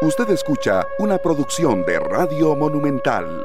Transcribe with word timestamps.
Usted 0.00 0.30
escucha 0.30 0.86
una 1.00 1.18
producción 1.18 1.84
de 1.84 1.98
Radio 1.98 2.54
Monumental. 2.54 3.44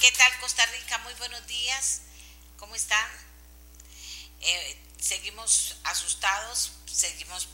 ¿Qué 0.00 0.10
tal 0.10 0.32
Costa 0.40 0.66
Rica? 0.66 0.98
Muy 1.04 1.14
buenos 1.14 1.46
días. 1.46 2.02
¿Cómo 2.56 2.74
están? 2.74 3.08
Eh, 4.40 4.76
seguimos 4.98 5.76
asustados, 5.84 6.72
seguimos 6.86 7.48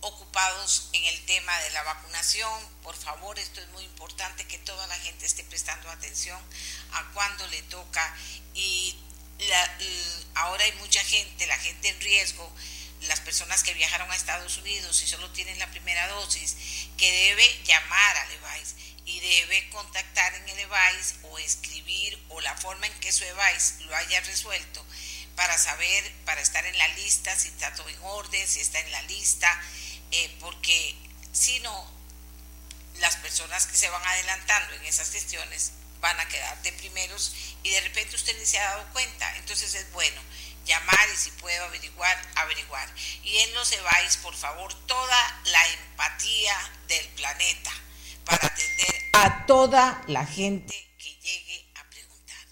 ocupados 0.00 0.90
en 0.94 1.04
el 1.04 1.24
tema 1.26 1.56
de 1.60 1.70
la 1.70 1.84
vacunación. 1.84 2.60
Por 2.82 2.96
favor, 2.96 3.38
esto 3.38 3.60
es 3.60 3.68
muy 3.68 3.84
importante 3.84 4.48
que 4.48 4.58
toda 4.58 4.84
la 4.88 4.96
gente 4.96 5.26
esté 5.26 5.44
prestando 5.44 5.88
atención 5.90 6.40
a 6.90 7.08
cuándo 7.12 7.46
le 7.46 7.62
toca. 7.62 8.16
Y 8.54 8.98
ahora 10.34 10.64
hay 10.64 10.72
mucha 10.72 11.04
gente, 11.04 11.46
la 11.46 11.58
gente 11.58 11.88
en 11.88 12.00
riesgo, 12.00 12.52
las 13.08 13.20
personas 13.20 13.62
que 13.62 13.74
viajaron 13.74 14.10
a 14.10 14.16
Estados 14.16 14.56
Unidos 14.58 15.02
y 15.02 15.06
solo 15.06 15.30
tienen 15.30 15.58
la 15.58 15.70
primera 15.70 16.06
dosis, 16.08 16.56
que 16.96 17.10
debe 17.10 17.62
llamar 17.64 18.16
al 18.16 18.32
EVAIS 18.32 18.74
y 19.06 19.20
debe 19.20 19.68
contactar 19.70 20.34
en 20.34 20.48
el 20.48 20.58
EVAIS 20.60 21.14
o 21.22 21.38
escribir 21.38 22.22
o 22.28 22.40
la 22.40 22.54
forma 22.56 22.86
en 22.86 23.00
que 23.00 23.12
su 23.12 23.24
EVAIS 23.24 23.80
lo 23.80 23.96
haya 23.96 24.20
resuelto 24.20 24.84
para 25.34 25.56
saber, 25.56 26.12
para 26.24 26.40
estar 26.40 26.64
en 26.66 26.76
la 26.76 26.88
lista, 26.88 27.34
si 27.36 27.48
está 27.48 27.72
todo 27.74 27.88
en 27.88 27.98
orden, 28.02 28.46
si 28.46 28.60
está 28.60 28.80
en 28.80 28.90
la 28.90 29.02
lista, 29.02 29.62
eh, 30.10 30.36
porque 30.40 30.94
si 31.32 31.60
no, 31.60 31.98
las 32.96 33.16
personas 33.16 33.66
que 33.66 33.76
se 33.76 33.88
van 33.88 34.04
adelantando 34.06 34.74
en 34.74 34.84
esas 34.84 35.10
gestiones 35.10 35.72
van 36.00 36.18
a 36.20 36.28
quedar 36.28 36.60
de 36.62 36.72
primeros 36.72 37.32
y 37.62 37.70
de 37.70 37.80
repente 37.80 38.16
usted 38.16 38.36
ni 38.38 38.46
se 38.46 38.58
ha 38.58 38.70
dado 38.70 38.92
cuenta. 38.92 39.36
Entonces 39.36 39.74
es 39.74 39.90
bueno 39.92 40.20
llamar 40.68 41.08
y 41.12 41.16
si 41.16 41.30
puedo 41.32 41.64
averiguar, 41.64 42.16
averiguar. 42.36 42.88
Y 43.24 43.38
en 43.38 43.54
los 43.54 43.72
EVAIS, 43.72 44.18
por 44.18 44.36
favor, 44.36 44.72
toda 44.86 45.42
la 45.46 45.68
empatía 45.68 46.56
del 46.86 47.08
planeta 47.08 47.72
para 48.24 48.46
atender 48.46 49.10
a 49.14 49.46
toda 49.46 50.02
la 50.06 50.24
gente 50.24 50.74
que 50.98 51.16
llegue 51.16 51.66
a 51.74 51.84
preguntar. 51.90 52.46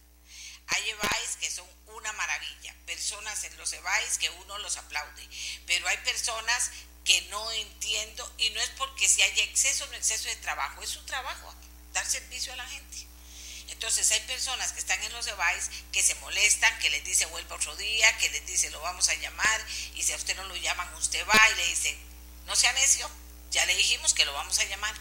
Hay 0.69 0.91
EVAIS 0.91 1.37
que 1.39 1.51
son 1.51 1.69
una 1.89 2.13
maravilla, 2.15 2.75
personas 2.87 3.45
en 3.45 3.57
los 3.59 3.73
EVAIS 3.73 4.19
que 4.19 4.31
uno 4.31 4.59
los 4.59 4.77
aplaude, 4.79 5.29
pero 5.67 5.87
hay 5.87 5.99
personas 5.99 6.71
que 7.05 7.21
no 7.31 7.53
entiendo 7.53 8.35
y 8.39 8.51
no 8.51 8.61
es 8.61 8.71
porque 8.71 9.09
si 9.09 9.23
hay 9.23 9.41
exceso 9.41 9.85
o 9.85 9.87
no 9.89 9.95
exceso 9.95 10.29
de 10.29 10.37
trabajo, 10.37 10.83
es 10.83 10.89
su 10.89 11.05
trabajo, 11.05 11.55
dar 11.93 12.05
servicio 12.05 12.53
a 12.53 12.57
la 12.57 12.67
gente. 12.67 13.06
Entonces 13.77 14.11
hay 14.11 14.21
personas 14.21 14.73
que 14.73 14.79
están 14.81 15.03
en 15.03 15.13
los 15.13 15.27
devices 15.27 15.71
que 15.93 16.03
se 16.03 16.15
molestan, 16.15 16.79
que 16.79 16.89
les 16.89 17.05
dice 17.05 17.27
vuelva 17.27 17.57
otro 17.57 17.77
día, 17.77 18.17
que 18.17 18.31
les 18.31 18.47
dice 18.47 18.71
lo 18.71 18.81
vamos 18.81 19.11
a 19.11 19.15
llamar 19.17 19.67
y 19.95 20.03
si 20.03 20.15
a 20.15 20.17
usted 20.17 20.35
no 20.35 20.45
lo 20.45 20.57
llaman 20.57 20.95
usted 20.95 21.23
va 21.29 21.39
y 21.51 21.57
le 21.57 21.67
dice 21.67 21.95
no 22.47 22.57
sea 22.57 22.73
necio, 22.73 23.07
ya 23.51 23.67
le 23.67 23.77
dijimos 23.77 24.15
que 24.15 24.25
lo 24.25 24.33
vamos 24.33 24.59
a 24.61 24.65
llamar. 24.65 24.95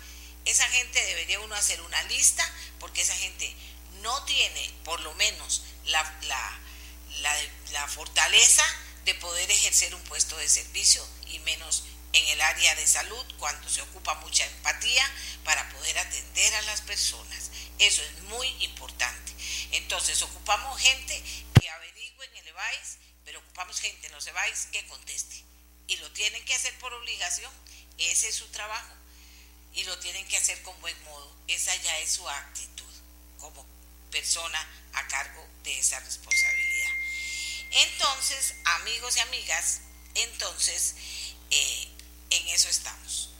Esa 0.43 0.67
gente 0.67 1.01
debería 1.05 1.39
uno 1.39 1.55
hacer 1.55 1.79
una 1.83 2.03
lista 2.03 2.45
porque 2.79 3.01
esa 3.01 3.15
gente 3.15 3.55
no 4.01 4.25
tiene 4.25 4.69
por 4.83 4.99
lo 4.99 5.13
menos 5.15 5.63
la, 5.85 6.19
la, 6.23 7.39
la 7.71 7.87
fortaleza 7.87 8.63
de 9.05 9.15
poder 9.15 9.49
ejercer 9.49 9.95
un 9.95 10.03
puesto 10.03 10.35
de 10.35 10.49
servicio 10.49 11.07
y 11.27 11.39
menos 11.39 11.85
en 12.11 12.27
el 12.27 12.41
área 12.41 12.75
de 12.75 12.87
salud 12.87 13.25
cuando 13.37 13.69
se 13.69 13.81
ocupa 13.81 14.15
mucha 14.15 14.45
empatía 14.45 15.09
para 15.45 15.69
poder 15.69 15.97
atender 15.97 16.55
a 16.55 16.61
las 16.63 16.81
personas. 16.81 17.51
Eso 17.79 18.01
es 18.03 18.21
muy 18.23 18.47
importante. 18.63 19.33
Entonces, 19.71 20.21
ocupamos 20.21 20.79
gente 20.79 21.21
que 21.59 21.69
averigüe 21.69 22.25
en 22.25 22.37
el 22.37 22.47
EVAIS, 22.47 22.97
pero 23.25 23.39
ocupamos 23.39 23.79
gente 23.79 24.07
en 24.07 24.13
los 24.13 24.25
EVAIS 24.27 24.67
que 24.71 24.85
conteste. 24.87 25.43
Y 25.87 25.97
lo 25.97 26.11
tienen 26.11 26.43
que 26.45 26.55
hacer 26.55 26.77
por 26.79 26.93
obligación. 26.93 27.51
Ese 27.97 28.29
es 28.29 28.35
su 28.35 28.47
trabajo. 28.47 28.93
Y 29.73 29.83
lo 29.83 29.97
tienen 29.99 30.25
que 30.27 30.37
hacer 30.37 30.61
con 30.63 30.79
buen 30.81 31.01
modo. 31.03 31.35
Esa 31.47 31.75
ya 31.75 31.99
es 31.99 32.13
su 32.13 32.27
actitud 32.29 32.93
como 33.39 33.65
persona 34.09 34.67
a 34.93 35.07
cargo 35.07 35.45
de 35.63 35.77
esa 35.77 35.99
responsabilidad. 35.99 36.91
Entonces, 37.71 38.55
amigos 38.63 39.17
y 39.17 39.19
amigas, 39.19 39.81
entonces, 40.15 40.95
eh, 41.51 41.87
en 42.29 42.47
eso 42.47 42.69
estamos. 42.69 43.34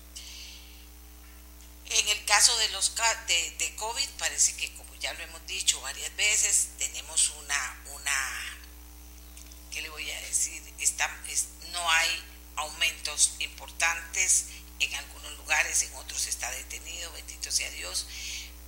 En 1.90 2.08
el 2.10 2.26
caso 2.26 2.56
de 2.58 2.70
los 2.70 2.94
de, 3.28 3.52
de, 3.60 3.76
COVID, 3.76 4.10
parece 4.18 4.56
que 4.58 4.74
como 4.74 4.96
ya 4.96 5.14
lo 5.14 5.24
hemos 5.24 5.46
dicho 5.46 5.80
varias 5.82 6.16
veces, 6.16 6.70
tenemos 6.80 7.30
una, 7.42 7.84
una 7.94 8.60
¿qué 9.72 9.82
le 9.82 9.90
voy 9.90 10.10
a 10.10 10.22
decir? 10.22 10.62
Está, 10.80 11.08
no 11.72 11.92
hay 11.92 12.24
aumentos 12.56 13.36
importantes 13.40 14.46
en 14.80 14.94
algunos 14.96 15.32
lugares, 15.38 15.84
en 15.84 15.94
otros 15.96 16.28
está 16.28 16.50
detenido, 16.52 17.12
bendito 17.12 17.52
sea 17.52 17.70
Dios, 17.72 18.08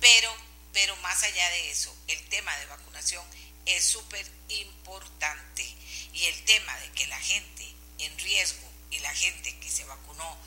pero, 0.00 0.32
pero 0.72 0.96
más 0.96 1.22
allá 1.22 1.48
de 1.50 1.70
eso, 1.70 1.94
el 2.06 2.22
tema 2.28 2.56
de 2.58 2.66
vacunación 2.66 3.24
es 3.66 3.84
súper 3.84 4.26
importante 4.48 5.62
y 6.14 6.24
el 6.24 6.44
tema 6.44 6.76
de 6.78 6.90
que 6.92 7.06
la 7.06 7.20
gente 7.20 7.66
en 7.98 8.18
riesgo 8.18 8.68
y 8.90 8.98
la 9.00 9.14
gente 9.14 9.58
que 9.58 9.70
se 9.70 9.84
vacunó 9.84 10.38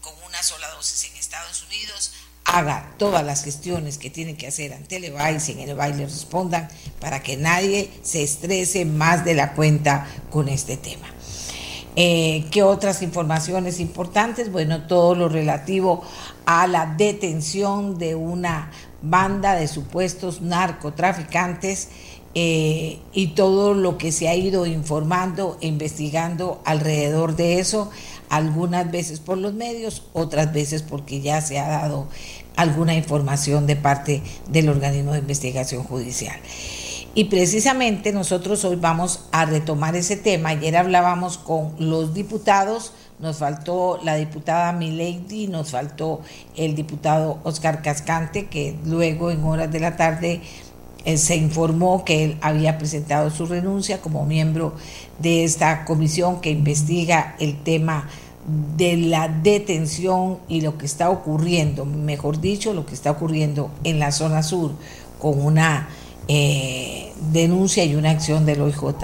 con 0.00 0.12
una 0.26 0.42
sola 0.42 0.68
dosis 0.74 1.10
en 1.10 1.16
Estados 1.16 1.62
Unidos 1.64 2.12
haga 2.44 2.94
todas 2.96 3.24
las 3.24 3.44
gestiones 3.44 3.98
que 3.98 4.08
tiene 4.08 4.36
que 4.36 4.46
hacer 4.46 4.72
ante 4.72 4.96
el 4.96 5.04
EVAIS 5.04 5.48
y 5.48 5.52
en 5.52 5.60
el 5.60 5.70
EVAIS 5.70 5.96
le 5.96 6.06
respondan 6.06 6.68
para 6.98 7.22
que 7.22 7.36
nadie 7.36 7.90
se 8.02 8.22
estrese 8.22 8.86
más 8.86 9.24
de 9.24 9.34
la 9.34 9.52
cuenta 9.52 10.06
con 10.30 10.48
este 10.48 10.78
tema. 10.78 11.06
Eh, 11.94 12.46
¿Qué 12.50 12.62
otras 12.62 13.02
informaciones 13.02 13.80
importantes? 13.80 14.50
Bueno, 14.50 14.86
todo 14.86 15.14
lo 15.14 15.28
relativo 15.28 16.02
a 16.46 16.66
la 16.66 16.86
detención 16.86 17.98
de 17.98 18.14
una 18.14 18.70
banda 19.02 19.54
de 19.54 19.68
supuestos 19.68 20.40
narcotraficantes 20.40 21.88
eh, 22.34 23.00
y 23.12 23.28
todo 23.28 23.74
lo 23.74 23.98
que 23.98 24.12
se 24.12 24.28
ha 24.28 24.34
ido 24.34 24.64
informando 24.64 25.58
e 25.60 25.66
investigando 25.66 26.62
alrededor 26.64 27.36
de 27.36 27.58
eso 27.58 27.90
algunas 28.30 28.90
veces 28.90 29.20
por 29.20 29.38
los 29.38 29.54
medios, 29.54 30.02
otras 30.12 30.52
veces 30.52 30.82
porque 30.82 31.20
ya 31.20 31.40
se 31.40 31.58
ha 31.58 31.68
dado 31.68 32.06
alguna 32.56 32.94
información 32.94 33.66
de 33.66 33.76
parte 33.76 34.22
del 34.50 34.68
organismo 34.68 35.12
de 35.12 35.20
investigación 35.20 35.84
judicial. 35.84 36.36
Y 37.14 37.24
precisamente 37.24 38.12
nosotros 38.12 38.64
hoy 38.64 38.76
vamos 38.76 39.24
a 39.32 39.44
retomar 39.44 39.96
ese 39.96 40.16
tema. 40.16 40.50
Ayer 40.50 40.76
hablábamos 40.76 41.38
con 41.38 41.74
los 41.78 42.14
diputados, 42.14 42.92
nos 43.18 43.38
faltó 43.38 43.98
la 44.04 44.14
diputada 44.14 44.72
Milady, 44.72 45.48
nos 45.48 45.70
faltó 45.70 46.20
el 46.56 46.76
diputado 46.76 47.38
Oscar 47.42 47.82
Cascante, 47.82 48.46
que 48.46 48.76
luego 48.84 49.30
en 49.30 49.42
horas 49.42 49.72
de 49.72 49.80
la 49.80 49.96
tarde 49.96 50.42
se 51.04 51.36
informó 51.36 52.04
que 52.04 52.24
él 52.24 52.38
había 52.40 52.78
presentado 52.78 53.30
su 53.30 53.46
renuncia 53.46 54.00
como 54.00 54.26
miembro 54.26 54.74
de 55.18 55.44
esta 55.44 55.84
comisión 55.84 56.40
que 56.40 56.50
investiga 56.50 57.36
el 57.38 57.62
tema 57.62 58.08
de 58.76 58.96
la 58.96 59.28
detención 59.28 60.38
y 60.48 60.62
lo 60.62 60.78
que 60.78 60.86
está 60.86 61.10
ocurriendo, 61.10 61.84
mejor 61.84 62.40
dicho, 62.40 62.72
lo 62.72 62.86
que 62.86 62.94
está 62.94 63.10
ocurriendo 63.10 63.70
en 63.84 63.98
la 63.98 64.10
zona 64.10 64.42
sur 64.42 64.72
con 65.18 65.44
una 65.44 65.88
eh, 66.28 67.12
denuncia 67.32 67.84
y 67.84 67.94
una 67.94 68.10
acción 68.10 68.46
del 68.46 68.62
OIJ 68.62 68.94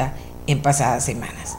en 0.47 0.63
pasadas 0.63 1.05
semanas. 1.05 1.57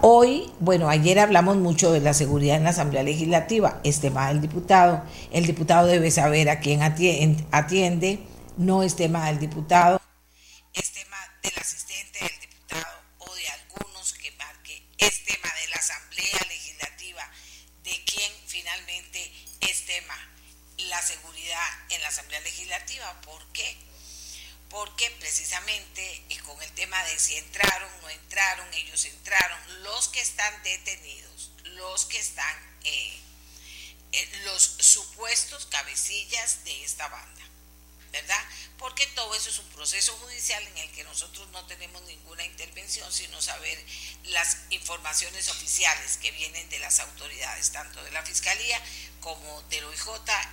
Hoy, 0.00 0.44
bueno, 0.60 0.88
ayer 0.88 1.18
hablamos 1.18 1.56
mucho 1.56 1.90
de 1.90 2.00
la 2.00 2.14
seguridad 2.14 2.56
en 2.56 2.64
la 2.64 2.70
Asamblea 2.70 3.02
Legislativa, 3.02 3.80
este 3.82 4.08
tema 4.08 4.28
del 4.28 4.40
diputado. 4.40 5.02
El 5.32 5.44
diputado 5.44 5.88
debe 5.88 6.12
saber 6.12 6.48
a 6.50 6.60
quién 6.60 6.82
atiende, 6.82 8.20
no 8.58 8.82
es 8.82 8.96
tema 8.96 9.26
del 9.26 9.38
diputado, 9.38 10.02
es 10.74 10.92
tema 10.92 11.16
del 11.42 11.56
asistente 11.58 12.18
del 12.18 12.40
diputado 12.40 13.02
o 13.18 13.34
de 13.36 13.48
algunos 13.48 14.12
que 14.14 14.32
marque, 14.32 14.82
es 14.98 15.24
tema 15.24 15.48
de 15.54 15.68
la 15.68 15.76
Asamblea 15.76 16.44
Legislativa, 16.48 17.30
de 17.84 18.04
quién 18.04 18.32
finalmente 18.48 19.32
es 19.60 19.86
tema 19.86 20.16
la 20.78 21.00
seguridad 21.02 21.68
en 21.90 22.02
la 22.02 22.08
Asamblea 22.08 22.40
Legislativa. 22.40 23.20
¿Por 23.20 23.46
qué? 23.52 23.76
Porque 24.70 25.08
precisamente 25.20 26.24
con 26.44 26.60
el 26.60 26.72
tema 26.72 27.00
de 27.04 27.18
si 27.18 27.36
entraron, 27.36 27.90
no 28.02 28.10
entraron, 28.10 28.66
ellos 28.74 29.04
entraron, 29.04 29.82
los 29.84 30.08
que 30.08 30.20
están 30.20 30.62
detenidos, 30.64 31.52
los 31.62 32.06
que 32.06 32.18
están, 32.18 32.56
eh, 32.82 33.20
eh, 34.10 34.42
los 34.44 34.62
supuestos 34.62 35.66
cabecillas 35.66 36.64
de 36.64 36.84
esta 36.84 37.06
banda 37.06 37.37
¿verdad? 38.12 38.42
Porque 38.78 39.06
todo 39.08 39.34
eso 39.34 39.50
es 39.50 39.58
un 39.58 39.68
proceso 39.68 40.16
judicial 40.18 40.66
en 40.66 40.78
el 40.78 40.90
que 40.92 41.04
nosotros 41.04 41.48
no 41.50 41.64
tenemos 41.66 42.00
ninguna 42.02 42.44
intervención, 42.44 43.12
sino 43.12 43.40
saber 43.42 43.84
las 44.24 44.58
informaciones 44.70 45.48
oficiales 45.48 46.16
que 46.18 46.30
vienen 46.32 46.68
de 46.68 46.78
las 46.78 47.00
autoridades, 47.00 47.72
tanto 47.72 48.02
de 48.02 48.10
la 48.12 48.22
Fiscalía 48.22 48.80
como 49.20 49.62
del 49.62 49.84
OIJ, 49.84 50.08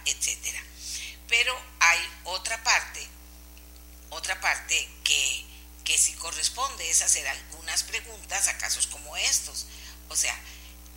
etcétera. 0.06 0.64
Pero 1.28 1.60
hay 1.80 2.00
otra 2.26 2.62
parte, 2.64 3.08
otra 4.10 4.40
parte 4.42 4.90
que, 5.04 5.46
que 5.84 5.98
sí 5.98 6.14
corresponde 6.14 6.90
es 6.90 7.02
hacer 7.02 7.28
algunas 7.28 7.84
preguntas 7.84 8.48
a 8.48 8.58
casos 8.58 8.88
como 8.88 9.16
estos, 9.18 9.68
O 10.08 10.16
sea, 10.16 10.40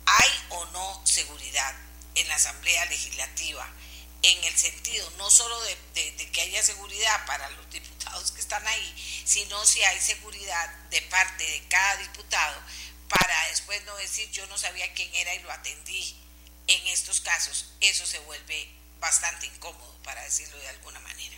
¿hay 0.05 0.29
o 0.49 0.65
no 0.67 1.01
seguridad 1.05 1.75
en 2.15 2.27
la 2.27 2.35
Asamblea 2.35 2.85
Legislativa? 2.85 3.67
En 4.21 4.43
el 4.43 4.55
sentido 4.57 5.09
no 5.17 5.29
solo 5.29 5.59
de, 5.61 5.77
que 6.31 6.41
haya 6.41 6.61
seguridad 6.61 7.25
para 7.25 7.49
los 7.51 7.69
diputados 7.69 8.31
que 8.31 8.41
están 8.41 8.65
ahí, 8.67 9.23
sino 9.25 9.65
si 9.65 9.81
hay 9.83 9.99
seguridad 9.99 10.69
de 10.89 11.01
parte 11.03 11.43
de 11.43 11.67
cada 11.69 11.97
diputado 11.97 12.61
para 13.07 13.47
después 13.49 13.83
no 13.85 13.95
decir 13.97 14.29
yo 14.31 14.45
no 14.47 14.57
sabía 14.57 14.93
quién 14.93 15.13
era 15.15 15.33
y 15.35 15.39
lo 15.39 15.51
atendí. 15.51 16.15
En 16.67 16.87
estos 16.87 17.21
casos 17.21 17.73
eso 17.79 18.05
se 18.05 18.19
vuelve 18.19 18.69
bastante 18.99 19.47
incómodo, 19.47 19.97
para 20.03 20.21
decirlo 20.23 20.57
de 20.57 20.69
alguna 20.69 20.99
manera. 20.99 21.35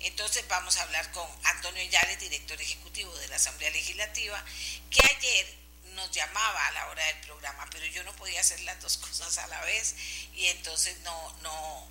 Entonces 0.00 0.46
vamos 0.48 0.76
a 0.76 0.82
hablar 0.82 1.10
con 1.12 1.26
Antonio 1.44 1.82
Yales, 1.84 2.18
director 2.20 2.60
ejecutivo 2.60 3.14
de 3.16 3.28
la 3.28 3.36
Asamblea 3.36 3.70
Legislativa, 3.70 4.44
que 4.90 5.00
ayer 5.16 5.64
nos 5.94 6.10
llamaba 6.10 6.66
a 6.66 6.72
la 6.72 6.86
hora 6.88 7.04
del 7.06 7.20
programa, 7.20 7.66
pero 7.70 7.86
yo 7.86 8.02
no 8.04 8.14
podía 8.16 8.40
hacer 8.40 8.60
las 8.60 8.80
dos 8.80 8.96
cosas 8.98 9.38
a 9.38 9.46
la 9.46 9.60
vez 9.62 9.94
y 10.34 10.46
entonces 10.46 10.98
no, 11.00 11.36
no, 11.42 11.88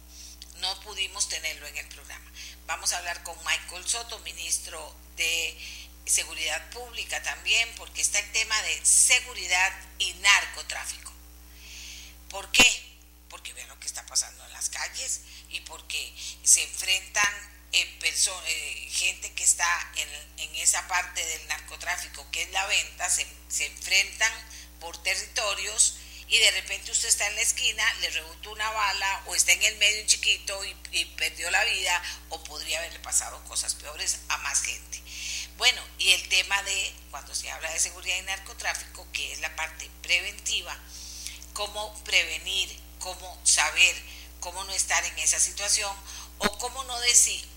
no 0.64 0.80
pudimos 0.80 1.28
tenerlo 1.28 1.68
en 1.68 1.78
el 1.78 1.86
programa. 1.88 2.32
Vamos 2.68 2.94
a 2.94 2.98
hablar 2.98 3.22
con 3.24 3.38
Michael 3.44 3.86
Soto, 3.86 4.18
ministro 4.20 4.96
de 5.18 5.58
Seguridad 6.06 6.70
Pública 6.70 7.22
también, 7.22 7.70
porque 7.76 8.02
está 8.02 8.20
el 8.20 8.32
tema 8.32 8.60
de 8.62 8.86
seguridad 8.86 9.74
y 10.00 10.14
narcotráfico. 10.14 11.12
¿Por 12.30 12.50
qué? 12.52 12.98
Porque 13.28 13.52
ven 13.52 13.68
lo 13.68 13.78
que 13.78 13.88
está 13.88 14.06
pasando 14.06 14.46
en 14.46 14.54
las 14.54 14.70
calles 14.70 15.22
y 15.50 15.60
porque 15.60 16.14
se 16.44 16.64
enfrentan 16.64 17.34
eh, 17.74 18.00
eh, 18.02 18.90
gente 18.90 19.34
que 19.34 19.44
está 19.44 19.92
en, 19.98 20.56
esa 20.56 20.88
parte 20.88 21.26
del 21.26 21.46
narcotráfico, 21.48 22.26
que 22.32 22.44
es 22.44 22.52
la 22.52 22.66
venta, 22.68 23.10
se, 23.10 23.28
enfrentan 23.66 24.32
por 24.80 25.02
territorios 25.04 25.98
y 26.34 26.40
de 26.40 26.50
repente 26.50 26.90
usted 26.90 27.10
está 27.10 27.28
en 27.28 27.36
la 27.36 27.44
esquina, 27.44 27.94
le 28.02 28.10
rebotó 28.10 28.52
una 28.54 28.68
bala 28.72 29.24
o 29.28 29.36
está 29.36 29.52
en 29.52 29.62
el 29.62 29.78
medio 29.78 30.04
chiquito 30.08 30.66
y, 30.66 30.76
y 30.92 31.06
perdió 31.06 31.52
la 31.52 31.64
vida 31.64 32.02
o 32.30 32.44
podría 32.44 32.80
haberle 32.80 32.98
pasado 33.02 33.44
cosas 33.44 33.76
peores 33.76 34.18
a 34.30 34.38
más 34.40 34.64
gente. 34.64 35.00
Bueno, 35.58 35.80
y 36.00 36.10
el 36.14 36.28
tema 36.30 36.64
de, 36.64 36.92
cuando 37.12 37.36
se 37.36 37.52
habla 37.52 37.72
de 37.72 37.80
seguridad 37.80 38.18
y 38.18 38.24
narcotráfico, 38.24 39.08
que 39.14 39.32
es 39.32 39.42
la 39.42 39.56
parte 39.56 39.88
preventiva, 40.02 40.76
cómo 41.54 41.94
prevenir, 42.04 42.82
cómo 42.98 43.40
saber, 43.44 43.96
cómo 44.40 44.64
no 44.64 44.74
estar 44.74 45.06
en 45.06 45.20
esa 45.20 45.40
situación 45.40 45.96
o 46.40 46.58
cómo 46.58 46.84
no 46.86 47.00
decir, 47.02 47.48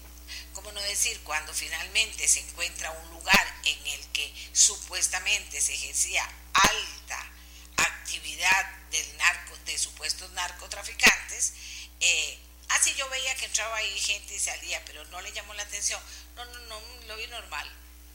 ¿Cómo 0.53 0.73
no 0.73 0.81
decir 0.83 1.21
cuando 1.21 1.53
finalmente 1.53 2.27
se 2.27 2.41
encuentra 2.41 2.91
un 2.91 3.11
lugar 3.11 3.61
en 3.65 3.87
el 3.87 4.07
que 4.09 4.35
supuestamente 4.53 5.61
se 5.61 5.75
ejercía 5.75 6.29
alta 6.55 7.36
actividad 7.77 8.77
del 8.91 9.17
narco, 9.17 9.57
de 9.67 9.79
supuestos 9.79 10.31
narcotraficantes? 10.33 11.53
Eh, 12.01 12.39
así 12.71 12.95
yo 12.95 13.09
veía 13.09 13.35
que 13.37 13.47
entraba 13.47 13.77
ahí 13.77 13.99
gente 13.99 14.35
y 14.35 14.39
salía, 14.39 14.85
pero 14.85 15.05
no 15.07 15.21
le 15.21 15.33
llamó 15.33 15.55
la 15.55 15.63
atención. 15.63 16.01
No, 16.35 16.45
no, 16.45 16.59
no, 16.61 16.81
lo 17.07 17.17
vi 17.17 17.27
normal, 17.29 17.71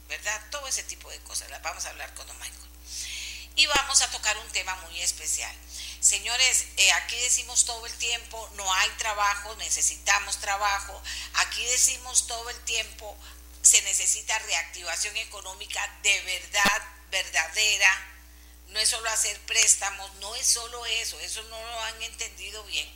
¿verdad? 0.08 0.40
Todo 0.50 0.66
ese 0.68 0.82
tipo 0.84 1.10
de 1.10 1.18
cosas. 1.20 1.50
Las 1.50 1.62
vamos 1.62 1.84
a 1.86 1.90
hablar 1.90 2.12
con 2.14 2.26
Don 2.26 2.38
Michael. 2.38 2.72
Y 3.54 3.66
vamos 3.66 4.00
a 4.00 4.10
tocar 4.10 4.36
un 4.38 4.48
tema 4.52 4.74
muy 4.76 5.00
especial. 5.02 5.54
Señores, 6.00 6.66
eh, 6.78 6.92
aquí 6.92 7.16
decimos 7.20 7.64
todo 7.64 7.86
el 7.86 7.92
tiempo, 7.94 8.50
no 8.54 8.74
hay 8.74 8.90
trabajo, 8.98 9.54
necesitamos 9.56 10.38
trabajo. 10.38 11.00
Aquí 11.34 11.64
decimos 11.66 12.26
todo 12.26 12.48
el 12.50 12.58
tiempo, 12.64 13.16
se 13.60 13.80
necesita 13.82 14.38
reactivación 14.40 15.16
económica 15.18 15.80
de 16.02 16.20
verdad, 16.22 16.82
verdadera. 17.10 18.11
No 18.72 18.80
es 18.80 18.88
solo 18.88 19.08
hacer 19.10 19.38
préstamos, 19.40 20.12
no 20.16 20.34
es 20.34 20.46
solo 20.46 20.84
eso, 20.86 21.18
eso 21.20 21.42
no 21.44 21.62
lo 21.62 21.80
han 21.80 22.02
entendido 22.02 22.64
bien. 22.64 22.88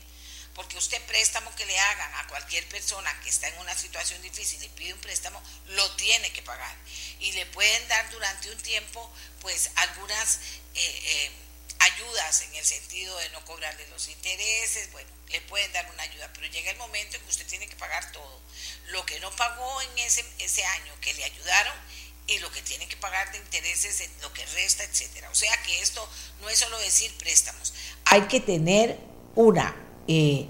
Porque 0.55 0.79
usted 0.79 1.01
préstamo 1.03 1.55
que 1.55 1.67
le 1.67 1.79
hagan 1.79 2.15
a 2.15 2.27
cualquier 2.29 2.67
persona 2.69 3.13
que 3.23 3.29
está 3.29 3.47
en 3.49 3.59
una 3.59 3.75
situación 3.77 4.21
difícil 4.23 4.63
y 4.63 4.69
pide 4.71 4.95
un 4.95 5.01
préstamo, 5.01 5.43
lo 5.67 5.91
tiene 5.97 6.33
que 6.33 6.43
pagar. 6.43 6.75
Y 7.21 7.33
le 7.33 7.45
pueden 7.47 7.87
dar 7.89 8.11
durante 8.11 8.51
un 8.51 8.59
tiempo, 8.59 9.13
pues, 9.41 9.71
algunas... 9.77 10.41
Eh, 10.75 11.03
eh, 11.05 11.31
ayudas 11.79 12.41
en 12.43 12.55
el 12.55 12.65
sentido 12.65 13.17
de 13.19 13.29
no 13.31 13.45
cobrarle 13.45 13.87
los 13.89 14.09
intereses, 14.09 14.91
bueno, 14.93 15.11
le 15.29 15.41
pueden 15.43 15.71
dar 15.73 15.89
una 15.93 16.03
ayuda, 16.03 16.31
pero 16.33 16.47
llega 16.49 16.71
el 16.71 16.77
momento 16.79 17.17
en 17.17 17.23
que 17.23 17.31
usted 17.31 17.47
tiene 17.47 17.69
que 17.69 17.77
pagar 17.77 18.11
todo. 18.13 18.41
Lo 18.87 19.05
que 19.05 19.21
no 19.21 19.31
pagó 19.37 19.83
en 19.83 19.99
ese, 19.99 20.25
ese 20.39 20.65
año 20.65 20.95
que 21.01 21.15
le 21.15 21.25
ayudaron 21.25 21.75
y 22.27 22.39
lo 22.39 22.51
que 22.51 22.61
tiene 22.63 22.87
que 22.89 22.97
pagar 22.97 23.31
de 23.33 23.39
intereses, 23.39 24.09
lo 24.23 24.33
que 24.33 24.45
resta, 24.47 24.85
etcétera. 24.85 25.29
O 25.31 25.35
sea 25.35 25.53
que 25.65 25.81
esto 25.81 26.07
no 26.41 26.49
es 26.49 26.59
solo 26.59 26.79
decir 26.79 27.13
préstamos. 27.19 27.73
Hay 28.07 28.23
que 28.23 28.41
tener 28.41 28.99
una 29.35 29.77
eh, 30.09 30.49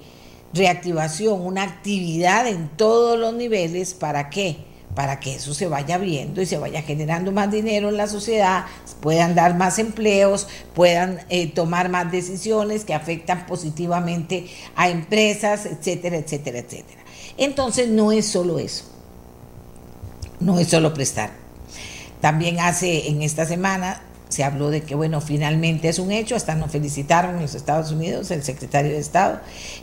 reactivación, 0.54 1.40
una 1.40 1.64
actividad 1.64 2.46
en 2.46 2.68
todos 2.76 3.18
los 3.18 3.34
niveles 3.34 3.94
para 3.94 4.30
qué? 4.30 4.64
para 4.96 5.20
que 5.20 5.34
eso 5.34 5.52
se 5.52 5.68
vaya 5.68 5.98
viendo 5.98 6.40
y 6.40 6.46
se 6.46 6.56
vaya 6.56 6.80
generando 6.80 7.30
más 7.30 7.50
dinero 7.50 7.90
en 7.90 7.98
la 7.98 8.06
sociedad, 8.06 8.64
puedan 9.02 9.34
dar 9.34 9.54
más 9.54 9.78
empleos, 9.78 10.48
puedan 10.74 11.20
eh, 11.28 11.52
tomar 11.52 11.90
más 11.90 12.10
decisiones 12.10 12.86
que 12.86 12.94
afectan 12.94 13.44
positivamente 13.44 14.48
a 14.74 14.88
empresas, 14.88 15.66
etcétera, 15.66 16.16
etcétera, 16.16 16.60
etcétera. 16.60 17.02
Entonces 17.36 17.88
no 17.88 18.10
es 18.10 18.26
solo 18.26 18.58
eso, 18.58 18.86
no 20.40 20.58
es 20.58 20.68
solo 20.68 20.94
prestar. 20.94 21.45
También 22.26 22.58
hace 22.58 23.06
en 23.06 23.22
esta 23.22 23.46
semana 23.46 24.02
se 24.30 24.42
habló 24.42 24.70
de 24.70 24.82
que, 24.82 24.96
bueno, 24.96 25.20
finalmente 25.20 25.88
es 25.88 26.00
un 26.00 26.10
hecho, 26.10 26.34
hasta 26.34 26.56
nos 26.56 26.72
felicitaron 26.72 27.40
los 27.40 27.54
Estados 27.54 27.92
Unidos, 27.92 28.32
el 28.32 28.42
secretario 28.42 28.90
de 28.90 28.98
Estado, 28.98 29.38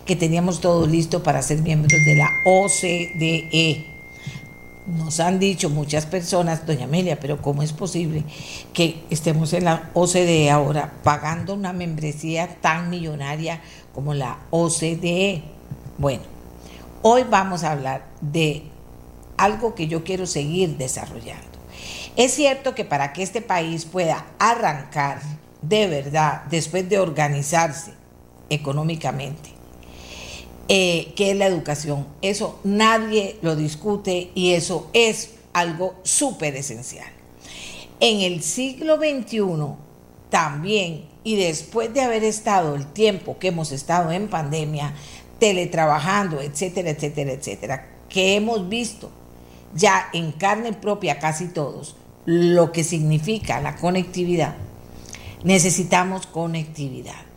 que 0.06 0.18
teníamos 0.18 0.60
todo 0.60 0.86
listo 0.86 1.24
para 1.24 1.42
ser 1.42 1.62
miembros 1.62 2.01
de 2.06 2.18
la 2.18 2.30
OCDE 2.44 3.86
nos 4.88 5.22
han 5.22 5.40
dicho 5.40 5.69
muchas 5.69 6.06
personas, 6.06 6.68
doña 6.68 6.84
Amelia, 6.84 7.18
pero 7.18 7.42
¿cómo 7.42 7.63
es 7.63 7.72
posible 7.72 8.25
que 8.74 9.01
estemos 9.10 9.54
en 9.54 9.63
la 9.63 9.89
OCDE 9.94 10.51
ahora 10.51 10.92
pagando 11.01 11.54
una 11.54 11.72
membresía 11.72 12.57
tan 12.60 12.89
millonaria 12.89 13.62
como 13.94 14.13
la 14.13 14.39
OCDE? 14.50 15.44
Bueno, 15.98 16.24
hoy 17.04 17.24
vamos 17.24 17.63
a 17.63 17.72
hablar 17.72 18.06
de 18.19 18.63
algo 19.38 19.75
que 19.75 19.88
yo 19.88 20.04
quiero 20.04 20.25
seguir 20.25 20.75
desarrollando. 20.75 21.53
Es 22.15 22.33
cierto 22.33 22.75
que 22.75 22.86
para 22.86 23.12
que 23.12 23.24
este 23.24 23.42
país 23.42 23.86
pueda 23.86 24.25
arrancar 24.38 25.19
de 25.63 25.88
verdad, 25.88 26.43
después 26.50 26.88
de 26.88 27.00
organizarse 27.00 27.93
económicamente, 28.50 29.50
eh, 30.67 31.13
que 31.15 31.32
es 31.32 31.38
la 31.38 31.48
educación. 31.48 32.05
Eso 32.22 32.60
nadie 32.63 33.38
lo 33.41 33.55
discute 33.55 34.29
y 34.36 34.53
eso 34.53 34.89
es 34.93 35.32
algo 35.53 35.96
súper 36.03 36.55
esencial. 36.55 37.08
En 38.00 38.20
el 38.20 38.43
siglo 38.43 38.98
XXI 38.98 39.41
también, 40.29 41.05
y 41.24 41.38
después 41.38 41.93
de 41.93 42.01
haber 42.01 42.24
estado 42.24 42.75
el 42.75 42.86
tiempo 42.88 43.39
que 43.39 43.48
hemos 43.48 43.72
estado 43.72 44.12
en 44.12 44.27
pandemia, 44.27 44.93
teletrabajando, 45.39 46.41
etcétera, 46.41 46.89
etcétera, 46.89 47.32
etcétera, 47.32 47.89
que 48.10 48.36
hemos 48.36 48.67
visto 48.67 49.10
ya 49.74 50.10
en 50.13 50.32
carne 50.34 50.74
propia 50.74 51.20
casi 51.20 51.48
todos 51.48 51.96
lo 52.25 52.72
que 52.72 52.84
significa 52.84 53.62
la 53.62 53.75
conectividad, 53.75 54.56
necesitamos 55.44 56.25
conectividad 56.27 57.34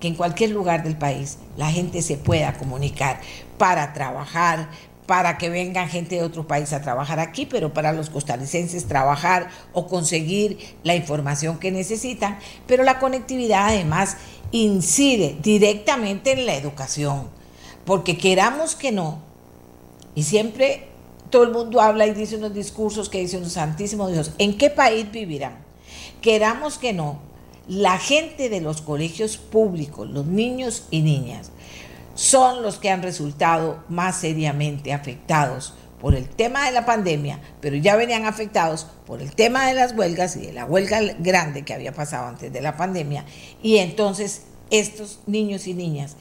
que 0.00 0.08
en 0.08 0.16
cualquier 0.16 0.50
lugar 0.50 0.82
del 0.82 0.96
país 0.96 1.38
la 1.56 1.70
gente 1.70 2.02
se 2.02 2.16
pueda 2.16 2.58
comunicar 2.58 3.20
para 3.56 3.92
trabajar, 3.92 4.68
para 5.06 5.38
que 5.38 5.48
venga 5.48 5.86
gente 5.86 6.16
de 6.16 6.22
otro 6.24 6.46
país 6.46 6.72
a 6.72 6.82
trabajar 6.82 7.20
aquí, 7.20 7.46
pero 7.46 7.72
para 7.72 7.92
los 7.92 8.10
costarricenses 8.10 8.88
trabajar 8.88 9.48
o 9.72 9.86
conseguir 9.86 10.76
la 10.82 10.96
información 10.96 11.58
que 11.58 11.70
necesitan. 11.70 12.38
Pero 12.66 12.82
la 12.82 12.98
conectividad 12.98 13.68
además 13.68 14.16
incide 14.50 15.36
directamente 15.40 16.32
en 16.32 16.46
la 16.46 16.56
educación, 16.56 17.28
porque 17.84 18.18
queramos 18.18 18.74
que 18.74 18.90
no, 18.90 19.20
y 20.16 20.24
siempre 20.24 20.88
todo 21.32 21.44
el 21.44 21.50
mundo 21.50 21.80
habla 21.80 22.06
y 22.06 22.12
dice 22.12 22.36
unos 22.36 22.54
discursos 22.54 23.08
que 23.08 23.18
dicen 23.18 23.40
los 23.40 23.54
santísimos 23.54 24.12
Dios, 24.12 24.32
¿en 24.38 24.56
qué 24.58 24.68
país 24.68 25.10
vivirán? 25.10 25.64
Queramos 26.20 26.78
que 26.78 26.92
no, 26.92 27.20
la 27.66 27.98
gente 27.98 28.50
de 28.50 28.60
los 28.60 28.82
colegios 28.82 29.38
públicos, 29.38 30.08
los 30.08 30.26
niños 30.26 30.86
y 30.90 31.00
niñas, 31.00 31.50
son 32.14 32.62
los 32.62 32.76
que 32.78 32.90
han 32.90 33.02
resultado 33.02 33.82
más 33.88 34.20
seriamente 34.20 34.92
afectados 34.92 35.74
por 36.02 36.14
el 36.14 36.28
tema 36.28 36.66
de 36.66 36.72
la 36.72 36.84
pandemia, 36.84 37.40
pero 37.60 37.76
ya 37.76 37.96
venían 37.96 38.26
afectados 38.26 38.86
por 39.06 39.22
el 39.22 39.34
tema 39.34 39.66
de 39.66 39.74
las 39.74 39.96
huelgas 39.96 40.36
y 40.36 40.40
de 40.40 40.52
la 40.52 40.66
huelga 40.66 41.00
grande 41.18 41.64
que 41.64 41.72
había 41.72 41.92
pasado 41.92 42.26
antes 42.26 42.52
de 42.52 42.60
la 42.60 42.76
pandemia. 42.76 43.24
Y 43.62 43.78
entonces 43.78 44.42
estos 44.70 45.20
niños 45.26 45.66
y 45.66 45.72
niñas 45.72 46.16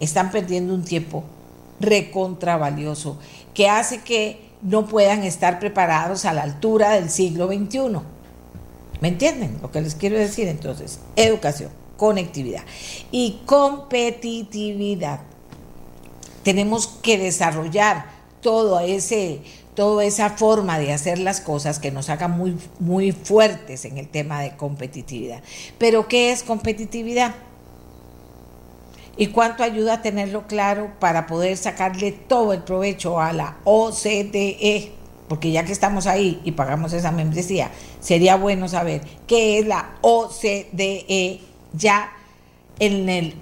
están 0.00 0.30
perdiendo 0.30 0.72
un 0.72 0.84
tiempo 0.84 1.24
recontravalioso 1.80 3.18
que 3.52 3.68
hace 3.68 4.00
que 4.00 4.43
no 4.64 4.86
puedan 4.86 5.22
estar 5.22 5.60
preparados 5.60 6.24
a 6.24 6.32
la 6.32 6.42
altura 6.42 6.92
del 6.92 7.10
siglo 7.10 7.46
XXI. 7.46 8.00
¿Me 9.00 9.08
entienden 9.08 9.58
lo 9.62 9.70
que 9.70 9.82
les 9.82 9.94
quiero 9.94 10.18
decir? 10.18 10.48
Entonces, 10.48 10.98
educación, 11.14 11.70
conectividad 11.96 12.62
y 13.12 13.42
competitividad. 13.44 15.20
Tenemos 16.42 16.86
que 16.86 17.18
desarrollar 17.18 18.06
todo 18.40 18.80
ese 18.80 19.42
toda 19.74 20.04
esa 20.04 20.30
forma 20.30 20.78
de 20.78 20.92
hacer 20.92 21.18
las 21.18 21.40
cosas 21.40 21.80
que 21.80 21.90
nos 21.90 22.08
haga 22.08 22.28
muy, 22.28 22.56
muy 22.78 23.10
fuertes 23.10 23.84
en 23.84 23.98
el 23.98 24.08
tema 24.08 24.40
de 24.40 24.56
competitividad. 24.56 25.42
Pero 25.78 26.06
¿qué 26.06 26.30
es 26.30 26.44
competitividad? 26.44 27.34
¿Y 29.16 29.28
cuánto 29.28 29.62
ayuda 29.62 29.94
a 29.94 30.02
tenerlo 30.02 30.46
claro 30.46 30.90
para 30.98 31.26
poder 31.26 31.56
sacarle 31.56 32.12
todo 32.12 32.52
el 32.52 32.62
provecho 32.62 33.20
a 33.20 33.32
la 33.32 33.58
OCDE? 33.64 34.92
Porque 35.28 35.52
ya 35.52 35.64
que 35.64 35.72
estamos 35.72 36.06
ahí 36.06 36.40
y 36.44 36.52
pagamos 36.52 36.92
esa 36.92 37.12
membresía, 37.12 37.70
sería 38.00 38.36
bueno 38.36 38.68
saber 38.68 39.02
qué 39.26 39.58
es 39.58 39.66
la 39.66 39.90
OCDE 40.02 41.40
ya 41.72 42.12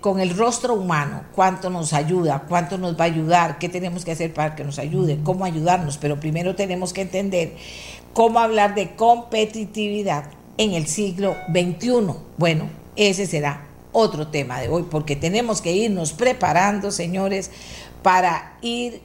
con 0.02 0.20
el 0.20 0.36
rostro 0.36 0.74
humano, 0.74 1.24
cuánto 1.34 1.70
nos 1.70 1.94
ayuda, 1.94 2.44
cuánto 2.48 2.76
nos 2.76 2.98
va 2.98 3.04
a 3.04 3.06
ayudar, 3.06 3.58
qué 3.58 3.70
tenemos 3.70 4.04
que 4.04 4.12
hacer 4.12 4.34
para 4.34 4.54
que 4.54 4.62
nos 4.62 4.78
ayude, 4.78 5.20
cómo 5.24 5.46
ayudarnos, 5.46 5.96
pero 5.96 6.20
primero 6.20 6.54
tenemos 6.54 6.92
que 6.92 7.00
entender 7.00 7.56
cómo 8.12 8.40
hablar 8.40 8.74
de 8.74 8.94
competitividad 8.94 10.26
en 10.58 10.74
el 10.74 10.86
siglo 10.86 11.34
XXI. 11.50 12.14
Bueno, 12.36 12.68
ese 12.94 13.26
será 13.26 13.66
otro 13.92 14.28
tema 14.28 14.60
de 14.60 14.68
hoy, 14.68 14.84
porque 14.90 15.16
tenemos 15.16 15.60
que 15.60 15.72
irnos 15.72 16.12
preparando, 16.12 16.90
señores, 16.90 17.50
para 18.02 18.58
ir, 18.62 19.00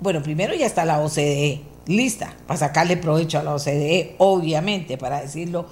bueno, 0.00 0.22
primero 0.22 0.54
ya 0.54 0.66
está 0.66 0.84
la 0.84 1.00
OCDE 1.00 1.62
lista 1.86 2.32
para 2.46 2.58
sacarle 2.58 2.96
provecho 2.96 3.38
a 3.38 3.42
la 3.42 3.54
OCDE, 3.54 4.14
obviamente, 4.18 4.98
para 4.98 5.20
decirlo 5.20 5.66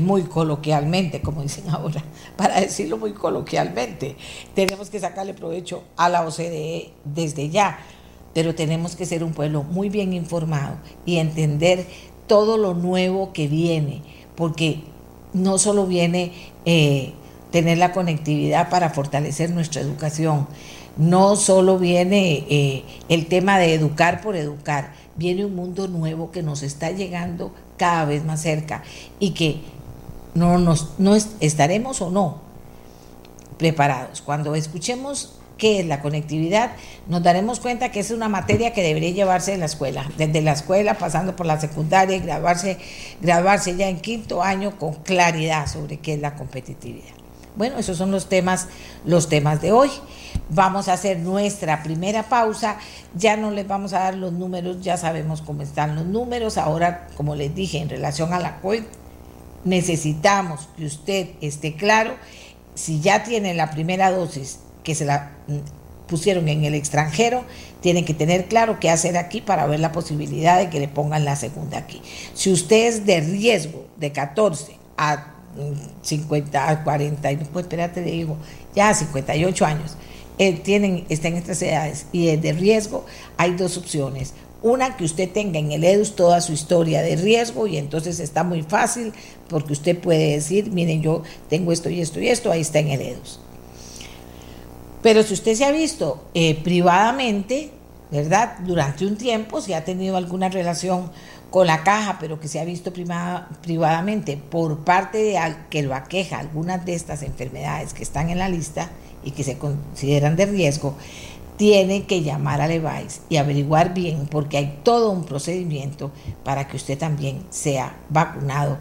muy 0.00 0.22
coloquialmente, 0.22 1.22
como 1.22 1.42
dicen 1.42 1.68
ahora, 1.70 2.02
para 2.36 2.60
decirlo 2.60 2.98
muy 2.98 3.12
coloquialmente. 3.12 4.16
Tenemos 4.54 4.90
que 4.90 5.00
sacarle 5.00 5.34
provecho 5.34 5.84
a 5.96 6.08
la 6.08 6.26
OCDE 6.26 6.90
desde 7.04 7.48
ya, 7.48 7.78
pero 8.34 8.54
tenemos 8.54 8.96
que 8.96 9.06
ser 9.06 9.24
un 9.24 9.32
pueblo 9.32 9.62
muy 9.62 9.88
bien 9.88 10.12
informado 10.12 10.76
y 11.04 11.16
entender 11.16 11.86
todo 12.26 12.58
lo 12.58 12.74
nuevo 12.74 13.32
que 13.32 13.48
viene, 13.48 14.02
porque 14.34 14.80
no 15.32 15.58
solo 15.58 15.86
viene 15.86 16.32
eh, 16.64 17.12
tener 17.56 17.78
la 17.78 17.92
conectividad 17.92 18.68
para 18.68 18.90
fortalecer 18.90 19.48
nuestra 19.48 19.80
educación, 19.80 20.46
no 20.98 21.36
solo 21.36 21.78
viene 21.78 22.44
eh, 22.50 22.84
el 23.08 23.28
tema 23.28 23.58
de 23.58 23.72
educar 23.72 24.20
por 24.20 24.36
educar, 24.36 24.92
viene 25.16 25.46
un 25.46 25.56
mundo 25.56 25.88
nuevo 25.88 26.30
que 26.30 26.42
nos 26.42 26.62
está 26.62 26.90
llegando 26.90 27.54
cada 27.78 28.04
vez 28.04 28.26
más 28.26 28.42
cerca 28.42 28.82
y 29.18 29.30
que 29.30 29.62
no, 30.34 30.58
nos, 30.58 30.98
no 30.98 31.14
estaremos 31.14 32.02
o 32.02 32.10
no 32.10 32.42
preparados. 33.56 34.20
Cuando 34.20 34.54
escuchemos 34.54 35.38
qué 35.56 35.80
es 35.80 35.86
la 35.86 36.02
conectividad, 36.02 36.72
nos 37.08 37.22
daremos 37.22 37.58
cuenta 37.58 37.90
que 37.90 38.00
es 38.00 38.10
una 38.10 38.28
materia 38.28 38.74
que 38.74 38.82
debería 38.82 39.12
llevarse 39.12 39.54
en 39.54 39.60
la 39.60 39.66
escuela, 39.66 40.06
desde 40.18 40.42
la 40.42 40.52
escuela, 40.52 40.98
pasando 40.98 41.34
por 41.36 41.46
la 41.46 41.58
secundaria 41.58 42.16
y 42.16 42.20
graduarse 42.20 43.76
ya 43.78 43.88
en 43.88 43.98
quinto 44.00 44.42
año 44.42 44.78
con 44.78 44.92
claridad 44.96 45.66
sobre 45.66 45.96
qué 46.00 46.12
es 46.12 46.20
la 46.20 46.34
competitividad. 46.34 47.25
Bueno, 47.56 47.78
esos 47.78 47.96
son 47.96 48.10
los 48.10 48.28
temas, 48.28 48.68
los 49.04 49.28
temas 49.28 49.62
de 49.62 49.72
hoy. 49.72 49.90
Vamos 50.50 50.88
a 50.88 50.92
hacer 50.92 51.18
nuestra 51.18 51.82
primera 51.82 52.24
pausa. 52.24 52.78
Ya 53.14 53.36
no 53.36 53.50
les 53.50 53.66
vamos 53.66 53.92
a 53.94 54.00
dar 54.00 54.14
los 54.14 54.32
números, 54.32 54.82
ya 54.82 54.96
sabemos 54.96 55.40
cómo 55.40 55.62
están 55.62 55.96
los 55.96 56.04
números. 56.04 56.58
Ahora, 56.58 57.08
como 57.16 57.34
les 57.34 57.54
dije, 57.54 57.78
en 57.78 57.88
relación 57.88 58.32
a 58.32 58.40
la 58.40 58.60
COVID, 58.60 58.82
necesitamos 59.64 60.68
que 60.76 60.86
usted 60.86 61.28
esté 61.40 61.76
claro 61.76 62.14
si 62.74 63.00
ya 63.00 63.24
tiene 63.24 63.54
la 63.54 63.70
primera 63.70 64.10
dosis 64.10 64.60
que 64.84 64.94
se 64.94 65.04
la 65.04 65.32
mm, 65.48 66.06
pusieron 66.06 66.48
en 66.48 66.64
el 66.64 66.74
extranjero, 66.74 67.44
tienen 67.80 68.04
que 68.04 68.14
tener 68.14 68.46
claro 68.46 68.78
qué 68.78 68.90
hacer 68.90 69.16
aquí 69.16 69.40
para 69.40 69.66
ver 69.66 69.80
la 69.80 69.92
posibilidad 69.92 70.58
de 70.58 70.68
que 70.68 70.78
le 70.78 70.88
pongan 70.88 71.24
la 71.24 71.36
segunda 71.36 71.78
aquí. 71.78 72.00
Si 72.34 72.52
usted 72.52 72.86
es 72.86 73.06
de 73.06 73.20
riesgo 73.20 73.86
de 73.96 74.12
14 74.12 74.76
a 74.96 75.35
50, 76.02 76.66
mm, 76.66 76.68
a 76.68 76.84
40, 76.84 77.28
pues 77.52 77.64
espérate, 77.64 78.00
le 78.00 78.10
digo, 78.12 78.36
ya 78.74 78.92
58 78.94 79.66
años, 79.66 79.96
eh, 80.38 80.52
tienen, 80.52 81.06
está 81.08 81.28
en 81.28 81.36
estas 81.36 81.62
edades 81.62 82.06
y 82.12 82.28
es 82.28 82.42
de 82.42 82.52
riesgo, 82.52 83.06
hay 83.36 83.52
dos 83.52 83.76
opciones. 83.76 84.34
Una, 84.62 84.96
que 84.96 85.04
usted 85.04 85.30
tenga 85.30 85.58
en 85.58 85.70
el 85.70 85.84
EDUS 85.84 86.16
toda 86.16 86.40
su 86.40 86.52
historia 86.52 87.02
de 87.02 87.16
riesgo 87.16 87.66
y 87.66 87.76
entonces 87.76 88.20
está 88.20 88.42
muy 88.42 88.62
fácil 88.62 89.12
porque 89.48 89.72
usted 89.72 89.98
puede 89.98 90.32
decir, 90.32 90.72
miren, 90.72 91.02
yo 91.02 91.22
tengo 91.48 91.72
esto 91.72 91.88
y 91.88 92.00
esto 92.00 92.20
y 92.20 92.28
esto, 92.28 92.50
ahí 92.50 92.62
está 92.62 92.80
en 92.80 92.88
el 92.88 93.00
EDUS. 93.00 93.40
Pero 95.02 95.22
si 95.22 95.34
usted 95.34 95.54
se 95.54 95.64
ha 95.64 95.70
visto 95.70 96.24
eh, 96.34 96.54
privadamente, 96.62 97.70
¿verdad? 98.10 98.58
Durante 98.60 99.06
un 99.06 99.16
tiempo, 99.16 99.60
si 99.60 99.72
ha 99.72 99.84
tenido 99.84 100.16
alguna 100.16 100.48
relación 100.48 101.10
con 101.56 101.66
la 101.66 101.84
caja, 101.84 102.18
pero 102.20 102.38
que 102.38 102.48
se 102.48 102.60
ha 102.60 102.66
visto 102.66 102.92
privadamente 102.92 104.36
por 104.36 104.84
parte 104.84 105.16
de 105.16 105.38
al 105.38 105.70
que 105.70 105.82
lo 105.82 105.94
aqueja 105.94 106.38
algunas 106.38 106.84
de 106.84 106.94
estas 106.94 107.22
enfermedades 107.22 107.94
que 107.94 108.02
están 108.02 108.28
en 108.28 108.38
la 108.38 108.50
lista 108.50 108.90
y 109.24 109.30
que 109.30 109.42
se 109.42 109.56
consideran 109.56 110.36
de 110.36 110.44
riesgo, 110.44 110.98
tiene 111.56 112.04
que 112.04 112.20
llamar 112.20 112.60
a 112.60 112.68
Levi's 112.68 113.22
y 113.30 113.38
averiguar 113.38 113.94
bien, 113.94 114.26
porque 114.30 114.58
hay 114.58 114.80
todo 114.82 115.10
un 115.10 115.24
procedimiento 115.24 116.10
para 116.44 116.68
que 116.68 116.76
usted 116.76 116.98
también 116.98 117.42
sea 117.48 117.96
vacunado. 118.10 118.76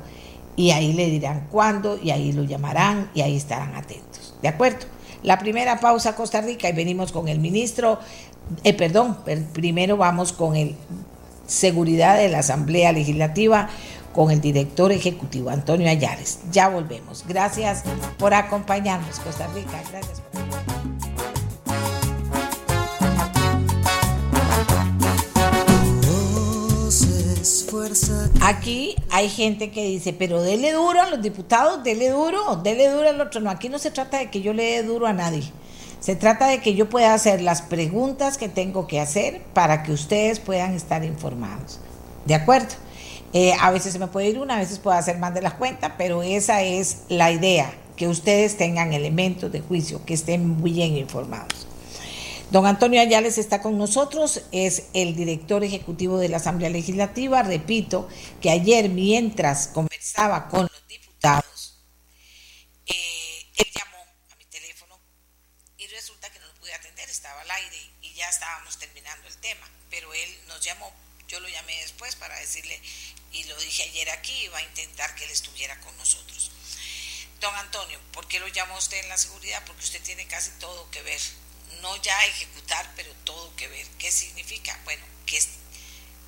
Y 0.58 0.72
ahí 0.72 0.92
le 0.92 1.10
dirán 1.10 1.48
cuándo, 1.50 1.98
y 2.04 2.12
ahí 2.12 2.34
lo 2.34 2.44
llamarán, 2.44 3.10
y 3.14 3.22
ahí 3.22 3.38
estarán 3.38 3.74
atentos. 3.76 4.36
¿De 4.42 4.50
acuerdo? 4.50 4.86
La 5.24 5.40
primera 5.40 5.80
pausa 5.80 6.14
Costa 6.18 6.42
Rica 6.42 6.68
y 6.68 6.74
venimos 6.74 7.14
con 7.14 7.30
el 7.30 7.40
ministro, 7.40 8.00
eh, 8.66 8.74
perdón, 8.74 9.20
primero 9.54 9.96
vamos 9.96 10.34
con 10.34 10.58
el 10.58 10.76
seguridad 11.48 12.18
de 12.18 12.30
la 12.30 12.40
Asamblea 12.40 12.92
Legislativa 12.92 13.70
con 14.14 14.32
el 14.32 14.42
director 14.42 14.92
ejecutivo 14.92 15.50
Antonio 15.50 15.90
Ayares. 15.90 16.40
Ya 16.52 16.70
volvemos. 16.70 17.26
Gracias 17.28 17.84
por 18.18 18.34
acompañarnos, 18.34 19.20
Costa 19.20 19.48
Rica. 19.54 19.82
Gracias 19.92 20.22
Aquí 28.42 28.96
hay 29.12 29.30
gente 29.30 29.72
que 29.72 29.86
dice, 29.86 30.14
pero 30.14 30.42
dele 30.42 30.72
duro 30.72 31.02
a 31.02 31.10
los 31.10 31.22
diputados, 31.22 31.84
dele 31.84 32.10
duro, 32.10 32.58
dele 32.58 32.90
duro 32.90 33.10
al 33.10 33.22
otro. 33.22 33.42
No, 33.42 33.50
aquí 33.50 33.70
no 33.70 33.80
se 33.80 33.92
trata 33.92 34.18
de 34.18 34.30
que 34.30 34.42
yo 34.42 34.54
le 34.54 34.64
dé 34.64 34.84
duro 34.84 35.08
a 35.08 35.14
nadie. 35.14 35.44
Se 36.06 36.16
trata 36.16 36.48
de 36.48 36.62
que 36.62 36.76
yo 36.76 36.88
pueda 36.88 37.16
hacer 37.16 37.42
las 37.42 37.64
preguntas 37.64 38.38
que 38.38 38.48
tengo 38.48 38.86
que 38.86 39.00
hacer 39.00 39.42
para 39.54 39.82
que 39.82 39.92
ustedes 39.92 40.40
puedan 40.40 40.76
estar 40.76 41.04
informados. 41.04 41.80
¿De 42.26 42.36
acuerdo? 42.36 42.76
Eh, 43.34 43.54
a 43.60 43.72
veces 43.72 43.94
se 43.94 44.00
me 44.00 44.08
puede 44.08 44.30
ir 44.30 44.40
una, 44.40 44.56
a 44.56 44.60
veces 44.60 44.80
puedo 44.80 44.96
hacer 44.96 45.18
más 45.18 45.34
de 45.34 45.42
las 45.42 45.56
cuentas, 45.56 45.94
pero 45.98 46.24
esa 46.24 46.62
es 46.62 47.00
la 47.10 47.32
idea, 47.32 47.74
que 47.98 48.08
ustedes 48.08 48.56
tengan 48.56 48.94
elementos 48.94 49.52
de 49.52 49.62
juicio, 49.62 50.06
que 50.06 50.14
estén 50.14 50.48
muy 50.48 50.72
bien 50.72 50.96
informados. 50.96 51.68
Don 52.52 52.66
Antonio 52.66 53.02
Ayales 53.02 53.38
está 53.38 53.62
con 53.62 53.78
nosotros, 53.78 54.44
es 54.52 54.84
el 54.94 55.16
director 55.16 55.64
ejecutivo 55.64 56.20
de 56.20 56.30
la 56.30 56.38
Asamblea 56.38 56.70
Legislativa. 56.70 57.42
Repito 57.42 58.08
que 58.40 58.52
ayer 58.52 58.90
mientras 58.90 59.68
conversaba 59.68 60.48
con 60.48 60.62
los 60.62 60.88
diputados, 60.88 61.84
eh, 62.86 62.94
él 63.58 63.66
llamó 63.76 63.98
a 64.32 64.36
mi 64.38 64.46
teléfono 64.46 65.00
y 65.78 65.88
resulta 65.88 66.30
que 66.30 66.40
no 66.40 66.48
lo 66.48 66.54
pude 66.54 66.74
atender, 66.74 67.10
estaba 67.10 67.42
al 67.42 67.52
aire 67.52 67.78
y 68.02 68.14
ya 68.14 68.30
el 69.26 69.38
tema, 69.38 69.70
pero 69.90 70.14
él 70.14 70.40
nos 70.48 70.62
llamó, 70.62 70.94
yo 71.28 71.40
lo 71.40 71.50
llamé 71.50 71.80
después 71.82 72.16
para 72.16 72.40
decirle, 72.40 72.80
y 73.32 73.44
lo 73.46 73.60
dije 73.60 73.84
ayer 73.84 74.10
aquí, 74.10 74.34
iba 74.44 74.58
a 74.58 74.64
intentar 74.64 75.14
que 75.16 75.26
él 75.26 75.32
estuviera 75.32 75.80
con 75.82 75.96
nosotros. 75.98 76.52
Don 77.40 77.56
Antonio, 77.56 78.00
¿por 78.12 78.28
qué 78.28 78.40
lo 78.40 78.48
llamó 78.48 78.78
usted 78.78 78.98
en 78.98 79.10
la 79.10 79.18
seguridad? 79.18 79.64
Porque 79.66 79.84
usted 79.84 80.02
tiene 80.02 80.26
casi 80.28 80.52
todo 80.60 80.90
que 80.92 81.02
ver 81.02 81.22
no 81.82 81.96
ya 81.98 82.26
ejecutar, 82.26 82.92
pero 82.96 83.12
todo 83.24 83.56
que 83.56 83.68
ver. 83.68 83.86
¿Qué 84.00 84.12
significa? 84.12 84.80
Bueno, 84.86 85.06
que 85.26 85.38
es, 85.38 85.50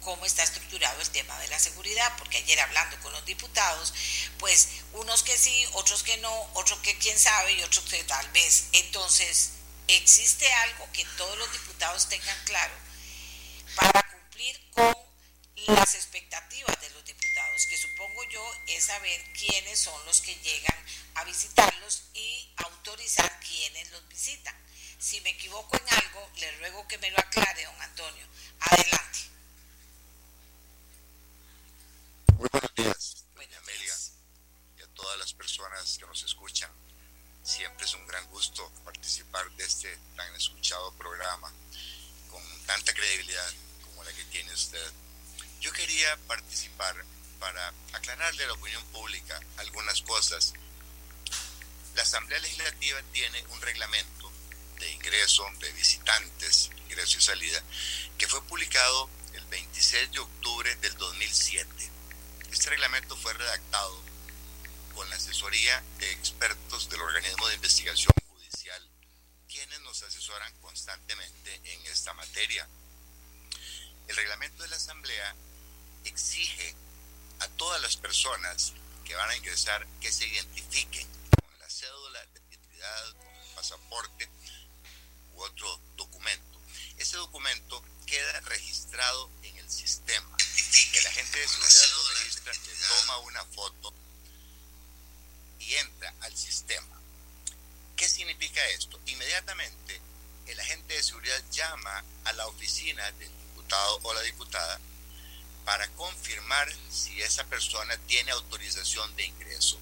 cómo 0.01 0.25
está 0.25 0.43
estructurado 0.43 1.01
el 1.01 1.09
tema 1.09 1.37
de 1.39 1.47
la 1.49 1.59
seguridad, 1.59 2.13
porque 2.17 2.37
ayer 2.37 2.59
hablando 2.59 2.99
con 3.01 3.11
los 3.11 3.25
diputados, 3.25 3.93
pues 4.39 4.69
unos 4.93 5.23
que 5.23 5.37
sí, 5.37 5.67
otros 5.73 6.03
que 6.03 6.17
no, 6.17 6.49
otros 6.53 6.79
que 6.79 6.97
quién 6.97 7.19
sabe 7.19 7.53
y 7.53 7.63
otros 7.63 7.85
que 7.85 8.03
tal 8.03 8.29
vez. 8.31 8.65
Entonces, 8.73 9.51
existe 9.87 10.51
algo 10.53 10.89
que 10.91 11.05
todos 11.17 11.37
los 11.37 11.51
diputados 11.51 12.09
tengan 12.09 12.37
claro 12.45 12.73
para 13.75 14.03
cumplir 14.11 14.59
con 14.71 14.95
las 15.67 15.95
expectativas 15.95 16.79
de 16.81 16.89
los 16.91 17.03
diputados, 17.03 17.65
que 17.69 17.77
supongo 17.77 18.23
yo 18.29 18.43
es 18.67 18.85
saber 18.85 19.21
quiénes 19.33 19.79
son 19.79 20.05
los 20.05 20.21
que 20.21 20.35
llegan 20.35 20.85
a 21.15 21.23
visitarlos 21.23 22.03
y 22.13 22.53
autorizar 22.57 23.39
quiénes 23.39 23.91
los 23.91 24.07
visitan. 24.07 24.55
Si 24.99 25.21
me 25.21 25.31
equivoco 25.31 25.77
en 25.77 25.93
algo, 25.93 26.29
le 26.37 26.51
ruego 26.57 26.87
que 26.87 26.97
me 26.97 27.11
lo 27.11 27.19
aclare, 27.19 27.65
don 27.65 27.81
Antonio. 27.81 28.25
Adelante. 28.59 29.19
Muy 32.37 32.49
buenos 32.51 32.75
días, 32.75 33.25
doña 33.35 33.57
Amelia, 33.57 33.95
y 34.77 34.81
a 34.81 35.17
las 35.17 35.33
personas 35.33 35.97
que 35.97 36.05
nos 36.05 36.23
escuchan. 36.23 36.76
Siempre 37.47 37.85
es 37.85 37.93
un 37.93 38.05
gran 38.05 38.27
gusto 38.27 38.69
participar 38.83 39.49
de 39.51 39.63
este 39.63 39.97
tan 40.17 40.35
escuchado 40.35 40.91
programa 40.95 41.49
con 42.29 42.43
tanta 42.65 42.93
credibilidad 42.93 43.53
como 43.85 44.03
la 44.03 44.11
que 44.11 44.25
tiene 44.25 44.53
usted. 44.53 44.91
Yo 45.61 45.71
quería 45.71 46.17
participar 46.27 46.93
para 47.39 47.73
aclararle 47.93 48.43
a 48.43 48.47
la 48.47 48.53
opinión 48.53 48.83
pública 48.87 49.39
algunas 49.59 50.01
cosas. 50.01 50.55
La 51.95 52.01
Asamblea 52.01 52.37
Legislativa 52.39 53.01
tiene 53.13 53.41
un 53.47 53.61
reglamento 53.61 54.29
de 54.79 54.91
ingreso 54.91 55.45
de 55.61 55.71
visitantes, 55.71 56.69
ingreso 56.83 57.17
y 57.17 57.21
salida, 57.21 57.63
que 58.17 58.27
fue 58.27 58.43
publicado 58.43 59.09
el 59.31 59.45
26 59.45 60.11
de 60.11 60.19
octubre 60.19 60.75
del 60.75 60.97
2007. 60.97 61.91
Este 62.51 62.71
reglamento 62.71 63.15
fue 63.15 63.33
redactado 63.35 64.06
con 64.97 65.07
la 65.11 65.15
asesoría 65.15 65.83
de 65.99 66.11
expertos 66.11 66.89
del 66.89 66.99
organismo 66.99 67.47
de 67.47 67.53
investigación 67.53 68.11
judicial, 68.29 68.81
quienes 69.47 69.79
nos 69.81 70.01
asesoran 70.01 70.51
constantemente 70.59 71.61
en 71.65 71.85
esta 71.85 72.15
materia. 72.15 72.67
El 74.07 74.15
reglamento 74.15 74.63
de 74.63 74.69
la 74.69 74.75
Asamblea 74.75 75.35
exige 76.03 76.73
a 77.41 77.47
todas 77.49 77.79
las 77.79 77.95
personas 77.95 78.73
que 79.05 79.13
van 79.13 79.29
a 79.29 79.35
ingresar 79.35 79.85
que 80.01 80.11
se 80.11 80.25
identifiquen 80.25 81.07
con 81.43 81.59
la 81.59 81.69
cédula 81.69 82.25
de 82.33 82.41
identidad, 82.49 83.13
con 83.17 83.35
el 83.35 83.53
pasaporte 83.53 84.27
u 85.35 85.43
otro 85.43 85.79
documento. 85.95 86.59
Ese 86.97 87.17
documento 87.17 87.85
queda 88.07 88.39
registrado 88.41 89.29
en 89.43 89.57
el 89.57 89.69
sistema. 89.69 90.35
El 90.93 91.05
agente 91.05 91.37
de 91.37 91.47
seguridad 91.47 91.87
lo 91.95 92.09
registra, 92.09 92.53
le 92.53 92.87
toma 92.87 93.17
una 93.19 93.45
foto 93.45 94.06
entra 95.75 96.13
al 96.21 96.35
sistema. 96.35 97.01
¿Qué 97.95 98.07
significa 98.07 98.65
esto? 98.69 98.99
Inmediatamente 99.07 99.99
el 100.45 100.59
agente 100.59 100.93
de 100.93 101.03
seguridad 101.03 101.43
llama 101.51 102.03
a 102.23 102.33
la 102.33 102.47
oficina 102.47 103.03
del 103.13 103.29
diputado 103.29 103.99
o 104.03 104.13
la 104.13 104.21
diputada 104.21 104.79
para 105.65 105.87
confirmar 105.89 106.71
si 106.89 107.21
esa 107.21 107.43
persona 107.45 107.97
tiene 108.07 108.31
autorización 108.31 109.13
de 109.15 109.25
ingreso. 109.25 109.77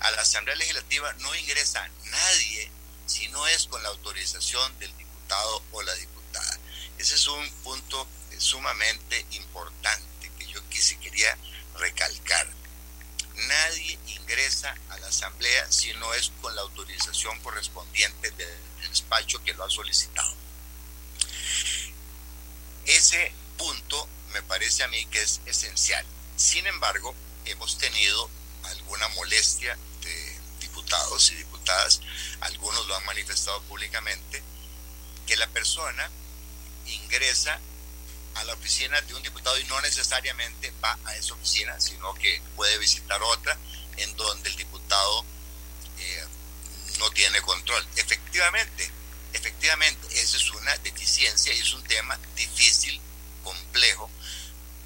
A 0.00 0.10
la 0.10 0.22
Asamblea 0.22 0.56
Legislativa 0.56 1.12
no 1.14 1.34
ingresa 1.34 1.88
nadie 2.04 2.70
si 3.06 3.28
no 3.28 3.46
es 3.46 3.66
con 3.66 3.82
la 3.82 3.88
autorización 3.88 4.78
del 4.78 4.94
diputado 4.98 5.62
o 5.72 5.82
la 5.82 5.94
diputada. 5.94 6.58
Ese 6.98 7.14
es 7.14 7.26
un 7.28 7.50
punto 7.62 8.06
sumamente 8.38 9.24
importante 9.30 10.30
que 10.38 10.46
yo 10.46 10.60
quería 11.00 11.38
recalcar. 11.78 12.48
Nadie 13.48 13.98
ingresa 14.06 14.74
a 14.90 14.98
la 14.98 15.08
Asamblea 15.08 15.70
si 15.70 15.92
no 15.94 16.12
es 16.14 16.30
con 16.40 16.54
la 16.54 16.62
autorización 16.62 17.38
correspondiente 17.40 18.30
del 18.30 18.88
despacho 18.88 19.42
que 19.44 19.54
lo 19.54 19.64
ha 19.64 19.70
solicitado. 19.70 20.34
Ese 22.86 23.32
punto 23.56 24.08
me 24.32 24.42
parece 24.42 24.82
a 24.82 24.88
mí 24.88 25.04
que 25.06 25.22
es 25.22 25.40
esencial. 25.46 26.04
Sin 26.36 26.66
embargo, 26.66 27.14
hemos 27.44 27.78
tenido 27.78 28.28
alguna 28.64 29.08
molestia 29.08 29.76
de 30.02 30.40
diputados 30.60 31.30
y 31.32 31.36
diputadas, 31.36 32.00
algunos 32.40 32.86
lo 32.86 32.96
han 32.96 33.04
manifestado 33.04 33.60
públicamente, 33.62 34.42
que 35.26 35.36
la 35.36 35.46
persona 35.48 36.10
ingresa 36.86 37.60
a 38.34 38.44
la 38.44 38.54
oficina 38.54 39.00
de 39.02 39.14
un 39.14 39.22
diputado 39.22 39.58
y 39.58 39.64
no 39.64 39.80
necesariamente 39.80 40.72
va 40.82 40.98
a 41.04 41.16
esa 41.16 41.34
oficina, 41.34 41.78
sino 41.80 42.14
que 42.14 42.40
puede 42.56 42.78
visitar 42.78 43.20
otra 43.22 43.56
en 43.96 44.16
donde 44.16 44.48
el 44.48 44.56
diputado 44.56 45.24
eh, 45.98 46.24
no 46.98 47.10
tiene 47.10 47.40
control. 47.42 47.86
Efectivamente, 47.96 48.90
efectivamente, 49.32 50.20
esa 50.20 50.36
es 50.36 50.50
una 50.50 50.76
deficiencia 50.78 51.52
y 51.54 51.58
es 51.58 51.72
un 51.72 51.82
tema 51.84 52.18
difícil, 52.36 53.00
complejo, 53.42 54.10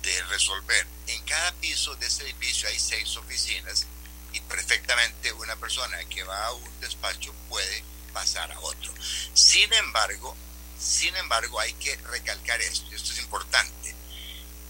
de 0.02 0.22
resolver. 0.24 0.87
En 1.09 1.22
cada 1.24 1.52
piso 1.54 1.94
de 1.96 2.06
ese 2.06 2.24
edificio 2.24 2.68
hay 2.68 2.78
seis 2.78 3.16
oficinas 3.16 3.87
y 4.32 4.40
perfectamente 4.40 5.32
una 5.32 5.56
persona 5.56 5.98
que 6.04 6.22
va 6.24 6.46
a 6.46 6.52
un 6.52 6.80
despacho 6.80 7.32
puede 7.48 7.85
pasar 8.12 8.50
a 8.52 8.61
otro. 8.61 8.92
Sin 9.35 9.72
embargo, 9.72 10.37
sin 10.78 11.14
embargo, 11.16 11.58
hay 11.60 11.72
que 11.74 11.96
recalcar 11.96 12.60
esto, 12.60 12.86
y 12.90 12.94
esto 12.94 13.12
es 13.12 13.18
importante. 13.18 13.94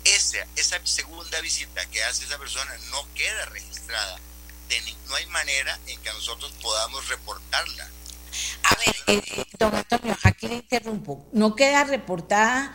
Esa, 0.05 0.39
esa 0.55 0.79
segunda 0.85 1.41
visita 1.41 1.85
que 1.87 2.03
hace 2.05 2.25
esa 2.25 2.39
persona 2.39 2.73
no 2.91 3.07
queda 3.15 3.47
registrada. 3.47 4.19
no 5.09 5.15
hay 5.17 5.27
manera 5.27 5.79
en 5.87 6.01
que 6.01 6.13
nosotros 6.13 6.53
podamos 6.63 7.09
reportarla. 7.09 7.91
A 8.63 8.77
ver, 8.77 8.97
eh, 9.07 9.45
don 9.59 9.75
Antonio, 9.75 10.17
aquí 10.23 10.49
le 10.49 10.57
interrumpo. 10.57 11.25
No 11.33 11.55
queda 11.55 11.85
reportada 11.85 12.75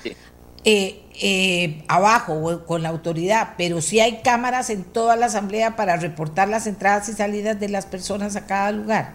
eh, 0.63 1.03
eh, 1.15 1.83
abajo 1.87 2.33
o 2.33 2.65
con 2.65 2.83
la 2.83 2.89
autoridad, 2.89 3.55
pero 3.57 3.81
sí 3.81 3.99
hay 3.99 4.21
cámaras 4.21 4.69
en 4.69 4.83
toda 4.83 5.15
la 5.15 5.27
asamblea 5.27 5.75
para 5.75 5.97
reportar 5.97 6.49
las 6.49 6.67
entradas 6.67 7.09
y 7.09 7.13
salidas 7.13 7.59
de 7.59 7.69
las 7.69 7.85
personas 7.85 8.35
a 8.35 8.45
cada 8.45 8.71
lugar. 8.71 9.13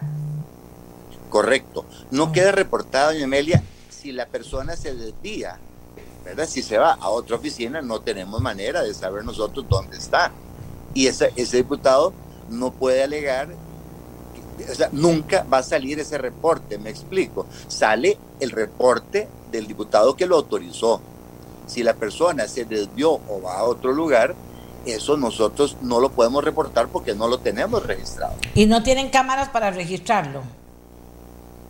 Correcto. 1.29 1.85
No 2.11 2.25
ah. 2.25 2.31
queda 2.33 2.51
reportada, 2.51 3.13
doña 3.13 3.25
Amelia, 3.25 3.63
si 4.07 4.13
la 4.13 4.25
persona 4.25 4.77
se 4.77 4.95
desvía, 4.95 5.59
¿verdad? 6.23 6.47
Si 6.47 6.61
se 6.61 6.77
va 6.77 6.93
a 6.93 7.09
otra 7.09 7.35
oficina, 7.35 7.81
no 7.81 7.99
tenemos 7.99 8.39
manera 8.39 8.81
de 8.81 8.93
saber 8.93 9.25
nosotros 9.25 9.65
dónde 9.67 9.97
está. 9.97 10.31
Y 10.93 11.07
ese, 11.07 11.33
ese 11.35 11.57
diputado 11.57 12.13
no 12.49 12.71
puede 12.71 13.03
alegar, 13.03 13.49
o 14.71 14.75
sea, 14.75 14.87
nunca 14.93 15.45
va 15.51 15.57
a 15.57 15.63
salir 15.63 15.99
ese 15.99 16.17
reporte, 16.17 16.77
me 16.77 16.89
explico. 16.89 17.47
Sale 17.67 18.17
el 18.39 18.51
reporte 18.51 19.27
del 19.51 19.67
diputado 19.67 20.15
que 20.15 20.25
lo 20.25 20.37
autorizó 20.37 21.01
si 21.65 21.83
la 21.83 21.93
persona 21.93 22.47
se 22.47 22.63
desvió 22.63 23.11
o 23.11 23.41
va 23.43 23.57
a 23.57 23.63
otro 23.65 23.91
lugar, 23.91 24.35
eso 24.85 25.17
nosotros 25.17 25.75
no 25.81 25.99
lo 25.99 26.13
podemos 26.13 26.45
reportar 26.45 26.87
porque 26.87 27.13
no 27.13 27.27
lo 27.27 27.39
tenemos 27.39 27.85
registrado. 27.85 28.35
¿Y 28.55 28.67
no 28.67 28.83
tienen 28.83 29.09
cámaras 29.09 29.49
para 29.49 29.69
registrarlo? 29.71 30.43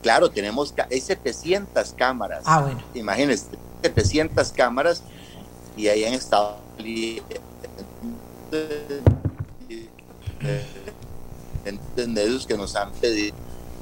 Claro, 0.01 0.29
tenemos, 0.29 0.73
hay 0.89 1.01
700 1.01 1.93
cámaras. 1.93 2.43
Ah, 2.45 2.61
bueno. 2.61 2.81
Imagínense, 2.93 3.47
700 3.83 4.51
cámaras 4.51 5.03
y 5.75 5.87
ahí 5.87 6.05
han 6.05 6.13
estado 6.13 6.57
medios 12.07 12.45
que 12.45 12.57
nos 12.57 12.75
han 12.75 12.91
pedido 12.93 13.35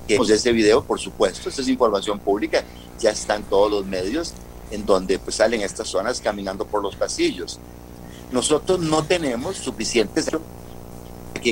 que 0.07 0.15
ese 0.15 0.51
video, 0.51 0.83
por 0.83 0.99
supuesto, 0.99 1.49
esa 1.49 1.61
es 1.61 1.67
información 1.67 2.19
pública, 2.19 2.63
ya 2.99 3.09
está 3.09 3.35
en 3.35 3.43
todos 3.43 3.71
los 3.71 3.85
medios 3.85 4.33
en 4.71 4.85
donde 4.85 5.19
pues, 5.19 5.37
salen 5.37 5.61
estas 5.61 5.87
zonas 5.87 6.21
caminando 6.21 6.65
por 6.65 6.81
los 6.81 6.95
pasillos. 6.95 7.59
Nosotros 8.31 8.79
no 8.79 9.03
tenemos 9.03 9.57
suficientes 9.57 10.29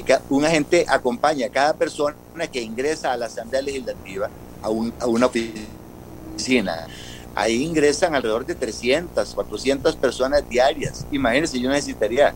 que 0.02 0.18
un 0.30 0.46
agente 0.46 0.86
acompañe 0.88 1.46
a 1.46 1.50
cada 1.50 1.74
persona 1.74 2.16
que 2.52 2.62
ingresa 2.62 3.12
a 3.12 3.18
la 3.18 3.28
Asamblea 3.28 3.62
Legislativa 3.62 4.30
a, 4.62 4.68
a 4.68 5.08
una 5.08 5.26
oficina. 5.28 6.88
Ahí 7.36 7.64
ingresan 7.64 8.16
alrededor 8.16 8.46
de 8.46 8.56
300, 8.56 9.34
400 9.34 9.96
personas 9.96 10.48
diarias. 10.48 11.06
Imagínense, 11.12 11.60
yo 11.60 11.70
necesitaría 11.70 12.34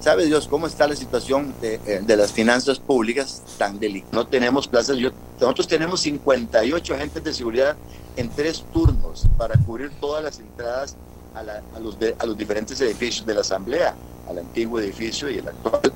¿Sabe 0.00 0.26
Dios 0.26 0.46
cómo 0.46 0.66
está 0.66 0.86
la 0.86 0.94
situación 0.94 1.54
de, 1.60 1.80
eh, 1.86 2.16
las 2.16 2.32
finanzas 2.32 2.78
públicas 2.78 3.42
tan 3.58 3.80
delicadas? 3.80 4.12
No 4.12 4.26
tenemos 4.26 4.68
plazas. 4.68 4.98
Yo, 4.98 5.10
nosotros 5.40 5.66
tenemos 5.66 6.00
58 6.00 6.94
agentes 6.94 7.24
de 7.24 7.32
seguridad 7.32 7.76
en 8.16 8.28
tres 8.30 8.64
turnos 8.72 9.26
para 9.36 9.58
cubrir 9.58 9.90
todas 10.00 10.22
las 10.22 10.38
entradas 10.38 10.96
a, 11.34 11.42
la, 11.42 11.62
a, 11.74 11.80
los, 11.80 11.96
a 12.18 12.26
los 12.26 12.36
diferentes 12.36 12.80
edificios 12.80 13.26
de 13.26 13.34
la 13.34 13.40
Asamblea, 13.40 13.94
al 14.28 14.38
antiguo 14.38 14.80
edificio 14.80 15.30
y 15.30 15.38
el 15.38 15.48
actual. 15.48 15.92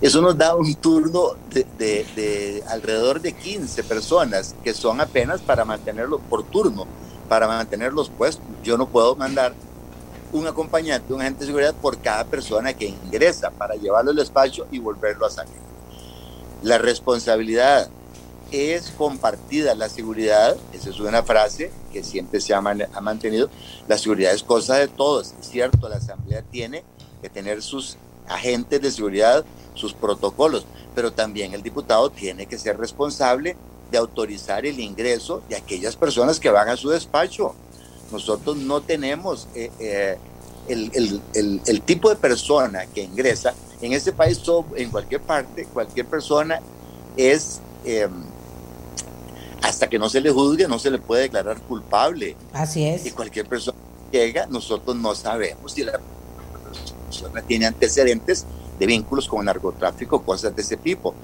Eso 0.00 0.20
nos 0.20 0.36
da 0.36 0.54
un 0.56 0.74
turno 0.74 1.36
de, 1.50 1.66
de, 1.78 2.06
de, 2.16 2.64
alrededor 2.68 3.20
de 3.20 3.32
15 3.32 3.84
personas 3.84 4.54
que 4.64 4.74
son 4.74 5.00
apenas 5.00 5.40
para 5.40 5.64
mantenerlo 5.64 6.18
por 6.18 6.42
turno, 6.44 6.86
para 7.28 7.46
mantenerlos 7.46 8.10
puestos. 8.10 8.44
Yo 8.64 8.76
no 8.76 8.88
puedo 8.88 9.14
mandar 9.14 9.54
un 10.32 10.46
acompañante, 10.46 11.12
un 11.12 11.20
agente 11.20 11.40
de 11.40 11.46
seguridad 11.46 11.74
por 11.74 11.98
cada 11.98 12.24
persona 12.24 12.72
que 12.72 12.88
ingresa 12.88 13.50
para 13.50 13.74
llevarlo 13.74 14.10
al 14.10 14.16
despacho 14.16 14.66
y 14.70 14.78
volverlo 14.78 15.26
a 15.26 15.30
sacar. 15.30 15.54
La 16.62 16.78
responsabilidad 16.78 17.88
es 18.50 18.90
compartida, 18.90 19.74
la 19.74 19.88
seguridad, 19.88 20.56
esa 20.72 20.90
es 20.90 21.00
una 21.00 21.22
frase 21.22 21.70
que 21.92 22.04
siempre 22.04 22.40
se 22.40 22.54
ha, 22.54 22.58
ha 22.58 23.00
mantenido, 23.00 23.50
la 23.88 23.98
seguridad 23.98 24.32
es 24.32 24.42
cosa 24.42 24.76
de 24.76 24.88
todos, 24.88 25.34
es 25.40 25.48
cierto, 25.48 25.88
la 25.88 25.96
Asamblea 25.96 26.42
tiene 26.42 26.84
que 27.22 27.30
tener 27.30 27.62
sus 27.62 27.96
agentes 28.32 28.80
de 28.80 28.90
seguridad, 28.90 29.44
sus 29.74 29.94
protocolos, 29.94 30.66
pero 30.94 31.12
también 31.12 31.54
el 31.54 31.62
diputado 31.62 32.10
tiene 32.10 32.46
que 32.46 32.58
ser 32.58 32.78
responsable 32.78 33.56
de 33.90 33.98
autorizar 33.98 34.66
el 34.66 34.80
ingreso 34.80 35.42
de 35.48 35.56
aquellas 35.56 35.96
personas 35.96 36.40
que 36.40 36.50
van 36.50 36.68
a 36.68 36.76
su 36.76 36.90
despacho. 36.90 37.54
Nosotros 38.10 38.56
no 38.56 38.80
tenemos 38.80 39.48
eh, 39.54 39.70
eh, 39.78 40.18
el, 40.68 41.20
el, 41.34 41.60
el, 41.66 41.82
tipo 41.82 42.08
de 42.08 42.16
persona 42.16 42.86
que 42.86 43.02
ingresa 43.02 43.54
En 43.80 43.92
este 43.92 44.12
país, 44.12 44.40
en 44.76 44.90
cualquier 44.90 45.20
parte, 45.20 45.66
cualquier 45.66 46.06
persona 46.06 46.60
es, 47.16 47.60
em, 47.84 48.12
hasta 49.60 49.88
que 49.88 49.98
no 49.98 50.08
se 50.08 50.20
le 50.20 50.30
juzgue, 50.30 50.68
no 50.68 50.78
se 50.78 50.90
le 50.90 50.98
puede 50.98 51.22
declarar 51.22 51.60
culpable. 51.62 52.36
Así 52.52 52.84
es. 52.86 53.04
Y 53.06 53.10
cualquier 53.10 53.46
persona 53.46 53.76
que 54.10 54.18
llega, 54.18 54.46
nosotros 54.46 54.94
no 54.96 55.14
sabemos 55.14 55.72
si 55.72 55.82
la 55.82 56.00
persona 57.12 57.42
tiene 57.42 57.66
antecedentes 57.66 58.46
de 58.78 58.86
vínculos 58.86 59.28
con 59.28 59.40
el 59.40 59.46
narcotráfico, 59.46 60.22
cosas 60.22 60.56
de 60.56 60.62
ese 60.62 60.76
tipo. 60.76 61.14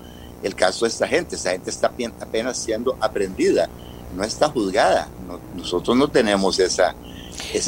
El 0.42 0.54
caso 0.54 0.84
de 0.84 0.90
esta 0.90 1.08
gente, 1.08 1.34
esta 1.34 1.50
gente 1.50 1.70
está 1.70 1.92
apenas 2.20 2.58
siendo 2.58 2.96
aprendida, 3.00 3.68
no 4.14 4.22
está 4.22 4.48
juzgada. 4.48 5.08
nosotros 5.56 5.96
no 5.96 6.08
tenemos 6.08 6.58
esa, 6.58 6.94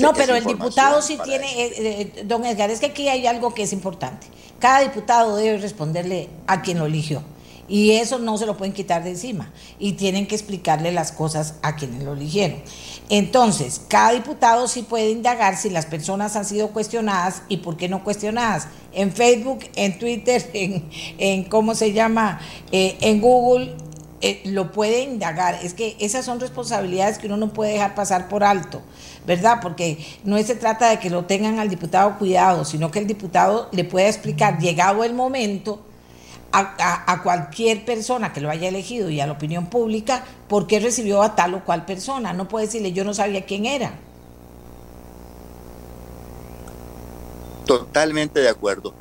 no, 0.01 0.13
pero 0.13 0.35
el 0.35 0.45
diputado 0.45 1.01
sí 1.01 1.17
tiene, 1.23 1.47
eh, 1.47 1.73
eh, 1.79 2.25
don 2.25 2.45
Edgar, 2.45 2.71
es 2.71 2.81
que 2.81 2.87
aquí 2.87 3.09
hay 3.09 3.27
algo 3.27 3.55
que 3.55 3.63
es 3.63 3.73
importante. 3.73 4.27
Cada 4.59 4.81
diputado 4.81 5.37
debe 5.37 5.59
responderle 5.59 6.29
a 6.47 6.61
quien 6.61 6.79
lo 6.79 6.87
eligió. 6.87 7.23
Y 7.69 7.93
eso 7.93 8.19
no 8.19 8.37
se 8.37 8.47
lo 8.47 8.57
pueden 8.57 8.75
quitar 8.75 9.05
de 9.05 9.11
encima. 9.11 9.53
Y 9.79 9.93
tienen 9.93 10.27
que 10.27 10.35
explicarle 10.35 10.91
las 10.91 11.13
cosas 11.13 11.55
a 11.63 11.77
quienes 11.77 12.03
lo 12.03 12.15
eligieron. 12.15 12.61
Entonces, 13.11 13.83
cada 13.89 14.13
diputado 14.13 14.69
sí 14.69 14.83
puede 14.83 15.11
indagar 15.11 15.57
si 15.57 15.69
las 15.69 15.85
personas 15.85 16.37
han 16.37 16.45
sido 16.45 16.69
cuestionadas 16.69 17.43
y 17.49 17.59
por 17.59 17.77
qué 17.77 17.89
no 17.89 18.03
cuestionadas. 18.03 18.69
En 18.93 19.13
Facebook, 19.13 19.65
en 19.75 19.99
Twitter, 19.99 20.49
en, 21.19 21.45
¿cómo 21.45 21.75
se 21.75 21.93
llama? 21.93 22.41
Eh, 22.73 22.97
en 23.01 23.21
Google, 23.21 23.75
lo 24.45 24.71
puede 24.71 25.03
indagar. 25.03 25.59
Es 25.63 25.75
que 25.75 25.97
esas 25.99 26.25
son 26.25 26.41
responsabilidades 26.41 27.19
que 27.19 27.27
uno 27.27 27.37
no 27.37 27.53
puede 27.53 27.73
dejar 27.73 27.95
pasar 27.95 28.29
por 28.29 28.45
alto. 28.45 28.81
¿verdad? 29.27 29.59
Porque 29.61 29.99
no 30.25 30.39
se 30.39 30.55
trata 30.55 30.91
de 30.91 30.99
que 30.99 31.11
lo 31.11 31.25
tengan 31.25 31.59
al 31.59 31.69
diputado 31.69 32.19
cuidado, 32.19 32.65
sino 32.65 32.91
que 32.91 32.99
el 32.99 33.07
diputado 33.07 33.69
le 33.73 33.85
pueda 33.85 34.09
explicar, 34.09 34.59
llegado 34.59 35.05
el 35.05 35.15
momento, 35.15 35.85
a, 36.53 37.21
cualquier 37.23 37.85
persona 37.85 38.33
que 38.33 38.41
lo 38.41 38.51
haya 38.51 38.69
elegido 38.69 39.11
y 39.11 39.21
a 39.21 39.27
la 39.27 39.33
opinión 39.33 39.67
pública, 39.67 40.25
por 40.49 40.67
qué 40.67 40.81
recibió 40.81 41.23
a 41.23 41.35
tal 41.35 41.55
o 41.55 41.65
cual 41.65 41.85
persona. 41.85 42.33
No 42.33 42.49
puede 42.49 42.67
decirle, 42.67 42.93
yo 42.93 43.05
no 43.05 43.15
sabía 43.15 43.47
quién 43.47 43.67
era. 43.67 43.93
Totalmente 47.67 48.41
de 48.41 48.49
acuerdo. 48.49 48.95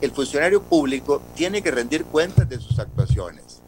El 0.00 0.10
funcionario 0.12 0.62
público 0.62 1.22
tiene 1.34 1.62
que 1.62 1.70
rendir 1.70 2.04
cuentas 2.04 2.48
de 2.48 2.58
sus 2.58 2.78
actuaciones. 2.78 3.60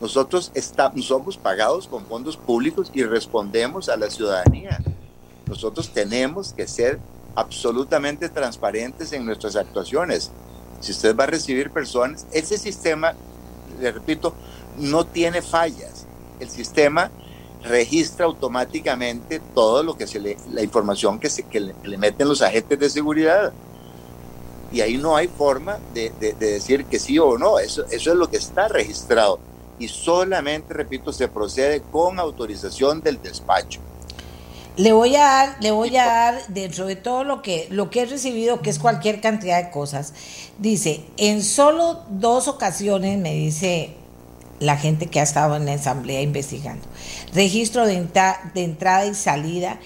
Nosotros 0.00 0.50
estamos, 0.54 1.04
somos 1.04 1.36
pagados 1.36 1.88
con 1.88 2.06
fondos 2.06 2.36
públicos 2.36 2.90
y 2.94 3.02
respondemos 3.04 3.88
a 3.88 3.96
la 3.96 4.10
ciudadanía. 4.10 4.78
Nosotros 5.46 5.90
tenemos 5.90 6.52
que 6.52 6.66
ser 6.66 6.98
absolutamente 7.34 8.28
transparentes 8.28 9.12
en 9.12 9.26
nuestras 9.26 9.56
actuaciones. 9.56 10.30
Si 10.84 10.92
usted 10.92 11.16
va 11.16 11.24
a 11.24 11.28
recibir 11.28 11.70
personas, 11.70 12.26
ese 12.32 12.58
sistema, 12.58 13.14
le 13.80 13.90
repito, 13.90 14.34
no 14.78 15.06
tiene 15.06 15.42
fallas. 15.42 16.06
El 16.40 16.50
sistema 16.50 17.10
registra 17.62 18.26
automáticamente 18.26 19.40
todo 19.54 19.82
lo 19.82 19.96
que 19.96 20.06
se 20.06 20.20
le, 20.20 20.36
la 20.52 20.62
información 20.62 21.18
que, 21.18 21.30
se, 21.30 21.44
que 21.44 21.60
le, 21.60 21.98
meten 21.98 22.28
los 22.28 22.42
agentes 22.42 22.78
de 22.78 22.90
seguridad. 22.90 23.52
Y 24.70 24.80
ahí 24.80 24.98
no 24.98 25.16
hay 25.16 25.28
forma 25.28 25.78
de, 25.94 26.12
de, 26.20 26.34
de, 26.34 26.52
decir 26.52 26.84
que 26.84 26.98
sí 26.98 27.18
o 27.18 27.38
no, 27.38 27.58
eso, 27.58 27.84
eso 27.90 28.12
es 28.12 28.16
lo 28.16 28.28
que 28.28 28.36
está 28.36 28.68
registrado 28.68 29.38
y 29.78 29.88
solamente, 29.88 30.72
repito, 30.72 31.12
se 31.12 31.28
procede 31.28 31.82
con 31.82 32.18
autorización 32.18 33.00
del 33.00 33.20
despacho. 33.20 33.80
Le 34.76 34.92
voy 34.92 35.14
a 35.16 35.20
dar, 35.20 35.56
le 35.60 35.70
voy 35.70 35.96
a 35.96 36.04
dar 36.04 36.46
dentro 36.48 36.86
de 36.86 36.96
todo 36.96 37.22
lo 37.22 37.42
que, 37.42 37.68
lo 37.70 37.90
que 37.90 38.02
he 38.02 38.06
recibido, 38.06 38.60
que 38.60 38.70
es 38.70 38.78
cualquier 38.78 39.20
cantidad 39.20 39.62
de 39.62 39.70
cosas. 39.70 40.12
Dice, 40.58 41.04
en 41.16 41.42
solo 41.42 42.02
dos 42.10 42.48
ocasiones, 42.48 43.18
me 43.18 43.32
dice 43.34 43.94
la 44.58 44.76
gente 44.76 45.06
que 45.06 45.20
ha 45.20 45.22
estado 45.22 45.56
en 45.56 45.66
la 45.66 45.74
asamblea 45.74 46.22
investigando, 46.22 46.86
registro 47.32 47.86
de, 47.86 48.06
de 48.54 48.64
entrada 48.64 49.06
y 49.06 49.14
salida 49.14 49.78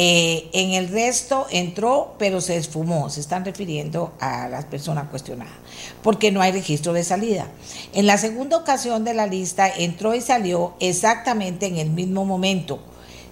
eh, 0.00 0.50
en 0.52 0.74
el 0.74 0.88
resto 0.90 1.48
entró, 1.50 2.14
pero 2.18 2.40
se 2.40 2.56
esfumó. 2.56 3.10
Se 3.10 3.20
están 3.20 3.44
refiriendo 3.44 4.12
a 4.20 4.48
las 4.48 4.64
personas 4.64 5.08
cuestionadas, 5.08 5.54
porque 6.02 6.30
no 6.30 6.40
hay 6.40 6.52
registro 6.52 6.92
de 6.92 7.02
salida. 7.02 7.48
En 7.94 8.06
la 8.06 8.18
segunda 8.18 8.58
ocasión 8.58 9.04
de 9.04 9.14
la 9.14 9.26
lista 9.26 9.68
entró 9.68 10.14
y 10.14 10.20
salió 10.20 10.74
exactamente 10.78 11.66
en 11.66 11.78
el 11.78 11.90
mismo 11.90 12.24
momento, 12.24 12.80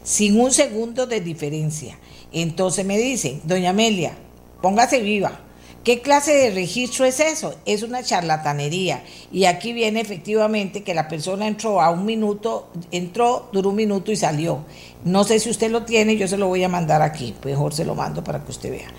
sin 0.06 0.40
un 0.40 0.52
segundo 0.52 1.06
de 1.06 1.20
diferencia. 1.20 1.98
Entonces 2.30 2.86
me 2.86 2.96
dicen, 2.96 3.40
doña 3.42 3.70
Amelia, 3.70 4.16
póngase 4.62 5.00
viva. 5.00 5.40
¿Qué 5.82 6.00
clase 6.00 6.32
de 6.32 6.50
registro 6.52 7.04
es 7.04 7.18
eso? 7.18 7.56
Es 7.64 7.82
una 7.82 8.04
charlatanería. 8.04 9.02
Y 9.32 9.46
aquí 9.46 9.72
viene 9.72 10.00
efectivamente 10.00 10.84
que 10.84 10.94
la 10.94 11.08
persona 11.08 11.48
entró 11.48 11.80
a 11.80 11.90
un 11.90 12.04
minuto, 12.04 12.68
entró, 12.92 13.48
duró 13.52 13.70
un 13.70 13.76
minuto 13.76 14.12
y 14.12 14.16
salió. 14.16 14.60
No 15.04 15.24
sé 15.24 15.40
si 15.40 15.50
usted 15.50 15.72
lo 15.72 15.84
tiene, 15.84 16.16
yo 16.16 16.28
se 16.28 16.36
lo 16.36 16.46
voy 16.46 16.62
a 16.62 16.68
mandar 16.68 17.02
aquí. 17.02 17.34
Mejor 17.44 17.74
se 17.74 17.84
lo 17.84 17.96
mando 17.96 18.22
para 18.22 18.44
que 18.44 18.52
usted 18.52 18.70
vea. 18.70 18.92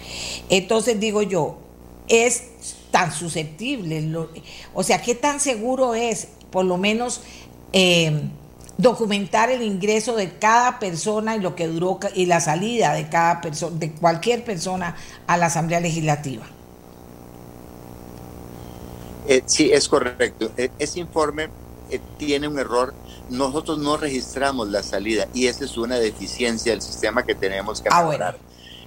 Entonces 0.50 1.00
digo 1.00 1.22
yo, 1.22 1.58
es 2.10 2.43
tan 2.91 3.13
susceptible, 3.13 4.13
o 4.74 4.84
sea, 4.84 5.02
¿qué 5.02 5.15
tan 5.15 5.39
seguro 5.39 5.96
es, 5.96 6.28
por 6.52 6.65
lo 6.65 6.78
menos, 6.78 7.22
eh, 7.72 8.30
documentar 8.77 9.49
el 9.49 9.63
ingreso 9.63 10.15
de 10.15 10.37
cada 10.37 10.79
persona 10.79 11.35
y 11.35 11.39
lo 11.39 11.55
que 11.55 11.67
duró 11.67 11.99
y 12.13 12.25
la 12.27 12.39
salida 12.39 12.93
de 12.93 13.09
cada 13.09 13.41
persona, 13.41 13.77
de 13.77 13.91
cualquier 13.91 14.43
persona 14.43 14.95
a 15.25 15.37
la 15.37 15.47
Asamblea 15.47 15.79
Legislativa? 15.79 16.45
Eh, 19.27 19.43
sí, 19.45 19.71
es 19.71 19.89
correcto. 19.89 20.51
E, 20.55 20.71
ese 20.79 20.99
informe 20.99 21.49
eh, 21.89 21.99
tiene 22.17 22.47
un 22.47 22.57
error. 22.59 22.93
Nosotros 23.29 23.79
no 23.79 23.97
registramos 23.97 24.69
la 24.69 24.83
salida 24.83 25.27
y 25.33 25.47
esa 25.47 25.65
es 25.65 25.77
una 25.77 25.97
deficiencia 25.97 26.71
del 26.71 26.81
sistema 26.81 27.23
que 27.23 27.35
tenemos 27.35 27.81
que 27.81 27.89
ah, 27.91 28.03
mejorar. 28.03 28.37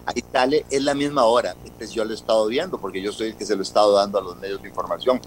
Ahí 0.07 0.24
sale, 0.33 0.64
es 0.70 0.83
la 0.83 0.94
misma 0.94 1.24
hora. 1.24 1.55
Entonces 1.62 1.90
yo 1.90 2.05
lo 2.05 2.12
he 2.12 2.14
estado 2.14 2.46
viendo 2.46 2.81
porque 2.81 3.03
yo 3.03 3.12
soy 3.12 3.29
el 3.29 3.37
que 3.37 3.44
se 3.44 3.55
lo 3.55 3.61
he 3.61 3.64
estado 3.64 3.92
dando 3.96 4.18
a 4.18 4.22
los 4.22 4.38
medios 4.38 4.62
de 4.62 4.68
información. 4.68 5.20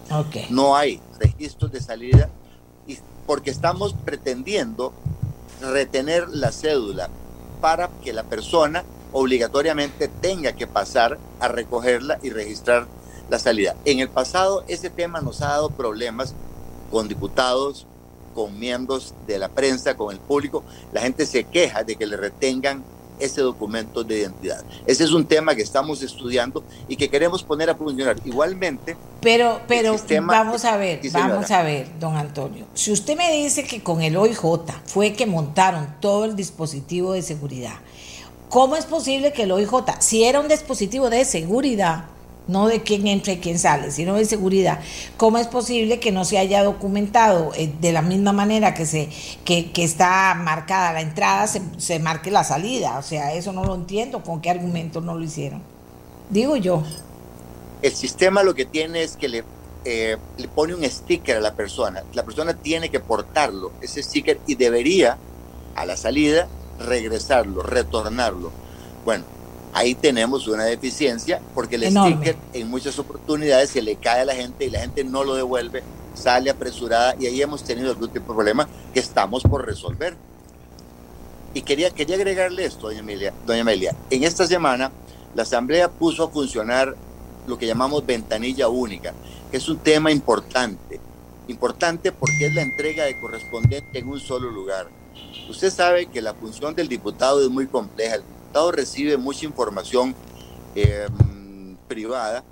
No 0.49 0.75
hay 0.75 0.99
registros 1.19 1.71
de 1.71 1.79
salida 1.79 2.29
y 2.87 2.97
porque 3.25 3.51
estamos 3.51 3.93
pretendiendo 4.05 4.93
retener 5.61 6.27
la 6.29 6.51
cédula 6.51 7.09
para 7.61 7.89
que 8.03 8.13
la 8.13 8.23
persona 8.23 8.83
obligatoriamente 9.13 10.07
tenga 10.07 10.53
que 10.53 10.67
pasar 10.67 11.17
a 11.39 11.47
recogerla 11.47 12.19
y 12.21 12.31
registrar 12.31 12.87
la 13.29 13.39
salida. 13.39 13.75
En 13.85 13.99
el 13.99 14.09
pasado 14.09 14.65
ese 14.67 14.89
tema 14.89 15.21
nos 15.21 15.41
ha 15.41 15.49
dado 15.49 15.69
problemas 15.69 16.33
con 16.91 17.07
diputados, 17.07 17.87
con 18.33 18.59
miembros 18.59 19.13
de 19.27 19.39
la 19.39 19.49
prensa, 19.49 19.95
con 19.95 20.13
el 20.13 20.19
público. 20.19 20.63
La 20.91 21.01
gente 21.01 21.25
se 21.25 21.45
queja 21.45 21.83
de 21.83 21.95
que 21.95 22.05
le 22.05 22.17
retengan 22.17 22.83
ese 23.19 23.41
documento 23.41 24.03
de 24.03 24.19
identidad. 24.19 24.63
Ese 24.85 25.03
es 25.03 25.11
un 25.11 25.25
tema 25.25 25.55
que 25.55 25.61
estamos 25.61 26.01
estudiando 26.01 26.63
y 26.87 26.95
que 26.95 27.09
queremos 27.09 27.43
poner 27.43 27.69
a 27.69 27.75
funcionar. 27.75 28.17
Igualmente. 28.25 28.95
Pero, 29.21 29.61
pero 29.67 29.95
vamos 30.23 30.65
a 30.65 30.77
ver, 30.77 30.99
vamos 31.11 31.51
a 31.51 31.63
ver, 31.63 31.87
don 31.99 32.15
Antonio. 32.17 32.65
Si 32.73 32.91
usted 32.91 33.15
me 33.17 33.31
dice 33.31 33.63
que 33.63 33.81
con 33.81 34.01
el 34.01 34.17
OIJ 34.17 34.41
fue 34.85 35.13
que 35.13 35.25
montaron 35.25 35.95
todo 35.99 36.25
el 36.25 36.35
dispositivo 36.35 37.13
de 37.13 37.21
seguridad, 37.21 37.75
¿cómo 38.49 38.75
es 38.75 38.85
posible 38.85 39.31
que 39.31 39.43
el 39.43 39.51
OIJ, 39.51 39.71
si 39.99 40.23
era 40.25 40.39
un 40.39 40.47
dispositivo 40.47 41.09
de 41.09 41.23
seguridad, 41.25 42.05
no 42.47 42.67
de 42.67 42.83
quién 42.83 43.07
entra 43.07 43.33
y 43.33 43.37
quién 43.37 43.57
sale, 43.57 43.91
sino 43.91 44.15
de 44.15 44.25
seguridad. 44.25 44.79
¿Cómo 45.17 45.37
es 45.37 45.47
posible 45.47 45.99
que 45.99 46.11
no 46.11 46.25
se 46.25 46.37
haya 46.37 46.63
documentado 46.63 47.51
eh, 47.55 47.71
de 47.79 47.91
la 47.91 48.01
misma 48.01 48.33
manera 48.33 48.73
que, 48.73 48.85
se, 48.85 49.09
que, 49.45 49.71
está 49.77 50.35
marcada 50.35 50.93
la 50.93 51.01
entrada, 51.01 51.47
se, 51.47 51.99
marque 51.99 52.31
la 52.31 52.43
salida? 52.43 52.97
O 52.97 53.03
sea, 53.03 53.33
eso 53.33 53.53
no 53.53 53.63
lo 53.63 53.75
entiendo, 53.75 54.23
¿con 54.23 54.41
qué 54.41 54.49
argumento 54.49 55.01
no 55.01 55.15
lo 55.15 55.23
hicieron? 55.23 55.61
Digo 56.29 56.57
yo. 56.57 56.83
El 57.81 57.93
sistema 57.93 58.43
lo 58.43 58.53
que 58.53 58.65
tiene 58.65 59.03
es 59.03 59.17
que 59.17 59.27
le, 59.27 59.43
eh, 59.85 60.17
le 60.37 60.47
pone 60.47 60.73
un 60.73 60.83
sticker 60.83 61.37
a 61.37 61.41
la 61.41 61.53
persona. 61.53 62.03
La 62.13 62.23
persona 62.23 62.53
tiene 62.53 62.89
que 62.89 62.99
portarlo, 62.99 63.71
ese 63.81 64.01
sticker, 64.01 64.39
y 64.47 64.55
debería 64.55 65.17
a 65.75 65.85
la 65.85 65.97
salida 65.97 66.47
regresarlo, 66.79 67.63
retornarlo. 67.63 68.51
Bueno, 69.05 69.25
ahí 69.73 69.95
tenemos 69.95 70.47
una 70.47 70.65
deficiencia 70.65 71.41
porque 71.53 71.75
el 71.75 71.89
sticker 71.89 72.35
en 72.53 72.69
muchas 72.69 72.97
oportunidades 72.99 73.71
se 73.71 73.81
le 73.81 73.95
cae 73.95 74.21
a 74.21 74.25
la 74.25 74.35
gente 74.35 74.65
y 74.65 74.69
la 74.69 74.79
gente 74.79 75.03
no 75.03 75.23
lo 75.23 75.35
devuelve, 75.35 75.83
sale 76.13 76.49
apresurada 76.49 77.15
y 77.19 77.25
ahí 77.25 77.41
hemos 77.41 77.63
tenido 77.63 77.89
algún 77.89 78.09
tipo 78.09 78.31
de 78.31 78.35
problema 78.35 78.67
que 78.93 78.99
estamos 78.99 79.43
por 79.43 79.65
resolver. 79.65 80.15
Y 81.55 81.61
quería, 81.61 81.91
quería 81.91 82.15
agregarle 82.15 82.65
esto, 82.65 82.87
doña 82.87 83.01
Amelia, 83.01 83.33
doña 83.45 83.61
Amelia. 83.61 83.95
En 84.09 84.23
esta 84.23 84.47
semana 84.47 84.91
la 85.35 85.43
Asamblea 85.43 85.89
puso 85.89 86.23
a 86.23 86.29
funcionar 86.29 86.95
lo 87.47 87.57
que 87.57 87.67
llamamos 87.67 88.05
ventanilla 88.05 88.69
única, 88.69 89.13
que 89.51 89.57
es 89.57 89.67
un 89.67 89.77
tema 89.77 90.11
importante. 90.11 90.99
Importante 91.47 92.11
porque 92.11 92.47
es 92.47 92.55
la 92.55 92.61
entrega 92.61 93.03
de 93.03 93.19
correspondiente 93.19 93.99
en 93.99 94.07
un 94.07 94.19
solo 94.19 94.49
lugar. 94.49 94.87
Usted 95.49 95.71
sabe 95.71 96.05
que 96.05 96.21
la 96.21 96.33
función 96.33 96.73
del 96.73 96.87
diputado 96.87 97.41
es 97.43 97.49
muy 97.49 97.67
compleja 97.67 98.19
recibe 98.71 99.17
mucha 99.17 99.45
información 99.45 100.15
em, 100.75 101.75
privada 101.87 102.43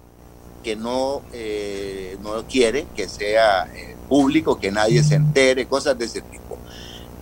que 0.63 0.75
no, 0.75 1.21
eh, 1.33 2.17
no 2.21 2.45
quiere 2.47 2.85
que 2.95 3.07
sea 3.07 3.67
eh, 3.73 3.95
público, 4.07 4.59
que 4.59 4.71
nadie 4.71 5.03
se 5.03 5.15
entere, 5.15 5.67
cosas 5.67 5.97
de 5.97 6.05
ese 6.05 6.21
tipo. 6.21 6.57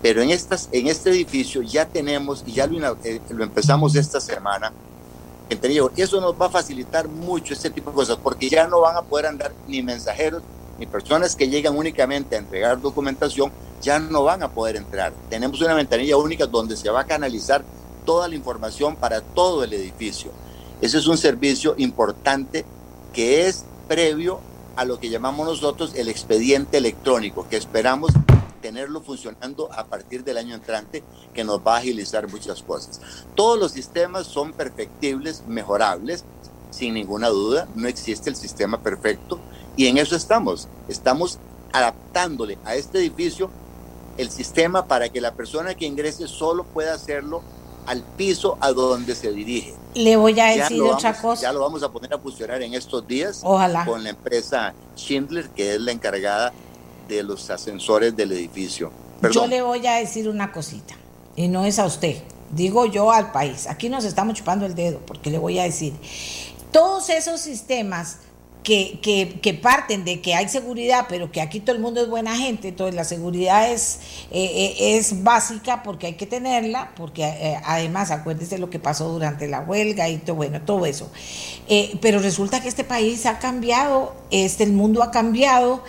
Pero 0.02 0.22
en, 0.22 0.30
estas, 0.30 0.70
en 0.72 0.88
este 0.88 1.10
edificio 1.10 1.62
ya 1.62 1.86
tenemos, 1.86 2.44
y 2.46 2.54
ya 2.54 2.68
lo, 2.68 2.98
eh, 3.04 3.22
lo 3.30 3.44
empezamos 3.44 3.96
esta 3.96 4.20
semana, 4.20 4.72
eso 5.96 6.22
nos 6.22 6.40
va 6.40 6.46
a 6.46 6.50
facilitar 6.50 7.08
mucho 7.08 7.54
este 7.54 7.70
tipo 7.70 7.90
de 7.92 7.96
cosas, 7.96 8.18
porque 8.22 8.50
ya 8.50 8.68
no 8.68 8.82
van 8.82 8.98
a 8.98 9.02
poder 9.02 9.26
andar 9.26 9.52
ni 9.68 9.82
mensajeros, 9.82 10.44
ni 10.78 10.86
personas 10.86 11.36
que 11.36 11.50
llegan 11.50 11.76
únicamente 11.76 12.36
a 12.36 12.40
entregar 12.40 12.80
documentación, 12.80 13.52
ya 13.82 14.00
no 14.00 14.24
van 14.24 14.44
a 14.44 14.50
poder 14.50 14.76
entrar. 14.76 15.14
Tenemos 15.30 15.60
una 15.62 15.74
ventanilla 15.74 16.18
única 16.18 16.46
donde 16.46 16.78
se 16.78 16.90
va 16.90 17.02
a 17.02 17.06
canalizar 17.06 17.64
toda 18.06 18.28
la 18.28 18.36
información 18.36 18.96
para 18.96 19.22
todo 19.22 19.64
el 19.64 19.74
edificio. 19.74 20.32
Ese 20.82 20.98
es 20.98 21.08
un 21.08 21.18
servicio 21.18 21.76
importante 21.78 22.66
que 23.14 23.48
es 23.48 23.66
previo 23.88 24.40
a 24.76 24.86
lo 24.86 25.00
que 25.00 25.10
llamamos 25.10 25.48
nosotros 25.48 25.94
el 25.96 26.08
expediente 26.08 26.78
electrónico, 26.78 27.48
que 27.50 27.58
esperamos 27.58 28.12
tenerlo 28.62 29.02
funcionando 29.02 29.70
a 29.74 29.86
partir 29.86 30.24
del 30.24 30.38
año 30.38 30.56
entrante, 30.56 31.04
que 31.34 31.44
nos 31.44 31.60
va 31.60 31.76
a 31.76 31.80
agilizar 31.80 32.30
muchas 32.30 32.62
cosas. 32.62 33.02
Todos 33.36 33.60
los 33.60 33.72
sistemas 33.72 34.28
son 34.28 34.54
perfectibles, 34.54 35.44
mejorables, 35.48 36.24
sin 36.72 36.94
ninguna 36.94 37.30
duda, 37.30 37.68
no 37.76 37.88
existe 37.88 38.30
el 38.30 38.36
sistema 38.36 38.82
perfecto 38.82 39.40
y 39.76 39.88
en 39.88 39.98
eso 39.98 40.16
estamos. 40.16 40.68
Estamos 40.88 41.40
adaptándole 41.74 42.58
a 42.64 42.76
este 42.76 43.00
edificio 43.00 43.50
el 44.18 44.30
sistema 44.30 44.86
para 44.86 45.10
que 45.10 45.22
la 45.22 45.34
persona 45.34 45.76
que 45.76 45.86
ingrese 45.86 46.28
solo 46.28 46.64
pueda 46.64 46.94
hacerlo 46.94 47.42
al 47.90 48.04
piso 48.04 48.56
a 48.62 48.72
donde 48.72 49.16
se 49.16 49.32
dirige. 49.32 49.74
Le 49.96 50.16
voy 50.16 50.40
a 50.40 50.46
decir 50.46 50.80
otra 50.84 51.20
cosa. 51.20 51.42
Ya 51.42 51.52
lo 51.52 51.62
vamos 51.62 51.82
a 51.82 51.92
poner 51.92 52.14
a 52.14 52.20
funcionar 52.20 52.62
en 52.62 52.76
estos 52.76 53.08
días 53.08 53.42
Ojalá. 53.44 53.84
con 53.84 54.04
la 54.04 54.12
empresa 54.12 54.76
Schindler, 54.96 55.50
que 55.50 55.74
es 55.74 55.82
la 55.82 55.92
encargada 55.92 56.54
de 57.08 57.24
los 57.24 57.50
ascensores 57.50 58.16
del 58.16 58.32
edificio. 58.32 58.92
Yo 59.32 59.48
le 59.48 59.64
voy 59.64 59.88
a 59.88 59.96
decir 59.96 60.30
una 60.30 60.52
cosita, 60.52 60.94
y 61.36 61.48
no 61.48 61.66
es 61.66 61.80
a 61.80 61.86
usted, 61.86 62.22
digo 62.52 62.86
yo 62.86 63.12
al 63.12 63.32
país. 63.32 63.66
Aquí 63.66 63.90
nos 63.90 64.06
estamos 64.06 64.36
chupando 64.36 64.68
el 64.68 64.76
dedo, 64.76 65.00
porque 65.08 65.32
le 65.32 65.40
voy 65.40 65.58
a 65.58 65.64
decir, 65.64 65.94
todos 66.72 67.10
esos 67.10 67.42
sistemas 67.42 68.20
que, 68.64 69.60
parten 69.62 70.06
de 70.06 70.22
que 70.22 70.36
hay 70.36 70.48
seguridad, 70.50 71.06
pero 71.10 71.32
que 71.32 71.42
aquí 71.42 71.60
todo 71.60 71.76
el 71.76 71.82
mundo 71.82 72.02
es 72.02 72.10
buena 72.10 72.36
gente, 72.36 72.70
entonces 72.70 72.96
la 72.96 73.04
seguridad 73.04 73.72
es, 73.72 74.00
eh, 74.32 74.76
eh, 74.80 74.98
es 74.98 75.24
básica 75.24 75.82
porque 75.84 76.08
hay 76.08 76.14
que 76.14 76.26
tenerla, 76.26 76.92
porque 76.96 77.24
eh, 77.24 77.60
además 77.64 78.12
acuérdese 78.12 78.58
lo 78.58 78.70
que 78.70 78.80
pasó 78.80 79.10
durante 79.10 79.48
la 79.48 79.62
huelga 79.62 80.10
y 80.10 80.18
todo, 80.18 80.36
bueno, 80.36 80.62
todo 80.62 80.86
eso. 80.86 81.10
pero 82.02 82.20
resulta 82.20 82.62
que 82.62 82.70
este 82.70 82.84
país 82.84 83.26
ha 83.26 83.40
cambiado, 83.40 84.14
este, 84.32 84.64
el 84.64 84.74
mundo 84.74 85.04
ha 85.04 85.12
cambiado. 85.12 85.84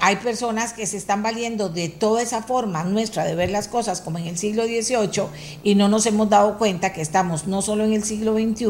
hay 0.00 0.16
personas 0.16 0.72
que 0.72 0.86
se 0.86 0.96
están 0.96 1.22
valiendo 1.22 1.68
de 1.68 1.88
toda 1.88 2.22
esa 2.22 2.42
forma 2.42 2.82
nuestra 2.84 3.24
de 3.24 3.34
ver 3.34 3.50
las 3.50 3.68
cosas 3.68 4.00
como 4.00 4.18
en 4.18 4.26
el 4.26 4.36
siglo 4.36 4.64
XVIII 4.64 5.28
y 5.62 5.74
no 5.74 5.88
nos 5.88 6.06
hemos 6.06 6.28
dado 6.28 6.58
cuenta 6.58 6.92
que 6.92 7.00
estamos 7.00 7.46
no 7.46 7.62
solo 7.62 7.84
en 7.84 7.92
el 7.92 8.02
siglo 8.04 8.34
XXI, 8.34 8.66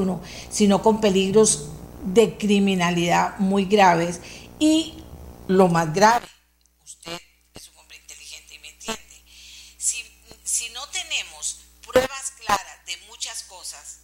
sino 0.50 0.82
con 0.82 1.00
peligros 1.00 1.70
de 2.04 2.36
criminalidad 2.36 3.38
muy 3.38 3.64
graves 3.64 4.20
y 4.58 5.02
lo 5.48 5.68
más 5.68 5.92
grave, 5.92 6.26
usted 6.82 7.20
es 7.54 7.68
un 7.68 7.78
hombre 7.78 7.96
inteligente 7.98 8.54
y 8.54 8.58
me 8.58 8.68
entiende, 8.68 9.24
si, 9.78 10.04
si 10.42 10.68
no 10.70 10.86
tenemos 10.88 11.60
pruebas 11.86 12.32
claras 12.38 12.86
de 12.86 12.96
muchas 13.08 13.42
cosas, 13.44 14.00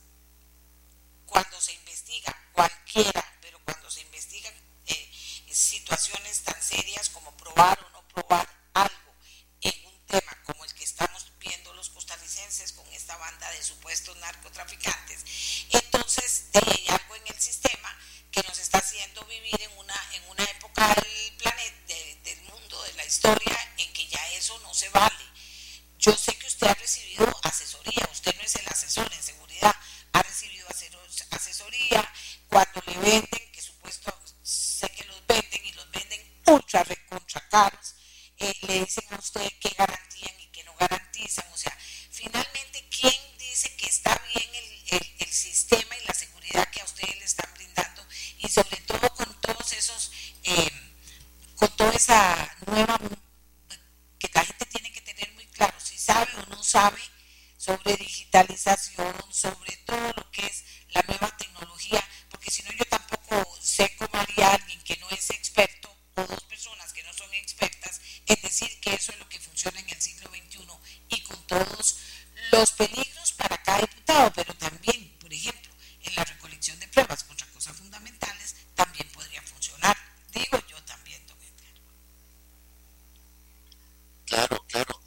cuando 1.27 1.61
se 1.61 1.73
investiga 1.75 2.37
cualquiera, 2.53 3.25
pero 3.41 3.59
cuando 3.65 3.91
se 3.91 4.01
investigan 4.01 4.53
eh, 4.87 5.11
situaciones 5.51 6.43
tan 6.43 6.61
serias 6.61 7.09
como 7.11 7.31
probar 7.37 7.90
Claro, 84.41 84.65
claro, 84.69 85.00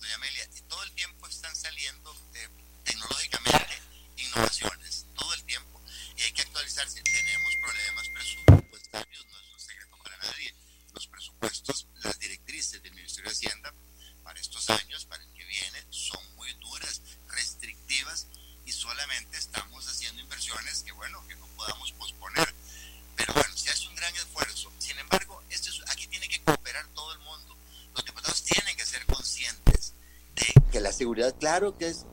claro 31.71 31.77
que 31.77 31.87
es, 31.87 32.05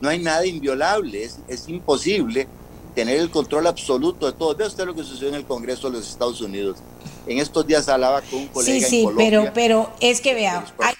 no 0.00 0.08
hay 0.08 0.18
nada 0.18 0.44
inviolable, 0.46 1.22
es, 1.22 1.38
es 1.48 1.68
imposible 1.68 2.46
tener 2.94 3.18
el 3.18 3.30
control 3.30 3.66
absoluto 3.66 4.26
de 4.26 4.32
todo. 4.32 4.54
Vea 4.54 4.68
usted 4.68 4.84
lo 4.84 4.94
que 4.94 5.02
sucedió 5.02 5.28
en 5.28 5.34
el 5.34 5.44
Congreso 5.44 5.90
de 5.90 5.98
los 5.98 6.08
Estados 6.08 6.40
Unidos. 6.40 6.78
En 7.26 7.38
estos 7.38 7.66
días 7.66 7.88
hablaba 7.88 8.22
con 8.22 8.40
un 8.40 8.48
colega. 8.48 8.80
Sí, 8.80 8.84
sí, 8.84 9.02
en 9.02 9.16
pero, 9.16 9.50
pero 9.52 9.90
es 10.00 10.20
que 10.20 10.34
vea, 10.34 10.64
hay 10.78 10.93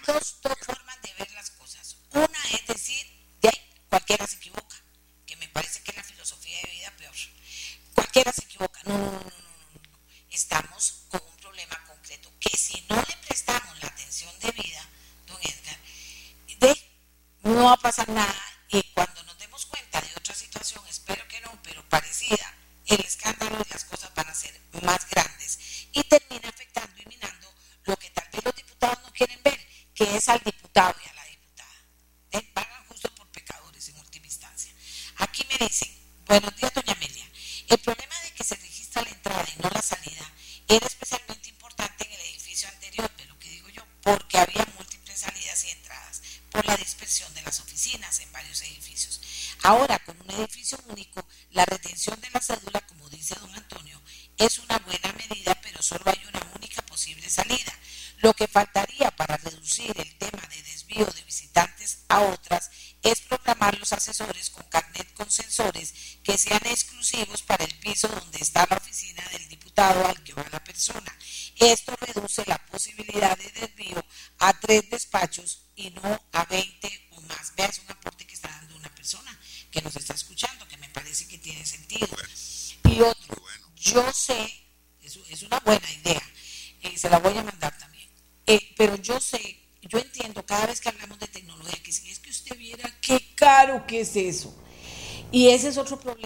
es 94.05 94.17
eso. 94.17 94.55
Y 95.33 95.49
ese 95.49 95.69
es 95.69 95.77
otro 95.77 95.99
problema 95.99 96.24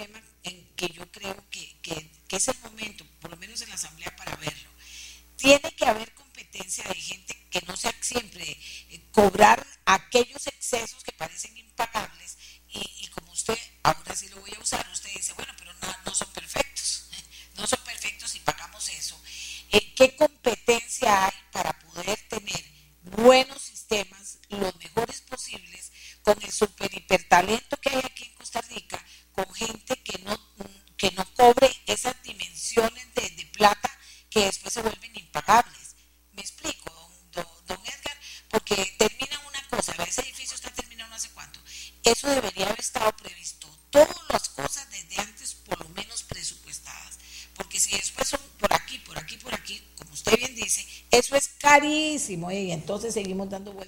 entonces 52.98 53.14
seguimos 53.14 53.48
dando 53.48 53.72
vueltas. 53.72 53.87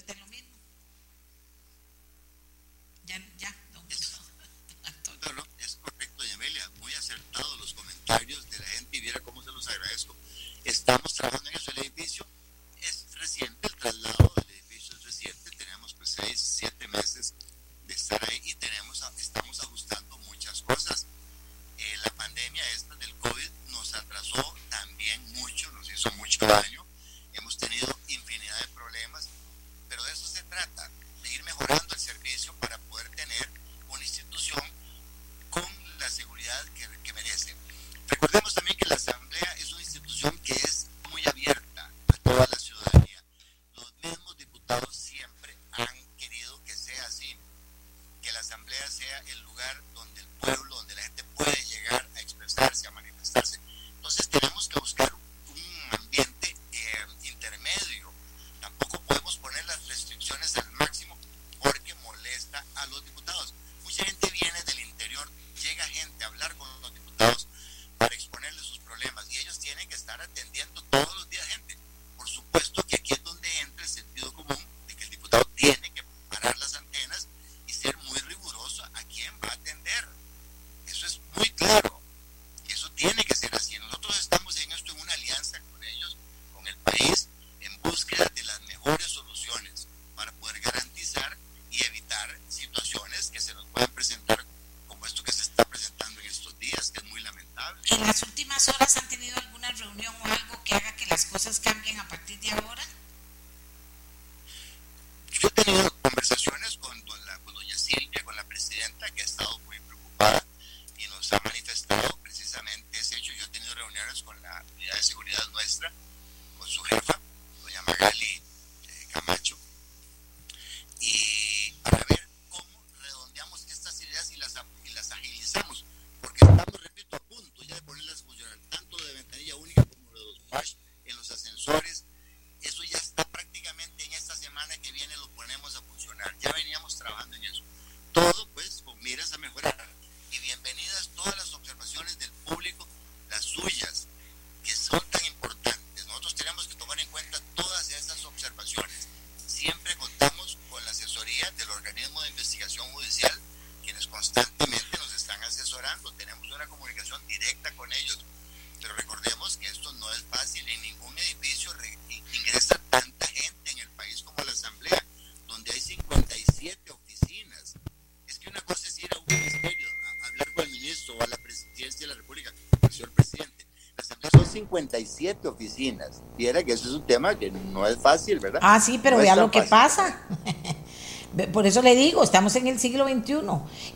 57 174.70 175.48
oficinas. 175.48 176.22
Viera 176.36 176.62
que 176.62 176.72
eso 176.72 176.88
es 176.88 176.94
un 176.94 177.02
tema 177.02 177.36
que 177.38 177.50
no 177.50 177.86
es 177.86 177.98
fácil, 177.98 178.38
¿verdad? 178.38 178.60
Ah, 178.62 178.80
sí, 178.80 179.00
pero 179.02 179.16
no 179.16 179.22
vea 179.22 179.36
lo 179.36 179.50
que 179.50 179.62
pasa. 179.62 180.20
Por 181.52 181.66
eso 181.66 181.80
le 181.80 181.94
digo, 181.94 182.24
estamos 182.24 182.56
en 182.56 182.66
el 182.66 182.80
siglo 182.80 183.06
XXI. 183.08 183.36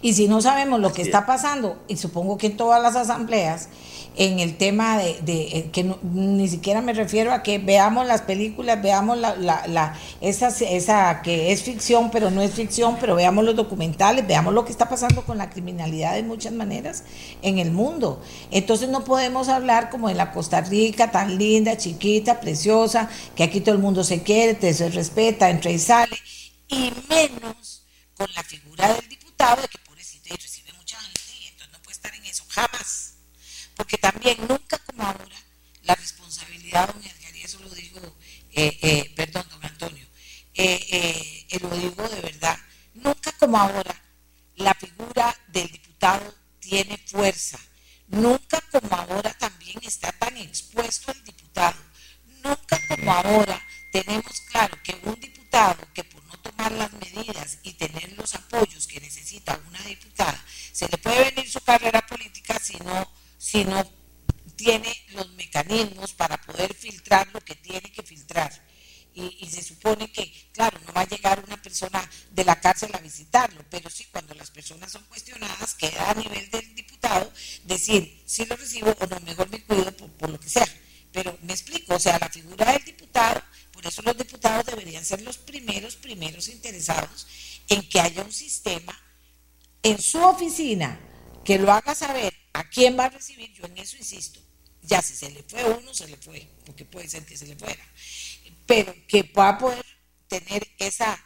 Y 0.03 0.15
si 0.15 0.29
no 0.29 0.41
sabemos 0.41 0.81
lo 0.81 0.93
que 0.93 1.03
está 1.03 1.27
pasando, 1.27 1.83
y 1.89 1.97
supongo 1.97 2.39
que 2.39 2.47
en 2.47 2.57
todas 2.57 2.81
las 2.81 2.95
asambleas, 2.95 3.69
en 4.17 4.39
el 4.39 4.57
tema 4.57 4.99
de, 4.99 5.19
eh, 5.27 5.71
que 5.73 5.97
ni 6.03 6.49
siquiera 6.49 6.81
me 6.81 6.93
refiero 6.93 7.33
a 7.33 7.43
que 7.43 7.59
veamos 7.59 8.07
las 8.07 8.23
películas, 8.23 8.81
veamos 8.81 9.19
la, 9.19 9.95
esa, 10.29 10.49
esa 10.49 11.21
que 11.23 11.53
es 11.53 11.63
ficción, 11.63 12.11
pero 12.11 12.31
no 12.31 12.41
es 12.41 12.53
ficción, 12.53 12.97
pero 12.99 13.15
veamos 13.15 13.45
los 13.45 13.55
documentales, 13.55 14.27
veamos 14.27 14.55
lo 14.55 14.65
que 14.65 14.73
está 14.73 14.89
pasando 14.89 15.23
con 15.23 15.37
la 15.37 15.51
criminalidad 15.51 16.15
de 16.15 16.23
muchas 16.23 16.53
maneras 16.53 17.05
en 17.43 17.59
el 17.59 17.71
mundo. 17.71 18.23
Entonces 18.51 18.89
no 18.89 19.05
podemos 19.05 19.49
hablar 19.49 19.91
como 19.91 20.09
de 20.09 20.15
la 20.15 20.33
Costa 20.33 20.63
Rica 20.63 21.11
tan 21.11 21.37
linda, 21.37 21.77
chiquita, 21.77 22.41
preciosa, 22.41 23.09
que 23.37 23.45
aquí 23.45 23.61
todo 23.61 23.75
el 23.75 23.81
mundo 23.81 24.03
se 24.03 24.23
quiere, 24.23 24.73
se 24.73 24.89
respeta, 24.89 25.51
entra 25.51 25.71
y 25.71 25.79
sale, 25.79 26.17
como 43.45 43.59
ahora 43.59 43.95
la 44.57 44.73
figura 44.73 45.37
del 45.49 45.69
diputado 45.71 46.35
tiene 46.61 46.97
fuerza, 46.97 47.59
nunca 48.09 48.59
como 48.73 48.97
ahora 48.97 49.35
también 49.35 49.79
está 49.83 50.11
tan 50.13 50.35
expuesto 50.39 51.13
el 51.13 51.23
diputado, 51.25 51.77
nunca 52.43 52.81
como 52.89 53.13
ahora 53.13 53.63
tenemos 53.93 54.41
claro 54.51 54.79
que 54.83 54.99
un 55.03 55.21
diputado 55.21 55.87
que 55.93 56.05
por 56.05 56.25
no 56.25 56.39
tomar 56.39 56.73
las 56.73 56.91
medidas 56.95 57.59
y 57.65 57.75
tener 57.75 58.17
los 58.17 58.35
apoyos 58.35 58.87
que 58.87 59.01
necesita 59.01 59.61
una 59.69 59.83
diputada, 59.83 60.43
se 60.73 60.89
le 60.89 60.97
puede 60.97 61.31
venir 61.31 61.51
su 61.51 61.61
carrera 61.61 62.01
política 62.07 62.59
si 62.59 62.79
no 62.79 63.13
si 63.37 63.63
no 63.67 63.85
tiene 64.57 64.91
los 65.09 65.31
mecanismos 65.35 66.15
para 66.15 66.41
poder 66.41 66.73
filtrar 66.73 67.29
lo 67.35 67.43
que 67.43 67.57
tiene 67.57 67.93
que 67.93 68.03
filtrar. 68.03 68.51
Y, 69.15 69.49
se 69.49 69.63
supone 69.63 70.11
que, 70.11 70.51
claro, 70.53 70.79
no 70.87 70.93
va 70.93 71.03
a 71.03 71.09
llegar 71.09 71.43
una 71.47 71.61
persona 71.63 72.09
de 72.33 72.45
la 72.45 72.61
cárcel 72.61 72.91
a 72.95 72.99
visitarlo, 72.99 73.65
pero 73.71 73.89
sí 73.89 74.07
cuando 74.11 74.35
las 74.35 74.51
personas 74.51 74.91
son 74.91 75.05
cuestionadas, 75.05 75.75
queda 75.75 76.11
a 76.11 76.15
nivel 76.15 76.51
del 76.51 76.75
diputado 76.75 77.33
decir 77.65 78.23
si 78.27 78.45
lo 78.45 78.57
recibo 78.57 78.91
o 78.99 79.07
no, 79.07 79.21
mejor 79.21 79.49
me 79.51 79.63
cuido 79.63 79.97
por, 79.97 80.11
por 80.11 80.31
lo 80.31 80.41
que 80.41 80.49
sea. 80.49 80.67
Pero 81.13 81.39
me 81.43 81.53
explico, 81.53 81.95
o 81.95 82.01
sea, 82.01 82.19
la 82.19 82.29
figura 82.29 82.73
del 82.73 82.85
diputado, 82.85 83.41
por 83.73 83.87
eso 83.87 84.03
los 84.03 84.19
diputados 84.19 84.67
deberían 84.67 85.05
ser 85.05 85.23
los 85.23 85.39
primeros, 85.39 85.95
primeros 85.95 86.49
interesados 86.49 87.27
en 87.69 87.89
que 87.89 88.01
haya 88.01 88.23
un 88.25 88.33
sistema 88.33 88.99
en 89.83 90.01
su 90.01 90.19
oficina 90.19 90.99
que 91.45 91.59
lo 91.59 91.71
haga 91.73 91.95
saber 91.95 92.35
¿A 92.55 92.63
quién 92.63 92.97
va 92.97 93.07
a 93.07 93.11
recibir? 93.11 93.53
Yo 93.53 93.67
en 93.67 93.79
eso 93.79 93.97
insisto. 93.97 94.41
Ya 94.83 95.03
si 95.03 95.15
se 95.15 95.31
le 95.31 95.43
fue 95.43 95.65
uno, 95.65 95.93
se 95.93 96.07
le 96.07 96.17
fue, 96.17 96.47
porque 96.65 96.85
puede 96.85 97.09
ser 97.09 97.27
que 97.27 97.37
se 97.37 97.47
le 97.47 97.57
fuera. 97.57 97.85
Pero 98.67 98.95
que 99.07 99.25
pueda 99.25 99.59
poder 99.59 99.85
tener 100.29 100.67
esa, 100.79 101.23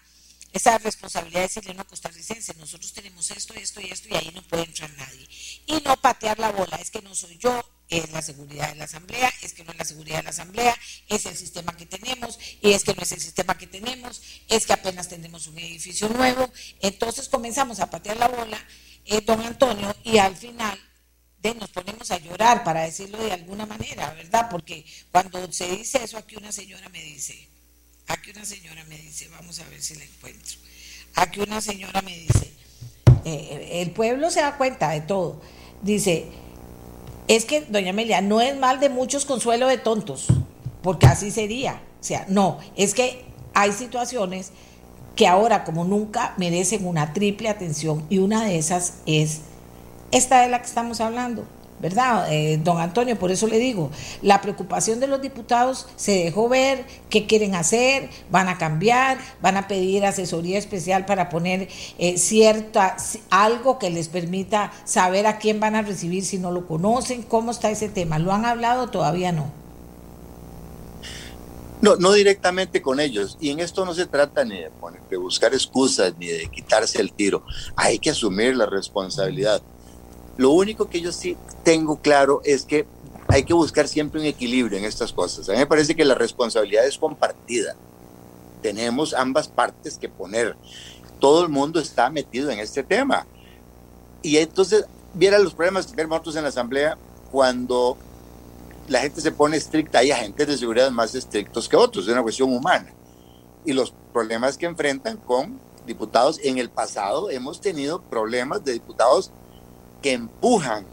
esa 0.53 0.79
responsabilidad 0.79 1.41
de 1.41 1.47
decirle 1.49 1.71
a 1.71 1.75
una 1.75 1.85
costarricense, 1.85 2.55
nosotros 2.55 2.93
tenemos 2.93 3.31
esto, 3.31 3.55
esto 3.55 3.81
y 3.81 3.87
esto, 3.87 4.09
y 4.09 4.15
ahí 4.15 4.31
no 4.35 4.43
puede 4.43 4.65
entrar 4.65 4.91
nadie. 4.97 5.29
Y 5.67 5.81
no 5.85 5.97
patear 5.97 6.39
la 6.39 6.51
bola, 6.51 6.77
es 6.77 6.91
que 6.91 7.03
no 7.03 7.15
soy 7.15 7.39
yo, 7.39 7.65
es 7.89 8.11
la 8.11 8.23
seguridad 8.23 8.71
de 8.71 8.77
la 8.77 8.85
asamblea, 8.85 9.33
es 9.43 9.55
que 9.55 9.65
no 9.65 9.73
es 9.73 9.79
la 9.79 9.85
seguridad 9.85 10.19
de 10.19 10.25
la 10.25 10.31
asamblea, 10.31 10.77
es 11.09 11.27
el 11.27 11.37
sistema 11.37 11.77
que 11.77 11.87
tenemos, 11.87 12.39
y 12.61 12.73
es 12.73 12.85
que 12.85 12.95
no 12.95 13.03
es 13.03 13.13
el 13.13 13.21
sistema 13.21 13.57
que 13.57 13.67
tenemos, 13.67 14.21
es 14.49 14.67
que 14.67 14.73
apenas 14.73 15.09
tenemos 15.09 15.47
un 15.47 15.59
edificio 15.59 16.09
nuevo. 16.09 16.51
Entonces 16.81 17.29
comenzamos 17.29 17.81
a 17.81 17.91
patear 17.91 18.17
la 18.19 18.29
bola, 18.29 18.59
eh, 19.07 19.21
don 19.23 19.41
Antonio, 19.41 19.95
y 20.05 20.19
al 20.19 20.37
final 20.37 20.79
nos 21.43 21.71
ponemos 21.71 22.11
a 22.11 22.19
llorar, 22.19 22.65
para 22.65 22.83
decirlo 22.83 23.19
de 23.19 23.33
alguna 23.33 23.67
manera, 23.67 24.13
¿verdad? 24.15 24.49
Porque 24.51 24.85
cuando 25.11 25.51
se 25.53 25.69
dice 25.77 26.03
eso, 26.03 26.19
aquí 26.19 26.37
una 26.37 26.53
señora 26.53 26.89
me 26.89 27.03
dice, 27.03 27.49
aquí 28.07 28.31
una 28.31 28.45
señora 28.45 28.85
me 28.85 28.99
dice, 28.99 29.29
vamos 29.29 29.59
a 29.61 29.69
ver 29.69 29.81
si 29.81 29.95
la 29.97 30.05
encuentro, 30.05 30.59
aquí 31.15 31.41
una 31.41 31.61
señora 31.61 32.03
me 32.03 32.17
dice, 32.17 32.53
eh, 33.25 33.81
el 33.83 33.93
pueblo 33.93 34.31
se 34.31 34.41
da 34.41 34.57
cuenta 34.57 34.91
de 34.91 35.01
todo, 35.01 35.41
dice, 35.83 36.29
es 37.29 37.45
que, 37.45 37.63
doña 37.63 37.91
Amelia, 37.91 38.21
no 38.21 38.41
es 38.41 38.57
mal 38.57 38.81
de 38.81 38.89
muchos 38.89 39.25
consuelo 39.25 39.69
de 39.69 39.79
tontos, 39.79 40.27
porque 40.83 41.07
así 41.07 41.31
sería, 41.31 41.83
o 42.01 42.05
sea, 42.05 42.27
no, 42.29 42.59
es 42.77 42.95
que 42.95 43.25
hay 43.55 43.73
situaciones 43.73 44.53
que 45.15 45.27
ahora 45.27 45.65
como 45.65 45.85
nunca 45.85 46.35
merecen 46.37 46.87
una 46.87 47.13
triple 47.13 47.49
atención 47.49 48.07
y 48.09 48.19
una 48.19 48.45
de 48.45 48.57
esas 48.57 48.99
es 49.05 49.41
esta 50.11 50.45
es 50.45 50.51
la 50.51 50.61
que 50.61 50.67
estamos 50.67 51.01
hablando, 51.01 51.45
¿verdad? 51.81 52.33
Eh, 52.33 52.59
don 52.63 52.81
Antonio, 52.81 53.19
por 53.19 53.31
eso 53.31 53.47
le 53.47 53.59
digo, 53.59 53.91
la 54.23 54.41
preocupación 54.41 55.01
de 55.01 55.07
los 55.07 55.21
diputados 55.21 55.87
se 55.97 56.25
dejó 56.25 56.49
ver, 56.49 56.85
qué 57.11 57.27
quieren 57.27 57.55
hacer, 57.55 58.09
van 58.31 58.49
a 58.49 58.59
cambiar, 58.59 59.19
van 59.43 59.57
a 59.57 59.69
pedir 59.69 60.05
asesoría 60.05 60.59
especial 60.59 61.07
para 61.07 61.29
poner 61.29 61.69
eh, 61.99 62.19
cierta, 62.19 62.97
algo 63.31 63.79
que 63.79 63.91
les 63.91 64.09
permita 64.09 64.73
saber 64.85 65.27
a 65.27 65.39
quién 65.39 65.61
van 65.61 65.77
a 65.77 65.83
recibir 65.83 66.25
si 66.25 66.39
no 66.39 66.51
lo 66.51 66.67
conocen, 66.67 67.23
cómo 67.23 67.51
está 67.51 67.71
ese 67.71 67.89
tema. 67.89 68.19
¿Lo 68.19 68.33
han 68.33 68.45
hablado? 68.45 68.89
Todavía 68.89 69.33
no. 69.33 69.59
No, 71.81 71.95
no 71.97 72.13
directamente 72.13 72.83
con 72.83 72.99
ellos. 72.99 73.37
Y 73.41 73.51
en 73.51 73.61
esto 73.61 73.85
no 73.85 73.95
se 73.95 74.07
trata 74.07 74.45
ni 74.45 74.57
de, 74.57 74.71
de 75.11 75.17
buscar 75.17 75.55
excusas 75.55 76.13
ni 76.19 76.27
de 76.27 76.49
quitarse 76.49 77.01
el 77.01 77.13
tiro. 77.13 77.45
Hay 77.77 77.99
que 77.99 78.11
asumir 78.11 78.57
la 78.57 78.67
responsabilidad. 78.67 79.63
Lo 80.39 80.51
único 80.51 80.89
que 80.89 81.01
yo 81.01 81.11
sí 81.11 81.37
tengo 81.65 82.01
claro 82.01 82.41
es 82.45 82.65
que 82.65 82.87
hay 83.27 83.43
que 83.43 83.53
buscar 83.53 83.89
siempre 83.89 84.21
un 84.21 84.27
equilibrio 84.27 84.79
en 84.79 84.85
estas 84.85 85.13
cosas. 85.13 85.49
A 85.49 85.53
mí 85.53 85.59
me 85.59 85.67
parece 85.67 85.97
que 85.97 86.05
la 86.05 86.15
responsabilidad 86.15 86.87
es 86.87 86.97
compartida. 86.97 87.75
Tenemos 88.63 89.15
ambas 89.15 89.49
partes 89.49 89.99
que 89.99 90.09
poner. 90.09 90.57
Todo 91.19 91.43
el 91.43 91.49
mundo 91.49 91.81
está 91.81 92.09
metido 92.09 92.51
en 92.51 92.61
este 92.61 92.85
tema. 92.85 93.27
Y 94.23 94.37
entonces, 94.37 94.85
viera 95.13 95.41
los 95.41 95.55
problemas 95.55 95.89
que 95.89 95.97
vemos 95.97 96.11
nosotros 96.13 96.37
en 96.37 96.45
la 96.45 96.51
Asamblea 96.51 96.97
cuando 97.33 97.99
la 98.87 99.01
gente 99.01 99.21
se 99.21 99.33
pone 99.33 99.57
estricta. 99.57 99.99
Hay 99.99 100.13
agentes 100.13 100.47
de 100.47 100.57
seguridad 100.57 100.93
más 100.93 101.17
estrictos 101.17 101.69
que 101.69 101.77
otros, 101.77 102.07
es 102.07 102.13
una 102.13 102.23
cuestión 102.23 102.55
humana. 102.55 102.93
Y 103.65 103.73
los 103.73 103.93
problemas 104.13 104.57
que 104.57 104.67
enfrentan 104.67 105.17
con 105.17 105.59
diputados, 105.85 106.39
en 106.45 106.59
el 106.59 106.71
pasado 106.71 107.29
hemos 107.29 107.61
tenido 107.61 108.01
problemas 108.03 108.65
de 108.65 108.75
diputados 108.75 109.33
que 110.03 110.13
empujan 110.13 110.85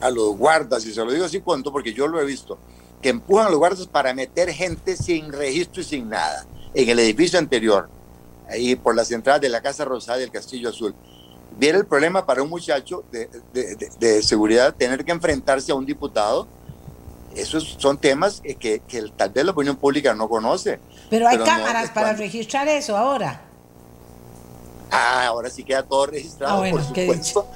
a 0.00 0.10
los 0.10 0.36
guardas, 0.36 0.84
y 0.86 0.92
se 0.92 1.04
lo 1.04 1.12
digo 1.12 1.24
así 1.24 1.40
cuento 1.40 1.72
porque 1.72 1.92
yo 1.92 2.08
lo 2.08 2.20
he 2.20 2.24
visto, 2.24 2.58
que 3.02 3.10
empujan 3.10 3.46
a 3.46 3.50
los 3.50 3.58
guardas 3.58 3.86
para 3.86 4.14
meter 4.14 4.50
gente 4.50 4.96
sin 4.96 5.32
registro 5.32 5.82
y 5.82 5.84
sin 5.84 6.08
nada 6.08 6.46
en 6.74 6.88
el 6.88 6.98
edificio 6.98 7.38
anterior, 7.38 7.88
ahí 8.48 8.76
por 8.76 8.94
las 8.94 9.10
entradas 9.10 9.40
de 9.40 9.48
la 9.48 9.60
Casa 9.60 9.84
Rosada 9.84 10.20
y 10.20 10.24
el 10.24 10.30
Castillo 10.30 10.70
Azul. 10.70 10.94
Viera 11.58 11.78
el 11.78 11.86
problema 11.86 12.24
para 12.24 12.42
un 12.42 12.48
muchacho 12.48 13.04
de, 13.10 13.28
de, 13.98 14.22
seguridad 14.22 14.74
tener 14.74 15.04
que 15.04 15.10
enfrentarse 15.10 15.72
a 15.72 15.74
un 15.74 15.84
diputado. 15.84 16.46
Esos 17.34 17.76
son 17.78 17.98
temas 17.98 18.40
que, 18.40 18.80
que 18.80 19.12
tal 19.16 19.30
vez 19.30 19.44
la 19.44 19.50
opinión 19.50 19.76
pública 19.76 20.14
no 20.14 20.28
conoce. 20.28 20.78
Pero 21.10 21.28
hay 21.28 21.38
cámaras 21.38 21.90
para 21.90 22.12
registrar 22.12 22.68
eso 22.68 22.96
ahora. 22.96 23.42
Ah, 24.90 25.26
ahora 25.26 25.50
sí 25.50 25.62
queda 25.62 25.82
todo 25.82 26.06
registrado, 26.06 26.64
ah, 26.64 26.70
por 26.70 26.82
supuesto 26.82 27.46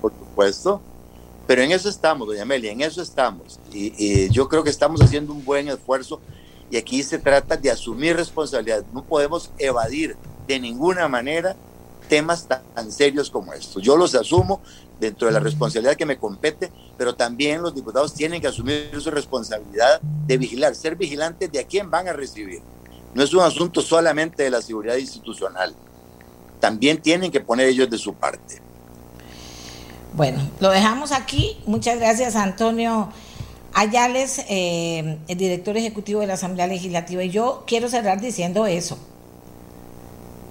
por 0.00 0.12
supuesto. 0.12 0.80
Pero 1.46 1.62
en 1.62 1.72
eso 1.72 1.88
estamos, 1.88 2.28
doña 2.28 2.42
Amelia, 2.42 2.70
en 2.70 2.80
eso 2.80 3.02
estamos. 3.02 3.58
Y, 3.72 4.28
yo 4.30 4.48
creo 4.48 4.62
que 4.62 4.70
estamos 4.70 5.00
haciendo 5.00 5.32
un 5.32 5.44
buen 5.44 5.68
esfuerzo 5.68 6.20
y 6.70 6.76
aquí 6.76 7.02
se 7.02 7.18
trata 7.18 7.56
de 7.56 7.70
asumir 7.70 8.14
responsabilidad. 8.14 8.84
No 8.92 9.02
podemos 9.02 9.50
evadir 9.58 10.16
de 10.46 10.60
ninguna 10.60 11.08
manera 11.08 11.56
temas 12.08 12.46
tan, 12.46 12.92
serios 12.92 13.30
como 13.30 13.52
estos. 13.52 13.82
Yo 13.82 13.96
los 13.96 14.14
asumo 14.14 14.60
dentro 15.00 15.26
de 15.26 15.32
la 15.32 15.40
responsabilidad 15.40 15.96
que 15.96 16.06
me 16.06 16.18
compete, 16.18 16.70
pero 16.96 17.14
también 17.14 17.62
los 17.62 17.74
diputados 17.74 18.14
tienen 18.14 18.40
que 18.40 18.46
asumir 18.46 18.90
su 19.00 19.10
responsabilidad 19.10 20.00
de 20.00 20.38
vigilar, 20.38 20.74
ser 20.76 20.94
vigilantes 20.94 21.50
de 21.50 21.58
a 21.58 21.66
quién 21.66 21.90
van 21.90 22.06
a 22.06 22.12
recibir. 22.12 22.62
No 23.12 23.24
es 23.24 23.34
un 23.34 23.40
asunto 23.40 23.80
solamente 23.80 24.44
de 24.44 24.50
la 24.50 24.62
seguridad 24.62 24.96
institucional. 24.96 25.74
También 26.60 27.02
tienen 27.02 27.32
que 27.32 27.40
poner 27.40 27.68
ellos 27.68 27.90
de 27.90 27.98
su 27.98 28.14
parte. 28.14 28.69
Bueno, 30.14 30.38
lo 30.58 30.70
dejamos 30.70 31.12
aquí. 31.12 31.58
Muchas 31.66 31.98
gracias, 31.98 32.36
Antonio 32.36 33.10
Ayales, 33.74 34.44
eh, 34.48 35.18
el 35.28 35.38
director 35.38 35.76
ejecutivo 35.76 36.20
de 36.20 36.26
la 36.26 36.34
Asamblea 36.34 36.66
Legislativa. 36.66 37.22
Y 37.22 37.30
yo 37.30 37.64
quiero 37.66 37.88
cerrar 37.88 38.20
diciendo 38.20 38.66
eso. 38.66 38.98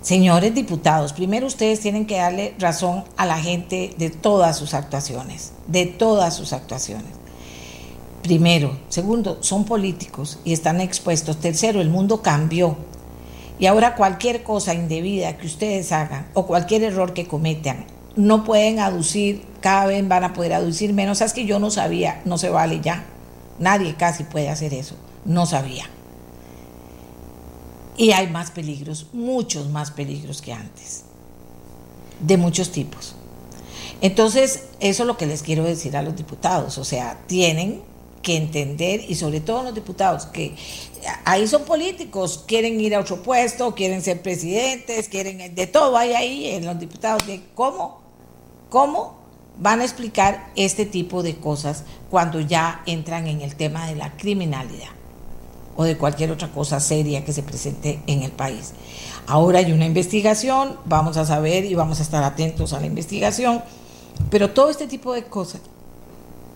Señores 0.01 0.55
diputados, 0.55 1.11
primero 1.11 1.45
ustedes 1.45 1.81
tienen 1.81 2.07
que 2.07 2.15
darle 2.15 2.55
razón 2.57 3.03
a 3.17 3.25
la 3.25 3.37
gente 3.37 3.93
de 3.97 4.09
todas 4.09 4.57
sus 4.57 4.73
actuaciones, 4.73 5.51
de 5.67 5.87
todas 5.87 6.33
sus 6.35 6.53
actuaciones. 6.53 7.11
Primero. 8.21 8.77
Segundo, 8.87 9.39
son 9.41 9.65
políticos 9.65 10.39
y 10.45 10.53
están 10.53 10.79
expuestos. 10.79 11.41
Tercero, 11.41 11.81
el 11.81 11.89
mundo 11.89 12.21
cambió. 12.21 12.77
Y 13.59 13.65
ahora 13.65 13.95
cualquier 13.95 14.43
cosa 14.43 14.73
indebida 14.73 15.37
que 15.37 15.47
ustedes 15.47 15.91
hagan 15.91 16.29
o 16.33 16.47
cualquier 16.47 16.83
error 16.83 17.13
que 17.13 17.27
cometan, 17.27 17.85
no 18.15 18.45
pueden 18.45 18.79
aducir, 18.79 19.48
cada 19.61 19.85
vez 19.85 20.07
van 20.07 20.23
a 20.23 20.33
poder 20.33 20.53
aducir 20.53 20.93
menos. 20.93 21.21
Es 21.21 21.33
que 21.33 21.45
yo 21.45 21.59
no 21.59 21.71
sabía, 21.71 22.21
no 22.25 22.37
se 22.37 22.49
vale 22.49 22.81
ya. 22.81 23.05
Nadie 23.59 23.95
casi 23.95 24.23
puede 24.23 24.49
hacer 24.49 24.73
eso. 24.73 24.95
No 25.25 25.45
sabía. 25.45 25.85
Y 27.97 28.11
hay 28.11 28.27
más 28.27 28.51
peligros, 28.51 29.07
muchos 29.11 29.69
más 29.69 29.91
peligros 29.91 30.41
que 30.41 30.53
antes, 30.53 31.03
de 32.21 32.37
muchos 32.37 32.71
tipos. 32.71 33.15
Entonces, 33.99 34.63
eso 34.79 35.03
es 35.03 35.07
lo 35.07 35.17
que 35.17 35.25
les 35.25 35.43
quiero 35.43 35.65
decir 35.65 35.97
a 35.97 36.01
los 36.01 36.15
diputados. 36.15 36.77
O 36.77 36.85
sea, 36.85 37.19
tienen 37.27 37.81
que 38.21 38.37
entender, 38.37 39.03
y 39.07 39.15
sobre 39.15 39.41
todo 39.41 39.63
los 39.63 39.75
diputados, 39.75 40.25
que 40.27 40.55
ahí 41.25 41.47
son 41.47 41.63
políticos, 41.63 42.43
quieren 42.47 42.79
ir 42.79 42.95
a 42.95 42.99
otro 42.99 43.21
puesto, 43.21 43.75
quieren 43.75 44.01
ser 44.01 44.21
presidentes, 44.21 45.09
quieren 45.09 45.53
de 45.53 45.67
todo 45.67 45.97
hay 45.97 46.13
ahí 46.13 46.45
en 46.47 46.65
los 46.65 46.79
diputados, 46.79 47.25
de 47.27 47.41
cómo, 47.55 48.01
cómo 48.69 49.18
van 49.59 49.81
a 49.81 49.83
explicar 49.83 50.49
este 50.55 50.85
tipo 50.85 51.21
de 51.21 51.35
cosas 51.35 51.83
cuando 52.09 52.39
ya 52.39 52.81
entran 52.85 53.27
en 53.27 53.41
el 53.41 53.55
tema 53.55 53.87
de 53.87 53.95
la 53.95 54.15
criminalidad 54.15 54.89
o 55.75 55.83
de 55.83 55.97
cualquier 55.97 56.31
otra 56.31 56.49
cosa 56.49 56.79
seria 56.79 57.23
que 57.23 57.33
se 57.33 57.43
presente 57.43 58.01
en 58.07 58.23
el 58.23 58.31
país. 58.31 58.73
Ahora 59.27 59.59
hay 59.59 59.71
una 59.71 59.85
investigación, 59.85 60.77
vamos 60.85 61.17
a 61.17 61.25
saber 61.25 61.65
y 61.65 61.75
vamos 61.75 61.99
a 61.99 62.03
estar 62.03 62.23
atentos 62.23 62.73
a 62.73 62.79
la 62.79 62.85
investigación, 62.85 63.61
pero 64.29 64.51
todo 64.51 64.69
este 64.69 64.87
tipo 64.87 65.13
de 65.13 65.23
cosas 65.23 65.61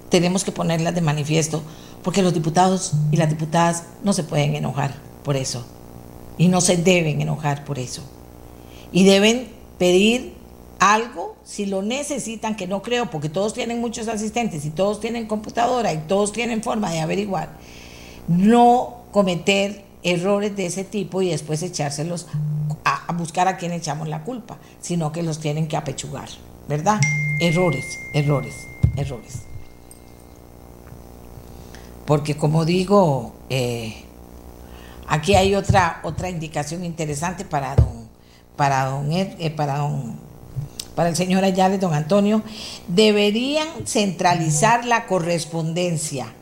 tenemos 0.10 0.44
que 0.44 0.52
ponerlas 0.52 0.96
de 0.96 1.02
manifiesto 1.02 1.62
porque 2.04 2.22
los 2.22 2.34
diputados 2.34 2.94
y 3.12 3.18
las 3.18 3.30
diputadas 3.30 3.84
no 4.04 4.14
se 4.14 4.24
pueden 4.24 4.56
enojar 4.56 4.96
por 5.24 5.36
eso 5.36 5.66
y 6.38 6.48
no 6.48 6.62
se 6.62 6.78
deben 6.78 7.22
enojar 7.22 7.64
por 7.66 7.80
eso. 7.80 8.02
Y 8.92 9.06
deben 9.06 9.50
pedir 9.78 10.36
algo 10.80 11.33
si 11.44 11.66
lo 11.66 11.82
necesitan, 11.82 12.56
que 12.56 12.68
no 12.68 12.82
creo, 12.82 13.10
porque 13.10 13.30
todos 13.30 13.54
tienen 13.54 13.82
muchos 13.82 14.08
asistentes 14.08 14.66
y 14.66 14.70
todos 14.70 15.00
tienen 15.00 15.28
computadora 15.28 15.94
y 15.94 15.98
todos 16.00 16.32
tienen 16.32 16.64
forma 16.64 16.92
de 16.92 17.02
averiguar. 17.02 17.58
No 18.28 19.04
cometer 19.12 19.84
errores 20.04 20.56
de 20.56 20.66
ese 20.66 20.84
tipo 20.84 21.22
y 21.22 21.30
después 21.30 21.64
echárselos 21.64 22.28
a, 22.86 23.12
buscar 23.14 23.48
a 23.48 23.58
quien 23.58 23.72
echamos 23.72 24.08
la 24.08 24.24
culpa, 24.24 24.58
sino 24.80 25.12
que 25.12 25.24
los 25.24 25.40
tienen 25.40 25.68
que 25.68 25.78
apechugar, 25.78 26.30
¿verdad? 26.68 27.00
Errores, 27.40 27.86
errores, 28.14 28.56
errores. 28.96 29.44
Porque 32.06 32.36
como 32.36 32.66
digo, 32.66 33.34
eh, 33.50 34.04
aquí 35.08 35.36
hay 35.36 35.56
otra, 35.56 36.02
otra 36.04 36.30
indicación 36.30 36.84
interesante 36.84 37.46
para 37.46 37.76
don, 37.76 38.10
para 38.56 38.86
don, 38.86 39.12
eh, 39.12 39.54
para 39.56 39.78
don, 39.78 40.20
para 40.96 41.10
el 41.10 41.16
señor 41.16 41.44
Ayala, 41.44 41.78
don 41.78 41.94
Antonio, 41.94 42.44
deberían 42.88 43.68
centralizar 43.86 44.86
la 44.86 45.06
correspondencia. 45.06 46.34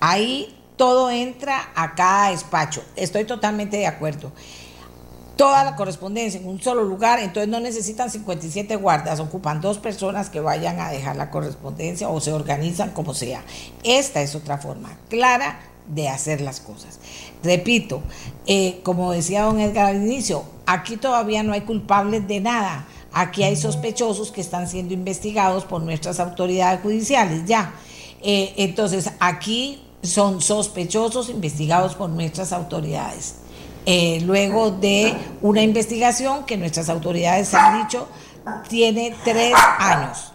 Ahí 0.00 0.54
todo 0.76 1.10
entra 1.10 1.70
a 1.74 1.94
cada 1.94 2.30
despacho. 2.30 2.82
Estoy 2.96 3.24
totalmente 3.24 3.76
de 3.76 3.86
acuerdo. 3.86 4.32
Toda 5.36 5.64
la 5.64 5.76
correspondencia 5.76 6.40
en 6.40 6.46
un 6.46 6.60
solo 6.60 6.84
lugar, 6.84 7.18
entonces 7.18 7.48
no 7.48 7.58
necesitan 7.58 8.10
57 8.10 8.76
guardas, 8.76 9.18
ocupan 9.18 9.60
dos 9.60 9.78
personas 9.78 10.28
que 10.28 10.40
vayan 10.40 10.78
a 10.78 10.90
dejar 10.90 11.16
la 11.16 11.30
correspondencia 11.30 12.08
o 12.08 12.20
se 12.20 12.32
organizan 12.32 12.90
como 12.90 13.14
sea. 13.14 13.42
Esta 13.82 14.22
es 14.22 14.34
otra 14.34 14.58
forma 14.58 14.98
clara 15.08 15.60
de 15.88 16.08
hacer 16.08 16.40
las 16.40 16.60
cosas. 16.60 17.00
Repito, 17.42 18.02
eh, 18.46 18.80
como 18.82 19.12
decía 19.12 19.42
don 19.42 19.58
Edgar 19.58 19.86
al 19.86 19.96
inicio, 19.96 20.44
aquí 20.66 20.96
todavía 20.96 21.42
no 21.42 21.52
hay 21.52 21.62
culpables 21.62 22.26
de 22.28 22.40
nada. 22.40 22.86
Aquí 23.12 23.42
hay 23.42 23.56
sospechosos 23.56 24.30
que 24.32 24.40
están 24.40 24.68
siendo 24.68 24.94
investigados 24.94 25.64
por 25.64 25.82
nuestras 25.82 26.18
autoridades 26.20 26.80
judiciales, 26.80 27.44
ya. 27.44 27.74
Eh, 28.22 28.54
entonces, 28.56 29.10
aquí 29.20 29.82
son 30.02 30.40
sospechosos 30.40 31.28
investigados 31.28 31.94
por 31.94 32.10
nuestras 32.10 32.52
autoridades. 32.52 33.36
Eh, 33.84 34.20
luego 34.24 34.70
de 34.70 35.14
una 35.40 35.62
investigación 35.62 36.44
que 36.44 36.56
nuestras 36.56 36.88
autoridades 36.88 37.52
han 37.52 37.82
dicho 37.82 38.08
tiene 38.68 39.14
tres 39.24 39.54
años. 39.78 40.32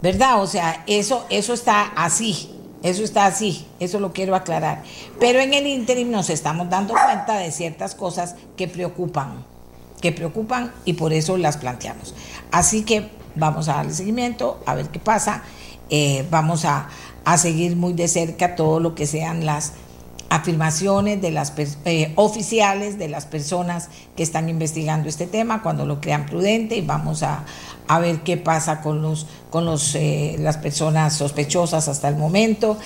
¿Verdad? 0.00 0.42
O 0.42 0.46
sea, 0.46 0.84
eso, 0.86 1.24
eso 1.28 1.52
está 1.52 1.92
así, 1.96 2.57
eso 2.82 3.02
está 3.02 3.26
así, 3.26 3.66
eso 3.80 3.98
lo 3.98 4.12
quiero 4.12 4.34
aclarar. 4.34 4.82
Pero 5.18 5.40
en 5.40 5.52
el 5.54 5.66
ínterim 5.66 6.10
nos 6.10 6.30
estamos 6.30 6.70
dando 6.70 6.94
cuenta 6.94 7.36
de 7.38 7.50
ciertas 7.50 7.94
cosas 7.94 8.36
que 8.56 8.68
preocupan, 8.68 9.44
que 10.00 10.12
preocupan 10.12 10.72
y 10.84 10.92
por 10.92 11.12
eso 11.12 11.36
las 11.36 11.56
planteamos. 11.56 12.14
Así 12.52 12.82
que 12.82 13.08
vamos 13.34 13.68
a 13.68 13.74
darle 13.74 13.94
seguimiento, 13.94 14.60
a 14.66 14.74
ver 14.74 14.88
qué 14.88 14.98
pasa. 14.98 15.42
Eh, 15.90 16.26
vamos 16.30 16.64
a, 16.64 16.88
seguir 17.36 17.76
muy 17.76 17.92
de 17.92 18.08
cerca 18.08 18.56
todo 18.56 18.80
lo 18.80 18.94
que 18.94 19.06
sean 19.06 19.44
las 19.44 19.74
afirmaciones 20.30 21.20
de 21.20 21.30
las 21.30 21.52
eh, 21.84 22.12
oficiales 22.16 22.98
de 22.98 23.08
las 23.08 23.26
personas 23.26 23.90
que 24.16 24.22
están 24.22 24.48
investigando 24.48 25.10
este 25.10 25.26
tema 25.26 25.62
cuando 25.62 25.84
lo 25.84 26.00
crean 26.00 26.24
prudente 26.24 26.76
y 26.76 26.80
vamos 26.80 27.22
a, 27.22 27.44
ver 27.98 28.20
qué 28.20 28.36
pasa 28.36 28.82
con 28.82 29.00
los 29.00 29.26
con 29.50 29.64
los 29.64 29.94
eh, 29.94 30.36
las 30.38 30.58
personas 30.58 31.14
sospechosas 31.14 31.88
hasta 31.88 32.08
el 32.08 32.16
momento 32.16 32.76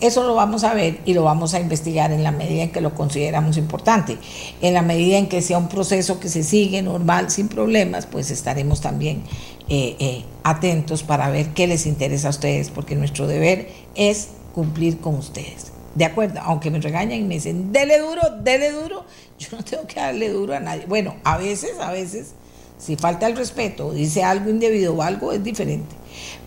eso 0.00 0.24
lo 0.24 0.34
vamos 0.34 0.64
a 0.64 0.72
ver 0.72 1.00
y 1.04 1.12
lo 1.12 1.24
vamos 1.24 1.52
a 1.52 1.60
investigar 1.60 2.10
en 2.10 2.22
la 2.22 2.32
medida 2.32 2.62
en 2.62 2.72
que 2.72 2.80
lo 2.80 2.94
consideramos 2.94 3.58
importante. 3.58 4.16
En 4.62 4.72
la 4.72 4.80
medida 4.80 5.18
en 5.18 5.28
que 5.28 5.42
sea 5.42 5.58
un 5.58 5.68
proceso 5.68 6.18
que 6.18 6.30
se 6.30 6.42
sigue 6.42 6.80
normal, 6.80 7.30
sin 7.30 7.48
problemas, 7.48 8.06
pues 8.06 8.30
estaremos 8.30 8.80
también 8.80 9.22
eh, 9.68 9.96
eh, 9.98 10.24
atentos 10.42 11.02
para 11.02 11.28
ver 11.28 11.50
qué 11.50 11.66
les 11.66 11.84
interesa 11.84 12.28
a 12.28 12.30
ustedes, 12.30 12.70
porque 12.70 12.96
nuestro 12.96 13.26
deber 13.26 13.68
es 13.94 14.28
cumplir 14.54 15.00
con 15.00 15.16
ustedes. 15.16 15.72
De 15.94 16.06
acuerdo, 16.06 16.40
aunque 16.44 16.70
me 16.70 16.80
regañan 16.80 17.18
y 17.18 17.24
me 17.24 17.34
dicen, 17.34 17.70
dele 17.72 17.98
duro, 17.98 18.22
dele 18.42 18.70
duro, 18.70 19.04
yo 19.38 19.48
no 19.52 19.62
tengo 19.62 19.86
que 19.86 20.00
darle 20.00 20.30
duro 20.30 20.54
a 20.54 20.60
nadie. 20.60 20.86
Bueno, 20.86 21.16
a 21.24 21.36
veces, 21.36 21.78
a 21.78 21.92
veces, 21.92 22.32
si 22.80 22.96
falta 22.96 23.26
el 23.26 23.36
respeto, 23.36 23.92
dice 23.92 24.24
algo 24.24 24.50
indebido 24.50 24.94
o 24.94 25.02
algo, 25.02 25.32
es 25.32 25.44
diferente. 25.44 25.94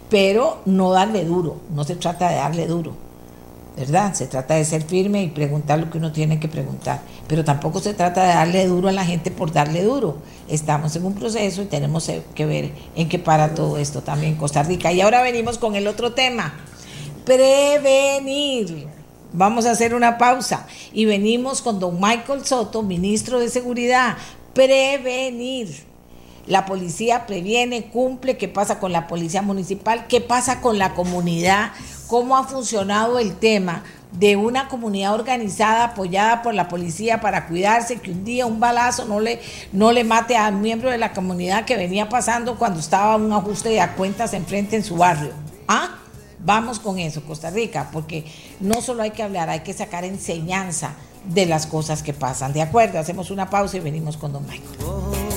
Pero 0.10 0.62
no 0.66 0.92
darle 0.92 1.24
duro, 1.24 1.58
no 1.74 1.84
se 1.84 1.96
trata 1.96 2.30
de 2.30 2.36
darle 2.36 2.68
duro 2.68 2.94
¿verdad? 3.76 4.14
Se 4.14 4.28
trata 4.28 4.56
de 4.56 4.66
ser 4.66 4.84
firme 4.84 5.24
y 5.24 5.28
preguntar 5.30 5.80
lo 5.80 5.90
que 5.90 5.98
uno 5.98 6.12
tiene 6.12 6.40
que 6.40 6.48
preguntar, 6.48 7.02
pero 7.28 7.44
tampoco 7.44 7.80
se 7.80 7.94
trata 7.94 8.22
de 8.24 8.34
darle 8.34 8.68
duro 8.68 8.90
a 8.90 8.92
la 8.92 9.06
gente 9.06 9.32
por 9.32 9.52
darle 9.52 9.84
duro. 9.84 10.18
Estamos 10.48 10.96
en 10.96 11.06
un 11.06 11.16
proceso 11.16 11.62
y 11.62 11.66
tenemos 11.66 12.10
que 12.36 12.46
ver 12.46 12.72
en 12.96 13.10
qué 13.10 13.20
para 13.20 13.56
todo 13.56 13.78
esto 13.78 14.02
también 14.02 14.36
Costa 14.36 14.64
Rica. 14.64 14.92
Y 14.92 15.02
ahora 15.02 15.24
venimos 15.24 15.58
con 15.58 15.76
el 15.76 15.88
otro 15.88 16.14
tema, 16.14 16.54
prevenir. 17.26 18.88
Vamos 19.36 19.66
a 19.66 19.72
hacer 19.72 19.96
una 19.96 20.20
pausa 20.20 20.68
y 20.92 21.06
venimos 21.06 21.64
con 21.64 21.80
don 21.80 22.00
Michael 22.00 22.46
Soto, 22.46 22.84
ministro 22.84 23.40
de 23.40 23.50
Seguridad, 23.50 24.18
prevenir. 24.54 25.93
La 26.46 26.66
policía 26.66 27.26
previene, 27.26 27.86
cumple, 27.86 28.38
qué 28.38 28.48
pasa 28.48 28.80
con 28.80 28.92
la 28.92 29.08
policía 29.08 29.42
municipal, 29.42 30.08
qué 30.08 30.22
pasa 30.22 30.62
con 30.62 30.78
la 30.78 30.94
comunidad 30.94 31.72
cómo 32.14 32.38
ha 32.38 32.44
funcionado 32.44 33.18
el 33.18 33.36
tema 33.38 33.84
de 34.12 34.36
una 34.36 34.68
comunidad 34.68 35.16
organizada 35.16 35.86
apoyada 35.86 36.44
por 36.44 36.54
la 36.54 36.68
policía 36.68 37.20
para 37.22 37.48
cuidarse, 37.48 38.00
que 38.00 38.12
un 38.12 38.24
día 38.24 38.46
un 38.46 38.60
balazo 38.60 39.06
no 39.06 39.20
le, 39.20 39.42
no 39.72 39.92
le 39.92 40.04
mate 40.04 40.38
a 40.38 40.50
un 40.50 40.62
miembro 40.62 40.92
de 40.92 41.00
la 41.00 41.12
comunidad 41.12 41.66
que 41.66 41.76
venía 41.76 42.10
pasando 42.10 42.60
cuando 42.60 42.80
estaba 42.80 43.16
un 43.16 43.34
ajuste 43.34 43.70
de 43.70 43.88
cuentas 43.98 44.36
enfrente 44.36 44.76
en 44.76 44.84
su 44.84 44.98
barrio. 44.98 45.32
¿Ah? 45.68 45.96
Vamos 46.38 46.80
con 46.80 47.00
eso, 47.00 47.24
Costa 47.24 47.50
Rica, 47.50 47.90
porque 47.92 48.26
no 48.60 48.84
solo 48.84 49.02
hay 49.02 49.10
que 49.10 49.24
hablar, 49.24 49.50
hay 49.50 49.62
que 49.62 49.74
sacar 49.74 50.06
enseñanza 50.06 50.94
de 51.26 51.48
las 51.48 51.66
cosas 51.66 52.04
que 52.04 52.14
pasan. 52.14 52.54
¿De 52.54 52.62
acuerdo? 52.62 53.00
Hacemos 53.00 53.32
una 53.32 53.50
pausa 53.50 53.78
y 53.78 53.80
venimos 53.80 54.18
con 54.18 54.34
don 54.34 54.46
Michael. 54.46 55.33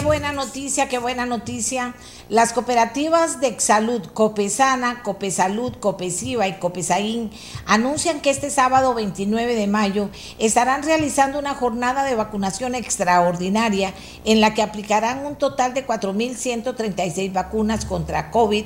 Buena 0.00 0.32
noticia, 0.32 0.88
qué 0.88 0.98
buena 0.98 1.26
noticia. 1.26 1.94
Las 2.28 2.52
cooperativas 2.52 3.40
de 3.40 3.48
Exalud, 3.48 4.02
Copesana, 4.14 5.02
Copesalud, 5.02 5.74
Copesiva 5.74 6.48
y 6.48 6.58
Copesaín 6.58 7.30
anuncian 7.66 8.20
que 8.20 8.30
este 8.30 8.50
sábado 8.50 8.94
29 8.94 9.54
de 9.54 9.66
mayo 9.66 10.08
estarán 10.38 10.82
realizando 10.82 11.38
una 11.38 11.54
jornada 11.54 12.04
de 12.04 12.14
vacunación 12.14 12.74
extraordinaria 12.74 13.92
en 14.24 14.40
la 14.40 14.54
que 14.54 14.62
aplicarán 14.62 15.24
un 15.26 15.36
total 15.36 15.74
de 15.74 15.86
4.136 15.86 17.32
vacunas 17.32 17.84
contra 17.84 18.30
COVID 18.30 18.64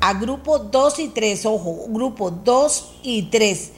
a 0.00 0.14
grupo 0.14 0.58
2 0.58 0.98
y 0.98 1.08
3, 1.08 1.46
ojo, 1.46 1.86
grupo 1.88 2.30
2 2.30 2.98
y 3.02 3.22
3. 3.24 3.72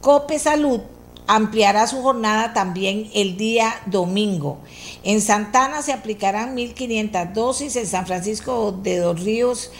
Copesalud 0.00 0.80
ampliará 1.26 1.86
su 1.86 2.02
jornada 2.02 2.52
también 2.52 3.08
el 3.14 3.36
día 3.36 3.74
domingo. 3.86 4.58
En 5.02 5.20
Santana 5.20 5.82
se 5.82 5.92
aplicarán 5.92 6.56
1.500 6.56 7.32
dosis, 7.32 7.76
en 7.76 7.86
San 7.86 8.06
Francisco 8.06 8.72
de 8.72 8.98
Dos 8.98 9.20
Ríos 9.22 9.70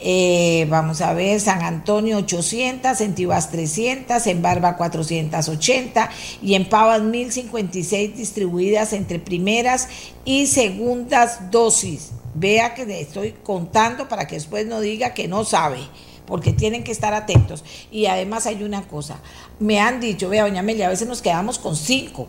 eh, 0.00 0.66
vamos 0.70 1.00
a 1.00 1.12
ver, 1.12 1.40
San 1.40 1.62
Antonio 1.62 2.18
800, 2.18 3.00
en 3.00 3.14
Tibas 3.14 3.50
300, 3.50 4.24
en 4.28 4.42
Barba 4.42 4.76
480 4.76 6.10
y 6.40 6.54
en 6.54 6.68
Pavas 6.68 7.02
1056 7.02 8.16
distribuidas 8.16 8.92
entre 8.92 9.18
primeras 9.18 9.88
y 10.24 10.46
segundas 10.46 11.50
dosis. 11.50 12.12
Vea 12.34 12.74
que 12.74 12.86
le 12.86 13.00
estoy 13.00 13.32
contando 13.42 14.08
para 14.08 14.28
que 14.28 14.36
después 14.36 14.66
no 14.66 14.80
diga 14.80 15.14
que 15.14 15.26
no 15.26 15.44
sabe, 15.44 15.80
porque 16.28 16.52
tienen 16.52 16.84
que 16.84 16.92
estar 16.92 17.14
atentos. 17.14 17.64
Y 17.90 18.06
además 18.06 18.46
hay 18.46 18.62
una 18.62 18.82
cosa, 18.82 19.16
me 19.58 19.80
han 19.80 19.98
dicho, 19.98 20.28
vea, 20.28 20.44
doña 20.44 20.60
Amelia, 20.60 20.86
a 20.86 20.90
veces 20.90 21.08
nos 21.08 21.22
quedamos 21.22 21.58
con 21.58 21.74
cinco 21.74 22.28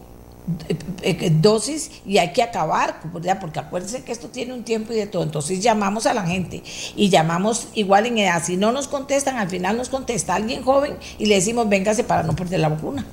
eh, 0.68 0.76
eh, 1.04 1.32
dosis 1.32 1.92
y 2.08 2.18
hay 2.18 2.34
que 2.34 2.42
acabar, 2.42 3.02
porque 3.40 3.60
acuérdense 3.60 4.04
que 4.04 4.12
esto 4.12 4.30
tiene 4.30 4.54
un 4.54 4.64
tiempo 4.64 4.94
y 4.94 4.96
de 4.96 5.06
todo. 5.06 5.22
Entonces 5.22 5.62
llamamos 5.62 6.08
a 6.08 6.14
la 6.14 6.26
gente 6.26 6.64
y 6.96 7.10
llamamos 7.10 7.68
igual 7.76 8.08
en 8.08 8.18
edad. 8.18 8.42
Si 8.44 8.58
no 8.58 8.72
nos 8.72 8.88
contestan, 8.88 9.38
al 9.38 9.50
final 9.50 9.78
nos 9.78 9.90
contesta 9.90 10.34
alguien 10.34 10.64
joven 10.64 10.98
y 11.20 11.28
le 11.28 11.36
decimos, 11.36 11.70
véngase 11.70 12.04
para 12.04 12.24
no 12.24 12.36
perder 12.36 12.62
la 12.62 12.70
vacuna. 12.70 13.06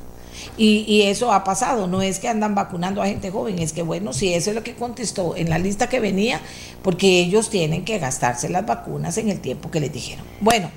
Y, 0.56 0.84
y, 0.86 1.02
eso 1.02 1.32
ha 1.32 1.44
pasado, 1.44 1.86
no 1.86 2.02
es 2.02 2.18
que 2.18 2.28
andan 2.28 2.54
vacunando 2.54 3.02
a 3.02 3.06
gente 3.06 3.30
joven, 3.30 3.58
es 3.58 3.72
que 3.72 3.82
bueno, 3.82 4.12
si 4.12 4.32
eso 4.32 4.50
es 4.50 4.56
lo 4.56 4.62
que 4.62 4.74
contestó 4.74 5.36
en 5.36 5.50
la 5.50 5.58
lista 5.58 5.88
que 5.88 6.00
venía, 6.00 6.40
porque 6.82 7.20
ellos 7.20 7.50
tienen 7.50 7.84
que 7.84 7.98
gastarse 7.98 8.48
las 8.48 8.66
vacunas 8.66 9.18
en 9.18 9.28
el 9.28 9.40
tiempo 9.40 9.70
que 9.70 9.80
les 9.80 9.92
dijeron. 9.92 10.24
Bueno. 10.40 10.70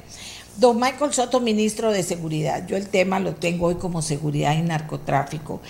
Don 0.60 0.78
Michael 0.78 1.14
Soto, 1.14 1.40
ministro 1.40 1.90
de 1.90 2.04
Seguridad, 2.04 2.68
yo 2.68 2.76
el 2.76 2.90
tema 2.90 3.22
lo 3.22 3.34
tengo 3.34 3.68
hoy 3.68 3.76
como 3.76 4.02
seguridad 4.02 4.58
y 4.58 4.62
narcotráfico, 4.62 5.62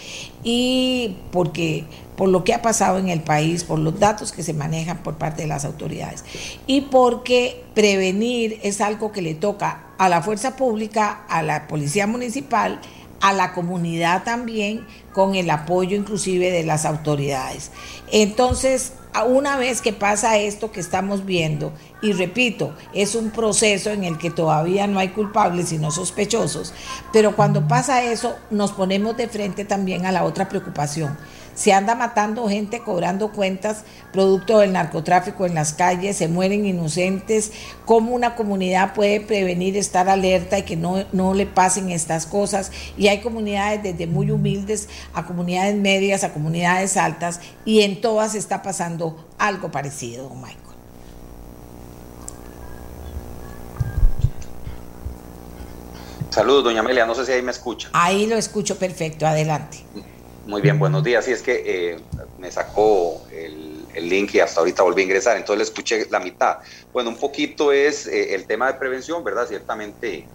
y 0.44 1.16
porque 1.32 1.86
por 2.16 2.28
lo 2.28 2.44
que 2.44 2.56
ha 2.56 2.64
pasado 2.64 2.98
en 2.98 3.08
el 3.08 3.22
país, 3.22 3.64
por 3.64 3.78
los 3.78 4.00
datos 4.00 4.32
que 4.32 4.42
se 4.42 4.52
manejan 4.52 5.04
por 5.04 5.20
parte 5.20 5.44
de 5.44 5.48
las 5.48 5.64
autoridades, 5.64 6.26
y 6.66 6.82
porque 6.82 7.64
prevenir 7.76 8.60
es 8.64 8.82
algo 8.82 9.12
que 9.12 9.22
le 9.22 9.36
toca 9.36 9.90
a 10.00 10.10
la 10.10 10.24
fuerza 10.24 10.56
pública, 10.56 11.24
a 11.30 11.44
la 11.44 11.68
policía 11.68 12.08
municipal, 12.08 12.82
a 13.22 13.34
la 13.34 13.54
comunidad 13.54 14.24
también, 14.24 14.86
con 15.14 15.36
el 15.36 15.50
apoyo 15.50 15.98
inclusive 15.98 16.52
de 16.52 16.64
las 16.64 16.86
autoridades. 16.86 17.72
Entonces, 18.12 18.94
una 19.28 19.58
vez 19.58 19.82
que 19.82 19.94
pasa 19.94 20.38
esto 20.38 20.72
que 20.72 20.80
estamos 20.80 21.26
viendo, 21.26 21.74
y 22.02 22.14
repito, 22.14 22.74
es 22.94 23.16
un 23.16 23.32
proceso 23.32 23.90
en 23.90 24.04
el 24.04 24.18
que 24.18 24.32
todavía 24.32 24.88
no 24.88 25.00
hay 25.00 25.10
culpables 25.10 25.70
sino 25.70 25.92
sospechosos, 25.92 26.74
pero 27.12 27.36
cuando 27.36 27.68
pasa 27.68 28.04
eso 28.04 28.36
nos 28.50 28.72
ponemos 28.72 29.18
de 29.18 29.28
frente 29.28 29.66
también 29.66 30.06
a 30.06 30.12
la 30.12 30.24
otra 30.24 30.48
preocupación 30.48 31.18
se 31.60 31.74
anda 31.74 31.94
matando 31.94 32.48
gente 32.48 32.80
cobrando 32.80 33.34
cuentas 33.34 33.84
producto 34.14 34.60
del 34.60 34.72
narcotráfico 34.72 35.46
en 35.46 35.56
las 35.56 35.74
calles, 35.74 36.16
se 36.16 36.30
mueren 36.30 36.66
inocentes, 36.66 37.52
cómo 37.84 38.16
una 38.16 38.36
comunidad 38.36 38.94
puede 38.94 39.20
prevenir, 39.20 39.76
estar 39.76 40.08
alerta 40.08 40.58
y 40.58 40.64
que 40.64 40.78
no, 40.78 41.04
no 41.12 41.34
le 41.34 41.46
pasen 41.46 41.90
estas 41.90 42.26
cosas. 42.26 42.72
Y 42.98 43.10
hay 43.10 43.20
comunidades 43.20 43.84
desde 43.84 44.08
muy 44.08 44.32
humildes 44.32 44.88
a 45.14 45.26
comunidades 45.26 45.76
medias, 45.76 46.24
a 46.24 46.32
comunidades 46.32 46.96
altas, 46.96 47.42
y 47.66 47.82
en 47.82 48.00
todas 48.00 48.36
está 48.36 48.62
pasando 48.62 49.28
algo 49.38 49.70
parecido, 49.70 50.30
Michael. 50.36 50.69
Saludos, 56.30 56.64
doña 56.64 56.82
Amelia, 56.82 57.06
no 57.06 57.16
sé 57.16 57.26
si 57.26 57.32
ahí 57.32 57.42
me 57.42 57.52
escucha. 57.52 57.90
Ahí 57.94 58.28
lo 58.28 58.36
escucho 58.36 58.78
perfecto, 58.78 59.26
adelante. 59.26 59.84
Muy 60.46 60.62
bien, 60.62 60.80
buenos 60.80 61.04
días. 61.04 61.26
Sí, 61.26 61.32
es 61.32 61.42
que 61.42 61.64
eh, 61.66 62.00
me 62.38 62.52
sacó 62.52 63.22
el, 63.32 63.68
link 64.00 64.34
y 64.36 64.40
hasta 64.40 64.62
ahorita 64.62 64.84
volví 64.84 65.02
a 65.02 65.06
ingresar, 65.06 65.36
entonces 65.36 65.58
le 65.58 65.64
escuché 65.64 66.08
la 66.10 66.20
mitad. 66.20 66.60
Bueno, 66.94 67.10
un 67.10 67.18
poquito 67.18 67.74
es 67.74 68.08
eh, 68.08 68.34
el 68.34 68.48
tema 68.48 68.68
de 68.72 68.80
prevención, 68.80 69.24
¿verdad? 69.24 69.46
Ciertamente 69.48 70.26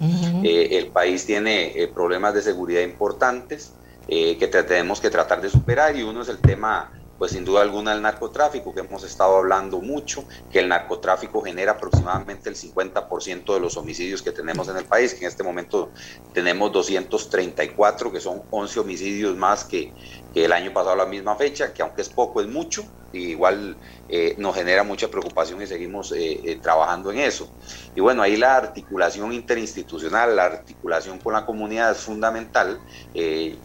eh, 0.44 0.68
el 0.72 0.88
país 0.88 1.24
tiene 1.24 1.88
problemas 1.94 2.34
de 2.34 2.42
seguridad 2.42 2.82
importantes 2.82 3.72
que 4.06 4.64
tenemos 4.68 5.00
que 5.00 5.08
tratar 5.08 5.40
de 5.40 5.48
superar 5.48 5.96
y 5.96 6.02
uno 6.02 6.22
es 6.22 6.28
el 6.28 6.38
tema 6.38 6.92
pues 7.18 7.32
sin 7.32 7.44
duda 7.44 7.62
alguna 7.62 7.92
el 7.92 8.02
narcotráfico, 8.02 8.74
que 8.74 8.80
hemos 8.80 9.04
estado 9.04 9.36
hablando 9.36 9.80
mucho, 9.80 10.24
que 10.50 10.60
el 10.60 10.68
narcotráfico 10.68 11.42
genera 11.42 11.72
aproximadamente 11.72 12.48
el 12.48 12.56
50% 12.56 13.54
de 13.54 13.60
los 13.60 13.76
homicidios 13.76 14.22
que 14.22 14.32
tenemos 14.32 14.68
en 14.68 14.76
el 14.76 14.84
país, 14.84 15.14
que 15.14 15.24
en 15.24 15.28
este 15.28 15.42
momento 15.42 15.90
tenemos 16.32 16.72
234, 16.72 18.12
que 18.12 18.20
son 18.20 18.42
11 18.50 18.80
homicidios 18.80 19.36
más 19.36 19.64
que, 19.64 19.92
el 20.34 20.52
año 20.52 20.72
pasado 20.72 20.96
la 20.96 21.06
misma 21.06 21.36
fecha, 21.36 21.72
que 21.72 21.82
aunque 21.82 22.02
es 22.02 22.08
poco, 22.08 22.40
es 22.40 22.48
mucho, 22.48 22.84
igual 23.14 23.78
eh, 24.08 24.34
nos 24.38 24.54
genera 24.54 24.82
mucha 24.82 25.08
preocupación 25.08 25.62
y 25.62 25.66
seguimos 25.66 26.12
eh, 26.12 26.40
eh, 26.44 26.60
trabajando 26.60 27.10
en 27.10 27.18
eso. 27.18 27.48
Y 27.94 28.00
bueno, 28.00 28.22
ahí 28.22 28.36
la 28.36 28.56
articulación 28.56 29.32
interinstitucional, 29.32 30.36
la 30.36 30.44
articulación 30.44 31.18
con 31.18 31.32
la 31.32 31.46
comunidad 31.46 31.92
es 31.92 31.98
fundamental, 31.98 32.80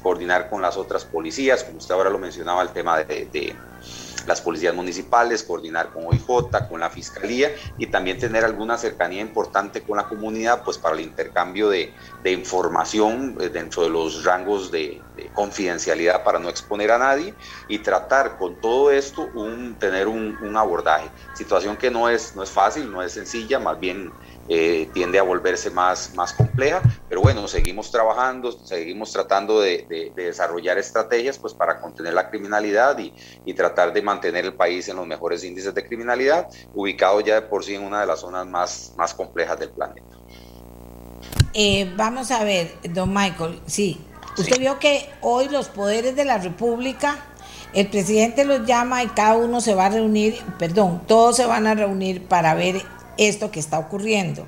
coordinar 0.01 0.49
con 0.49 0.61
las 0.61 0.77
otras 0.77 1.05
policías, 1.05 1.63
como 1.63 1.77
usted 1.77 1.93
ahora 1.93 2.09
lo 2.09 2.19
mencionaba, 2.19 2.61
el 2.61 2.69
tema 2.69 3.03
de 3.03 3.55
las 4.27 4.41
policías 4.41 4.73
municipales, 4.73 5.43
coordinar 5.43 5.91
con 5.91 6.05
OIJ, 6.05 6.67
con 6.69 6.79
la 6.79 6.89
Fiscalía 6.89 7.51
y 7.77 7.87
también 7.87 8.17
tener 8.17 8.43
alguna 8.43 8.77
cercanía 8.77 9.21
importante 9.21 9.81
con 9.81 9.97
la 9.97 10.07
comunidad, 10.07 10.63
pues 10.63 10.77
para 10.77 10.95
el 10.95 11.01
intercambio 11.01 11.69
de, 11.69 11.93
información 12.25 13.37
eh, 13.39 13.49
dentro 13.49 13.83
de 13.83 13.89
los 13.89 14.23
rangos 14.23 14.71
de, 14.71 15.01
confidencialidad 15.33 16.23
para 16.23 16.39
no 16.39 16.47
exponer 16.47 16.91
a 16.91 16.97
nadie 16.97 17.33
y 17.67 17.79
tratar 17.79 18.37
con 18.37 18.55
todo 18.61 18.89
esto 18.89 19.29
un, 19.33 19.75
tener 19.75 20.07
un, 20.07 20.37
un 20.41 20.55
abordaje. 20.55 21.09
Situación 21.33 21.75
que 21.75 21.91
no 21.91 22.07
es, 22.07 22.35
no 22.35 22.43
es 22.43 22.49
fácil, 22.49 22.89
no 22.89 23.03
es 23.03 23.13
sencilla, 23.13 23.59
más 23.59 23.79
bien 23.79 24.11
eh, 24.49 24.89
tiende 24.93 25.19
a 25.19 25.23
volverse 25.23 25.69
más, 25.69 26.13
más 26.15 26.33
compleja, 26.33 26.81
pero 27.07 27.21
bueno, 27.21 27.47
seguimos 27.47 27.91
trabajando, 27.91 28.51
seguimos 28.51 29.11
tratando 29.13 29.61
de, 29.61 30.11
desarrollar 30.15 30.79
estrategias 30.79 31.37
pues 31.37 31.53
para 31.53 31.79
contener 31.79 32.13
la 32.13 32.29
criminalidad 32.29 32.97
y, 32.97 33.13
y, 33.45 33.53
tratar 33.53 33.93
de 33.93 34.01
mantener 34.01 34.45
el 34.45 34.55
país 34.55 34.89
en 34.89 34.95
los 34.95 35.05
mejores 35.05 35.43
índices 35.43 35.73
de 35.75 35.85
criminalidad, 35.85 36.47
ubicado 36.73 37.21
ya 37.21 37.35
de 37.35 37.41
por 37.43 37.63
sí 37.63 37.75
en 37.75 37.83
una 37.83 38.01
de 38.01 38.07
las 38.07 38.21
zonas 38.21 38.47
más, 38.47 38.93
más 38.97 39.13
complejas 39.13 39.59
del 39.59 39.69
planeta. 39.69 40.17
Eh, 41.53 41.91
vamos 41.95 42.31
a 42.31 42.43
ver, 42.43 42.75
don 42.89 43.13
Michael, 43.13 43.61
sí, 43.67 44.01
usted 44.35 44.59
vio 44.59 44.79
que 44.79 45.09
hoy 45.21 45.47
los 45.49 45.67
poderes 45.67 46.15
de 46.15 46.25
la 46.25 46.39
República 46.39 47.17
el 47.73 47.87
presidente 47.87 48.45
los 48.45 48.65
llama 48.65 49.03
y 49.03 49.07
cada 49.07 49.37
uno 49.37 49.61
se 49.61 49.75
va 49.75 49.85
a 49.85 49.89
reunir, 49.89 50.41
perdón, 50.57 51.03
todos 51.05 51.35
se 51.35 51.45
van 51.45 51.67
a 51.67 51.75
reunir 51.75 52.25
para 52.25 52.55
ver 52.55 52.81
esto 53.19 53.51
que 53.51 53.59
está 53.59 53.77
ocurriendo. 53.77 54.45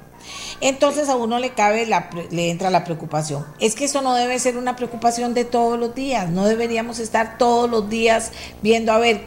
Entonces 0.62 1.10
a 1.10 1.16
uno 1.16 1.40
le 1.40 1.52
cabe, 1.52 1.86
la, 1.86 2.10
le 2.32 2.50
entra 2.50 2.70
la 2.70 2.84
preocupación. 2.84 3.46
Es 3.60 3.76
que 3.76 3.86
eso 3.86 4.02
no 4.02 4.16
debe 4.16 4.40
ser 4.40 4.58
una 4.58 4.76
preocupación 4.76 5.34
de 5.34 5.46
todos 5.46 5.78
los 5.78 5.94
días, 5.94 6.30
no 6.30 6.46
deberíamos 6.46 7.00
estar 7.00 7.38
todos 7.38 7.70
los 7.70 7.90
días 7.90 8.32
viendo 8.62 8.92
a 8.92 8.98
ver 8.98 9.22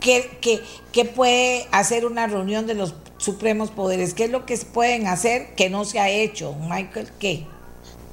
qué, 0.00 0.38
qué, 0.40 0.62
qué 0.92 1.04
puede 1.04 1.66
hacer 1.70 2.06
una 2.06 2.26
reunión 2.26 2.66
de 2.66 2.74
los 2.74 2.94
supremos 3.18 3.70
poderes, 3.70 4.14
qué 4.14 4.24
es 4.24 4.30
lo 4.30 4.44
que 4.46 4.56
pueden 4.58 5.06
hacer 5.06 5.54
que 5.54 5.70
no 5.70 5.84
se 5.84 6.00
ha 6.00 6.08
hecho. 6.08 6.54
Michael, 6.54 7.08
¿qué? 7.18 7.46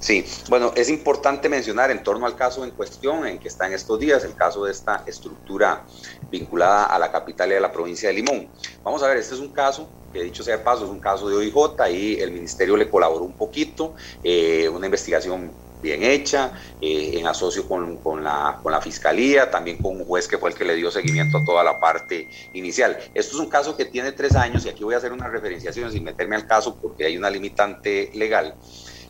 Sí, 0.03 0.25
bueno, 0.49 0.73
es 0.75 0.89
importante 0.89 1.47
mencionar 1.47 1.89
en 1.89 2.03
torno 2.03 2.25
al 2.25 2.35
caso 2.35 2.65
en 2.65 2.71
cuestión 2.71 3.25
en 3.25 3.39
que 3.39 3.47
está 3.47 3.67
en 3.67 3.73
estos 3.73 3.97
días, 3.97 4.25
el 4.25 4.35
caso 4.35 4.65
de 4.65 4.71
esta 4.73 5.01
estructura 5.07 5.85
vinculada 6.29 6.87
a 6.87 6.99
la 6.99 7.09
capital 7.09 7.49
y 7.53 7.55
a 7.55 7.61
la 7.61 7.71
provincia 7.71 8.09
de 8.09 8.15
Limón. 8.15 8.51
Vamos 8.83 9.01
a 9.01 9.07
ver, 9.07 9.15
este 9.15 9.35
es 9.35 9.39
un 9.39 9.53
caso 9.53 9.95
que 10.11 10.21
dicho 10.23 10.43
sea 10.43 10.57
de 10.57 10.63
paso, 10.63 10.83
es 10.83 10.91
un 10.91 10.99
caso 10.99 11.29
de 11.29 11.37
OIJ, 11.37 11.79
ahí 11.79 12.17
el 12.19 12.33
ministerio 12.33 12.75
le 12.75 12.89
colaboró 12.89 13.23
un 13.23 13.37
poquito, 13.37 13.95
eh, 14.21 14.67
una 14.67 14.87
investigación 14.87 15.57
bien 15.83 16.03
hecha, 16.03 16.51
eh, 16.81 17.11
en 17.13 17.25
asocio 17.25 17.65
con, 17.65 18.01
con, 18.01 18.23
la, 18.23 18.59
con 18.61 18.73
la 18.73 18.81
fiscalía, 18.81 19.49
también 19.49 19.77
con 19.77 19.95
un 19.95 20.05
juez 20.05 20.27
que 20.27 20.37
fue 20.37 20.49
el 20.49 20.55
que 20.55 20.65
le 20.65 20.75
dio 20.75 20.91
seguimiento 20.91 21.37
a 21.37 21.45
toda 21.45 21.63
la 21.63 21.79
parte 21.79 22.29
inicial. 22.53 22.97
Esto 23.13 23.35
es 23.35 23.39
un 23.41 23.49
caso 23.49 23.77
que 23.77 23.85
tiene 23.85 24.11
tres 24.11 24.35
años 24.35 24.65
y 24.65 24.69
aquí 24.69 24.83
voy 24.83 24.95
a 24.95 24.97
hacer 24.97 25.13
una 25.13 25.29
referenciación 25.29 25.91
sin 25.91 26.03
meterme 26.03 26.35
al 26.35 26.45
caso 26.45 26.77
porque 26.81 27.05
hay 27.05 27.17
una 27.17 27.29
limitante 27.29 28.09
legal. 28.13 28.57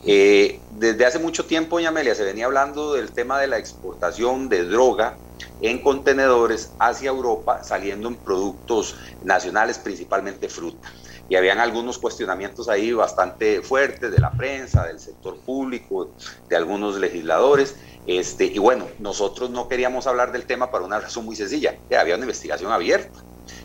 Eh, 0.05 0.59
desde 0.69 1.05
hace 1.05 1.19
mucho 1.19 1.45
tiempo, 1.45 1.77
doña 1.77 1.89
Amelia, 1.89 2.13
se 2.13 2.23
venía 2.23 2.45
hablando 2.45 2.93
del 2.93 3.13
tema 3.13 3.39
de 3.39 3.47
la 3.47 3.57
exportación 3.57 4.49
de 4.49 4.65
droga 4.65 5.17
en 5.61 5.81
contenedores 5.81 6.71
hacia 6.79 7.09
Europa, 7.09 7.63
saliendo 7.63 8.09
en 8.09 8.15
productos 8.15 8.95
nacionales, 9.23 9.77
principalmente 9.77 10.49
fruta. 10.49 10.91
Y 11.29 11.35
habían 11.35 11.59
algunos 11.59 11.99
cuestionamientos 11.99 12.67
ahí 12.67 12.91
bastante 12.91 13.61
fuertes 13.61 14.11
de 14.11 14.19
la 14.19 14.31
prensa, 14.31 14.85
del 14.85 14.99
sector 14.99 15.39
público, 15.39 16.11
de 16.49 16.55
algunos 16.55 16.99
legisladores. 16.99 17.75
Este, 18.05 18.45
y 18.45 18.59
bueno, 18.59 18.89
nosotros 18.99 19.49
no 19.49 19.69
queríamos 19.69 20.05
hablar 20.05 20.33
del 20.33 20.45
tema 20.45 20.69
para 20.69 20.83
una 20.83 20.99
razón 20.99 21.23
muy 21.23 21.37
sencilla, 21.37 21.77
que 21.89 21.95
había 21.95 22.15
una 22.15 22.25
investigación 22.25 22.71
abierta. 22.71 23.19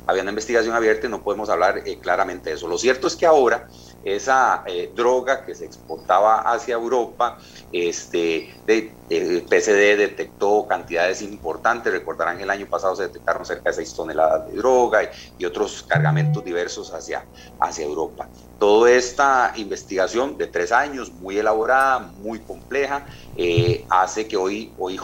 Había 0.06 0.22
una 0.22 0.30
investigación 0.30 0.74
abierta 0.74 1.06
y 1.06 1.10
no 1.10 1.22
podemos 1.22 1.48
hablar 1.50 1.82
eh, 1.84 1.98
claramente 1.98 2.50
de 2.50 2.56
eso. 2.56 2.68
Lo 2.68 2.78
cierto 2.78 3.06
es 3.06 3.16
que 3.16 3.26
ahora 3.26 3.68
esa 4.04 4.62
eh, 4.66 4.92
droga 4.94 5.44
que 5.44 5.54
se 5.54 5.64
exportaba 5.64 6.40
hacia 6.40 6.74
Europa, 6.74 7.38
este, 7.72 8.54
de, 8.66 8.92
el 9.10 9.42
PCD 9.42 9.96
detectó 9.96 10.66
cantidades 10.66 11.22
importantes, 11.22 11.92
recordarán 11.92 12.36
que 12.36 12.44
el 12.44 12.50
año 12.50 12.66
pasado 12.66 12.94
se 12.96 13.04
detectaron 13.04 13.44
cerca 13.44 13.70
de 13.70 13.76
6 13.76 13.94
toneladas 13.94 14.48
de 14.48 14.56
droga 14.56 15.10
y, 15.38 15.44
otros 15.44 15.82
cargamentos 15.82 16.44
diversos 16.44 16.92
hacia, 16.92 17.24
hacia 17.60 17.84
Europa. 17.84 18.28
Toda 18.58 18.90
esta 18.90 19.52
investigación 19.56 20.36
de 20.36 20.46
tres 20.46 20.72
años, 20.72 21.10
muy 21.12 21.38
elaborada, 21.38 21.98
muy 21.98 22.40
compleja, 22.40 23.06
eh, 23.36 23.86
hace 23.88 24.28
que 24.28 24.36
hoy 24.36 24.74
OIJ, 24.78 25.02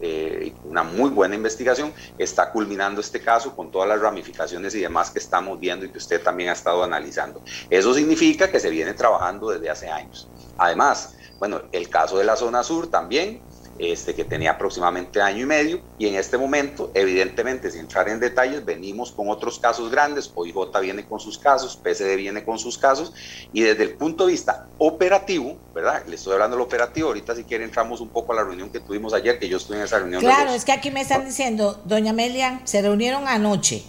eh, 0.00 0.54
una 0.64 0.82
muy 0.82 1.10
buena 1.10 1.34
investigación, 1.34 1.92
está 2.16 2.50
culminando 2.50 3.00
este 3.00 3.20
caso 3.20 3.54
con 3.54 3.70
todas 3.70 3.88
las 3.88 4.00
ramificaciones 4.00 4.74
y 4.74 4.80
demás 4.80 5.10
que 5.10 5.18
estamos 5.18 5.58
viendo 5.58 5.84
y 5.84 5.90
que 5.90 5.98
usted 5.98 6.22
también 6.22 6.50
ha 6.50 6.52
estado 6.52 6.82
analizando. 6.82 7.42
Eso 7.68 7.94
significa 7.94 8.50
que 8.50 8.60
se 8.60 8.70
viene 8.70 8.94
trabajando 8.94 9.50
desde 9.50 9.70
hace 9.70 9.88
años. 9.88 10.28
Además, 10.56 11.16
bueno, 11.38 11.62
el 11.72 11.88
caso 11.88 12.18
de 12.18 12.24
la 12.24 12.36
zona 12.36 12.62
sur 12.62 12.90
también, 12.90 13.42
este, 13.78 14.14
que 14.14 14.24
tenía 14.24 14.52
aproximadamente 14.52 15.20
año 15.20 15.42
y 15.42 15.46
medio, 15.46 15.80
y 15.98 16.06
en 16.08 16.16
este 16.16 16.36
momento, 16.36 16.90
evidentemente, 16.94 17.70
sin 17.70 17.80
entrar 17.80 18.08
en 18.08 18.20
detalles, 18.20 18.64
venimos 18.64 19.12
con 19.12 19.28
otros 19.28 19.58
casos 19.58 19.90
grandes, 19.90 20.30
OIJ 20.34 20.54
viene 20.80 21.06
con 21.06 21.20
sus 21.20 21.38
casos, 21.38 21.76
PCD 21.76 22.16
viene 22.16 22.44
con 22.44 22.58
sus 22.58 22.78
casos, 22.78 23.12
y 23.52 23.62
desde 23.62 23.84
el 23.84 23.94
punto 23.94 24.26
de 24.26 24.32
vista 24.32 24.66
operativo, 24.78 25.56
¿verdad? 25.74 26.04
Le 26.06 26.16
estoy 26.16 26.34
hablando 26.34 26.56
del 26.56 26.64
operativo, 26.64 27.08
ahorita 27.08 27.34
si 27.34 27.44
quiere 27.44 27.64
entramos 27.64 28.00
un 28.00 28.08
poco 28.08 28.32
a 28.32 28.36
la 28.36 28.44
reunión 28.44 28.70
que 28.70 28.80
tuvimos 28.80 29.14
ayer, 29.14 29.38
que 29.38 29.48
yo 29.48 29.56
estuve 29.58 29.76
en 29.76 29.84
esa 29.84 29.98
reunión. 29.98 30.20
Claro, 30.20 30.52
es 30.52 30.64
que 30.64 30.72
aquí 30.72 30.90
me 30.90 31.00
están 31.00 31.24
diciendo, 31.24 31.80
doña 31.84 32.10
Amelia, 32.10 32.60
se 32.64 32.82
reunieron 32.82 33.28
anoche 33.28 33.84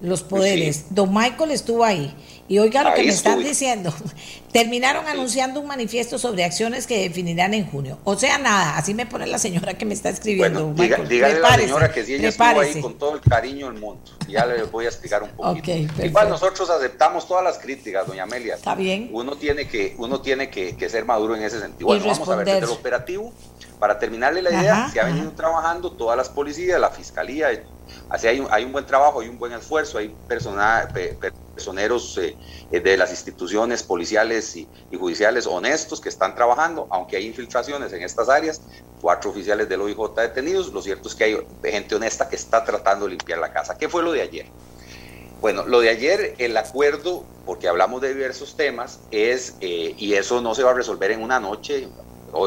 los 0.00 0.22
poderes, 0.22 0.86
don 0.90 1.14
Michael 1.14 1.50
estuvo 1.50 1.84
ahí 1.84 2.14
y 2.46 2.58
oiga 2.58 2.82
lo 2.82 2.94
que 2.94 3.02
me 3.02 3.08
están 3.08 3.42
diciendo. 3.42 3.92
Terminaron 4.52 5.06
anunciando 5.06 5.60
un 5.60 5.66
manifiesto 5.66 6.18
sobre 6.18 6.44
acciones 6.44 6.86
que 6.86 7.00
definirán 7.00 7.54
en 7.54 7.66
junio. 7.66 7.98
O 8.04 8.16
sea, 8.16 8.38
nada, 8.38 8.76
así 8.76 8.94
me 8.94 9.06
pone 9.06 9.26
la 9.26 9.38
señora 9.38 9.74
que 9.74 9.84
me 9.84 9.94
está 9.94 10.10
escribiendo. 10.10 10.66
Bueno, 10.68 11.04
dígale 11.04 11.36
a 11.36 11.38
la 11.40 11.56
señora 11.56 11.92
que 11.92 12.04
si 12.04 12.14
ella 12.14 12.28
estuvo 12.28 12.60
ahí 12.60 12.80
con 12.80 12.98
todo 12.98 13.14
el 13.14 13.20
cariño 13.20 13.70
del 13.70 13.80
mundo. 13.80 14.02
Ya 14.28 14.46
le 14.46 14.62
voy 14.64 14.84
a 14.84 14.88
explicar 14.88 15.22
un 15.22 15.30
poquito. 15.30 15.72
Igual 16.02 16.28
nosotros 16.28 16.68
aceptamos 16.70 17.26
todas 17.26 17.42
las 17.42 17.58
críticas, 17.58 18.06
doña 18.06 18.24
Amelia. 18.24 18.54
Está 18.54 18.74
bien. 18.74 19.10
Uno 19.12 19.36
tiene 19.36 19.66
que, 19.66 19.94
uno 19.98 20.20
tiene 20.20 20.50
que, 20.50 20.88
ser 20.88 21.04
maduro 21.04 21.34
en 21.34 21.42
ese 21.42 21.58
sentido. 21.58 21.86
Bueno, 21.86 22.04
vamos 22.06 22.28
a 22.28 22.36
ver 22.36 22.46
desde 22.46 22.58
el 22.58 22.70
operativo. 22.70 23.32
Para 23.78 23.98
terminarle 23.98 24.40
la 24.40 24.50
idea, 24.50 24.90
se 24.90 25.00
ha 25.00 25.04
venido 25.04 25.32
trabajando 25.32 25.92
todas 25.92 26.16
las 26.16 26.28
policías, 26.28 26.80
la 26.80 26.90
fiscalía, 26.90 27.48
así 28.08 28.28
hay 28.28 28.40
un, 28.40 28.46
hay 28.50 28.64
un 28.64 28.72
buen 28.72 28.86
trabajo, 28.86 29.20
hay 29.20 29.28
un 29.28 29.38
buen 29.38 29.52
esfuerzo, 29.52 29.98
hay 29.98 30.14
personal, 30.28 30.88
personeros 31.54 32.18
eh, 32.18 32.36
eh, 32.70 32.80
de 32.80 32.96
las 32.96 33.10
instituciones 33.10 33.82
policiales 33.82 34.56
y, 34.56 34.68
judiciales 34.98 35.46
honestos 35.46 36.00
que 36.00 36.08
están 36.08 36.34
trabajando, 36.34 36.86
aunque 36.90 37.16
hay 37.16 37.26
infiltraciones 37.26 37.92
en 37.92 38.02
estas 38.02 38.28
áreas, 38.28 38.60
cuatro 39.00 39.30
oficiales 39.30 39.68
del 39.68 39.80
OIJ 39.80 40.14
detenidos, 40.16 40.72
lo 40.72 40.80
cierto 40.80 41.08
es 41.08 41.14
que 41.14 41.24
hay 41.24 41.38
gente 41.64 41.94
honesta 41.94 42.28
que 42.28 42.36
está 42.36 42.64
tratando 42.64 43.06
de 43.06 43.12
limpiar 43.12 43.38
la 43.38 43.52
casa. 43.52 43.76
¿Qué 43.76 43.88
fue 43.88 44.02
lo 44.02 44.12
de 44.12 44.22
ayer? 44.22 44.46
Bueno, 45.40 45.66
lo 45.66 45.80
de 45.80 45.90
ayer, 45.90 46.34
el 46.38 46.56
acuerdo, 46.56 47.24
porque 47.44 47.68
hablamos 47.68 48.00
de 48.00 48.14
diversos 48.14 48.56
temas, 48.56 49.00
es, 49.10 49.56
eh, 49.60 49.94
y 49.98 50.14
eso 50.14 50.40
no 50.40 50.54
se 50.54 50.62
va 50.62 50.70
a 50.70 50.74
resolver 50.74 51.10
en 51.10 51.22
una 51.22 51.38
noche, 51.38 51.88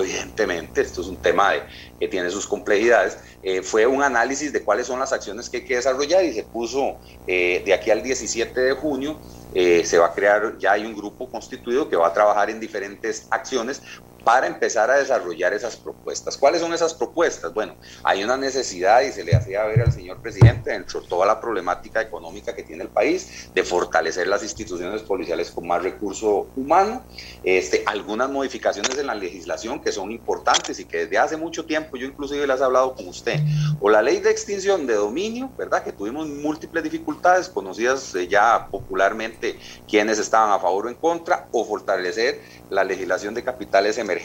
evidentemente, 0.02 0.82
esto 0.82 1.02
es 1.02 1.08
un 1.08 1.22
tema 1.22 1.54
que 2.00 2.08
tiene 2.08 2.30
sus 2.30 2.48
complejidades, 2.48 3.18
eh, 3.42 3.62
fue 3.62 3.86
un 3.86 4.04
análisis 4.04 4.52
de 4.52 4.64
cuáles 4.64 4.88
son 4.88 5.00
las 5.00 5.14
acciones 5.14 5.50
que 5.50 5.58
hay 5.58 5.66
que 5.66 5.76
desarrollar 5.76 6.24
y 6.26 6.34
se 6.34 6.44
puso 6.44 7.00
eh, 7.26 7.64
de 7.66 7.74
aquí 7.74 7.92
al 7.92 8.04
17 8.04 8.60
de 8.60 8.74
junio, 8.74 9.22
eh, 9.52 9.86
se 9.86 9.98
va 9.98 10.08
a 10.08 10.14
crear, 10.14 10.58
ya 10.60 10.74
hay 10.74 10.86
un 10.86 10.96
grupo 10.96 11.30
constituido 11.30 11.90
que 11.90 11.96
va 11.96 12.08
a 12.08 12.14
trabajar 12.14 12.50
en 12.50 12.60
diferentes 12.60 13.28
acciones 13.32 13.82
para 14.28 14.46
empezar 14.46 14.92
a 14.92 14.98
desarrollar 14.98 15.54
esas 15.54 15.78
propuestas. 15.78 16.36
¿Cuáles 16.36 16.60
son 16.60 16.74
esas 16.74 16.94
propuestas? 16.94 17.54
Bueno, 17.54 17.78
hay 18.04 18.26
una 18.26 18.36
necesidad, 18.36 19.00
y 19.04 19.14
se 19.14 19.24
le 19.24 19.34
hacía 19.34 19.64
ver 19.64 19.80
al 19.80 19.94
señor 19.94 20.22
presidente, 20.22 20.72
dentro 20.72 21.00
de 21.00 21.08
toda 21.08 21.26
la 21.26 21.40
problemática 21.40 22.02
económica 22.02 22.54
que 22.54 22.64
tiene 22.64 22.84
el 22.84 22.90
país, 22.90 23.50
de 23.54 23.64
fortalecer 23.64 24.28
las 24.28 24.44
instituciones 24.44 25.02
policiales 25.04 25.50
con 25.50 25.66
más 25.66 25.82
recurso 25.82 26.52
humano, 26.58 27.06
este, 27.42 27.84
algunas 27.86 28.30
modificaciones 28.30 28.98
en 28.98 29.08
la 29.08 29.16
legislación 29.16 29.82
que 29.82 29.94
son 29.94 30.12
importantes 30.12 30.78
y 30.78 30.84
que 30.84 31.06
desde 31.06 31.20
hace 31.20 31.38
mucho 31.38 31.66
tiempo 31.66 31.96
yo 31.96 32.06
inclusive 32.06 32.46
las 32.46 32.60
he 32.60 32.66
hablado 32.66 32.96
con 32.96 33.08
usted, 33.08 33.40
o 33.80 33.90
la 33.90 34.02
ley 34.02 34.20
de 34.20 34.30
extinción 34.30 34.86
de 34.86 34.96
dominio, 34.96 35.54
¿verdad? 35.58 35.86
Que 35.86 35.94
tuvimos 35.94 36.28
múltiples 36.28 36.84
dificultades, 36.84 37.48
conocidas 37.48 38.14
eh, 38.16 38.28
ya 38.28 38.68
popularmente 38.70 39.58
quienes 39.88 40.20
estaban 40.20 40.52
a 40.52 40.60
favor 40.60 40.88
o 40.88 40.90
en 40.90 40.96
contra, 40.96 41.48
o 41.54 41.64
fortalecer 41.64 42.42
la 42.68 42.84
legislación 42.84 43.34
de 43.34 43.42
capitales 43.42 43.98
emergentes 43.98 44.17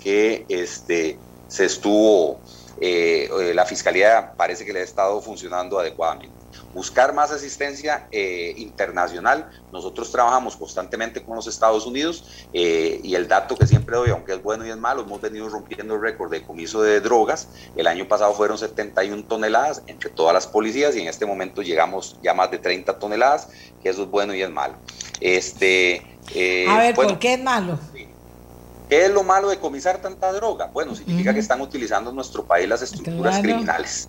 que 0.00 0.44
este, 0.48 1.18
se 1.48 1.64
estuvo, 1.64 2.40
eh, 2.80 3.28
eh, 3.40 3.54
la 3.54 3.66
fiscalía 3.66 4.32
parece 4.36 4.64
que 4.64 4.72
le 4.72 4.80
ha 4.80 4.84
estado 4.84 5.20
funcionando 5.20 5.78
adecuadamente. 5.78 6.34
Buscar 6.74 7.14
más 7.14 7.30
asistencia 7.30 8.08
eh, 8.10 8.54
internacional. 8.56 9.50
Nosotros 9.72 10.10
trabajamos 10.10 10.56
constantemente 10.56 11.22
con 11.22 11.36
los 11.36 11.46
Estados 11.46 11.86
Unidos 11.86 12.46
y 12.52 13.14
el 13.14 13.28
dato 13.28 13.56
que 13.56 13.66
siempre 13.66 13.96
doy, 13.96 14.10
aunque 14.10 14.32
es 14.32 14.42
bueno 14.42 14.66
y 14.66 14.70
es 14.70 14.76
malo, 14.76 15.02
hemos 15.02 15.20
venido 15.20 15.48
rompiendo 15.48 15.94
el 15.94 16.00
récord 16.00 16.30
de 16.30 16.42
comiso 16.42 16.82
de 16.82 17.00
drogas. 17.00 17.48
El 17.76 17.86
año 17.86 18.08
pasado 18.08 18.32
fueron 18.32 18.56
71 18.56 19.24
toneladas 19.24 19.82
entre 19.86 20.10
todas 20.10 20.32
las 20.32 20.46
policías 20.46 20.96
y 20.96 21.00
en 21.00 21.08
este 21.08 21.26
momento 21.26 21.62
llegamos 21.62 22.18
ya 22.22 22.32
más 22.32 22.50
de 22.50 22.58
30 22.58 22.98
toneladas, 22.98 23.48
que 23.82 23.90
eso 23.90 24.04
es 24.04 24.10
bueno 24.10 24.34
y 24.34 24.42
es 24.42 24.50
malo. 24.50 24.76
Este, 25.20 26.02
eh, 26.34 26.66
a 26.68 26.78
ver, 26.78 26.94
¿por 26.94 27.18
qué 27.18 27.34
es 27.34 27.42
malo? 27.42 27.78
¿Qué 28.92 29.06
es 29.06 29.10
lo 29.10 29.22
malo 29.22 29.48
de 29.48 29.58
comisar 29.58 30.02
tanta 30.02 30.30
droga? 30.34 30.66
Bueno, 30.66 30.94
significa 30.94 31.32
que 31.32 31.40
están 31.40 31.62
utilizando 31.62 32.10
en 32.10 32.16
nuestro 32.16 32.44
país 32.44 32.68
las 32.68 32.82
estructuras 32.82 33.38
criminales. 33.38 34.06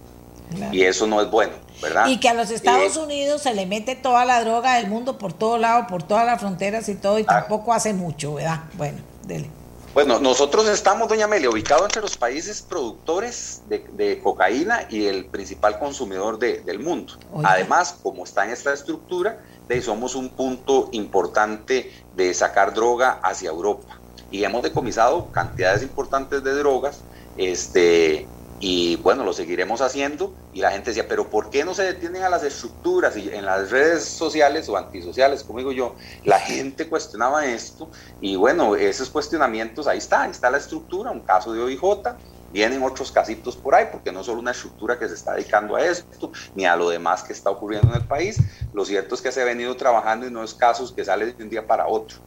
Y 0.73 0.81
eso 0.81 1.07
no 1.07 1.21
es 1.21 1.31
bueno, 1.31 1.53
¿verdad? 1.81 2.07
Y 2.07 2.19
que 2.19 2.27
a 2.27 2.34
los 2.34 2.51
Estados 2.51 2.97
eh, 2.97 2.99
Unidos 2.99 3.43
se 3.43 3.53
le 3.53 3.65
mete 3.65 3.95
toda 3.95 4.25
la 4.25 4.43
droga 4.43 4.75
del 4.75 4.88
mundo 4.88 5.17
por 5.17 5.31
todo 5.31 5.57
lado, 5.57 5.88
por 5.88 6.03
todas 6.03 6.25
las 6.25 6.38
fronteras 6.41 6.89
y 6.89 6.95
todo, 6.95 7.17
y 7.17 7.21
ah. 7.21 7.27
tampoco 7.39 7.71
hace 7.71 7.93
mucho, 7.93 8.34
¿verdad? 8.34 8.59
Bueno, 8.73 8.97
dele. 9.25 9.49
Bueno, 9.93 10.19
nosotros 10.19 10.67
estamos, 10.67 11.07
doña 11.07 11.25
Amelia, 11.25 11.49
ubicados 11.49 11.84
entre 11.86 12.01
los 12.01 12.17
países 12.17 12.61
productores 12.61 13.61
de, 13.69 14.19
cocaína 14.21 14.86
y 14.89 15.05
el 15.05 15.27
principal 15.27 15.79
consumidor 15.79 16.39
del 16.39 16.79
mundo. 16.79 17.13
Además, 17.41 17.95
como 18.03 18.25
está 18.25 18.43
en 18.43 18.51
esta 18.51 18.73
estructura, 18.73 19.39
de, 19.69 19.81
somos 19.81 20.15
un 20.15 20.27
punto 20.27 20.89
importante 20.91 21.89
de 22.17 22.34
sacar 22.34 22.73
droga 22.73 23.21
hacia 23.23 23.49
Europa. 23.49 24.03
Y 24.34 24.43
hemos 24.43 24.63
decomisado 24.63 25.31
cantidades 25.31 25.84
importantes 25.84 26.43
de 26.43 26.55
drogas, 26.55 26.99
este, 27.38 28.27
y 28.59 28.95
bueno, 28.95 29.23
lo 29.23 29.31
seguiremos 29.31 29.79
haciendo. 29.79 30.34
Y 30.51 30.61
la 30.61 30.71
gente 30.71 30.89
decía, 30.89 31.07
pero 31.07 31.29
¿por 31.29 31.51
qué 31.51 31.63
no 31.63 31.75
se 31.75 31.84
detienen 31.84 32.23
a 32.23 32.29
las 32.29 32.41
estructuras? 32.43 33.15
Y 33.15 33.29
en 33.29 33.45
las 33.45 33.69
redes 33.69 34.03
sociales 34.05 34.67
o 34.69 34.75
antisociales, 34.75 35.43
como 35.43 35.59
digo 35.59 35.71
yo, 35.71 35.95
la 36.23 36.39
gente 36.39 36.89
cuestionaba 36.89 37.45
esto. 37.45 37.91
Y 38.19 38.36
bueno, 38.36 38.75
esos 38.75 39.11
cuestionamientos, 39.11 39.86
ahí 39.86 39.99
está, 39.99 40.23
ahí 40.23 40.31
está 40.31 40.49
la 40.49 40.57
estructura, 40.57 41.11
un 41.11 41.23
caso 41.23 41.53
de 41.53 41.61
OIJ, 41.61 41.81
Vienen 42.53 42.84
otros 42.84 43.11
casitos 43.11 43.57
por 43.57 43.73
ahí, 43.73 43.88
porque 43.91 44.11
no 44.11 44.23
solo 44.23 44.39
una 44.39 44.51
estructura 44.51 44.99
que 44.99 45.07
se 45.07 45.15
está 45.15 45.34
dedicando 45.34 45.75
a 45.75 45.86
esto, 45.86 46.31
ni 46.53 46.65
a 46.65 46.75
lo 46.75 46.88
demás 46.88 47.23
que 47.23 47.34
está 47.34 47.49
ocurriendo 47.49 47.89
en 47.89 48.01
el 48.01 48.07
país. 48.07 48.38
Lo 48.73 48.86
cierto 48.86 49.15
es 49.15 49.21
que 49.21 49.31
se 49.31 49.41
ha 49.41 49.45
venido 49.45 49.75
trabajando 49.75 50.27
y 50.27 50.31
no 50.31 50.43
es 50.43 50.53
casos 50.53 50.93
que 50.93 51.03
salen 51.03 51.36
de 51.36 51.43
un 51.43 51.49
día 51.49 51.65
para 51.65 51.88
otro. 51.88 52.17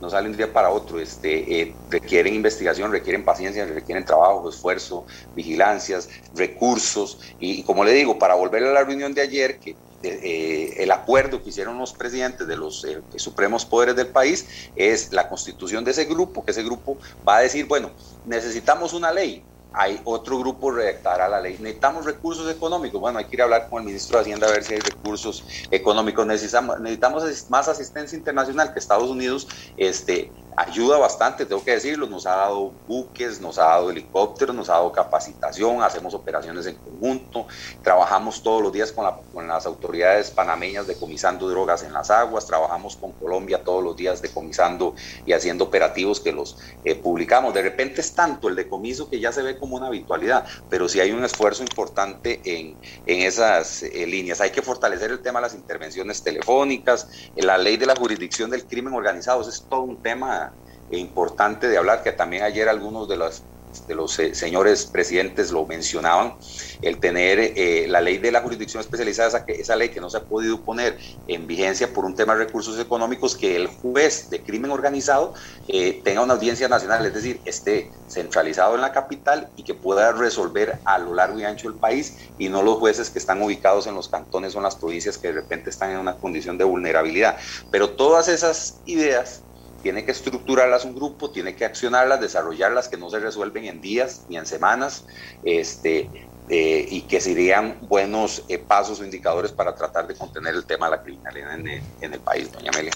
No 0.00 0.10
salen 0.10 0.32
de 0.32 0.36
un 0.36 0.36
día 0.36 0.52
para 0.52 0.70
otro. 0.70 1.00
Este, 1.00 1.60
eh, 1.60 1.74
requieren 1.90 2.34
investigación, 2.34 2.90
requieren 2.92 3.24
paciencia, 3.24 3.64
requieren 3.64 4.04
trabajo, 4.04 4.48
esfuerzo, 4.48 5.06
vigilancias, 5.34 6.08
recursos. 6.34 7.18
Y, 7.40 7.62
como 7.62 7.84
le 7.84 7.92
digo, 7.92 8.18
para 8.18 8.34
volver 8.34 8.64
a 8.64 8.72
la 8.72 8.84
reunión 8.84 9.14
de 9.14 9.22
ayer, 9.22 9.58
que 9.58 9.76
eh, 10.02 10.74
el 10.76 10.90
acuerdo 10.90 11.42
que 11.42 11.48
hicieron 11.48 11.78
los 11.78 11.92
presidentes 11.92 12.46
de 12.46 12.56
los 12.56 12.84
eh, 12.84 13.00
supremos 13.16 13.64
poderes 13.64 13.96
del 13.96 14.08
país 14.08 14.46
es 14.76 15.12
la 15.12 15.28
constitución 15.28 15.84
de 15.84 15.92
ese 15.92 16.04
grupo, 16.04 16.44
que 16.44 16.50
ese 16.50 16.62
grupo 16.62 16.98
va 17.26 17.38
a 17.38 17.40
decir, 17.40 17.66
bueno, 17.66 17.90
necesitamos 18.26 18.92
una 18.92 19.10
ley, 19.10 19.42
hay 19.72 20.00
otro 20.04 20.38
grupo 20.38 20.70
redactará 20.70 21.28
la 21.28 21.40
ley. 21.40 21.56
Necesitamos 21.58 22.06
recursos 22.06 22.50
económicos. 22.50 23.00
Bueno, 23.00 23.18
hay 23.18 23.26
que 23.26 23.36
ir 23.36 23.42
a 23.42 23.44
hablar 23.44 23.68
con 23.68 23.80
el 23.80 23.86
ministro 23.86 24.16
de 24.16 24.22
Hacienda 24.22 24.46
a 24.46 24.52
ver 24.52 24.64
si 24.64 24.74
hay 24.74 24.80
recursos 24.80 25.46
económicos. 25.70 26.26
Necesitamos, 26.26 26.80
necesitamos 26.80 27.50
más 27.50 27.68
asistencia 27.68 28.16
internacional, 28.16 28.72
que 28.72 28.78
Estados 28.78 29.10
Unidos 29.10 29.46
este, 29.76 30.32
ayuda 30.56 30.96
bastante, 30.96 31.44
tengo 31.44 31.62
que 31.62 31.72
decirlo, 31.72 32.06
nos 32.06 32.26
ha 32.26 32.36
dado 32.36 32.72
buques, 32.88 33.40
nos 33.42 33.58
ha 33.58 33.64
dado 33.64 33.90
helicópteros, 33.90 34.56
nos 34.56 34.70
ha 34.70 34.74
dado 34.74 34.90
capacitación, 34.90 35.82
hacemos 35.82 36.14
operaciones 36.14 36.66
en 36.66 36.76
conjunto, 36.76 37.46
trabajamos 37.82 38.42
todos 38.42 38.62
los 38.62 38.72
días 38.72 38.90
con, 38.90 39.06
las 39.46 39.66
autoridades 39.66 40.30
panameñas 40.30 40.86
decomisando 40.86 41.48
drogas 41.50 41.82
en 41.82 41.92
las 41.92 42.10
aguas, 42.10 42.46
trabajamos 42.46 42.96
con 42.96 43.12
Colombia 43.12 43.62
todos 43.62 43.84
los 43.84 43.96
días 43.96 44.22
decomisando 44.22 44.94
y 45.26 45.34
haciendo 45.34 45.64
operativos 45.64 46.20
que 46.20 46.32
los 46.32 46.56
eh, 46.84 46.94
publicamos. 46.94 47.52
De 47.52 47.60
repente 47.60 48.00
es 48.00 48.14
tanto 48.14 48.48
el 48.48 48.56
decomiso 48.56 49.10
que 49.10 49.20
ya 49.20 49.32
se 49.32 49.42
ve 49.42 49.58
como 49.58 49.76
una 49.76 49.88
habitualidad, 49.88 50.46
pero 50.70 50.88
sí 50.88 51.00
hay 51.00 51.12
un 51.12 51.22
esfuerzo 51.22 51.62
importante 51.62 52.40
en, 52.44 52.78
esas 53.06 53.82
eh, 53.82 54.06
líneas. 54.06 54.40
Hay 54.40 54.50
que 54.50 54.62
fortalecer 54.62 55.10
el 55.10 55.20
tema 55.20 55.40
de 55.40 55.46
las 55.46 55.54
intervenciones 55.54 56.22
telefónicas, 56.22 57.08
la 57.36 57.58
ley 57.58 57.76
de 57.76 57.86
la 57.86 57.94
jurisdicción 57.94 58.50
del 58.50 58.66
crimen 58.66 58.94
organizado, 58.94 59.46
es 59.46 59.66
todo 59.68 59.82
un 59.82 60.02
tema 60.02 60.45
importante 60.90 61.68
de 61.68 61.78
hablar, 61.78 62.02
que 62.02 62.12
también 62.12 62.42
ayer 62.42 62.68
algunos 62.68 63.08
de 63.08 63.16
los, 63.16 63.46
de 63.86 63.94
los 63.94 64.18
eh, 64.18 64.34
señores 64.34 64.86
presidentes 64.86 65.50
lo 65.50 65.66
mencionaban, 65.66 66.34
el 66.80 67.00
tener 67.00 67.38
eh, 67.40 67.86
la 67.88 68.00
ley 68.00 68.18
de 68.18 68.32
la 68.32 68.40
jurisdicción 68.40 68.80
especializada, 68.80 69.28
esa, 69.28 69.44
esa 69.48 69.76
ley 69.76 69.90
que 69.90 70.00
no 70.00 70.10
se 70.10 70.18
ha 70.18 70.24
podido 70.24 70.64
poner 70.64 70.98
en 71.26 71.46
vigencia 71.46 71.92
por 71.92 72.04
un 72.04 72.14
tema 72.14 72.34
de 72.34 72.44
recursos 72.44 72.78
económicos, 72.78 73.36
que 73.36 73.56
el 73.56 73.66
juez 73.66 74.28
de 74.30 74.42
crimen 74.42 74.70
organizado 74.70 75.34
eh, 75.68 76.00
tenga 76.04 76.22
una 76.22 76.34
audiencia 76.34 76.68
nacional, 76.68 77.04
es 77.06 77.14
decir, 77.14 77.40
esté 77.44 77.90
centralizado 78.08 78.76
en 78.76 78.80
la 78.80 78.92
capital 78.92 79.50
y 79.56 79.64
que 79.64 79.74
pueda 79.74 80.12
resolver 80.12 80.80
a 80.84 80.98
lo 80.98 81.14
largo 81.14 81.40
y 81.40 81.44
ancho 81.44 81.68
del 81.68 81.78
país 81.78 82.16
y 82.38 82.48
no 82.48 82.62
los 82.62 82.76
jueces 82.76 83.10
que 83.10 83.18
están 83.18 83.42
ubicados 83.42 83.86
en 83.86 83.94
los 83.94 84.08
cantones 84.08 84.54
o 84.54 84.58
en 84.58 84.64
las 84.64 84.76
provincias 84.76 85.18
que 85.18 85.28
de 85.28 85.34
repente 85.34 85.70
están 85.70 85.90
en 85.90 85.98
una 85.98 86.16
condición 86.16 86.56
de 86.56 86.64
vulnerabilidad. 86.64 87.36
Pero 87.70 87.96
todas 87.96 88.28
esas 88.28 88.80
ideas 88.84 89.45
tiene 89.86 90.04
que 90.04 90.10
estructurarlas 90.10 90.84
un 90.84 90.96
grupo, 90.96 91.30
tiene 91.30 91.54
que 91.54 91.64
accionarlas, 91.64 92.20
desarrollarlas, 92.20 92.88
que 92.88 92.96
no 92.96 93.08
se 93.08 93.20
resuelven 93.20 93.66
en 93.66 93.80
días 93.80 94.22
ni 94.28 94.36
en 94.36 94.44
semanas, 94.44 95.04
este, 95.44 96.10
eh, 96.48 96.88
y 96.90 97.02
que 97.02 97.20
serían 97.20 97.78
buenos 97.82 98.42
eh, 98.48 98.58
pasos 98.58 98.98
o 98.98 99.04
indicadores 99.04 99.52
para 99.52 99.76
tratar 99.76 100.08
de 100.08 100.16
contener 100.16 100.56
el 100.56 100.64
tema 100.64 100.86
de 100.86 100.96
la 100.96 101.02
criminalidad 101.04 101.54
en 102.00 102.12
el, 102.12 102.18
país, 102.18 102.50
doña 102.50 102.72
Amelia. 102.74 102.90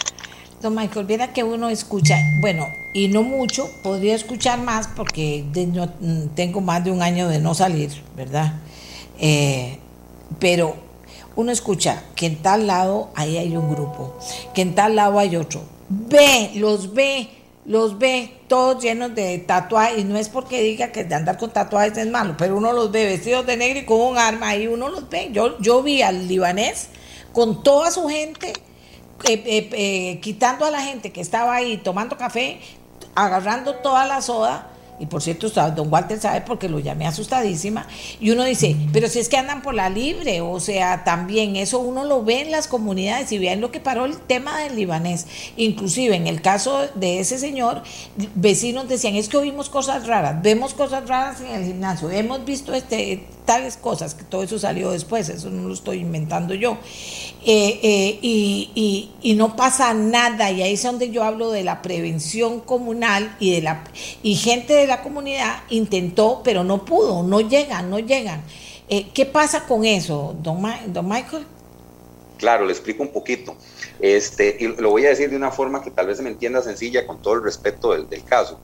Don 0.60 0.74
Michael, 0.74 1.06
viera 1.06 1.32
que 1.32 1.44
uno 1.44 1.68
escucha, 1.68 2.16
bueno, 2.40 2.66
y 2.92 3.06
no 3.06 3.22
mucho, 3.22 3.70
podría 3.84 4.16
escuchar 4.16 4.58
más 4.58 4.88
porque 4.88 5.44
mm, 5.44 6.34
tengo 6.34 6.60
más 6.60 6.82
de 6.82 6.90
un 6.90 7.02
año 7.02 7.28
de 7.28 7.38
no 7.38 7.54
salir, 7.54 8.02
¿verdad? 8.16 8.54
Eh, 9.20 9.78
pero 10.40 10.74
uno 11.36 11.52
escucha 11.52 12.02
que 12.16 12.26
en 12.26 12.42
tal 12.42 12.66
lado 12.66 13.10
ahí 13.14 13.38
hay 13.38 13.56
un 13.56 13.70
grupo, 13.70 14.18
que 14.54 14.62
en 14.62 14.74
tal 14.74 14.96
lado 14.96 15.20
hay 15.20 15.36
otro, 15.36 15.62
ve, 15.90 16.52
los 16.54 16.94
ve, 16.94 17.28
los 17.66 17.98
ve 17.98 18.32
todos 18.48 18.82
llenos 18.82 19.14
de 19.14 19.38
tatuajes, 19.38 19.98
y 19.98 20.04
no 20.04 20.16
es 20.16 20.28
porque 20.28 20.62
diga 20.62 20.92
que 20.92 21.04
de 21.04 21.14
andar 21.14 21.36
con 21.36 21.50
tatuajes 21.50 21.98
es 21.98 22.06
malo, 22.06 22.36
pero 22.38 22.56
uno 22.56 22.72
los 22.72 22.90
ve 22.90 23.04
vestidos 23.04 23.44
de 23.44 23.56
negro 23.56 23.80
y 23.80 23.84
con 23.84 24.00
un 24.00 24.16
arma, 24.16 24.56
y 24.56 24.68
uno 24.68 24.88
los 24.88 25.08
ve. 25.08 25.30
Yo, 25.32 25.58
yo 25.58 25.82
vi 25.82 26.00
al 26.00 26.28
libanés 26.28 26.88
con 27.32 27.62
toda 27.62 27.90
su 27.90 28.08
gente, 28.08 28.52
eh, 29.24 29.42
eh, 29.44 29.68
eh, 29.72 30.20
quitando 30.20 30.64
a 30.64 30.70
la 30.70 30.80
gente 30.80 31.12
que 31.12 31.20
estaba 31.20 31.54
ahí 31.56 31.76
tomando 31.78 32.16
café, 32.16 32.60
agarrando 33.14 33.74
toda 33.76 34.06
la 34.06 34.22
soda 34.22 34.70
y 35.00 35.06
por 35.06 35.22
cierto, 35.22 35.48
don 35.74 35.90
Walter 35.90 36.20
sabe 36.20 36.42
porque 36.42 36.68
lo 36.68 36.78
llamé 36.78 37.06
asustadísima, 37.06 37.86
y 38.20 38.30
uno 38.30 38.44
dice, 38.44 38.76
pero 38.92 39.08
si 39.08 39.18
es 39.18 39.30
que 39.30 39.38
andan 39.38 39.62
por 39.62 39.74
la 39.74 39.88
libre, 39.88 40.42
o 40.42 40.60
sea, 40.60 41.04
también 41.04 41.56
eso 41.56 41.78
uno 41.78 42.04
lo 42.04 42.22
ve 42.22 42.42
en 42.42 42.50
las 42.50 42.68
comunidades 42.68 43.32
y 43.32 43.38
vean 43.38 43.62
lo 43.62 43.70
que 43.70 43.80
paró 43.80 44.04
el 44.04 44.18
tema 44.18 44.58
del 44.60 44.76
libanés. 44.76 45.26
Inclusive 45.56 46.14
en 46.14 46.26
el 46.26 46.42
caso 46.42 46.86
de 46.94 47.18
ese 47.18 47.38
señor, 47.38 47.82
vecinos 48.34 48.88
decían, 48.88 49.16
es 49.16 49.30
que 49.30 49.38
oímos 49.38 49.70
cosas 49.70 50.06
raras, 50.06 50.42
vemos 50.42 50.74
cosas 50.74 51.08
raras 51.08 51.40
en 51.40 51.46
el 51.46 51.64
gimnasio, 51.64 52.10
hemos 52.10 52.44
visto 52.44 52.74
este 52.74 53.24
tales 53.50 53.76
cosas, 53.76 54.14
que 54.14 54.22
todo 54.22 54.44
eso 54.44 54.60
salió 54.60 54.92
después, 54.92 55.28
eso 55.28 55.50
no 55.50 55.66
lo 55.66 55.74
estoy 55.74 55.98
inventando 55.98 56.54
yo. 56.54 56.78
Eh, 57.44 57.80
eh, 57.82 58.18
y, 58.22 59.10
y, 59.22 59.34
no 59.34 59.56
pasa 59.56 59.92
nada, 59.92 60.52
y 60.52 60.62
ahí 60.62 60.74
es 60.74 60.82
donde 60.84 61.10
yo 61.10 61.24
hablo 61.24 61.50
de 61.50 61.64
la 61.64 61.82
prevención 61.82 62.60
comunal 62.60 63.34
y 63.40 63.52
de 63.52 63.62
la 63.62 63.82
y 64.22 64.36
gente 64.36 64.74
de 64.74 64.86
la 64.90 65.02
comunidad 65.02 65.62
intentó, 65.70 66.42
pero 66.44 66.64
no 66.64 66.84
pudo, 66.84 67.22
no 67.22 67.40
llegan, 67.40 67.88
no 67.88 67.98
llegan. 68.00 68.42
Eh, 68.88 69.10
¿Qué 69.14 69.24
pasa 69.24 69.64
con 69.66 69.84
eso, 69.84 70.36
don, 70.42 70.62
don 70.88 71.08
Michael? 71.08 71.46
Claro, 72.36 72.66
le 72.66 72.72
explico 72.72 73.02
un 73.02 73.12
poquito. 73.12 73.56
Este, 74.00 74.56
y 74.58 74.66
lo 74.66 74.90
voy 74.90 75.06
a 75.06 75.10
decir 75.10 75.30
de 75.30 75.36
una 75.36 75.52
forma 75.52 75.82
que 75.82 75.90
tal 75.90 76.08
vez 76.08 76.16
se 76.16 76.22
me 76.22 76.30
entienda 76.30 76.60
sencilla 76.60 77.06
con 77.06 77.22
todo 77.22 77.34
el 77.34 77.44
respeto 77.44 77.92
del, 77.92 78.24
caso. 78.24 78.58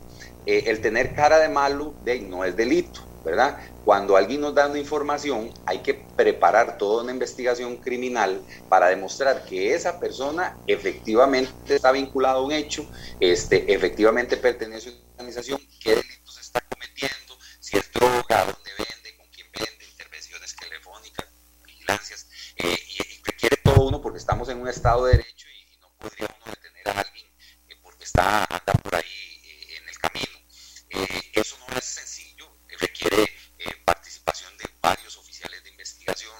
el 0.46 0.80
tener 0.80 1.14
cara 1.14 1.38
de 1.38 1.48
malo 1.48 1.94
de, 2.04 2.20
no 2.20 2.44
es 2.44 2.56
delito, 2.56 3.02
¿verdad? 3.24 3.58
Cuando 3.86 4.16
alguien 4.16 4.40
nos 4.40 4.52
da 4.52 4.66
una 4.66 4.80
información, 4.80 5.54
hay 5.64 5.78
que 5.78 5.94
preparar 5.94 6.76
toda 6.76 7.04
una 7.04 7.12
investigación 7.12 7.76
criminal 7.76 8.42
para 8.68 8.88
demostrar 8.88 9.44
que 9.44 9.74
esa 9.74 10.00
persona 10.00 10.56
efectivamente 10.66 11.74
está 11.74 11.92
vinculada 11.92 12.36
a 12.36 12.40
un 12.40 12.50
hecho, 12.50 12.84
este, 13.20 13.72
efectivamente 13.72 14.36
pertenece 14.36 14.88
a 14.88 14.92
una 14.92 15.00
organización, 15.12 15.60
qué 15.80 15.94
delitos 15.94 16.38
está 16.40 16.60
cometiendo, 16.62 17.38
si 17.60 17.76
es 17.76 17.92
droga, 17.92 18.44
dónde 18.44 18.70
vende, 18.76 19.16
con 19.16 19.26
quién 19.28 19.46
vende, 19.56 19.84
intervenciones 19.84 20.56
telefónicas, 20.56 21.26
vigilancias, 21.64 22.28
eh, 22.56 22.78
y, 22.88 23.22
requiere 23.24 23.56
todo 23.56 23.86
uno 23.86 24.00
porque 24.00 24.18
estamos 24.18 24.48
en 24.48 24.60
un 24.60 24.68
estado 24.68 25.04
de 25.04 25.12
derecho 25.18 25.46
y, 25.48 25.78
no 25.80 25.90
podría 25.98 26.28
uno 26.42 26.52
detener 26.54 26.88
a 26.88 27.00
alguien 27.00 27.26
eh, 27.68 27.76
porque 27.82 28.04
está 28.04 28.44
anda 28.44 28.72
por 28.82 28.94
ahí 28.94 29.04
eh, 29.04 29.78
en 29.80 29.88
el 29.88 29.98
camino. 29.98 30.38
eso 31.34 31.56
no 31.68 31.76
es 31.76 31.84
sencillo, 31.84 32.48
requiere 32.80 33.26
participación 33.86 34.56
de 34.58 34.68
varios 34.82 35.16
oficiales 35.16 35.62
de 35.62 35.70
investigación, 35.70 36.36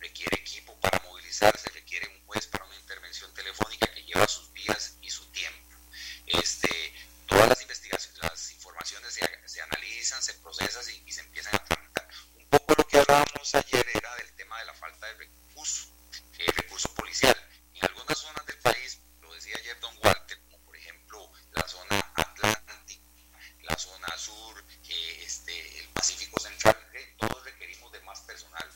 requiere 0.00 0.36
equipo 0.36 0.78
para 0.80 1.00
movilizarse, 1.00 1.70
requiere 1.70 2.08
un 2.08 2.26
juez 2.26 2.46
para 2.48 2.64
una 2.64 2.76
intervención 2.76 3.32
telefónica 3.32 3.86
que 3.94 4.02
lleva 4.02 4.26
sus 4.26 4.52
días 4.52 4.96
y 5.00 5.08
su 5.08 5.24
tiempo. 5.30 5.76
Este, 6.26 6.68
todas 7.26 7.48
las 7.48 7.62
investigaciones, 7.62 8.20
las 8.20 8.52
informaciones 8.52 9.14
se, 9.14 9.20
se 9.46 9.62
analizan, 9.62 10.22
se 10.22 10.34
procesan 10.34 10.82
y, 11.06 11.12
se 11.12 11.20
empiezan 11.20 11.54
a 11.54 11.64
tramitar. 11.64 12.08
Un 12.36 12.46
poco 12.48 12.74
lo 12.76 12.86
que 12.86 12.98
hablábamos 12.98 13.54
ayer 13.54 13.86
era 13.94 14.14
del 14.16 14.32
tema 14.32 14.58
de 14.58 14.66
la 14.66 14.74
falta 14.74 15.06
de 15.06 15.14
recurso, 15.14 15.88
eh, 16.38 16.52
recurso 16.56 16.92
policial. 16.94 17.36
En 17.74 17.84
algunas 17.84 18.18
zonas 18.18 18.44
del 18.46 18.58
país, 18.58 19.00
lo 19.20 19.32
decía 19.34 19.56
ayer 19.58 19.78
don 19.80 19.94
Walter, 20.02 20.38
como 20.50 20.58
por 20.64 20.76
ejemplo 20.76 21.30
la 21.52 21.66
zona 21.68 22.12
atlántica, 22.16 23.04
la 23.62 23.76
zona 23.76 24.08
sur, 24.16 24.64
eh, 24.88 25.22
este, 25.24 25.80
el 25.80 25.88
Pacífico 25.88 26.40
Central, 26.40 26.76
todos 27.18 27.44
requerimos 27.44 27.92
de 27.92 28.00
más 28.00 28.20
personal, 28.20 28.66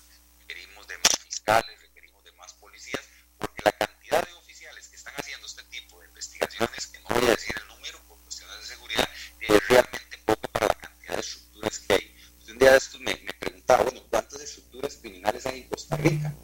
requerimos 0.41 0.87
de 0.87 0.99
más 0.99 1.19
fiscales, 1.25 1.81
requerimos 1.81 2.25
de 2.25 2.33
más 2.33 2.53
policías, 2.55 3.03
porque 3.39 3.63
la 3.65 3.73
cantidad 3.73 4.25
de 4.27 4.33
oficiales 4.35 4.89
que 4.89 4.97
están 4.97 5.15
haciendo 5.17 5.47
este 5.47 5.63
tipo 5.65 6.01
de 6.01 6.09
investigaciones, 6.09 6.87
que 6.89 6.99
no 7.01 7.09
voy 7.09 7.27
a 7.27 7.31
decir 7.31 7.55
el 7.57 7.69
número 7.69 7.99
por 8.09 8.19
cuestiones 8.23 8.59
de 8.59 8.67
seguridad, 8.67 9.09
es 9.41 9.69
realmente 9.69 10.19
poco 10.27 10.43
para 10.53 10.67
la 10.67 10.75
cantidad 10.75 11.15
de 11.15 11.21
estructuras 11.21 11.79
que 11.79 11.95
hay. 11.95 12.17
un 12.49 12.59
día 12.59 12.73
de 12.73 12.79
estos 12.79 13.01
me, 13.01 13.15
preguntaba, 13.17 13.85
bueno, 13.85 14.03
¿cuántas 14.11 14.41
estructuras 14.41 14.97
criminales 14.97 15.47
hay 15.47 15.61
en 15.61 15.69
Costa 15.69 15.97
Rica? 15.97 16.35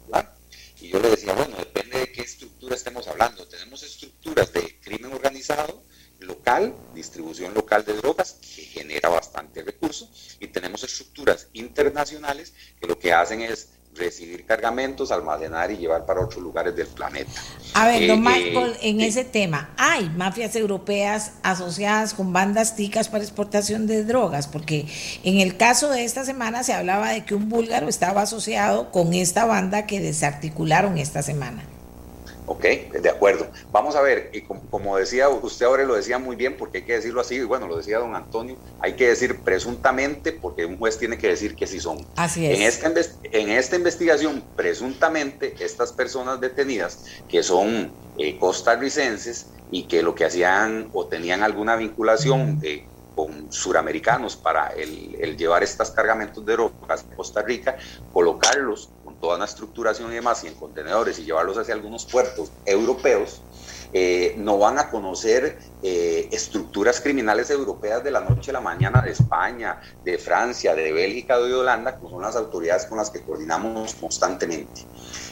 Y 0.81 0.87
yo 0.87 0.99
le 1.01 1.09
decía, 1.09 1.33
bueno, 1.33 1.57
depende 1.57 1.99
de 1.99 2.11
qué 2.13 2.21
estructura 2.21 2.73
estemos 2.73 3.05
hablando. 3.07 3.45
Tenemos 3.47 3.83
estructuras 3.83 4.53
de 4.53 4.79
crimen 4.79 5.11
organizado, 5.11 5.83
local, 6.19 6.75
distribución 6.93 7.53
local 7.53 7.85
de 7.85 7.93
drogas, 7.93 8.33
que 8.33 8.63
genera 8.63 9.09
bastante 9.09 9.61
recurso, 9.61 10.09
y 10.39 10.47
tenemos 10.47 10.83
estructuras 10.83 11.47
internacionales 11.53 12.53
que 12.79 12.87
lo 12.87 12.99
que 12.99 13.13
hacen 13.13 13.41
es 13.41 13.69
almacenar 15.11 15.71
y 15.71 15.77
llevar 15.77 16.05
para 16.05 16.21
otros 16.21 16.41
lugares 16.43 16.75
del 16.75 16.87
planeta. 16.87 17.31
A 17.73 17.87
ver, 17.87 18.07
don 18.07 18.19
eh, 18.19 18.29
Michael, 18.29 18.77
en 18.81 19.01
ese 19.01 19.23
tema, 19.23 19.69
¿hay 19.77 20.09
mafias 20.09 20.55
europeas 20.55 21.33
asociadas 21.43 22.13
con 22.13 22.33
bandas 22.33 22.75
ticas 22.75 23.09
para 23.09 23.23
exportación 23.23 23.87
de 23.87 24.03
drogas? 24.03 24.47
Porque 24.47 24.85
en 25.23 25.39
el 25.39 25.57
caso 25.57 25.89
de 25.89 26.03
esta 26.03 26.25
semana 26.25 26.63
se 26.63 26.73
hablaba 26.73 27.11
de 27.11 27.25
que 27.25 27.35
un 27.35 27.49
búlgaro 27.49 27.87
estaba 27.87 28.21
asociado 28.21 28.91
con 28.91 29.13
esta 29.13 29.45
banda 29.45 29.85
que 29.85 29.99
desarticularon 29.99 30.97
esta 30.97 31.21
semana. 31.21 31.63
Ok, 32.49 32.63
de 32.63 33.09
acuerdo. 33.09 33.47
Vamos 33.71 33.95
a 33.95 34.01
ver, 34.01 34.31
y 34.33 34.41
como, 34.41 34.97
decía 34.97 35.29
usted 35.29 35.67
ahora 35.67 35.83
lo 35.83 35.93
decía 35.93 36.17
muy 36.17 36.35
bien, 36.35 36.57
porque 36.57 36.79
hay 36.79 36.83
que 36.83 36.93
decirlo 36.93 37.21
así, 37.21 37.35
y 37.35 37.43
bueno, 37.43 37.67
lo 37.67 37.77
decía 37.77 37.99
don 37.99 38.15
Antonio, 38.15 38.57
hay 38.79 38.93
que 38.93 39.07
decir 39.07 39.41
presuntamente, 39.41 40.31
porque 40.31 40.65
un 40.65 40.79
juez 40.79 40.97
tiene 40.97 41.19
que 41.19 41.27
decir 41.27 41.55
que 41.55 41.67
sí 41.67 41.79
son. 41.79 42.03
Así 42.15 42.47
es. 42.47 42.57
En 42.57 42.63
esta, 42.65 42.91
en 43.31 43.49
esta 43.49 43.75
investigación, 43.75 44.43
presuntamente, 44.55 45.55
estas 45.59 45.91
personas 45.93 46.39
detenidas, 46.39 47.05
que 47.27 47.43
son 47.43 47.91
eh, 48.17 48.37
costarricenses 48.37 49.47
y 49.71 49.83
que 49.83 50.01
lo 50.01 50.15
que 50.15 50.25
hacían 50.25 50.89
o 50.93 51.05
tenían 51.05 51.43
alguna 51.43 51.75
vinculación 51.75 52.59
con 53.15 53.51
suramericanos 53.51 54.37
para 54.37 54.69
el, 54.69 55.35
llevar 55.35 55.61
estos 55.61 55.91
cargamentos 55.91 56.45
de 56.45 56.53
drogas 56.53 57.03
a 57.03 57.15
Costa 57.15 57.41
Rica, 57.41 57.77
colocarlos 58.13 58.89
con 59.03 59.19
toda 59.19 59.35
una 59.35 59.43
estructuración 59.45 60.11
y 60.11 60.15
demás 60.15 60.43
y 60.45 60.47
en 60.47 60.55
contenedores 60.55 61.19
y 61.19 61.25
llevarlos 61.25 61.57
hacia 61.57 61.73
algunos 61.73 62.05
puertos 62.05 62.49
europeos, 62.65 63.41
eh, 63.91 64.35
no 64.37 64.59
van 64.59 64.77
a 64.77 64.89
conocer 64.89 65.57
eh, 65.81 66.29
estructuras 66.31 67.01
criminales 67.01 67.49
europeas 67.49 68.03
de 68.03 68.11
la 68.11 68.19
noche 68.19 68.51
a 68.51 68.53
la 68.53 68.61
mañana 68.61 69.01
de 69.01 69.11
España, 69.11 69.79
de 70.03 70.17
Francia, 70.19 70.75
de 70.75 70.91
Bélgica, 70.91 71.39
de 71.39 71.53
Holanda, 71.53 71.97
como 71.97 72.11
son 72.11 72.21
las 72.21 72.35
autoridades 72.35 72.85
con 72.85 72.99
las 72.99 73.09
que 73.09 73.21
coordinamos 73.21 73.95
constantemente. 73.95 74.85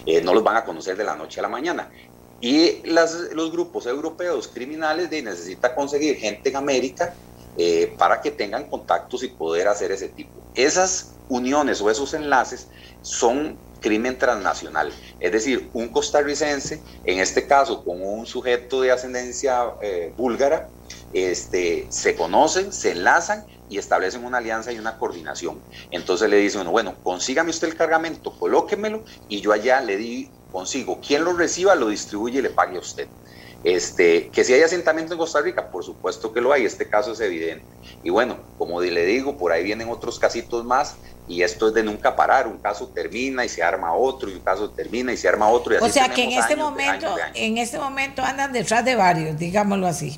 Eh, 0.06 0.22
no 0.22 0.34
los 0.34 0.44
van 0.44 0.58
a 0.58 0.66
conocer 0.66 0.98
de 0.98 1.04
la 1.04 1.16
noche 1.16 1.40
a 1.40 1.44
la 1.44 1.50
mañana. 1.50 1.92
Y 2.42 2.84
los 2.86 3.52
grupos 3.52 3.88
europeos 3.88 4.48
criminales 4.48 5.10
de, 5.10 5.22
necesita 5.22 5.74
conseguir 5.74 6.18
gente 6.18 6.50
en 6.50 6.56
América 6.56 7.14
para 7.98 8.22
que 8.22 8.30
tengan 8.30 8.70
contactos 8.70 9.24
y 9.24 9.30
poder 9.30 9.68
hacer 9.68 9.92
ese 9.92 10.10
tipo. 10.10 10.30
Esas 10.54 11.14
uniones 11.30 11.82
o 11.82 11.90
esos 11.90 12.14
enlaces 12.14 12.68
son 13.02 13.58
crimen 13.80 14.18
transnacional. 14.18 14.94
Es 15.20 15.32
decir, 15.32 15.70
un 15.74 15.90
costarricense, 15.90 16.84
en 17.04 17.20
este 17.20 17.48
caso 17.48 17.84
con 17.84 18.02
un 18.02 18.26
sujeto 18.26 18.82
de 18.82 18.92
ascendencia 18.92 19.74
eh, 19.82 20.14
búlgara, 20.18 20.70
este, 21.12 21.88
se 21.92 22.16
conocen, 22.16 22.72
se 22.74 22.92
enlazan 22.92 23.46
y 23.68 23.78
establecen 23.78 24.24
una 24.26 24.38
alianza 24.38 24.72
y 24.72 24.80
una 24.80 24.98
coordinación. 24.98 25.66
Entonces 25.90 26.30
le 26.30 26.38
dice 26.38 26.60
uno, 26.60 26.72
bueno, 26.72 27.00
consígame 27.02 27.50
usted 27.50 27.68
el 27.68 27.76
cargamento, 27.76 28.38
colóquemelo 28.38 29.04
y 29.28 29.42
yo 29.42 29.52
allá 29.52 29.82
le 29.82 29.98
di, 29.98 30.34
consigo. 30.50 31.02
Quien 31.02 31.24
lo 31.24 31.34
reciba, 31.34 31.76
lo 31.76 31.90
distribuye 31.90 32.40
y 32.40 32.42
le 32.42 32.50
pague 32.52 32.78
a 32.78 32.80
usted. 32.82 33.10
Este, 33.64 34.30
que 34.30 34.44
si 34.44 34.54
hay 34.54 34.62
asentamiento 34.62 35.14
en 35.14 35.20
Costa 35.20 35.42
Rica, 35.42 35.70
por 35.72 35.84
supuesto 35.84 36.32
que 36.32 36.42
lo 36.42 36.54
hay, 36.54 36.66
este 36.66 36.88
caso 36.88 37.14
es 37.14 37.20
evidente. 37.20 37.66
Y 38.04 38.10
bueno, 38.10 38.38
como 38.58 38.82
le 38.82 39.06
digo, 39.06 39.38
por 39.38 39.52
ahí 39.52 39.64
vienen 39.64 39.90
otros 39.90 40.20
casitos 40.20 40.64
más 40.64 40.96
y 41.28 41.42
esto 41.42 41.68
es 41.68 41.74
de 41.74 41.84
nunca 41.84 42.16
parar, 42.16 42.48
un 42.48 42.58
caso 42.60 42.88
termina 42.90 43.44
y 43.44 43.50
se 43.50 43.62
arma 43.64 43.94
otro 43.94 44.30
y 44.30 44.36
un 44.36 44.40
caso 44.40 44.70
termina 44.70 45.12
y 45.12 45.18
se 45.18 45.28
arma 45.28 45.50
otro. 45.50 45.74
Y 45.74 45.78
o 45.78 45.90
sea 45.90 46.10
que 46.10 46.24
en 46.24 46.32
este 46.32 46.56
momento, 46.56 47.16
en 47.34 47.58
este 47.58 47.78
momento 47.78 48.22
andan 48.22 48.54
detrás 48.54 48.86
de 48.86 48.96
varios, 48.96 49.38
digámoslo 49.38 49.88
así. 49.88 50.18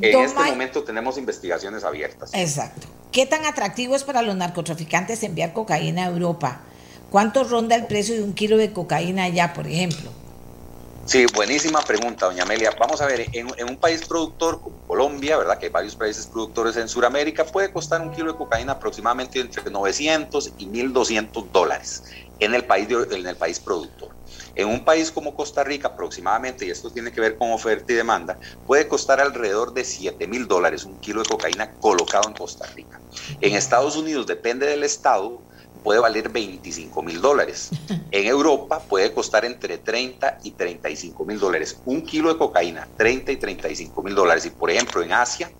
En 0.00 0.20
este 0.20 0.42
momento 0.42 0.82
tenemos 0.84 1.16
investigaciones 1.16 1.84
abiertas. 1.84 2.30
Exacto. 2.34 2.86
¿Qué 3.12 3.24
tan 3.24 3.46
atractivo 3.46 3.96
es 3.96 4.04
para 4.04 4.20
los 4.20 4.36
narcotraficantes 4.36 5.22
enviar 5.22 5.54
cocaína 5.54 6.04
a 6.04 6.08
Europa? 6.08 6.60
¿Cuánto 7.10 7.44
ronda 7.44 7.74
el 7.76 7.86
precio 7.86 8.14
de 8.14 8.22
un 8.22 8.34
kilo 8.34 8.58
de 8.58 8.72
cocaína 8.72 9.24
allá, 9.24 9.54
por 9.54 9.66
ejemplo? 9.66 10.10
Sí, 11.06 11.24
buenísima 11.32 11.80
pregunta, 11.82 12.26
doña 12.26 12.42
Amelia. 12.42 12.74
Vamos 12.80 13.00
a 13.00 13.06
ver, 13.06 13.28
en, 13.32 13.46
un 13.46 13.76
país 13.76 14.04
productor 14.08 14.60
como 14.60 14.82
Colombia, 14.84 15.36
¿verdad? 15.36 15.56
Que 15.56 15.66
hay 15.66 15.72
varios 15.72 15.94
países 15.94 16.26
productores 16.26 16.76
en 16.76 16.88
Sudamérica, 16.88 17.44
puede 17.44 17.72
costar 17.72 18.00
un 18.00 18.10
kilo 18.10 18.32
de 18.32 18.36
cocaína 18.36 18.72
aproximadamente 18.72 19.38
entre 19.38 19.70
900 19.70 20.54
y 20.56 20.66
1200 20.66 21.52
dólares 21.52 22.02
en 22.40 22.56
el 22.56 22.64
país, 22.64 22.88
en 22.90 23.24
el 23.24 23.36
país 23.36 23.60
productor. 23.60 24.16
En 24.56 24.66
un 24.66 24.84
país 24.84 25.12
como 25.12 25.36
Costa 25.36 25.62
Rica, 25.62 25.88
aproximadamente, 25.88 26.66
y 26.66 26.70
esto 26.70 26.90
tiene 26.90 27.12
que 27.12 27.20
ver 27.20 27.38
con 27.38 27.52
oferta 27.52 27.92
y 27.92 27.96
demanda, 27.96 28.36
puede 28.64 28.88
costar 28.88 29.20
alrededor 29.20 29.74
de 29.74 29.84
7 29.84 30.26
mil 30.26 30.48
dólares 30.48 30.84
un 30.84 30.98
kilo 30.98 31.22
de 31.22 31.28
cocaína 31.28 31.76
colocado 31.78 32.28
en 32.28 32.34
Costa 32.34 32.66
Rica. 32.74 33.00
En 33.40 33.54
Estados 33.54 33.94
Unidos, 33.94 34.26
depende 34.26 34.66
del 34.66 34.82
estado, 34.82 35.44
puede 35.86 36.00
valer 36.00 36.28
25 36.30 37.00
mil 37.00 37.20
dólares. 37.20 37.70
En 38.10 38.26
Europa 38.26 38.80
puede 38.80 39.12
costar 39.12 39.44
entre 39.44 39.78
30 39.78 40.38
y 40.42 40.52
35 40.52 41.24
mil 41.24 41.38
dólares. 41.38 41.80
Un 41.84 42.02
kilo 42.02 42.32
de 42.32 42.38
cocaína, 42.38 42.88
30 42.96 43.32
y 43.32 43.36
35 43.36 44.02
mil 44.02 44.14
dólares. 44.14 44.46
Y 44.46 44.50
por 44.50 44.70
ejemplo, 44.70 45.02
en 45.02 45.12
Asia, 45.12 45.50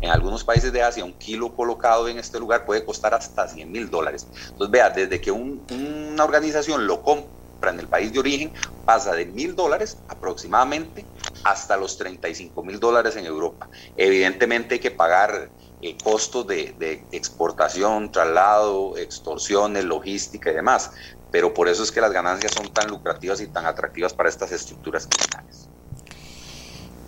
en 0.00 0.10
algunos 0.10 0.42
países 0.42 0.72
de 0.72 0.82
Asia, 0.82 1.04
un 1.04 1.12
kilo 1.12 1.54
colocado 1.54 2.08
en 2.08 2.18
este 2.18 2.40
lugar 2.40 2.64
puede 2.64 2.84
costar 2.84 3.14
hasta 3.14 3.46
100 3.46 3.70
mil 3.70 3.90
dólares. 3.90 4.26
Entonces, 4.50 4.70
vea, 4.70 4.90
desde 4.90 5.20
que 5.20 5.30
una 5.30 6.24
organización 6.24 6.86
lo 6.86 7.02
compra 7.02 7.70
en 7.70 7.78
el 7.78 7.88
país 7.88 8.12
de 8.12 8.20
origen, 8.20 8.52
pasa 8.84 9.12
de 9.14 9.26
mil 9.26 9.54
dólares 9.54 9.98
aproximadamente 10.08 11.04
hasta 11.44 11.76
los 11.76 11.98
35 11.98 12.62
mil 12.64 12.80
dólares 12.80 13.16
en 13.16 13.26
Europa. 13.26 13.68
Evidentemente 13.96 14.74
hay 14.74 14.80
que 14.80 14.92
pagar 14.92 15.50
eh, 15.80 15.96
costos 16.02 16.46
de, 16.46 17.04
exportación, 17.12 18.10
traslado, 18.10 18.96
extorsiones, 18.96 19.84
logística 19.84 20.50
y 20.50 20.54
demás. 20.54 20.90
Pero 21.30 21.54
por 21.54 21.68
eso 21.68 21.82
es 21.82 21.92
que 21.92 22.00
las 22.00 22.12
ganancias 22.12 22.52
son 22.52 22.72
tan 22.72 22.88
lucrativas 22.88 23.40
y 23.40 23.46
tan 23.46 23.66
atractivas 23.66 24.14
para 24.14 24.28
estas 24.28 24.50
estructuras 24.52 25.06
criminales. 25.06 25.68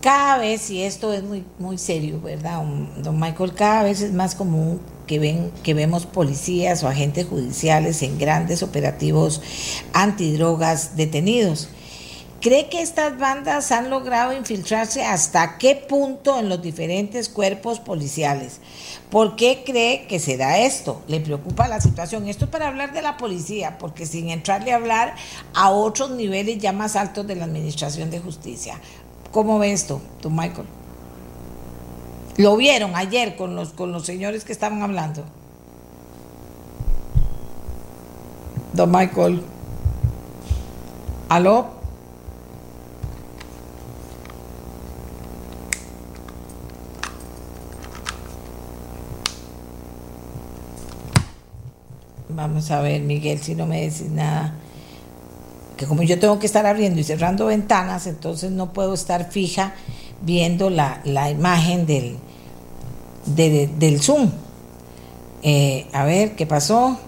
Cada 0.00 0.38
vez, 0.38 0.70
y 0.70 0.82
esto 0.82 1.12
es 1.12 1.22
muy, 1.22 1.44
muy 1.58 1.76
serio, 1.76 2.20
¿verdad, 2.22 2.62
don 2.98 3.20
Michael? 3.20 3.52
Cada 3.54 3.82
vez 3.82 4.00
es 4.00 4.12
más 4.14 4.34
común 4.34 4.80
que, 5.06 5.18
ven, 5.18 5.50
que 5.62 5.74
vemos 5.74 6.06
policías 6.06 6.82
o 6.82 6.88
agentes 6.88 7.26
judiciales 7.26 8.02
en 8.02 8.18
grandes 8.18 8.62
operativos 8.62 9.42
antidrogas 9.92 10.96
detenidos. 10.96 11.68
¿Cree 12.40 12.70
que 12.70 12.80
estas 12.80 13.18
bandas 13.18 13.70
han 13.70 13.90
logrado 13.90 14.32
infiltrarse 14.32 15.04
hasta 15.04 15.58
qué 15.58 15.76
punto 15.76 16.38
en 16.38 16.48
los 16.48 16.62
diferentes 16.62 17.28
cuerpos 17.28 17.80
policiales? 17.80 18.60
¿Por 19.10 19.36
qué 19.36 19.62
cree 19.66 20.06
que 20.06 20.18
se 20.18 20.38
da 20.38 20.58
esto? 20.58 21.02
¿Le 21.06 21.20
preocupa 21.20 21.68
la 21.68 21.82
situación? 21.82 22.28
Esto 22.28 22.46
es 22.46 22.50
para 22.50 22.68
hablar 22.68 22.94
de 22.94 23.02
la 23.02 23.18
policía, 23.18 23.76
porque 23.76 24.06
sin 24.06 24.30
entrarle 24.30 24.72
a 24.72 24.76
hablar 24.76 25.16
a 25.52 25.68
otros 25.70 26.12
niveles 26.12 26.56
ya 26.56 26.72
más 26.72 26.96
altos 26.96 27.26
de 27.26 27.36
la 27.36 27.44
Administración 27.44 28.10
de 28.10 28.20
Justicia. 28.20 28.80
¿Cómo 29.32 29.58
ve 29.58 29.72
esto, 29.72 30.00
tú, 30.22 30.30
Michael? 30.30 30.66
Lo 32.38 32.56
vieron 32.56 32.96
ayer 32.96 33.36
con 33.36 33.54
los, 33.54 33.74
con 33.74 33.92
los 33.92 34.06
señores 34.06 34.44
que 34.44 34.52
estaban 34.52 34.82
hablando. 34.82 35.24
Don 38.72 38.90
Michael. 38.90 39.42
¿Aló? 41.28 41.79
Vamos 52.40 52.70
a 52.70 52.80
ver, 52.80 53.02
Miguel, 53.02 53.38
si 53.38 53.54
no 53.54 53.66
me 53.66 53.82
decís 53.82 54.08
nada. 54.08 54.54
Que 55.76 55.84
como 55.84 56.02
yo 56.02 56.18
tengo 56.18 56.38
que 56.38 56.46
estar 56.46 56.64
abriendo 56.64 56.98
y 56.98 57.04
cerrando 57.04 57.44
ventanas, 57.44 58.06
entonces 58.06 58.50
no 58.50 58.72
puedo 58.72 58.94
estar 58.94 59.30
fija 59.30 59.74
viendo 60.22 60.70
la, 60.70 61.02
imagen 61.30 61.84
del, 61.84 62.16
del 63.26 64.00
Zoom. 64.00 64.30
Eh, 65.42 65.86
a 65.92 66.04
ver, 66.04 66.34
¿qué 66.34 66.46
pasó? 66.46 66.98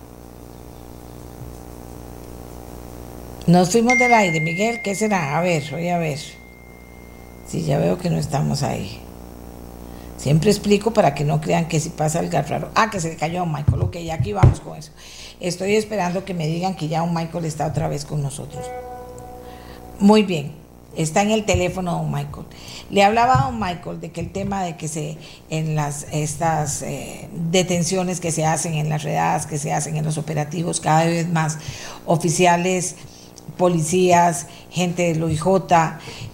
Nos 3.47 3.71
fuimos 3.71 3.99
del 3.99 4.13
aire, 4.13 4.39
Miguel, 4.39 4.83
¿qué 4.83 4.95
será? 4.95 5.39
A 5.39 5.41
ver, 5.41 5.65
voy 5.71 5.89
a 5.89 5.97
ver. 5.97 6.19
Sí, 7.49 7.63
ya 7.63 7.79
veo 7.79 7.97
que 7.97 8.11
no 8.11 8.19
estamos 8.19 8.63
ahí. 8.63 9.01
Siempre 10.19 10.51
explico 10.51 10.93
para 10.93 11.15
que 11.15 11.25
no 11.25 11.41
crean 11.41 11.69
que 11.69 11.81
si 11.81 11.89
pasa 11.89 12.21
el 12.21 12.31
raro. 12.31 12.71
Ah, 12.75 12.91
que 12.91 13.01
se 13.01 13.09
le 13.09 13.17
cayó 13.17 13.43
a 13.43 13.47
Michael. 13.47 13.81
Ok, 13.81 13.97
aquí 14.13 14.35
vamos 14.35 14.61
con 14.61 14.77
eso. 14.77 14.93
Estoy 15.43 15.75
esperando 15.75 16.25
que 16.25 16.35
me 16.35 16.47
digan 16.47 16.77
que 16.77 16.87
ya 16.87 17.03
un 17.03 17.13
Michael 17.13 17.45
está 17.47 17.67
otra 17.67 17.89
vez 17.89 18.05
con 18.05 18.23
nosotros. 18.23 18.65
Muy 19.99 20.23
bien, 20.23 20.53
está 20.97 21.23
en 21.23 21.33
el 21.33 21.45
teléfono 21.45 21.97
don 21.97 22.13
Michael. 22.13 22.47
Le 22.91 23.03
hablaba 23.03 23.41
a 23.41 23.45
don 23.47 23.59
Michael 23.59 24.01
de 24.01 24.13
que 24.13 24.21
el 24.21 24.31
tema 24.31 24.63
de 24.63 24.77
que 24.77 24.87
se 24.87 25.19
en 25.51 25.75
las 25.75 26.07
estas 26.13 26.83
eh, 26.83 27.29
detenciones 27.51 28.21
que 28.21 28.31
se 28.31 28.45
hacen 28.45 28.75
en 28.75 28.89
las 28.89 29.03
redadas, 29.03 29.47
que 29.47 29.59
se 29.59 29.73
hacen 29.73 29.97
en 29.97 30.05
los 30.05 30.17
operativos, 30.17 30.79
cada 30.79 31.07
vez 31.07 31.29
más 31.29 31.59
oficiales 32.07 32.95
policías, 33.57 34.47
gente 34.71 35.13
del 35.13 35.25
OIJ, 35.25 35.43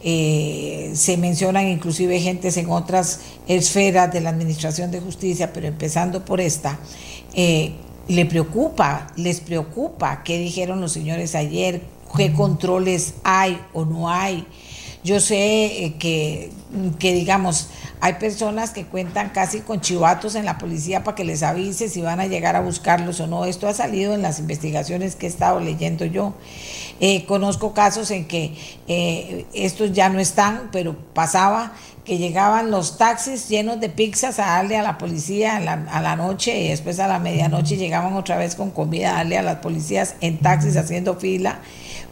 eh, 0.02 0.92
se 0.94 1.16
mencionan 1.16 1.66
inclusive 1.66 2.20
gentes 2.20 2.59
en 2.59 2.68
otras 2.68 3.20
esferas 3.46 4.12
de 4.12 4.20
la 4.20 4.28
Administración 4.28 4.90
de 4.90 5.00
Justicia, 5.00 5.50
pero 5.54 5.66
empezando 5.66 6.26
por 6.26 6.42
esta, 6.42 6.78
eh, 7.32 7.72
le 8.09 8.24
preocupa, 8.24 9.06
les 9.16 9.40
preocupa 9.40 10.22
qué 10.24 10.38
dijeron 10.38 10.80
los 10.80 10.92
señores 10.92 11.34
ayer, 11.34 11.82
qué 12.16 12.32
controles 12.32 13.14
hay 13.22 13.61
o 13.74 13.84
no 13.84 14.11
hay. 14.11 14.46
Yo 15.05 15.20
sé 15.20 15.84
eh, 15.84 15.94
que, 15.99 16.51
que, 16.99 17.12
digamos, 17.12 17.68
hay 18.01 18.14
personas 18.14 18.70
que 18.70 18.84
cuentan 18.84 19.30
casi 19.30 19.61
con 19.61 19.80
chivatos 19.80 20.34
en 20.34 20.44
la 20.44 20.59
policía 20.59 21.05
para 21.05 21.14
que 21.14 21.24
les 21.24 21.42
avise 21.42 21.88
si 21.88 22.03
van 22.03 22.20
a 22.20 22.26
llegar 22.26 22.57
a 22.57 22.61
buscarlos 22.61 23.20
o 23.20 23.26
no. 23.26 23.44
Esto 23.44 23.68
ha 23.68 23.74
salido 23.74 24.14
en 24.14 24.22
las 24.22 24.38
investigaciones 24.38 25.16
que 25.16 25.26
he 25.26 25.28
estado 25.28 25.61
leyendo 25.61 26.05
yo. 26.05 26.34
Eh, 27.01 27.26
conozco 27.26 27.74
casos 27.74 28.11
en 28.11 28.26
que 28.26 28.55
eh, 28.88 29.46
estos 29.55 29.92
ya 29.92 30.09
no 30.09 30.18
están, 30.18 30.68
pero 30.72 30.96
pasaba 31.14 31.72
que 32.05 32.18
llegaban 32.18 32.70
los 32.70 32.96
taxis 32.96 33.49
llenos 33.49 33.80
de 33.80 33.90
pizzas 33.90 34.38
a 34.38 34.46
darle 34.46 34.78
a 34.78 34.82
la 34.82 34.96
policía 34.96 35.57
a 35.57 36.01
la, 36.01 36.16
noche 36.16 36.59
y 36.59 36.68
después 36.68 36.99
a 37.01 37.07
la 37.07 37.18
medianoche 37.18 37.76
llegaban 37.76 38.14
otra 38.14 38.38
vez 38.38 38.55
con 38.55 38.70
comida 38.70 39.11
a 39.11 39.14
darle 39.18 39.36
a 39.36 39.42
las 39.42 39.57
policías 39.57 40.14
en 40.22 40.38
taxis 40.38 40.76
haciendo 40.78 41.16
fila 41.16 41.61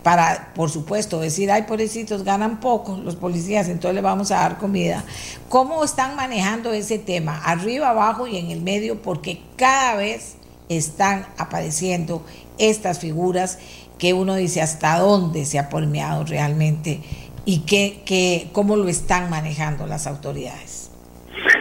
para, 0.06 0.52
por 0.54 0.70
supuesto, 0.70 1.20
decir, 1.20 1.50
ay, 1.50 1.62
pobrecitos, 1.62 2.22
ganan 2.22 2.60
poco 2.60 2.96
los 3.02 3.16
policías, 3.16 3.68
entonces 3.68 3.96
le 3.96 4.02
vamos 4.02 4.30
a 4.30 4.36
dar 4.36 4.56
comida. 4.56 5.02
¿Cómo 5.48 5.82
están 5.82 6.14
manejando 6.14 6.72
ese 6.72 7.00
tema? 7.00 7.42
Arriba, 7.44 7.90
abajo 7.90 8.28
y 8.28 8.36
en 8.36 8.52
el 8.52 8.62
medio, 8.62 9.02
porque 9.02 9.40
cada 9.56 9.96
vez 9.96 10.38
están 10.68 11.26
apareciendo 11.38 12.24
estas 12.56 13.00
figuras 13.00 13.58
que 13.98 14.14
uno 14.14 14.36
dice 14.36 14.62
hasta 14.62 14.96
dónde 15.00 15.44
se 15.44 15.58
ha 15.58 15.68
permeado 15.68 16.22
realmente 16.22 17.00
y 17.44 17.66
que, 17.66 18.46
cómo 18.52 18.76
lo 18.76 18.86
están 18.86 19.28
manejando 19.28 19.88
las 19.88 20.06
autoridades. 20.06 20.92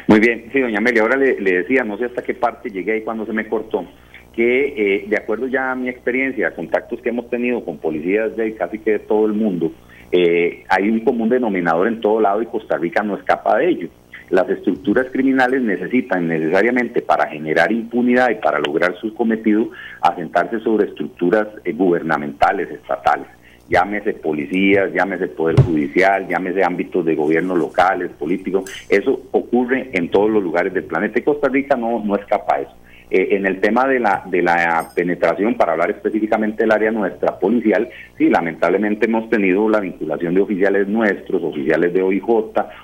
Muy 0.07 0.19
bien, 0.19 0.51
sí, 0.53 0.59
doña 0.59 0.77
Amelia, 0.77 1.01
ahora 1.01 1.17
le, 1.17 1.33
decía, 1.33 1.83
no 1.83 1.97
sé 1.97 2.05
hasta 2.05 2.21
qué 2.21 2.35
parte 2.35 2.69
llegué 2.69 2.91
ahí 2.93 3.01
cuando 3.01 3.25
se 3.25 3.33
me 3.33 3.49
cortó, 3.49 3.87
que 4.36 4.73
eh, 4.77 5.05
de 5.07 5.17
acuerdo 5.17 5.47
ya 5.47 5.71
a 5.71 5.75
mi 5.75 5.89
experiencia, 5.89 6.53
contactos 6.53 7.01
que 7.01 7.09
hemos 7.09 7.29
tenido 7.29 7.63
con 7.63 7.77
policías 7.77 8.36
de 8.36 8.53
casi 8.55 8.79
que 8.79 8.91
de 8.91 8.99
todo 8.99 9.25
el 9.25 9.33
mundo, 9.33 9.71
eh, 10.11 10.63
hay 10.69 10.89
un 10.89 10.99
común 10.99 11.29
denominador 11.29 11.88
en 11.88 12.01
todo 12.01 12.19
lado 12.19 12.41
y 12.41 12.47
Costa 12.47 12.77
Rica 12.77 13.01
no 13.01 13.15
escapa 13.15 13.57
de 13.57 13.69
ello. 13.69 13.89
Las 14.29 14.49
estructuras 14.49 15.07
criminales 15.11 15.61
necesitan 15.61 16.27
necesariamente 16.27 17.01
para 17.01 17.27
generar 17.27 17.71
impunidad 17.71 18.29
y 18.31 18.36
para 18.36 18.59
lograr 18.59 18.95
su 18.97 19.13
cometido 19.13 19.69
asentarse 20.01 20.59
sobre 20.59 20.88
estructuras 20.88 21.47
eh, 21.63 21.71
gubernamentales, 21.71 22.69
estatales 22.69 23.27
llámese 23.67 24.13
policías, 24.13 24.93
llámese 24.93 25.27
poder 25.27 25.59
judicial, 25.61 26.27
llámese 26.27 26.63
ámbitos 26.63 27.03
de 27.03 27.15
gobierno 27.15 27.55
locales, 27.55 28.11
políticos, 28.11 28.69
eso 28.89 29.21
ocurre 29.31 29.89
en 29.93 30.09
todos 30.11 30.29
los 30.29 30.43
lugares 30.43 30.71
del 30.73 30.83
planeta 30.83 31.17
y 31.17 31.23
Costa 31.23 31.49
Rica 31.49 31.75
no, 31.75 31.99
no 32.05 32.15
escapa 32.15 32.57
a 32.57 32.61
eso. 32.61 32.75
Eh, 33.18 33.38
en 33.38 33.45
el 33.45 33.61
tema 33.61 33.88
de 33.88 33.97
la, 33.97 34.24
de 34.26 34.41
la 34.41 34.89
penetración, 34.93 35.55
para 35.55 35.72
hablar 35.72 35.89
específicamente 35.89 36.63
del 36.63 36.74
área 36.74 36.91
nuestra 36.91 37.39
policial, 37.39 37.88
sí, 38.18 38.28
lamentablemente 38.30 39.05
hemos 39.05 39.30
tenido 39.30 39.70
la 39.70 39.80
vinculación 39.80 40.34
de 40.34 40.41
oficiales 40.41 40.86
nuestros, 40.89 41.41
oficiales 41.41 41.93
de 41.93 42.01
OIJ, 42.01 42.26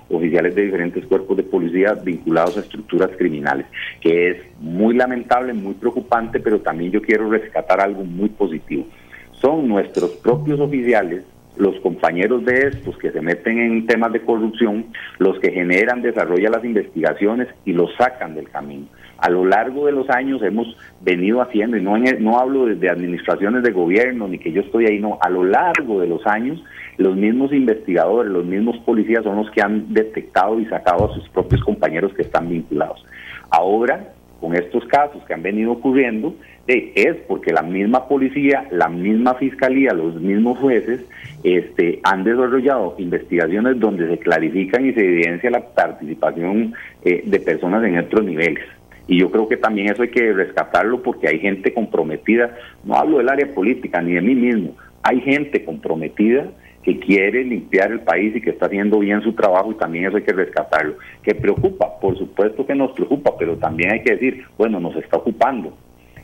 oficiales 0.09 0.55
de 0.55 0.61
diferentes 0.61 1.05
cuerpos 1.05 1.35
de 1.35 1.43
policía 1.43 1.95
vinculados 1.95 2.55
a 2.55 2.61
estructuras 2.61 3.09
criminales, 3.17 3.65
que 3.99 4.29
es 4.29 4.37
muy 4.61 4.95
lamentable, 4.95 5.51
muy 5.51 5.73
preocupante, 5.73 6.39
pero 6.39 6.61
también 6.61 6.93
yo 6.93 7.01
quiero 7.01 7.29
rescatar 7.29 7.81
algo 7.81 8.05
muy 8.05 8.29
positivo. 8.29 8.85
Son 9.33 9.67
nuestros 9.67 10.11
propios 10.11 10.61
oficiales 10.61 11.25
los 11.57 11.77
compañeros 11.81 12.45
de 12.45 12.67
estos 12.67 12.97
que 12.99 13.11
se 13.11 13.19
meten 13.19 13.59
en 13.59 13.85
temas 13.85 14.13
de 14.13 14.21
corrupción, 14.21 14.85
los 15.19 15.37
que 15.39 15.51
generan, 15.51 16.01
desarrollan 16.01 16.53
las 16.53 16.63
investigaciones 16.63 17.49
y 17.65 17.73
los 17.73 17.93
sacan 17.97 18.33
del 18.33 18.49
camino 18.49 18.87
a 19.21 19.29
lo 19.29 19.45
largo 19.45 19.85
de 19.85 19.91
los 19.91 20.09
años 20.09 20.41
hemos 20.41 20.75
venido 20.99 21.41
haciendo, 21.41 21.77
y 21.77 21.81
no, 21.81 21.97
no 21.97 22.39
hablo 22.39 22.65
de, 22.65 22.89
administraciones 22.89 23.63
de 23.63 23.71
gobierno 23.71 24.27
ni 24.27 24.39
que 24.39 24.51
yo 24.51 24.61
estoy 24.61 24.87
ahí, 24.87 24.99
no, 24.99 25.19
a 25.21 25.29
lo 25.29 25.43
largo 25.43 26.01
de 26.01 26.07
los 26.07 26.25
años 26.25 26.61
los 26.97 27.15
mismos 27.15 27.53
investigadores, 27.53 28.31
los 28.31 28.45
mismos 28.45 28.77
policías 28.79 29.23
son 29.23 29.37
los 29.37 29.49
que 29.51 29.61
han 29.61 29.93
detectado 29.93 30.59
y 30.59 30.65
sacado 30.65 31.05
a 31.09 31.13
sus 31.13 31.27
propios 31.29 31.63
compañeros 31.63 32.13
que 32.13 32.23
están 32.23 32.49
vinculados. 32.49 33.05
Ahora, 33.49 34.13
con 34.39 34.55
estos 34.55 34.83
casos 34.85 35.23
que 35.25 35.33
han 35.33 35.43
venido 35.43 35.71
ocurriendo, 35.71 36.35
es 36.67 37.15
porque 37.27 37.51
la 37.51 37.61
misma 37.61 38.07
policía, 38.07 38.65
la 38.71 38.87
misma 38.87 39.35
fiscalía, 39.35 39.93
los 39.93 40.15
mismos 40.15 40.57
jueces 40.59 41.05
este, 41.43 41.99
han 42.03 42.23
desarrollado 42.23 42.95
investigaciones 42.97 43.79
donde 43.79 44.07
se 44.07 44.17
clarifican 44.17 44.85
y 44.85 44.93
se 44.93 45.01
evidencia 45.01 45.49
la 45.51 45.61
participación 45.61 46.73
eh, 47.03 47.23
de 47.25 47.39
personas 47.39 47.83
en 47.83 47.97
otros 47.97 48.25
niveles. 48.25 48.63
Y 49.07 49.19
yo 49.19 49.31
creo 49.31 49.47
que 49.47 49.57
también 49.57 49.91
eso 49.91 50.03
hay 50.03 50.09
que 50.09 50.31
rescatarlo 50.33 51.01
porque 51.01 51.27
hay 51.27 51.39
gente 51.39 51.73
comprometida, 51.73 52.55
no 52.83 52.95
hablo 52.95 53.17
del 53.17 53.29
área 53.29 53.53
política 53.53 54.01
ni 54.01 54.13
de 54.13 54.21
mí 54.21 54.35
mismo, 54.35 54.75
hay 55.03 55.19
gente 55.21 55.65
comprometida 55.65 56.51
que 56.83 56.99
quiere 56.99 57.43
limpiar 57.43 57.91
el 57.91 58.01
país 58.01 58.35
y 58.35 58.41
que 58.41 58.51
está 58.51 58.65
haciendo 58.65 58.99
bien 58.99 59.21
su 59.21 59.33
trabajo 59.33 59.71
y 59.71 59.75
también 59.75 60.05
eso 60.05 60.17
hay 60.17 60.23
que 60.23 60.33
rescatarlo. 60.33 60.95
Que 61.21 61.35
preocupa, 61.35 61.99
por 61.99 62.17
supuesto 62.17 62.65
que 62.65 62.75
nos 62.75 62.91
preocupa, 62.93 63.37
pero 63.37 63.55
también 63.57 63.91
hay 63.91 64.01
que 64.01 64.13
decir, 64.13 64.45
bueno, 64.57 64.79
nos 64.79 64.95
está 64.95 65.17
ocupando. 65.17 65.77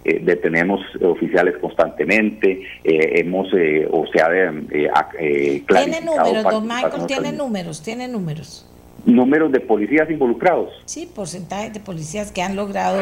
Eh, 0.03 0.21
detenemos 0.23 0.81
oficiales 1.01 1.57
constantemente, 1.57 2.61
eh, 2.83 3.19
hemos, 3.19 3.53
eh, 3.53 3.87
o 3.91 4.05
sea, 4.07 4.29
eh, 4.31 5.63
¿Tiene 5.67 6.01
números, 6.01 6.43
don 6.43 6.65
Michael? 6.65 7.05
¿Tiene 7.07 7.31
números? 7.33 7.83
¿Tiene 7.83 8.07
números? 8.07 8.65
Números 9.05 9.51
de 9.51 9.59
policías 9.59 10.09
involucrados. 10.09 10.69
Sí, 10.85 11.09
porcentaje 11.13 11.71
de 11.71 11.79
policías 11.79 12.31
que 12.31 12.41
han 12.41 12.55
logrado 12.55 12.99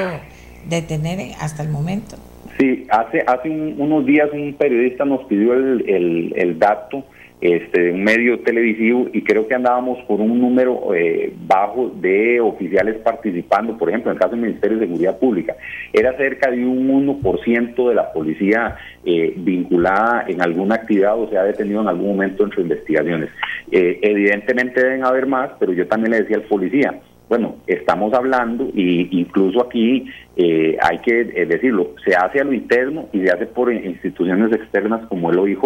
detener 0.68 1.34
hasta 1.40 1.64
el 1.64 1.70
momento. 1.70 2.16
Sí, 2.60 2.88
hace, 2.90 3.24
hace 3.28 3.50
unos 3.50 4.06
días 4.06 4.30
un 4.32 4.54
periodista 4.54 5.04
nos 5.04 5.26
pidió 5.26 5.54
el, 5.54 5.90
el, 5.90 6.34
el 6.36 6.60
dato 6.60 7.04
este, 7.42 7.92
un 7.92 8.04
medio 8.04 8.40
televisivo 8.40 9.08
y 9.12 9.22
creo 9.22 9.48
que 9.48 9.56
andábamos 9.56 10.00
con 10.08 10.22
un 10.22 10.40
número 10.40 10.96
eh, 10.96 11.34
bajo 11.46 11.92
de 11.96 12.40
oficiales 12.40 12.96
participando, 13.04 13.78
por 13.78 13.90
ejemplo, 13.90 14.10
en 14.10 14.16
el 14.16 14.22
caso 14.22 14.32
del 14.32 14.42
Ministerio 14.42 14.78
de 14.78 14.88
Seguridad 14.88 15.20
Pública, 15.20 15.56
era 15.92 16.16
cerca 16.16 16.50
de 16.50 16.66
un 16.66 16.88
1% 17.22 17.90
de 17.90 17.96
la 17.96 18.12
policía 18.14 18.78
eh, 19.04 19.34
vinculada 19.36 20.26
en 20.28 20.42
alguna 20.42 20.76
actividad 20.76 21.20
o 21.20 21.30
se 21.30 21.38
ha 21.38 21.44
detenido 21.44 21.82
en 21.82 21.90
algún 21.90 22.08
momento 22.08 22.46
en 22.46 22.52
sus 22.52 22.64
investigaciones. 22.64 23.30
Eh, 23.70 24.00
evidentemente 24.02 24.82
deben 24.82 25.04
haber 25.04 25.28
más, 25.28 25.52
pero 25.60 25.74
yo 25.74 25.88
también 25.88 26.12
le 26.12 26.22
decía 26.22 26.38
al 26.38 26.44
policía, 26.44 27.00
bueno, 27.28 27.58
estamos 27.68 28.14
hablando 28.14 28.70
y 28.74 29.20
incluso 29.20 29.60
aquí 29.62 30.06
hay 30.38 31.00
que 31.00 31.24
decirlo, 31.48 31.96
se 32.06 32.16
hace 32.16 32.40
a 32.40 32.44
lo 32.44 32.54
interno 32.54 33.08
y 33.12 33.22
se 33.22 33.32
hace 33.32 33.48
por 33.48 33.74
instituciones 33.74 34.52
externas 34.52 35.08
como 35.08 35.32
el 35.32 35.40
OIJ 35.40 35.60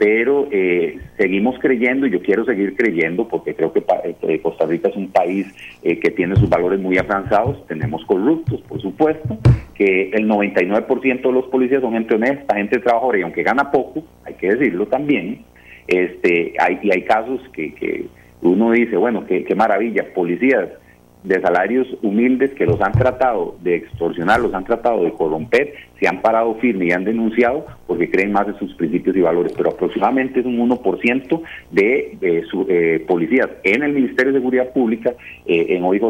pero 0.00 0.48
eh, 0.50 0.98
seguimos 1.18 1.58
creyendo 1.58 2.06
y 2.06 2.10
yo 2.10 2.22
quiero 2.22 2.46
seguir 2.46 2.74
creyendo 2.74 3.28
porque 3.28 3.54
creo 3.54 3.70
que 3.70 3.84
eh, 4.22 4.40
Costa 4.40 4.64
Rica 4.64 4.88
es 4.88 4.96
un 4.96 5.12
país 5.12 5.46
eh, 5.82 6.00
que 6.00 6.10
tiene 6.10 6.36
sus 6.36 6.48
valores 6.48 6.80
muy 6.80 6.96
avanzados, 6.96 7.66
tenemos 7.66 8.02
corruptos, 8.06 8.62
por 8.62 8.80
supuesto, 8.80 9.36
que 9.74 10.08
el 10.14 10.26
99% 10.26 11.20
de 11.20 11.32
los 11.32 11.44
policías 11.48 11.82
son 11.82 11.92
gente 11.92 12.14
honesta, 12.14 12.56
gente 12.56 12.78
trabajadora 12.78 13.18
y 13.18 13.22
aunque 13.22 13.42
gana 13.42 13.70
poco, 13.70 14.02
hay 14.24 14.32
que 14.34 14.54
decirlo 14.54 14.86
también, 14.86 15.42
este, 15.86 16.54
hay, 16.58 16.78
y 16.82 16.92
hay 16.92 17.02
casos 17.02 17.38
que, 17.52 18.06
uno 18.40 18.70
dice, 18.70 18.96
bueno, 18.96 19.26
qué, 19.26 19.44
qué 19.44 19.54
maravilla, 19.54 20.14
policías 20.14 20.70
de 21.22 21.40
salarios 21.40 21.86
humildes 22.02 22.52
que 22.54 22.66
los 22.66 22.80
han 22.80 22.92
tratado 22.92 23.56
de 23.60 23.76
extorsionar, 23.76 24.40
los 24.40 24.54
han 24.54 24.64
tratado 24.64 25.04
de 25.04 25.12
corromper, 25.12 25.74
se 25.98 26.08
han 26.08 26.22
parado 26.22 26.54
firme 26.56 26.86
y 26.86 26.92
han 26.92 27.04
denunciado 27.04 27.66
porque 27.86 28.10
creen 28.10 28.32
más 28.32 28.48
en 28.48 28.58
sus 28.58 28.74
principios 28.74 29.16
y 29.16 29.20
valores, 29.20 29.52
pero 29.56 29.70
aproximadamente 29.70 30.40
es 30.40 30.46
un 30.46 30.58
1% 30.58 31.42
de, 31.70 32.16
de 32.20 32.44
su, 32.50 32.66
eh, 32.68 33.04
policías 33.06 33.48
en 33.64 33.82
el 33.82 33.92
Ministerio 33.92 34.32
de 34.32 34.38
Seguridad 34.38 34.72
Pública, 34.72 35.14
eh, 35.46 35.66
en 35.70 35.84
OIJ 35.84 36.02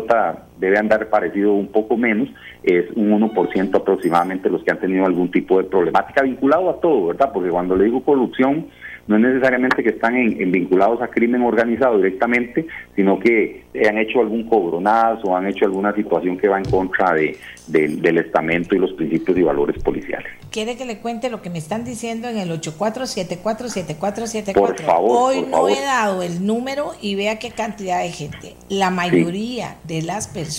debe 0.60 0.78
andar 0.78 1.08
parecido 1.08 1.54
un 1.54 1.68
poco 1.68 1.96
menos, 1.96 2.28
es 2.62 2.84
un 2.94 3.10
1% 3.10 3.74
aproximadamente 3.74 4.50
los 4.50 4.62
que 4.62 4.70
han 4.70 4.78
tenido 4.78 5.06
algún 5.06 5.30
tipo 5.30 5.58
de 5.58 5.64
problemática 5.64 6.22
vinculado 6.22 6.70
a 6.70 6.80
todo, 6.80 7.06
¿verdad? 7.08 7.32
Porque 7.32 7.48
cuando 7.48 7.74
le 7.74 7.86
digo 7.86 8.04
corrupción, 8.04 8.66
no 9.06 9.16
es 9.16 9.22
necesariamente 9.22 9.82
que 9.82 9.88
están 9.90 10.14
en, 10.14 10.52
vinculados 10.52 11.02
a 11.02 11.08
crimen 11.08 11.42
organizado 11.42 11.96
directamente, 11.96 12.66
sino 12.94 13.18
que 13.18 13.64
han 13.88 13.98
hecho 13.98 14.20
algún 14.20 14.44
cobronazo 14.44 15.28
o 15.28 15.36
han 15.36 15.48
hecho 15.48 15.64
alguna 15.64 15.92
situación 15.94 16.38
que 16.38 16.46
va 16.46 16.58
en 16.58 16.64
contra 16.64 17.14
de, 17.14 17.36
del 17.66 18.18
estamento 18.18 18.76
y 18.76 18.78
los 18.78 18.92
principios 18.92 19.36
y 19.36 19.42
valores 19.42 19.82
policiales. 19.82 20.28
¿Quiere 20.50 20.76
que 20.76 20.84
le 20.84 20.98
cuente 20.98 21.30
lo 21.30 21.42
que 21.42 21.50
me 21.50 21.58
están 21.58 21.84
diciendo 21.84 22.28
en 22.28 22.36
el 22.38 22.50
84747474? 22.60 24.52
Por 24.54 24.80
favor. 24.80 25.32
Hoy 25.32 25.44
no 25.48 25.68
he 25.68 25.80
dado 25.80 26.22
el 26.22 26.46
número 26.46 26.92
y 27.00 27.16
vea 27.16 27.40
qué 27.40 27.50
cantidad 27.50 28.02
de 28.02 28.10
gente. 28.10 28.54
La 28.68 28.90
mayoría 28.90 29.76
de 29.84 30.02
las 30.02 30.28
personas 30.28 30.49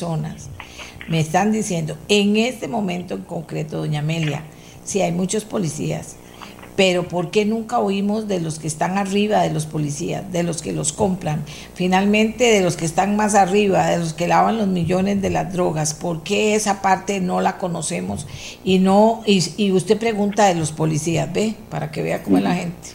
me 1.08 1.20
están 1.20 1.52
diciendo, 1.52 1.98
en 2.08 2.38
este 2.38 2.68
momento 2.68 3.16
en 3.16 3.22
concreto, 3.22 3.78
doña 3.78 4.00
Amelia, 4.00 4.44
si 4.84 5.02
hay 5.02 5.12
muchos 5.12 5.44
policías, 5.44 6.18
pero 6.76 7.04
¿por 7.04 7.32
qué 7.32 7.46
nunca 7.46 7.80
oímos 7.80 8.28
de 8.28 8.40
los 8.40 8.58
que 8.58 8.68
están 8.68 8.98
arriba 8.98 9.42
de 9.42 9.54
los 9.54 9.66
policías, 9.66 10.32
de 10.32 10.44
los 10.44 10.62
que 10.62 10.72
los 10.72 10.94
compran, 10.94 11.44
finalmente 11.76 12.46
de 12.46 12.62
los 12.62 12.78
que 12.78 12.86
están 12.86 13.16
más 13.16 13.36
arriba, 13.36 13.88
de 13.88 14.00
los 14.00 14.14
que 14.14 14.28
lavan 14.28 14.58
los 14.58 14.68
millones 14.68 15.22
de 15.22 15.30
las 15.30 15.52
drogas? 15.54 15.94
¿Por 15.94 16.24
qué 16.24 16.56
esa 16.56 16.82
parte 16.82 17.20
no 17.20 17.42
la 17.42 17.58
conocemos? 17.58 18.28
Y 18.64 18.80
no 18.80 19.22
y, 19.26 19.72
usted 19.72 20.00
pregunta 20.00 20.48
de 20.48 20.56
los 20.56 20.72
policías, 20.72 21.32
ve, 21.32 21.56
para 21.70 21.92
que 21.92 22.02
vea 22.02 22.24
cómo 22.24 22.38
es 22.38 22.44
la 22.44 22.56
gente. 22.56 22.90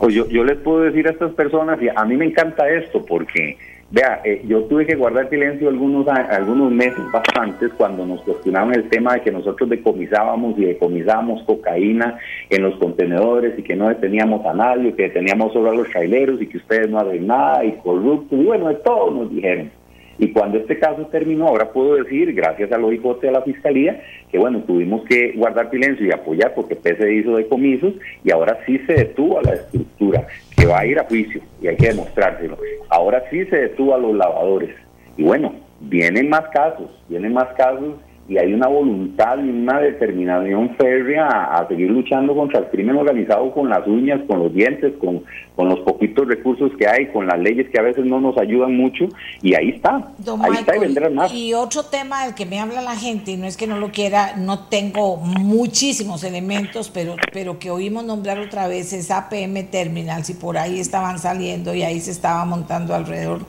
Pues 0.00 0.14
yo, 0.14 0.26
yo 0.28 0.44
les 0.44 0.56
puedo 0.58 0.80
decir 0.80 1.06
a 1.06 1.10
estas 1.10 1.32
personas, 1.32 1.80
y 1.82 1.88
a 1.94 2.04
mí 2.06 2.16
me 2.16 2.24
encanta 2.24 2.68
esto, 2.70 3.04
porque 3.04 3.58
Vea, 3.92 4.20
eh, 4.24 4.42
yo 4.46 4.62
tuve 4.64 4.86
que 4.86 4.94
guardar 4.94 5.28
silencio 5.28 5.68
algunos, 5.68 6.06
algunos 6.06 6.70
meses 6.70 7.00
bastantes 7.12 7.72
cuando 7.76 8.06
nos 8.06 8.22
cuestionaban 8.22 8.72
el 8.72 8.88
tema 8.88 9.14
de 9.14 9.22
que 9.22 9.32
nosotros 9.32 9.68
decomisábamos 9.68 10.56
y 10.58 10.64
decomisábamos 10.64 11.42
cocaína 11.42 12.16
en 12.50 12.62
los 12.62 12.78
contenedores 12.78 13.58
y 13.58 13.64
que 13.64 13.74
no 13.74 13.88
deteníamos 13.88 14.46
a 14.46 14.54
nadie, 14.54 14.94
que 14.94 15.04
deteníamos 15.04 15.52
solo 15.52 15.70
a 15.70 15.74
los 15.74 15.90
traileros 15.90 16.40
y 16.40 16.46
que 16.46 16.58
ustedes 16.58 16.88
no 16.88 17.00
hacen 17.00 17.26
nada 17.26 17.64
y 17.64 17.72
corruptos, 17.78 18.38
y 18.38 18.44
bueno, 18.44 18.68
de 18.68 18.76
todo 18.76 19.10
nos 19.10 19.34
dijeron. 19.34 19.72
Y 20.20 20.32
cuando 20.32 20.58
este 20.58 20.78
caso 20.78 21.06
terminó, 21.06 21.48
ahora 21.48 21.72
puedo 21.72 21.94
decir, 21.94 22.34
gracias 22.34 22.70
al 22.72 22.84
OIJ 22.84 23.20
de 23.22 23.32
la 23.32 23.40
Fiscalía, 23.40 24.02
que 24.30 24.38
bueno, 24.38 24.62
tuvimos 24.64 25.02
que 25.04 25.32
guardar 25.32 25.70
silencio 25.70 26.06
y 26.06 26.12
apoyar 26.12 26.52
porque 26.54 26.76
PC 26.76 27.14
hizo 27.14 27.36
decomisos 27.36 27.94
y 28.22 28.30
ahora 28.30 28.58
sí 28.66 28.78
se 28.86 28.92
detuvo 28.92 29.38
a 29.38 29.42
la 29.42 29.54
estructura, 29.54 30.26
que 30.60 30.66
va 30.66 30.80
a 30.80 30.86
ir 30.86 30.98
a 30.98 31.04
juicio 31.04 31.40
y 31.62 31.68
hay 31.68 31.76
que 31.76 31.88
demostrárselo. 31.88 32.58
Ahora 32.90 33.24
sí 33.30 33.46
se 33.46 33.56
detuvo 33.56 33.94
a 33.94 33.98
los 33.98 34.14
lavadores. 34.14 34.74
Y 35.16 35.22
bueno, 35.22 35.54
vienen 35.80 36.28
más 36.28 36.42
casos, 36.52 36.90
vienen 37.08 37.32
más 37.32 37.48
casos 37.56 37.94
y 38.30 38.38
hay 38.38 38.54
una 38.54 38.68
voluntad 38.68 39.38
y 39.38 39.50
una 39.50 39.80
determinación 39.80 40.76
férrea 40.76 41.26
a, 41.26 41.66
seguir 41.66 41.90
luchando 41.90 42.32
contra 42.32 42.60
el 42.60 42.66
crimen 42.66 42.96
organizado 42.96 43.52
con 43.52 43.68
las 43.68 43.84
uñas, 43.88 44.20
con 44.28 44.38
los 44.38 44.54
dientes, 44.54 44.92
con, 45.00 45.24
con 45.56 45.68
los 45.68 45.80
poquitos 45.80 46.28
recursos 46.28 46.70
que 46.78 46.86
hay, 46.86 47.08
con 47.08 47.26
las 47.26 47.40
leyes 47.40 47.68
que 47.70 47.80
a 47.80 47.82
veces 47.82 48.04
no 48.04 48.20
nos 48.20 48.38
ayudan 48.38 48.76
mucho, 48.76 49.08
y 49.42 49.56
ahí 49.56 49.70
está, 49.70 50.12
ahí 50.42 50.52
está 50.60 50.76
y 50.76 50.78
vendrán 50.78 51.16
más. 51.16 51.34
Y 51.34 51.54
otro 51.54 51.82
tema 51.82 52.24
del 52.24 52.36
que 52.36 52.46
me 52.46 52.60
habla 52.60 52.82
la 52.82 52.94
gente, 52.94 53.32
y 53.32 53.36
no 53.36 53.46
es 53.46 53.56
que 53.56 53.66
no 53.66 53.80
lo 53.80 53.90
quiera, 53.90 54.36
no 54.36 54.68
tengo 54.68 55.16
muchísimos 55.16 56.22
elementos, 56.22 56.88
pero, 56.88 57.16
pero 57.32 57.58
que 57.58 57.72
oímos 57.72 58.04
nombrar 58.04 58.38
otra 58.38 58.68
vez 58.68 58.92
es 58.92 59.10
APM 59.10 59.64
Terminals, 59.72 60.30
y 60.30 60.34
por 60.34 60.56
ahí 60.56 60.78
estaban 60.78 61.18
saliendo 61.18 61.74
y 61.74 61.82
ahí 61.82 61.98
se 61.98 62.12
estaba 62.12 62.44
montando 62.44 62.94
alrededor, 62.94 63.40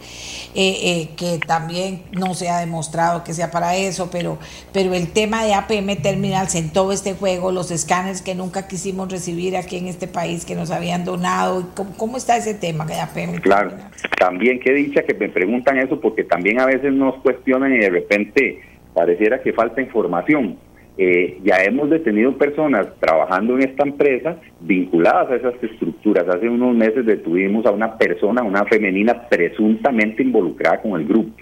eh, 0.56 0.78
eh, 0.84 1.10
que 1.16 1.38
también 1.38 2.02
no 2.14 2.34
se 2.34 2.50
ha 2.50 2.58
demostrado 2.58 3.24
que 3.24 3.36
sea 3.36 3.52
para 3.52 3.76
eso, 3.76 4.10
pero 4.12 4.40
pero 4.74 4.94
el 4.94 5.12
tema 5.12 5.44
de 5.44 5.54
APM 5.54 6.02
Terminals 6.02 6.56
en 6.56 6.72
todo 6.72 6.92
este 6.92 7.14
juego, 7.14 7.52
los 7.52 7.72
escáneres 7.72 8.22
que 8.22 8.36
nunca 8.36 8.68
quisimos 8.68 9.12
recibir 9.12 9.58
aquí 9.58 9.78
en 9.78 9.88
este 9.88 10.08
país, 10.08 10.46
que 10.46 10.56
nos 10.56 10.72
habían 10.72 11.04
donado, 11.04 11.68
¿cómo, 11.98 12.18
está 12.18 12.38
ese 12.38 12.54
tema 12.54 12.86
de 12.86 13.00
APM 13.00 13.42
Claro, 13.42 13.72
también 14.18 14.60
qué 14.60 14.74
dicha 14.74 15.04
que 15.04 15.14
me 15.14 15.30
preguntan 15.30 15.78
eso, 15.78 16.00
porque 16.00 16.24
también 16.24 16.60
a 16.60 16.66
veces 16.66 16.94
nos 16.94 17.16
cuestionan 17.22 17.74
y 17.74 17.80
de 17.80 17.90
repente 17.90 18.62
pareciera 18.94 19.42
que 19.42 19.54
falta 19.54 19.82
información. 19.82 20.58
Eh, 20.98 21.40
ya 21.44 21.56
hemos 21.64 21.90
detenido 21.90 22.38
personas 22.38 22.88
trabajando 23.00 23.56
en 23.56 23.64
esta 23.64 23.84
empresa 23.84 24.38
vinculadas 24.60 25.32
a 25.32 25.36
esas 25.36 25.64
estructuras. 25.64 26.28
Hace 26.28 26.50
unos 26.50 26.76
meses 26.76 27.06
detuvimos 27.06 27.66
a 27.66 27.72
una 27.72 27.98
persona, 27.98 28.44
una 28.44 28.66
femenina 28.66 29.28
presuntamente 29.28 30.22
involucrada 30.22 30.82
con 30.82 31.00
el 31.00 31.08
grupo. 31.08 31.34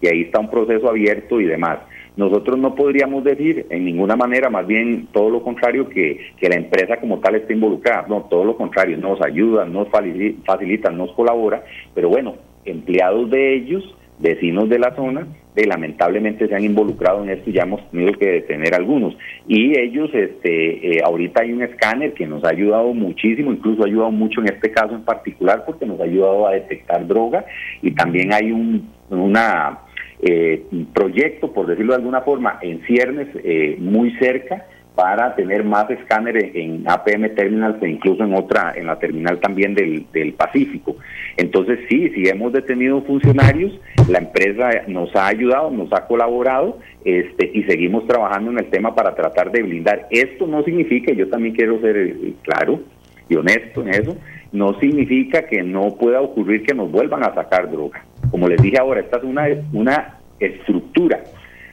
Y 0.00 0.08
ahí 0.08 0.22
está 0.22 0.40
un 0.40 0.50
proceso 0.50 0.88
abierto 0.88 1.40
y 1.40 1.46
demás. 1.46 1.78
Nosotros 2.18 2.58
no 2.58 2.74
podríamos 2.74 3.22
decir 3.22 3.66
en 3.70 3.84
ninguna 3.84 4.16
manera, 4.16 4.50
más 4.50 4.66
bien 4.66 5.06
todo 5.12 5.30
lo 5.30 5.40
contrario, 5.40 5.88
que, 5.88 6.18
la 6.42 6.56
empresa 6.56 6.96
como 6.98 7.20
tal 7.20 7.36
esté 7.36 7.54
involucrada. 7.54 8.06
No, 8.08 8.22
todo 8.22 8.44
lo 8.44 8.56
contrario, 8.56 8.98
nos 8.98 9.24
ayuda, 9.24 9.64
nos 9.64 9.88
facilita, 9.88 10.90
nos 10.90 11.12
colabora, 11.12 11.62
pero 11.94 12.08
bueno, 12.08 12.34
empleados 12.64 13.30
de 13.30 13.54
ellos, 13.54 13.84
vecinos 14.18 14.68
de 14.68 14.80
la 14.80 14.96
zona, 14.96 15.28
lamentablemente 15.66 16.48
se 16.48 16.54
han 16.54 16.64
involucrado 16.64 17.22
en 17.22 17.30
esto 17.30 17.50
y 17.50 17.54
ya 17.54 17.62
hemos 17.62 17.88
tenido 17.90 18.12
que 18.12 18.26
detener 18.26 18.74
algunos. 18.74 19.16
Y 19.46 19.78
ellos, 19.78 20.10
este, 20.12 20.98
eh, 20.98 21.02
ahorita 21.04 21.42
hay 21.42 21.52
un 21.52 21.62
escáner 21.62 22.14
que 22.14 22.26
nos 22.26 22.44
ha 22.44 22.50
ayudado 22.50 22.92
muchísimo, 22.94 23.52
incluso 23.52 23.82
ha 23.82 23.86
ayudado 23.86 24.10
mucho 24.10 24.40
en 24.40 24.48
este 24.48 24.70
caso 24.70 24.94
en 24.94 25.04
particular 25.04 25.64
porque 25.66 25.86
nos 25.86 26.00
ha 26.00 26.04
ayudado 26.04 26.46
a 26.46 26.52
detectar 26.52 27.06
droga 27.06 27.44
y 27.82 27.92
también 27.92 28.32
hay 28.32 28.52
un, 28.52 28.88
una 29.10 29.78
eh, 30.20 30.64
proyecto, 30.92 31.52
por 31.52 31.66
decirlo 31.66 31.92
de 31.92 31.98
alguna 31.98 32.22
forma, 32.22 32.58
en 32.62 32.80
ciernes 32.86 33.28
eh, 33.44 33.76
muy 33.78 34.12
cerca 34.16 34.66
para 34.98 35.36
tener 35.36 35.62
más 35.62 35.88
escáneres 35.90 36.50
en 36.54 36.82
APM 36.84 37.32
Terminals 37.36 37.80
e 37.80 37.88
incluso 37.88 38.24
en 38.24 38.34
otra, 38.34 38.72
en 38.74 38.86
la 38.86 38.98
terminal 38.98 39.38
también 39.38 39.72
del, 39.72 40.06
del 40.12 40.32
Pacífico. 40.32 40.96
Entonces 41.36 41.78
sí, 41.88 42.10
sí 42.10 42.24
hemos 42.28 42.52
detenido 42.52 43.00
funcionarios, 43.02 43.78
la 44.08 44.18
empresa 44.18 44.70
nos 44.88 45.14
ha 45.14 45.28
ayudado, 45.28 45.70
nos 45.70 45.92
ha 45.92 46.04
colaborado 46.08 46.80
este, 47.04 47.48
y 47.54 47.62
seguimos 47.62 48.08
trabajando 48.08 48.50
en 48.50 48.58
el 48.58 48.70
tema 48.70 48.96
para 48.96 49.14
tratar 49.14 49.52
de 49.52 49.62
blindar. 49.62 50.08
Esto 50.10 50.48
no 50.48 50.64
significa, 50.64 51.12
yo 51.12 51.28
también 51.28 51.54
quiero 51.54 51.80
ser 51.80 51.96
eh, 51.96 52.32
claro 52.42 52.80
y 53.28 53.36
honesto 53.36 53.82
en 53.82 53.90
eso, 53.90 54.16
no 54.50 54.80
significa 54.80 55.46
que 55.46 55.62
no 55.62 55.94
pueda 55.94 56.20
ocurrir 56.20 56.64
que 56.64 56.74
nos 56.74 56.90
vuelvan 56.90 57.22
a 57.22 57.34
sacar 57.34 57.70
droga. 57.70 58.04
Como 58.30 58.48
les 58.48 58.60
dije 58.60 58.78
ahora, 58.78 59.00
esta 59.00 59.18
es 59.18 59.24
una, 59.24 59.46
una 59.72 60.18
estructura. 60.40 61.20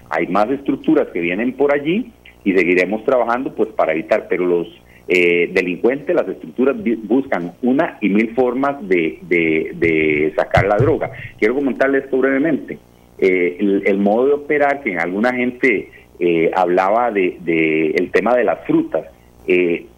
Hay 0.10 0.28
más 0.28 0.50
estructuras 0.50 1.08
que 1.10 1.20
vienen 1.20 1.54
por 1.54 1.74
allí 1.74 2.12
y 2.44 2.54
seguiremos 2.54 3.04
trabajando 3.04 3.54
pues 3.54 3.70
para 3.70 3.94
evitar, 3.94 4.28
pero 4.30 4.46
los 4.46 4.68
eh, 5.08 5.52
delincuentes, 5.54 6.16
las 6.16 6.28
estructuras 6.28 6.76
buscan 7.04 7.54
una 7.62 7.98
y 8.02 8.10
mil 8.10 8.34
formas 8.34 8.76
de, 8.88 9.20
de, 9.22 10.34
sacar 10.36 10.66
la 10.66 10.78
droga. 10.78 11.12
Quiero 11.38 11.56
comentarles 11.56 12.06
esto 12.06 12.18
brevemente. 12.18 12.80
Eh, 13.20 13.82
el, 13.86 13.98
modo 14.00 14.28
de 14.28 14.34
operar, 14.34 14.82
que 14.82 14.98
alguna 14.98 15.32
gente 15.34 15.90
eh, 16.20 16.52
hablaba 16.56 17.12
de, 17.12 17.38
de, 17.42 17.92
el 17.92 18.12
tema 18.12 18.36
de 18.36 18.44
las 18.44 18.66
frutas, 18.66 19.06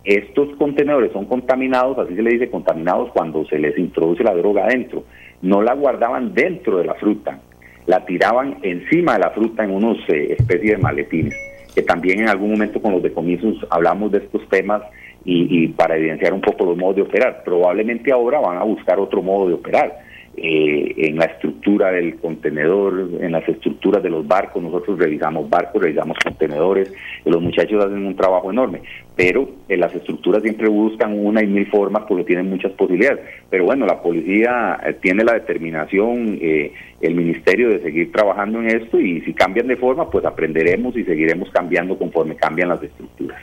estos 0.04 0.50
contenedores 0.58 1.14
son 1.14 1.24
contaminados, 1.24 1.98
así 2.00 2.14
se 2.16 2.22
le 2.22 2.32
dice 2.32 2.50
contaminados 2.50 3.10
cuando 3.14 3.46
se 3.46 3.58
les 3.58 3.78
introduce 3.78 4.22
la 4.22 4.36
droga 4.36 4.66
adentro. 4.66 5.06
No 5.42 5.62
la 5.62 5.74
guardaban 5.74 6.34
dentro 6.34 6.78
de 6.78 6.86
la 6.86 6.96
fruta, 6.96 7.40
la 7.86 8.06
tiraban 8.06 8.58
encima 8.64 9.14
de 9.14 9.20
la 9.20 9.30
fruta 9.32 9.64
en 9.64 9.72
unos 9.72 9.98
eh, 10.10 10.36
especies 10.38 10.78
de 10.78 10.78
maletines, 10.78 11.36
que 11.74 11.84
también 11.84 12.20
en 12.20 12.30
algún 12.30 12.52
momento 12.52 12.82
con 12.82 12.94
los 12.94 13.04
decomisos 13.04 13.56
hablamos 13.70 14.12
de 14.12 14.20
estos 14.20 14.48
temas 14.50 14.82
y, 15.24 15.64
y 15.64 15.68
para 15.68 15.96
evidenciar 15.98 16.34
un 16.34 16.42
poco 16.42 16.66
los 16.66 16.78
modos 16.78 16.98
de 16.98 17.02
operar. 17.04 17.44
Probablemente 17.44 18.12
ahora 18.12 18.40
van 18.40 18.58
a 18.58 18.64
buscar 18.64 19.00
otro 19.00 19.22
modo 19.22 19.48
de 19.48 19.54
operar 19.54 20.07
eh, 20.40 20.94
en 20.98 21.18
la 21.18 21.26
estructura 21.26 21.92
del 21.92 22.18
contenedor, 22.18 23.10
en 23.20 23.32
las 23.32 23.50
estructuras 23.50 24.04
de 24.04 24.12
los 24.12 24.28
barcos. 24.28 24.62
Nosotros 24.62 25.00
revisamos 25.00 25.50
barcos, 25.50 25.82
revisamos 25.82 26.16
contenedores, 26.24 26.94
los 27.26 27.42
muchachos 27.42 27.84
hacen 27.84 28.06
un 28.06 28.16
trabajo 28.16 28.52
enorme, 28.52 28.82
pero 29.16 29.50
en 29.68 29.80
las 29.80 29.96
estructuras 29.96 30.44
siempre 30.44 30.70
buscan 30.70 31.18
una 31.18 31.42
y 31.42 31.48
mil 31.48 31.66
formas 31.68 32.04
porque 32.08 32.24
tienen 32.24 32.52
muchas 32.52 32.72
posibilidades. 32.74 33.26
Pero 33.50 33.66
bueno, 33.66 33.88
la 33.88 34.00
policía 34.00 34.80
eh, 34.86 34.94
tiene 35.02 35.24
la 35.24 35.34
determinación, 35.34 36.38
eh, 36.40 36.72
el 37.02 37.16
ministerio 37.16 37.70
de 37.70 37.80
seguir 37.80 38.12
trabajando 38.12 38.60
en 38.60 38.68
esto 38.68 39.00
y 39.00 39.22
si 39.22 39.34
cambian 39.34 39.66
de 39.66 39.76
forma, 39.76 40.10
pues 40.10 40.24
aprenderemos 40.24 40.96
y 40.96 41.04
seguiremos 41.04 41.50
cambiando 41.50 41.98
conforme 41.98 42.36
cambian 42.36 42.70
las 42.70 42.84
estructuras. 42.84 43.42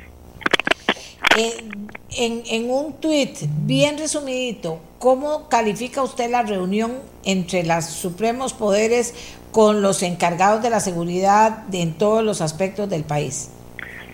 En, 1.37 2.43
en 2.47 2.71
un 2.71 2.95
tuit 3.01 3.37
bien 3.65 3.99
resumidito, 3.99 4.81
¿Cómo 5.05 5.51
califica 5.51 6.03
usted 6.03 6.31
la 6.31 6.45
reunión 6.45 6.93
entre 7.27 7.63
los 7.63 7.85
supremos 7.85 8.55
poderes 8.55 9.13
con 9.53 9.83
los 9.83 10.03
encargados 10.03 10.63
de 10.63 10.71
la 10.71 10.81
seguridad 10.81 11.65
en 11.75 11.93
todos 11.99 12.25
los 12.25 12.41
aspectos 12.41 12.89
del 12.89 13.05
país? 13.05 13.53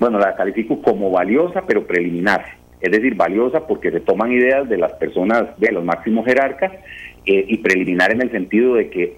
Bueno, 0.01 0.19
la 0.19 0.35
califico 0.35 0.83
como 0.83 1.13
valiosa, 1.13 1.63
pero 1.65 1.87
preliminar. 1.87 2.45
Es 2.81 2.91
decir, 2.91 3.15
valiosa 3.15 3.69
porque 3.69 3.93
se 3.93 4.01
toman 4.01 4.33
ideas 4.33 4.69
de 4.69 4.79
las 4.79 4.93
personas, 4.95 5.45
de 5.59 5.71
los 5.71 5.85
máximos 5.85 6.25
jerarcas, 6.25 6.73
eh, 7.27 7.45
y 7.49 7.59
preliminar 7.59 8.13
en 8.13 8.23
el 8.23 8.31
sentido 8.31 8.75
de 8.75 8.89
que 8.91 9.17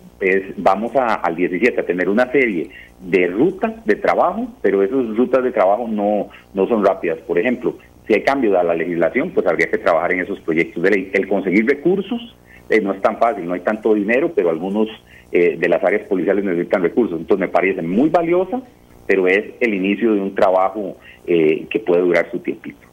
vamos 0.56 0.92
al 0.94 1.34
17 1.34 1.80
a 1.80 1.84
tener 1.84 2.08
una 2.08 2.30
serie 2.30 2.70
de 3.00 3.26
rutas 3.26 3.84
de 3.84 3.96
trabajo, 3.96 4.46
pero 4.62 4.82
esas 4.82 5.16
rutas 5.16 5.42
de 5.42 5.50
trabajo 5.50 5.88
no, 5.88 6.28
no 6.54 6.68
son 6.68 6.84
rápidas. 6.84 7.18
Por 7.26 7.38
ejemplo, 7.38 7.76
si 8.06 8.14
hay 8.14 8.22
cambio 8.22 8.52
de 8.52 8.62
la 8.62 8.74
legislación, 8.74 9.30
pues 9.30 9.46
habría 9.46 9.70
que 9.70 9.78
trabajar 9.78 10.12
en 10.12 10.20
esos 10.20 10.40
proyectos 10.40 10.82
de 10.82 10.90
ley. 10.90 11.10
El 11.12 11.28
conseguir 11.28 11.66
recursos 11.66 12.36
eh, 12.68 12.80
no 12.80 12.92
es 12.92 13.00
tan 13.00 13.18
fácil, 13.18 13.46
no 13.46 13.54
hay 13.54 13.60
tanto 13.60 13.94
dinero, 13.94 14.32
pero 14.34 14.50
algunos 14.50 14.88
eh, 15.30 15.56
de 15.58 15.68
las 15.68 15.82
áreas 15.82 16.06
policiales 16.08 16.44
necesitan 16.44 16.82
recursos. 16.82 17.18
Entonces 17.18 17.46
me 17.46 17.52
parece 17.52 17.82
muy 17.82 18.08
valiosa, 18.08 18.62
pero 19.06 19.26
es 19.26 19.44
el 19.60 19.74
inicio 19.74 20.14
de 20.14 20.20
un 20.20 20.34
trabajo 20.34 20.96
eh, 21.26 21.66
que 21.70 21.80
puede 21.80 22.02
durar 22.02 22.30
su 22.30 22.38
tiempito. 22.38 22.86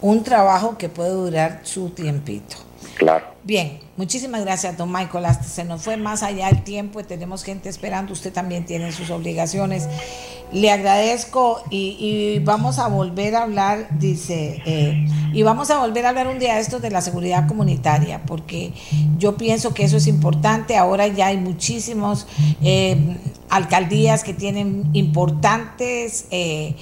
Un 0.00 0.22
trabajo 0.22 0.76
que 0.76 0.88
puede 0.88 1.10
durar 1.10 1.60
su 1.62 1.90
tiempito. 1.90 2.56
Claro. 2.96 3.24
Bien, 3.42 3.78
muchísimas 3.96 4.42
gracias, 4.42 4.76
don 4.76 4.90
Michael. 4.92 5.26
Se 5.44 5.64
nos 5.64 5.82
fue 5.82 5.96
más 5.96 6.22
allá 6.22 6.48
el 6.48 6.62
tiempo 6.62 7.00
y 7.00 7.04
tenemos 7.04 7.42
gente 7.42 7.68
esperando. 7.68 8.12
Usted 8.12 8.32
también 8.32 8.64
tiene 8.64 8.92
sus 8.92 9.10
obligaciones. 9.10 9.88
Le 10.52 10.70
agradezco 10.70 11.60
y, 11.70 12.38
vamos 12.44 12.78
a 12.78 12.86
volver 12.86 13.34
a 13.34 13.42
hablar, 13.42 13.88
dice, 13.98 14.62
eh, 14.64 15.08
y 15.32 15.42
vamos 15.42 15.70
a 15.70 15.80
volver 15.80 16.06
a 16.06 16.10
hablar 16.10 16.28
un 16.28 16.38
día 16.38 16.54
de 16.54 16.60
esto 16.60 16.78
de 16.78 16.90
la 16.90 17.00
seguridad 17.00 17.48
comunitaria, 17.48 18.22
porque 18.24 18.72
yo 19.18 19.36
pienso 19.36 19.74
que 19.74 19.82
eso 19.82 19.96
es 19.96 20.06
importante. 20.06 20.76
Ahora 20.76 21.08
ya 21.08 21.26
hay 21.26 21.36
muchísimos 21.36 22.28
eh, 22.62 23.16
alcaldías 23.48 24.22
que 24.22 24.34
tienen 24.34 24.88
importantes 24.92 26.26
eh, 26.30 26.76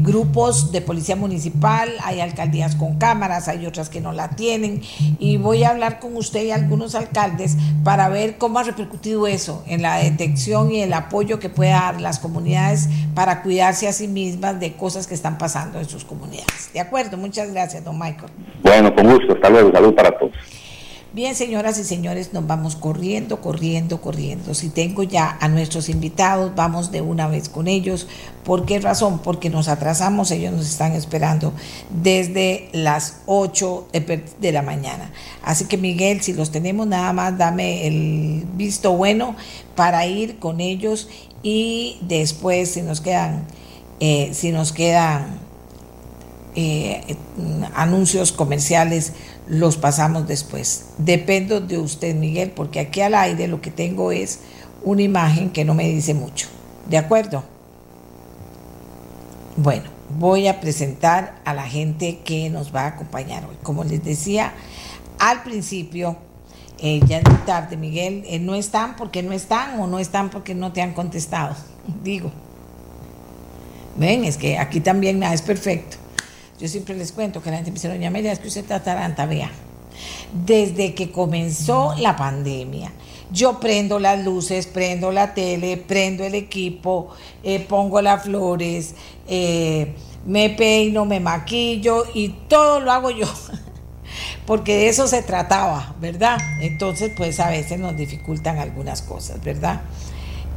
grupos 0.00 0.72
de 0.72 0.80
policía 0.80 1.14
municipal, 1.14 1.88
hay 2.02 2.20
alcaldías 2.20 2.74
con 2.74 2.98
cámaras, 2.98 3.46
hay 3.46 3.66
otras 3.66 3.88
que 3.88 4.00
no 4.00 4.12
la 4.12 4.30
tienen, 4.30 4.82
y 5.18 5.36
voy 5.36 5.62
a 5.62 5.70
hablar 5.70 6.00
con 6.00 6.16
usted 6.16 6.45
algunos 6.52 6.94
alcaldes 6.94 7.56
para 7.84 8.08
ver 8.08 8.38
cómo 8.38 8.58
ha 8.58 8.62
repercutido 8.62 9.26
eso 9.26 9.62
en 9.66 9.82
la 9.82 9.96
detección 9.96 10.72
y 10.72 10.80
el 10.82 10.92
apoyo 10.92 11.38
que 11.38 11.48
pueda 11.48 11.80
dar 11.80 12.00
las 12.00 12.18
comunidades 12.18 12.88
para 13.14 13.42
cuidarse 13.42 13.88
a 13.88 13.92
sí 13.92 14.08
mismas 14.08 14.60
de 14.60 14.74
cosas 14.74 15.06
que 15.06 15.14
están 15.14 15.38
pasando 15.38 15.78
en 15.78 15.88
sus 15.88 16.04
comunidades. 16.04 16.70
De 16.72 16.80
acuerdo, 16.80 17.16
muchas 17.16 17.52
gracias, 17.52 17.84
don 17.84 17.98
Michael. 17.98 18.32
Bueno, 18.62 18.94
con 18.94 19.12
gusto, 19.12 19.34
hasta 19.34 19.50
luego, 19.50 19.72
salud 19.72 19.94
para 19.94 20.10
todos. 20.18 20.32
Bien, 21.16 21.34
señoras 21.34 21.78
y 21.78 21.84
señores, 21.84 22.34
nos 22.34 22.46
vamos 22.46 22.76
corriendo, 22.76 23.40
corriendo, 23.40 24.02
corriendo. 24.02 24.52
Si 24.52 24.68
tengo 24.68 25.02
ya 25.02 25.38
a 25.40 25.48
nuestros 25.48 25.88
invitados, 25.88 26.54
vamos 26.54 26.92
de 26.92 27.00
una 27.00 27.26
vez 27.26 27.48
con 27.48 27.68
ellos. 27.68 28.06
¿Por 28.44 28.66
qué 28.66 28.80
razón? 28.80 29.20
Porque 29.20 29.48
nos 29.48 29.68
atrasamos, 29.68 30.30
ellos 30.30 30.52
nos 30.52 30.68
están 30.68 30.92
esperando 30.92 31.54
desde 32.02 32.68
las 32.72 33.22
8 33.24 33.88
de 34.40 34.52
la 34.52 34.60
mañana. 34.60 35.10
Así 35.42 35.64
que 35.64 35.78
Miguel, 35.78 36.20
si 36.20 36.34
los 36.34 36.50
tenemos 36.50 36.86
nada 36.86 37.14
más, 37.14 37.38
dame 37.38 37.86
el 37.86 38.44
visto 38.52 38.92
bueno 38.92 39.36
para 39.74 40.06
ir 40.06 40.38
con 40.38 40.60
ellos 40.60 41.08
y 41.42 41.96
después 42.02 42.72
si 42.72 42.82
nos 42.82 43.00
quedan, 43.00 43.46
eh, 44.00 44.32
si 44.34 44.52
nos 44.52 44.70
quedan 44.70 45.46
eh, 46.56 47.16
anuncios 47.74 48.32
comerciales, 48.32 49.12
los 49.48 49.76
pasamos 49.76 50.26
después. 50.26 50.86
Dependo 50.98 51.60
de 51.60 51.78
usted, 51.78 52.14
Miguel, 52.14 52.50
porque 52.50 52.80
aquí 52.80 53.00
al 53.00 53.14
aire 53.14 53.48
lo 53.48 53.60
que 53.60 53.70
tengo 53.70 54.12
es 54.12 54.40
una 54.82 55.02
imagen 55.02 55.50
que 55.50 55.64
no 55.64 55.74
me 55.74 55.88
dice 55.88 56.14
mucho. 56.14 56.48
¿De 56.88 56.98
acuerdo? 56.98 57.42
Bueno, 59.56 59.84
voy 60.18 60.48
a 60.48 60.60
presentar 60.60 61.40
a 61.44 61.54
la 61.54 61.64
gente 61.64 62.18
que 62.24 62.50
nos 62.50 62.74
va 62.74 62.82
a 62.82 62.86
acompañar 62.88 63.44
hoy. 63.46 63.56
Como 63.62 63.84
les 63.84 64.04
decía 64.04 64.52
al 65.18 65.42
principio, 65.42 66.16
eh, 66.78 67.00
ya 67.06 67.18
es 67.18 67.46
tarde, 67.46 67.76
Miguel, 67.76 68.22
eh, 68.26 68.38
no 68.38 68.54
están 68.54 68.96
porque 68.96 69.22
no 69.22 69.32
están 69.32 69.80
o 69.80 69.86
no 69.86 69.98
están 69.98 70.30
porque 70.30 70.54
no 70.54 70.72
te 70.72 70.82
han 70.82 70.92
contestado. 70.92 71.56
Digo. 72.04 72.30
Ven, 73.96 74.24
es 74.24 74.36
que 74.36 74.58
aquí 74.58 74.80
también 74.80 75.18
nada 75.18 75.34
es 75.34 75.42
perfecto. 75.42 75.96
Yo 76.58 76.68
siempre 76.68 76.94
les 76.94 77.12
cuento 77.12 77.42
que 77.42 77.50
la 77.50 77.56
gente 77.56 77.70
me 77.70 77.74
dice, 77.74 77.88
doña 77.88 78.08
Amelia, 78.08 78.32
es 78.32 78.38
que 78.38 78.48
usted 78.48 78.62
está 78.62 78.82
taranta, 78.82 79.26
vea. 79.26 79.50
Desde 80.32 80.94
que 80.94 81.10
comenzó 81.10 81.94
la 81.98 82.16
pandemia, 82.16 82.92
yo 83.30 83.60
prendo 83.60 83.98
las 83.98 84.24
luces, 84.24 84.66
prendo 84.66 85.10
la 85.10 85.34
tele, 85.34 85.76
prendo 85.76 86.24
el 86.24 86.34
equipo, 86.34 87.10
eh, 87.42 87.60
pongo 87.60 88.00
las 88.00 88.22
flores, 88.22 88.94
eh, 89.26 89.94
me 90.24 90.50
peino, 90.50 91.04
me 91.04 91.20
maquillo 91.20 92.04
y 92.14 92.30
todo 92.48 92.80
lo 92.80 92.92
hago 92.92 93.10
yo. 93.10 93.26
Porque 94.46 94.76
de 94.76 94.88
eso 94.88 95.08
se 95.08 95.22
trataba, 95.22 95.94
¿verdad? 96.00 96.38
Entonces, 96.60 97.12
pues 97.16 97.40
a 97.40 97.50
veces 97.50 97.78
nos 97.78 97.96
dificultan 97.96 98.58
algunas 98.58 99.02
cosas, 99.02 99.42
¿verdad? 99.42 99.82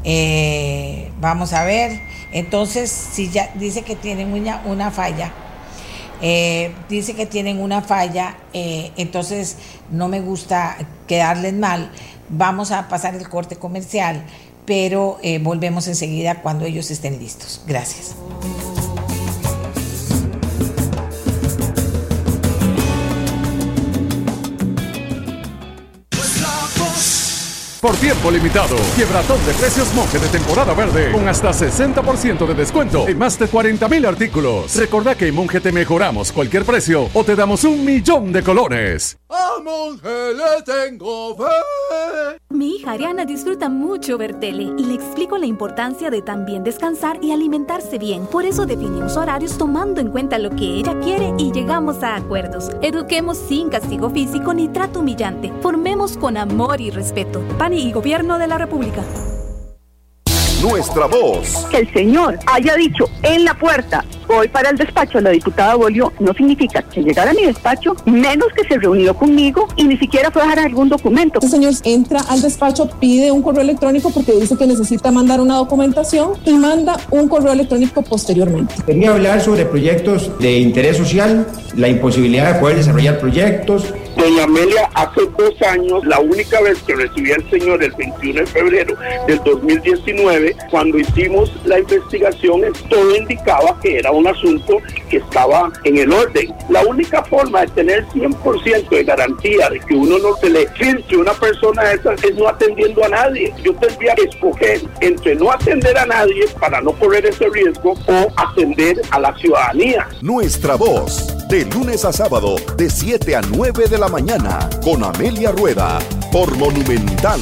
Eh, 0.03 1.11
vamos 1.19 1.53
a 1.53 1.63
ver. 1.63 1.99
Entonces, 2.31 2.89
si 2.89 3.30
ya 3.30 3.51
dice 3.55 3.81
que 3.81 3.95
tienen 3.95 4.31
una, 4.31 4.61
una 4.65 4.91
falla, 4.91 5.34
eh, 6.22 6.74
dice 6.90 7.16
que 7.16 7.26
tienen 7.26 7.60
una 7.60 7.82
falla, 7.82 8.38
eh, 8.54 8.91
entonces 8.98 9.58
no 9.91 10.08
me 10.08 10.22
gusta 10.22 10.78
quedarles 11.08 11.54
mal. 11.54 11.91
Vamos 12.30 12.72
a 12.72 12.88
pasar 12.88 13.16
el 13.16 13.28
corte 13.30 13.56
comercial, 13.56 14.24
pero 14.66 15.18
eh, 15.24 15.40
volvemos 15.40 15.88
enseguida 15.88 16.41
cuando 16.41 16.66
ellos 16.66 16.91
estén 16.91 17.20
listos. 17.20 17.62
Gracias. 17.66 18.16
Por 27.81 27.95
tiempo 27.95 28.30
limitado, 28.30 28.76
quiebratón 28.93 29.38
de 29.45 29.53
precios 29.53 29.93
monje 29.93 30.19
de 30.19 30.27
temporada 30.27 30.73
verde 30.73 31.14
con 31.14 31.30
hasta 31.30 31.51
60% 31.51 32.45
de 32.45 32.53
descuento 32.53 33.07
en 33.07 33.18
más 33.18 33.39
de 33.39 33.47
40 33.47 33.88
mil 33.88 34.06
artículos. 34.06 34.76
Recordá 34.76 35.15
que 35.15 35.27
en 35.27 35.35
Monje 35.35 35.61
te 35.61 35.72
mejoramos 35.72 36.34
cualquier 36.34 36.65
precio 36.65 37.10
o 37.14 37.23
te 37.23 37.38
damos 37.38 37.64
un 37.64 37.85
millón 37.85 38.34
de 38.34 38.43
colores. 38.43 39.19
A 39.31 39.60
Monje 39.64 40.34
le 40.34 40.64
tengo 40.65 41.35
fe. 41.35 42.39
Mi 42.49 42.77
hija 42.77 42.93
Ariana 42.93 43.26
disfruta 43.26 43.69
mucho 43.69 44.18
ver 44.18 44.39
tele 44.39 44.73
y 44.76 44.85
le 44.85 44.95
explico 44.95 45.38
la 45.38 45.45
importancia 45.45 46.10
de 46.10 46.23
también 46.23 46.64
descansar 46.64 47.23
y 47.23 47.31
alimentarse 47.31 47.99
bien. 47.99 48.26
Por 48.26 48.45
eso 48.45 48.65
definimos 48.65 49.18
horarios 49.18 49.56
tomando 49.56 50.01
en 50.01 50.10
cuenta 50.10 50.39
lo 50.39 50.49
que 50.49 50.65
ella 50.65 50.99
quiere 50.99 51.31
y 51.38 51.51
llegamos 51.51 52.01
a 52.01 52.15
acuerdos. 52.15 52.72
Eduquemos 52.81 53.38
sin 53.38 53.69
castigo 53.69 54.10
físico 54.10 54.56
ni 54.56 54.68
trato 54.68 55.01
humillante. 55.01 55.53
Formemos 55.61 56.18
con 56.18 56.35
amor 56.35 56.81
y 56.81 56.89
respeto 56.89 57.43
y 57.72 57.91
Gobierno 57.91 58.39
de 58.39 58.47
la 58.47 58.57
República. 58.57 59.03
Nuestra 60.61 61.06
voz. 61.06 61.68
Que 61.72 61.77
el 61.77 61.94
señor 61.94 62.38
haya 62.45 62.76
dicho 62.76 63.10
en 63.23 63.45
la 63.45 63.53
puerta, 63.53 64.03
voy 64.27 64.49
para 64.49 64.72
el 64.72 64.77
despacho 64.77 65.19
de 65.19 65.23
la 65.23 65.30
diputada 65.30 65.76
Bolio, 65.76 66.11
no 66.19 66.34
significa 66.34 66.81
que 66.81 67.02
llegara 67.02 67.31
a 67.31 67.34
mi 67.34 67.45
despacho, 67.45 67.95
menos 68.06 68.48
que 68.53 68.68
se 68.68 68.77
reunió 68.77 69.15
conmigo 69.15 69.69
y 69.77 69.86
ni 69.86 69.98
siquiera 69.98 70.31
fue 70.31 70.41
a 70.41 70.45
dejar 70.45 70.60
algún 70.65 70.90
documento. 70.90 71.40
El 71.41 71.49
señor 71.49 71.73
entra 71.86 72.19
al 72.27 72.41
despacho, 72.41 72.90
pide 72.99 73.31
un 73.31 73.41
correo 73.41 73.61
electrónico 73.61 74.11
porque 74.11 74.34
dice 74.34 74.57
que 74.57 74.68
necesita 74.68 75.11
mandar 75.11 75.40
una 75.40 75.56
documentación 75.56 76.34
y 76.44 76.53
manda 76.53 76.99
un 77.10 77.30
correo 77.30 77.53
electrónico 77.53 78.02
posteriormente. 78.02 78.76
Quería 78.86 79.11
hablar 79.11 79.40
sobre 79.40 79.65
proyectos 79.65 80.38
de 80.40 80.60
interés 80.60 80.98
social, 80.98 81.48
la 81.76 81.88
imposibilidad 81.88 82.53
de 82.53 82.60
poder 82.60 82.76
desarrollar 82.76 83.18
proyectos, 83.19 83.94
Doña 84.19 84.44
Amelia, 84.44 84.90
hace 84.95 85.22
dos 85.38 85.61
años, 85.61 86.06
la 86.06 86.19
única 86.19 86.60
vez 86.61 86.77
que 86.84 86.94
recibí 86.94 87.31
al 87.31 87.49
señor, 87.49 87.81
el 87.81 87.91
21 87.94 88.41
de 88.41 88.45
febrero 88.45 88.95
del 89.27 89.41
2019, 89.45 90.48
cuando 90.69 90.97
hicimos 90.97 91.51
la 91.65 91.80
investigación, 91.80 92.61
todo 92.89 93.15
indicaba 93.15 93.80
que 93.81 93.97
era 93.97 94.11
un 94.11 94.27
asunto 94.27 94.77
que 95.09 95.17
estaba 95.17 95.71
en 95.84 95.97
el 95.97 96.11
orden. 96.11 96.53
La 96.69 96.81
única 96.84 97.23
forma 97.23 97.61
de 97.61 97.67
tener 97.67 98.05
100% 98.07 98.89
de 98.89 99.03
garantía 99.03 99.69
de 99.69 99.80
que 99.80 99.95
uno 99.95 100.17
no 100.19 100.35
se 100.38 100.49
le 100.49 100.67
filtre 100.69 101.17
una 101.17 101.34
persona 101.34 101.91
esa 101.91 102.13
es 102.13 102.35
no 102.35 102.47
atendiendo 102.47 103.03
a 103.03 103.09
nadie. 103.09 103.53
Yo 103.63 103.73
tendría 103.76 104.15
que 104.15 104.23
escoger 104.23 104.81
entre 105.01 105.35
no 105.35 105.51
atender 105.51 105.97
a 105.97 106.05
nadie 106.05 106.47
para 106.59 106.81
no 106.81 106.91
correr 106.93 107.26
ese 107.26 107.47
riesgo 107.49 107.93
o 108.07 108.27
atender 108.35 109.01
a 109.11 109.19
la 109.19 109.35
ciudadanía. 109.38 110.07
Nuestra 110.21 110.76
voz, 110.76 111.47
de 111.47 111.65
lunes 111.65 112.05
a 112.05 112.13
sábado, 112.13 112.55
de 112.77 112.89
7 112.89 113.35
a 113.35 113.41
9 113.41 113.88
de 113.88 113.97
la 113.97 114.07
mañana, 114.07 114.69
con 114.84 115.03
Amelia 115.03 115.51
Rueda, 115.51 115.99
por 116.31 116.55
Monumental. 116.57 117.39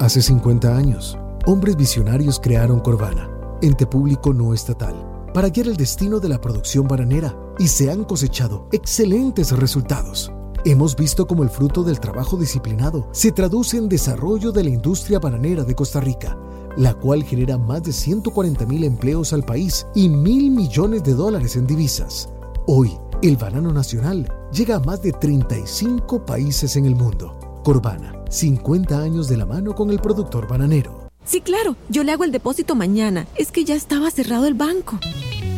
Hace 0.00 0.22
50 0.22 0.78
años, 0.78 1.18
hombres 1.44 1.76
visionarios 1.76 2.40
crearon 2.40 2.80
Corvana, 2.80 3.28
ente 3.60 3.86
público 3.86 4.32
no 4.32 4.54
estatal, 4.54 4.94
para 5.34 5.50
guiar 5.50 5.66
el 5.66 5.76
destino 5.76 6.20
de 6.20 6.30
la 6.30 6.40
producción 6.40 6.88
bananera 6.88 7.36
y 7.58 7.68
se 7.68 7.90
han 7.90 8.04
cosechado 8.04 8.66
excelentes 8.72 9.52
resultados. 9.52 10.32
Hemos 10.64 10.96
visto 10.96 11.26
cómo 11.26 11.42
el 11.42 11.50
fruto 11.50 11.84
del 11.84 12.00
trabajo 12.00 12.38
disciplinado 12.38 13.10
se 13.12 13.30
traduce 13.30 13.76
en 13.76 13.90
desarrollo 13.90 14.52
de 14.52 14.64
la 14.64 14.70
industria 14.70 15.18
bananera 15.18 15.64
de 15.64 15.74
Costa 15.74 16.00
Rica, 16.00 16.34
la 16.78 16.94
cual 16.94 17.22
genera 17.22 17.58
más 17.58 17.82
de 17.82 17.92
140 17.92 18.64
mil 18.64 18.84
empleos 18.84 19.34
al 19.34 19.42
país 19.42 19.86
y 19.94 20.08
mil 20.08 20.50
millones 20.50 21.04
de 21.04 21.12
dólares 21.12 21.56
en 21.56 21.66
divisas. 21.66 22.30
Hoy, 22.66 22.96
el 23.20 23.36
banano 23.36 23.70
nacional 23.70 24.32
llega 24.50 24.76
a 24.76 24.80
más 24.80 25.02
de 25.02 25.12
35 25.12 26.24
países 26.24 26.76
en 26.76 26.86
el 26.86 26.96
mundo. 26.96 27.49
Corbana, 27.62 28.14
50 28.30 29.00
años 29.00 29.28
de 29.28 29.36
la 29.36 29.46
mano 29.46 29.74
con 29.74 29.90
el 29.90 30.00
productor 30.00 30.48
bananero. 30.48 31.10
Sí, 31.24 31.40
claro, 31.40 31.76
yo 31.88 32.02
le 32.02 32.12
hago 32.12 32.24
el 32.24 32.32
depósito 32.32 32.74
mañana. 32.74 33.26
Es 33.36 33.52
que 33.52 33.64
ya 33.64 33.74
estaba 33.74 34.10
cerrado 34.10 34.46
el 34.46 34.54
banco. 34.54 34.98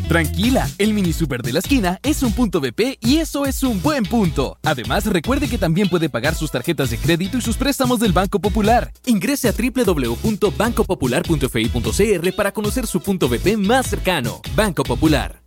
Tranquila, 0.09 0.69
el 0.79 0.93
mini 0.93 1.13
super 1.13 1.43
de 1.43 1.53
la 1.55 1.61
esquina 1.61 1.99
es 2.03 2.23
un 2.23 2.33
punto 2.33 2.61
BP 2.61 2.99
y 3.01 3.19
eso 3.19 3.47
es 3.47 3.63
un 3.63 3.81
buen 3.81 4.05
punto. 4.05 4.59
Además, 4.63 5.07
recuerde 5.07 5.49
que 5.49 5.57
también 5.57 5.89
puede 5.89 6.11
pagar 6.11 6.35
sus 6.35 6.51
tarjetas 6.51 6.91
de 6.91 6.99
crédito 6.99 7.39
y 7.39 7.41
sus 7.41 7.57
préstamos 7.57 8.01
del 8.01 8.13
Banco 8.13 8.39
Popular. 8.39 8.93
Ingrese 9.07 9.49
a 9.49 9.53
www.bancopopular.fi.cr 9.53 12.37
para 12.37 12.53
conocer 12.53 12.87
su 12.87 13.01
punto 13.01 13.29
BP 13.29 13.57
más 13.57 13.87
cercano. 13.87 14.43
Banco 14.55 14.83
Popular. 14.83 15.42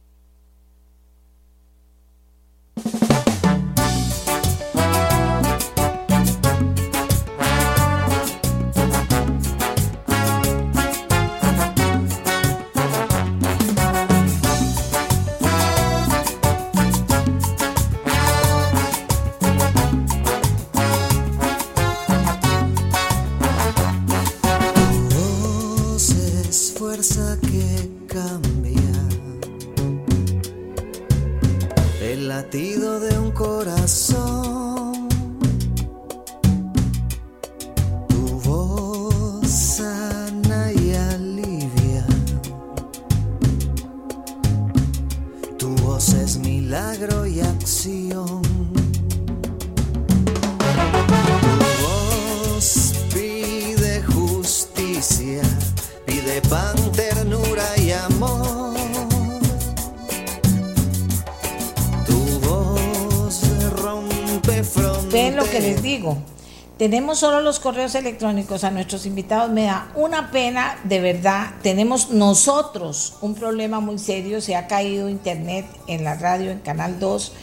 Tenemos 66.86 67.18
solo 67.18 67.42
los 67.42 67.60
correos 67.60 67.96
electrónicos 67.96 68.64
a 68.64 68.70
nuestros 68.70 69.08
invitados. 69.08 69.50
Me 69.50 69.64
da 69.64 69.92
una 69.96 70.30
pena, 70.30 70.78
de 70.84 71.02
verdad. 71.02 71.50
Tenemos 71.64 72.12
nosotros 72.12 73.16
un 73.22 73.34
problema 73.34 73.80
muy 73.80 73.98
serio. 73.98 74.40
Se 74.40 74.56
ha 74.56 74.68
caído 74.68 75.10
internet 75.10 75.66
en 75.88 76.04
la 76.04 76.14
radio, 76.14 76.52
en 76.52 76.60
Canal 76.60 77.00
2, 77.00 77.34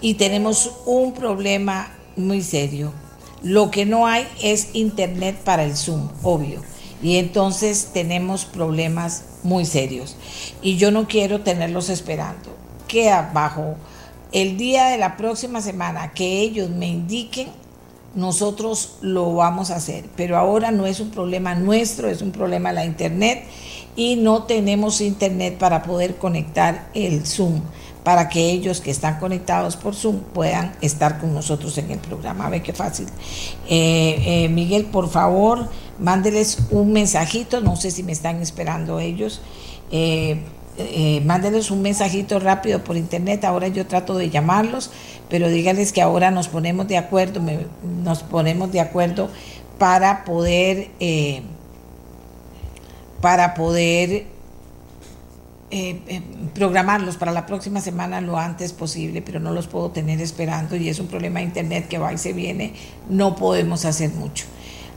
y 0.00 0.14
tenemos 0.14 0.70
un 0.86 1.12
problema 1.12 1.92
muy 2.14 2.40
serio. 2.40 2.92
Lo 3.42 3.72
que 3.72 3.84
no 3.84 4.06
hay 4.06 4.28
es 4.40 4.68
internet 4.74 5.38
para 5.42 5.64
el 5.64 5.76
Zoom, 5.76 6.08
obvio. 6.22 6.62
Y 7.02 7.16
entonces 7.16 7.90
tenemos 7.92 8.44
problemas 8.44 9.24
muy 9.42 9.64
serios. 9.64 10.14
Y 10.62 10.76
yo 10.76 10.92
no 10.92 11.08
quiero 11.08 11.40
tenerlos 11.40 11.88
esperando. 11.88 12.56
Que 12.86 13.10
abajo 13.10 13.74
el 14.30 14.56
día 14.56 14.84
de 14.86 14.98
la 14.98 15.16
próxima 15.16 15.60
semana 15.60 16.12
que 16.12 16.42
ellos 16.42 16.70
me 16.70 16.86
indiquen, 16.86 17.63
nosotros 18.14 18.96
lo 19.00 19.34
vamos 19.34 19.70
a 19.70 19.76
hacer. 19.76 20.04
Pero 20.16 20.36
ahora 20.36 20.70
no 20.70 20.86
es 20.86 21.00
un 21.00 21.10
problema 21.10 21.54
nuestro, 21.54 22.08
es 22.08 22.22
un 22.22 22.32
problema 22.32 22.70
de 22.70 22.74
la 22.76 22.84
internet 22.84 23.44
y 23.96 24.16
no 24.16 24.44
tenemos 24.44 25.00
internet 25.00 25.58
para 25.58 25.82
poder 25.82 26.16
conectar 26.16 26.88
el 26.94 27.26
Zoom 27.26 27.60
para 28.04 28.28
que 28.28 28.50
ellos 28.50 28.82
que 28.82 28.90
están 28.90 29.18
conectados 29.18 29.76
por 29.76 29.94
Zoom 29.94 30.20
puedan 30.20 30.76
estar 30.82 31.18
con 31.18 31.32
nosotros 31.32 31.76
en 31.78 31.90
el 31.90 31.98
programa. 31.98 32.46
A 32.46 32.50
ver 32.50 32.62
qué 32.62 32.74
fácil. 32.74 33.06
Eh, 33.66 34.44
eh, 34.44 34.48
Miguel, 34.50 34.84
por 34.84 35.08
favor, 35.08 35.70
mándeles 35.98 36.58
un 36.70 36.92
mensajito, 36.92 37.62
no 37.62 37.76
sé 37.76 37.90
si 37.90 38.02
me 38.02 38.12
están 38.12 38.42
esperando 38.42 39.00
ellos. 39.00 39.40
Eh, 39.90 40.42
mándeles 41.24 41.70
un 41.70 41.82
mensajito 41.82 42.40
rápido 42.40 42.82
por 42.82 42.96
internet, 42.96 43.44
ahora 43.44 43.68
yo 43.68 43.86
trato 43.86 44.16
de 44.16 44.30
llamarlos, 44.30 44.90
pero 45.28 45.48
díganles 45.48 45.92
que 45.92 46.02
ahora 46.02 46.30
nos 46.30 46.48
ponemos 46.48 46.88
de 46.88 46.96
acuerdo, 46.98 47.40
nos 48.02 48.22
ponemos 48.22 48.72
de 48.72 48.80
acuerdo 48.80 49.30
para 49.78 50.24
poder, 50.24 50.90
para 53.20 53.54
poder 53.54 54.26
eh, 55.76 56.00
eh, 56.06 56.22
programarlos 56.54 57.16
para 57.16 57.32
la 57.32 57.46
próxima 57.46 57.80
semana 57.80 58.20
lo 58.20 58.38
antes 58.38 58.72
posible, 58.72 59.22
pero 59.22 59.40
no 59.40 59.50
los 59.50 59.66
puedo 59.66 59.90
tener 59.90 60.20
esperando 60.20 60.76
y 60.76 60.88
es 60.88 61.00
un 61.00 61.08
problema 61.08 61.40
de 61.40 61.46
internet 61.46 61.88
que 61.88 61.98
va 61.98 62.12
y 62.12 62.18
se 62.18 62.32
viene, 62.32 62.74
no 63.08 63.34
podemos 63.34 63.84
hacer 63.84 64.10
mucho. 64.10 64.44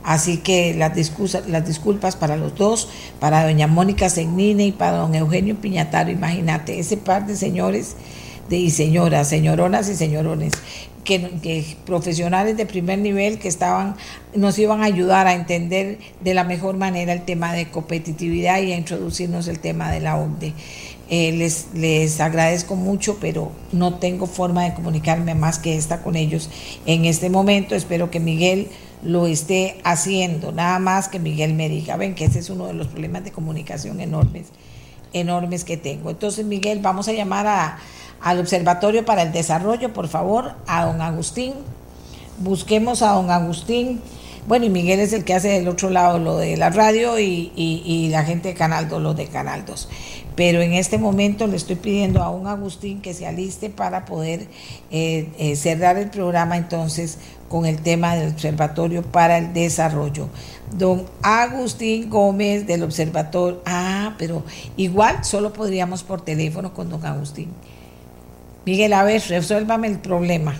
Así 0.07 0.37
que 0.37 0.73
las 0.73 0.95
disculpas, 0.95 1.45
las 1.49 1.67
disculpas 1.67 2.15
para 2.15 2.37
los 2.37 2.55
dos, 2.55 2.87
para 3.19 3.43
doña 3.43 3.67
Mónica 3.67 4.09
Segnine 4.09 4.67
y 4.67 4.71
para 4.71 4.99
don 4.99 5.13
Eugenio 5.13 5.57
Piñataro, 5.57 6.09
imagínate, 6.09 6.79
ese 6.79 6.95
par 6.95 7.27
de 7.27 7.35
señores 7.35 7.97
de, 8.47 8.55
y 8.55 8.69
señoras, 8.69 9.27
señoronas 9.27 9.89
y 9.89 9.95
señorones 9.95 10.53
que, 11.03 11.75
profesionales 11.85 12.55
de 12.55 12.65
primer 12.65 12.99
nivel 12.99 13.37
que 13.37 13.49
estaban, 13.49 13.97
nos 14.33 14.57
iban 14.57 14.79
a 14.81 14.85
ayudar 14.85 15.27
a 15.27 15.33
entender 15.33 15.99
de 16.21 16.33
la 16.33 16.45
mejor 16.45 16.77
manera 16.77 17.11
el 17.11 17.23
tema 17.23 17.51
de 17.51 17.69
competitividad 17.69 18.61
y 18.61 18.71
a 18.71 18.77
introducirnos 18.77 19.49
el 19.49 19.59
tema 19.59 19.91
de 19.91 19.99
la 19.99 20.15
OCDE. 20.15 20.53
Eh, 21.09 21.33
les, 21.33 21.67
les 21.73 22.21
agradezco 22.21 22.77
mucho, 22.77 23.17
pero 23.19 23.51
no 23.73 23.95
tengo 23.95 24.25
forma 24.25 24.63
de 24.63 24.73
comunicarme 24.73 25.35
más 25.35 25.59
que 25.59 25.75
esta 25.75 26.01
con 26.01 26.15
ellos 26.15 26.49
en 26.85 27.03
este 27.03 27.29
momento. 27.29 27.75
Espero 27.75 28.09
que 28.09 28.21
Miguel 28.21 28.69
lo 29.03 29.27
esté 29.27 29.79
haciendo. 29.83 30.51
Nada 30.51 30.79
más 30.79 31.07
que 31.07 31.19
Miguel 31.19 31.53
me 31.53 31.69
diga, 31.69 31.97
ven 31.97 32.15
que 32.15 32.25
ese 32.25 32.39
es 32.39 32.49
uno 32.49 32.67
de 32.67 32.73
los 32.73 32.87
problemas 32.87 33.23
de 33.23 33.31
comunicación 33.31 33.99
enormes, 33.99 34.47
enormes 35.13 35.63
que 35.63 35.77
tengo. 35.77 36.09
Entonces, 36.09 36.45
Miguel, 36.45 36.79
vamos 36.81 37.07
a 37.07 37.13
llamar 37.13 37.47
a, 37.47 37.77
al 38.21 38.39
Observatorio 38.39 39.05
para 39.05 39.21
el 39.23 39.31
Desarrollo, 39.31 39.93
por 39.93 40.07
favor, 40.07 40.53
a 40.67 40.85
don 40.85 41.01
Agustín. 41.01 41.53
Busquemos 42.39 43.01
a 43.01 43.13
don 43.13 43.31
Agustín. 43.31 44.01
Bueno, 44.47 44.63
y 44.63 44.69
Miguel 44.69 45.01
es 45.01 45.11
el 45.11 45.25
que 45.25 45.33
hace 45.33 45.49
del 45.49 45.67
otro 45.67 45.89
lado 45.89 46.19
lo 46.19 46.37
de 46.37 46.55
la 46.55 46.69
radio 46.69 47.19
y, 47.19 48.07
la 48.09 48.23
gente 48.23 48.47
de 48.47 48.53
Canal 48.53 48.87
2, 48.87 49.01
lo 49.01 49.13
de 49.13 49.27
Canal 49.27 49.65
2. 49.65 49.89
Pero 50.37 50.61
en 50.61 50.71
este 50.71 50.97
momento 50.97 51.47
le 51.47 51.57
estoy 51.57 51.75
pidiendo 51.75 52.23
a 52.23 52.31
don 52.31 52.47
Agustín 52.47 53.01
que 53.01 53.13
se 53.13 53.27
aliste 53.27 53.69
para 53.69 54.05
poder 54.05 54.47
eh, 54.89 55.27
eh, 55.37 55.57
cerrar 55.57 55.97
el 55.97 56.09
programa 56.09 56.55
entonces 56.55 57.17
con 57.49 57.65
el 57.65 57.81
tema 57.81 58.15
del 58.15 58.29
Observatorio 58.29 59.01
para 59.01 59.37
el 59.37 59.51
Desarrollo. 59.51 60.29
Don 60.77 61.05
Agustín 61.23 62.09
Gómez 62.09 62.65
del 62.65 62.83
Observatorio. 62.83 63.61
Ah, 63.65 64.15
pero 64.17 64.45
igual 64.77 65.25
solo 65.25 65.51
podríamos 65.51 66.03
por 66.03 66.21
teléfono 66.21 66.73
con 66.73 66.89
don 66.89 67.05
Agustín. 67.05 67.49
Miguel, 68.65 68.93
a 68.93 69.03
ver, 69.03 69.21
resuélvame 69.27 69.87
el 69.87 69.99
problema. 69.99 70.55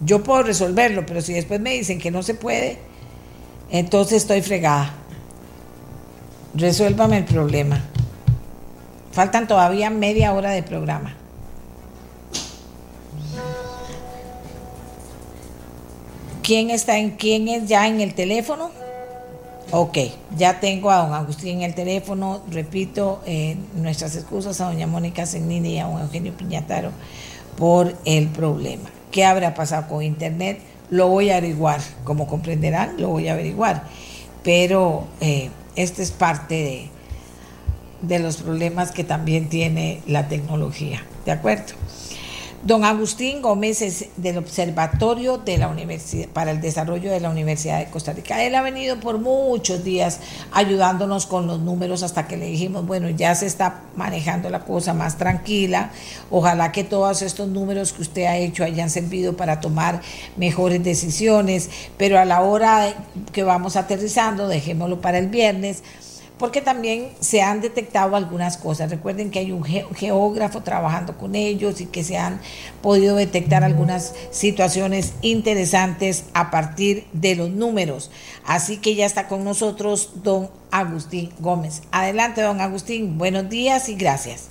Yo 0.00 0.22
puedo 0.22 0.42
resolverlo, 0.42 1.06
pero 1.06 1.22
si 1.22 1.32
después 1.32 1.58
me 1.58 1.72
dicen 1.72 1.98
que 1.98 2.10
no 2.10 2.22
se 2.22 2.34
puede, 2.34 2.87
entonces 3.70 4.22
estoy 4.22 4.42
fregada. 4.42 4.94
Resuélvame 6.54 7.18
el 7.18 7.24
problema. 7.24 7.82
Faltan 9.12 9.46
todavía 9.46 9.90
media 9.90 10.32
hora 10.32 10.50
de 10.50 10.62
programa. 10.62 11.14
¿Quién 16.42 16.70
está 16.70 16.98
en 16.98 17.10
quién 17.10 17.48
es 17.48 17.68
ya 17.68 17.86
en 17.86 18.00
el 18.00 18.14
teléfono? 18.14 18.70
Ok, 19.70 19.98
ya 20.34 20.60
tengo 20.60 20.90
a 20.90 20.98
don 20.98 21.12
Agustín 21.12 21.58
en 21.58 21.64
el 21.64 21.74
teléfono. 21.74 22.40
Repito, 22.50 23.20
eh, 23.26 23.58
nuestras 23.74 24.16
excusas 24.16 24.58
a 24.62 24.64
doña 24.64 24.86
Mónica 24.86 25.26
Segnini 25.26 25.74
y 25.74 25.78
a 25.78 25.84
don 25.84 26.00
Eugenio 26.00 26.32
Piñataro 26.32 26.90
por 27.58 27.94
el 28.06 28.28
problema. 28.28 28.88
¿Qué 29.10 29.26
habrá 29.26 29.54
pasado 29.54 29.88
con 29.88 30.02
Internet? 30.02 30.60
Lo 30.90 31.08
voy 31.08 31.30
a 31.30 31.36
averiguar. 31.36 31.80
Como 32.04 32.26
comprenderán, 32.26 33.00
lo 33.00 33.08
voy 33.08 33.28
a 33.28 33.34
averiguar. 33.34 33.84
Pero 34.42 35.06
eh, 35.20 35.50
este 35.76 36.02
es 36.02 36.10
parte 36.10 36.54
de, 36.54 36.90
de 38.02 38.18
los 38.18 38.38
problemas 38.38 38.92
que 38.92 39.04
también 39.04 39.48
tiene 39.48 40.02
la 40.06 40.28
tecnología. 40.28 41.04
¿De 41.24 41.32
acuerdo? 41.32 41.74
Don 42.64 42.84
Agustín 42.84 43.40
Gómez 43.40 43.82
es 43.82 44.06
del 44.16 44.36
Observatorio 44.36 45.38
de 45.38 45.58
la 45.58 45.68
Universidad 45.68 46.28
para 46.28 46.50
el 46.50 46.60
Desarrollo 46.60 47.08
de 47.08 47.20
la 47.20 47.30
Universidad 47.30 47.78
de 47.78 47.86
Costa 47.88 48.12
Rica. 48.12 48.44
Él 48.44 48.56
ha 48.56 48.62
venido 48.62 48.98
por 48.98 49.20
muchos 49.20 49.84
días 49.84 50.18
ayudándonos 50.50 51.26
con 51.26 51.46
los 51.46 51.60
números 51.60 52.02
hasta 52.02 52.26
que 52.26 52.36
le 52.36 52.46
dijimos, 52.46 52.84
bueno, 52.84 53.10
ya 53.10 53.32
se 53.36 53.46
está 53.46 53.82
manejando 53.94 54.50
la 54.50 54.64
cosa 54.64 54.92
más 54.92 55.16
tranquila. 55.18 55.92
Ojalá 56.32 56.72
que 56.72 56.82
todos 56.82 57.22
estos 57.22 57.46
números 57.46 57.92
que 57.92 58.02
usted 58.02 58.24
ha 58.24 58.36
hecho 58.36 58.64
hayan 58.64 58.90
servido 58.90 59.36
para 59.36 59.60
tomar 59.60 60.00
mejores 60.36 60.82
decisiones, 60.82 61.70
pero 61.96 62.18
a 62.18 62.24
la 62.24 62.40
hora 62.40 62.92
que 63.32 63.44
vamos 63.44 63.76
aterrizando, 63.76 64.48
dejémoslo 64.48 65.00
para 65.00 65.18
el 65.18 65.28
viernes 65.28 65.84
porque 66.38 66.60
también 66.60 67.10
se 67.20 67.42
han 67.42 67.60
detectado 67.60 68.16
algunas 68.16 68.56
cosas. 68.56 68.90
Recuerden 68.90 69.30
que 69.30 69.40
hay 69.40 69.52
un 69.52 69.64
geógrafo 69.64 70.62
trabajando 70.62 71.16
con 71.16 71.34
ellos 71.34 71.80
y 71.80 71.86
que 71.86 72.04
se 72.04 72.16
han 72.16 72.40
podido 72.82 73.16
detectar 73.16 73.64
algunas 73.64 74.14
situaciones 74.30 75.14
interesantes 75.22 76.24
a 76.34 76.50
partir 76.50 77.06
de 77.12 77.34
los 77.34 77.50
números. 77.50 78.10
Así 78.44 78.78
que 78.78 78.94
ya 78.94 79.06
está 79.06 79.28
con 79.28 79.44
nosotros 79.44 80.22
don 80.22 80.50
Agustín 80.70 81.30
Gómez. 81.40 81.82
Adelante, 81.90 82.42
don 82.42 82.60
Agustín. 82.60 83.18
Buenos 83.18 83.48
días 83.48 83.88
y 83.88 83.94
gracias 83.94 84.50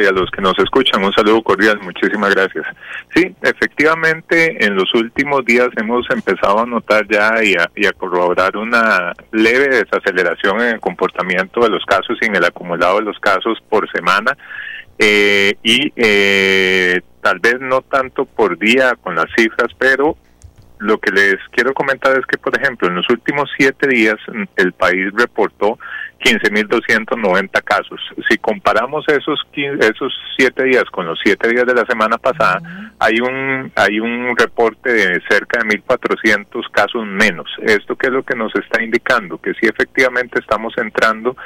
y 0.00 0.06
a 0.06 0.12
los 0.12 0.30
que 0.30 0.40
nos 0.40 0.58
escuchan, 0.58 1.04
un 1.04 1.12
saludo 1.12 1.42
cordial, 1.42 1.80
muchísimas 1.82 2.34
gracias. 2.34 2.64
Sí, 3.14 3.34
efectivamente, 3.42 4.64
en 4.64 4.74
los 4.76 4.92
últimos 4.94 5.44
días 5.44 5.68
hemos 5.76 6.08
empezado 6.10 6.60
a 6.60 6.66
notar 6.66 7.06
ya 7.08 7.42
y 7.42 7.54
a, 7.86 7.92
corroborar 7.92 8.56
una 8.56 9.12
leve 9.32 9.68
desaceleración 9.68 10.60
en 10.60 10.74
el 10.74 10.80
comportamiento 10.80 11.60
de 11.60 11.70
los 11.70 11.84
casos 11.84 12.16
y 12.20 12.26
en 12.26 12.36
el 12.36 12.44
acumulado 12.44 12.98
de 12.98 13.04
los 13.04 13.18
casos 13.18 13.58
por 13.68 13.90
semana. 13.90 14.36
Eh, 14.98 15.54
y 15.62 15.92
eh, 15.96 17.00
tal 17.20 17.38
vez 17.38 17.60
no 17.60 17.80
tanto 17.82 18.24
por 18.24 18.58
día 18.58 18.94
con 19.02 19.14
las 19.14 19.26
cifras, 19.36 19.68
pero 19.78 20.16
lo 20.82 20.98
que 20.98 21.12
les 21.12 21.36
quiero 21.52 21.72
comentar 21.74 22.18
es 22.18 22.26
que, 22.26 22.38
por 22.38 22.58
ejemplo, 22.58 22.88
en 22.88 22.96
los 22.96 23.08
últimos 23.08 23.48
siete 23.56 23.88
días 23.88 24.16
el 24.56 24.72
país 24.72 25.12
reportó 25.14 25.78
15.290 26.22 27.62
casos. 27.64 28.00
Si 28.28 28.38
comparamos 28.38 29.04
esos 29.08 29.40
esos 29.52 30.12
siete 30.36 30.64
días 30.64 30.84
con 30.90 31.06
los 31.06 31.18
siete 31.22 31.48
días 31.48 31.66
de 31.66 31.74
la 31.74 31.84
semana 31.86 32.18
pasada, 32.18 32.60
hay 32.98 33.20
un 33.20 33.70
hay 33.74 34.00
un 34.00 34.36
reporte 34.36 34.92
de 34.92 35.20
cerca 35.28 35.60
de 35.60 35.80
1.400 35.80 36.70
casos 36.70 37.06
menos. 37.06 37.50
Esto 37.62 37.96
qué 37.96 38.06
es 38.06 38.12
lo 38.12 38.22
que 38.22 38.36
nos 38.36 38.54
está 38.54 38.82
indicando 38.82 39.38
que 39.38 39.52
sí 39.54 39.66
efectivamente 39.66 40.38
estamos 40.40 40.72
entrando 40.78 41.36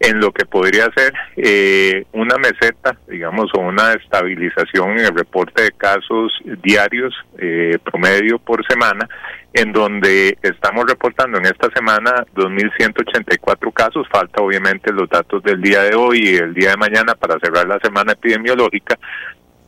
en 0.00 0.20
lo 0.20 0.32
que 0.32 0.44
podría 0.44 0.90
ser 0.94 1.12
eh, 1.36 2.04
una 2.12 2.36
meseta, 2.36 2.96
digamos, 3.08 3.50
o 3.54 3.60
una 3.60 3.92
estabilización 3.92 4.92
en 4.92 5.06
el 5.06 5.14
reporte 5.14 5.62
de 5.62 5.72
casos 5.72 6.32
diarios 6.62 7.14
eh, 7.38 7.78
promedio 7.82 8.38
por 8.38 8.66
semana, 8.66 9.08
en 9.52 9.72
donde 9.72 10.36
estamos 10.42 10.84
reportando 10.86 11.38
en 11.38 11.46
esta 11.46 11.70
semana 11.70 12.26
2.184 12.34 13.72
casos, 13.72 14.06
falta 14.10 14.42
obviamente 14.42 14.92
los 14.92 15.08
datos 15.08 15.42
del 15.42 15.62
día 15.62 15.82
de 15.82 15.94
hoy 15.94 16.20
y 16.22 16.36
el 16.36 16.52
día 16.52 16.70
de 16.70 16.76
mañana 16.76 17.14
para 17.14 17.38
cerrar 17.40 17.66
la 17.66 17.78
semana 17.80 18.12
epidemiológica, 18.12 18.98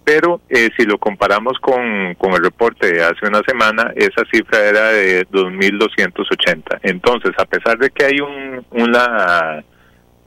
pero 0.05 0.41
eh, 0.49 0.71
si 0.77 0.85
lo 0.85 0.99
comparamos 0.99 1.59
con, 1.61 2.15
con, 2.15 2.33
el 2.33 2.43
reporte 2.43 2.91
de 2.91 3.05
hace 3.05 3.27
una 3.27 3.43
semana, 3.47 3.93
esa 3.95 4.25
cifra 4.33 4.59
era 4.67 4.89
de 4.89 5.27
2.280. 5.29 6.81
Entonces, 6.83 7.33
a 7.37 7.45
pesar 7.45 7.77
de 7.77 7.91
que 7.91 8.07
hay 8.07 8.21
un, 8.21 8.65
una 8.71 9.63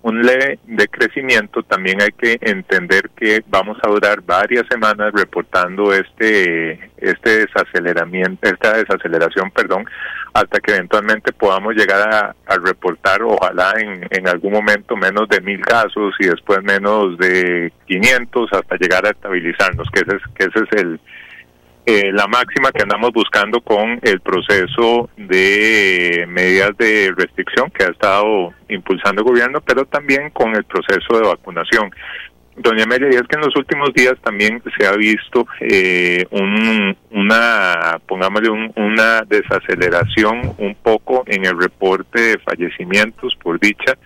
un 0.03 0.21
leve 0.21 0.59
decrecimiento, 0.65 1.63
también 1.63 2.01
hay 2.01 2.11
que 2.11 2.37
entender 2.41 3.09
que 3.15 3.43
vamos 3.47 3.77
a 3.83 3.89
durar 3.89 4.21
varias 4.21 4.65
semanas 4.67 5.11
reportando 5.13 5.93
este 5.93 6.91
este 6.97 7.45
desaceleramiento, 7.47 8.47
esta 8.47 8.77
desaceleración, 8.77 9.49
perdón, 9.51 9.85
hasta 10.33 10.59
que 10.59 10.73
eventualmente 10.73 11.33
podamos 11.33 11.75
llegar 11.75 12.35
a, 12.47 12.57
reportar, 12.57 13.23
ojalá 13.23 13.73
en, 13.79 14.07
en, 14.11 14.27
algún 14.27 14.53
momento 14.53 14.95
menos 14.95 15.27
de 15.27 15.41
mil 15.41 15.61
casos 15.61 16.13
y 16.19 16.27
después 16.27 16.63
menos 16.63 17.17
de 17.17 17.73
500 17.87 18.53
hasta 18.53 18.75
llegar 18.75 19.05
a 19.05 19.09
estabilizarnos, 19.09 19.87
que 19.91 20.01
ese 20.01 20.15
es, 20.17 20.21
que 20.35 20.43
ese 20.45 20.59
es 20.59 20.81
el, 20.83 20.99
eh, 21.85 22.11
la 22.13 22.27
máxima 22.27 22.71
que 22.71 22.83
andamos 22.83 23.11
buscando 23.11 23.59
con 23.61 23.99
el 24.03 24.19
proceso 24.21 25.09
de 25.17 26.25
medidas 26.27 26.77
de 26.77 27.11
restricción 27.17 27.71
que 27.71 27.85
ha 27.85 27.87
estado 27.87 28.53
impulsando 28.69 29.21
el 29.21 29.27
gobierno, 29.27 29.61
pero 29.61 29.85
también 29.85 30.29
con 30.29 30.55
el 30.55 30.63
proceso 30.63 31.17
de 31.17 31.27
vacunación. 31.27 31.91
Doña 32.55 32.83
Amelia, 32.83 33.07
y 33.11 33.15
es 33.15 33.23
que 33.23 33.35
en 33.35 33.41
los 33.41 33.55
últimos 33.55 33.93
días 33.93 34.13
también 34.23 34.61
se 34.77 34.85
ha 34.85 34.91
visto 34.95 35.47
eh, 35.61 36.25
un, 36.29 36.95
una, 37.09 37.99
pongámosle, 38.05 38.49
una 38.75 39.21
desaceleración 39.21 40.53
un 40.57 40.75
poco 40.75 41.23
en 41.25 41.45
el 41.45 41.59
reporte 41.59 42.21
de 42.21 42.37
fallecimientos, 42.39 43.35
por 43.41 43.59
dicha, 43.59 43.97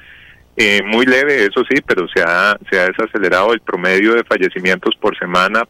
eh, 0.56 0.82
muy 0.86 1.06
leve, 1.06 1.44
eso 1.44 1.64
sí, 1.70 1.82
pero 1.86 2.08
se 2.08 2.22
ha, 2.22 2.58
se 2.70 2.80
ha 2.80 2.86
desacelerado 2.86 3.52
el 3.52 3.60
promedio 3.60 4.14
de 4.14 4.24
fallecimientos 4.24 4.96
por 4.96 5.18
semana 5.18 5.64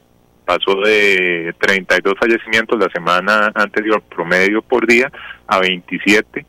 pasó 0.46 0.76
de 0.84 1.54
32 1.60 2.14
fallecimientos 2.20 2.80
la 2.80 2.90
semana 2.90 3.52
anterior 3.56 4.02
promedio 4.04 4.62
por 4.62 4.88
día 4.88 5.12
a 5.48 5.60
27. 5.60 6.46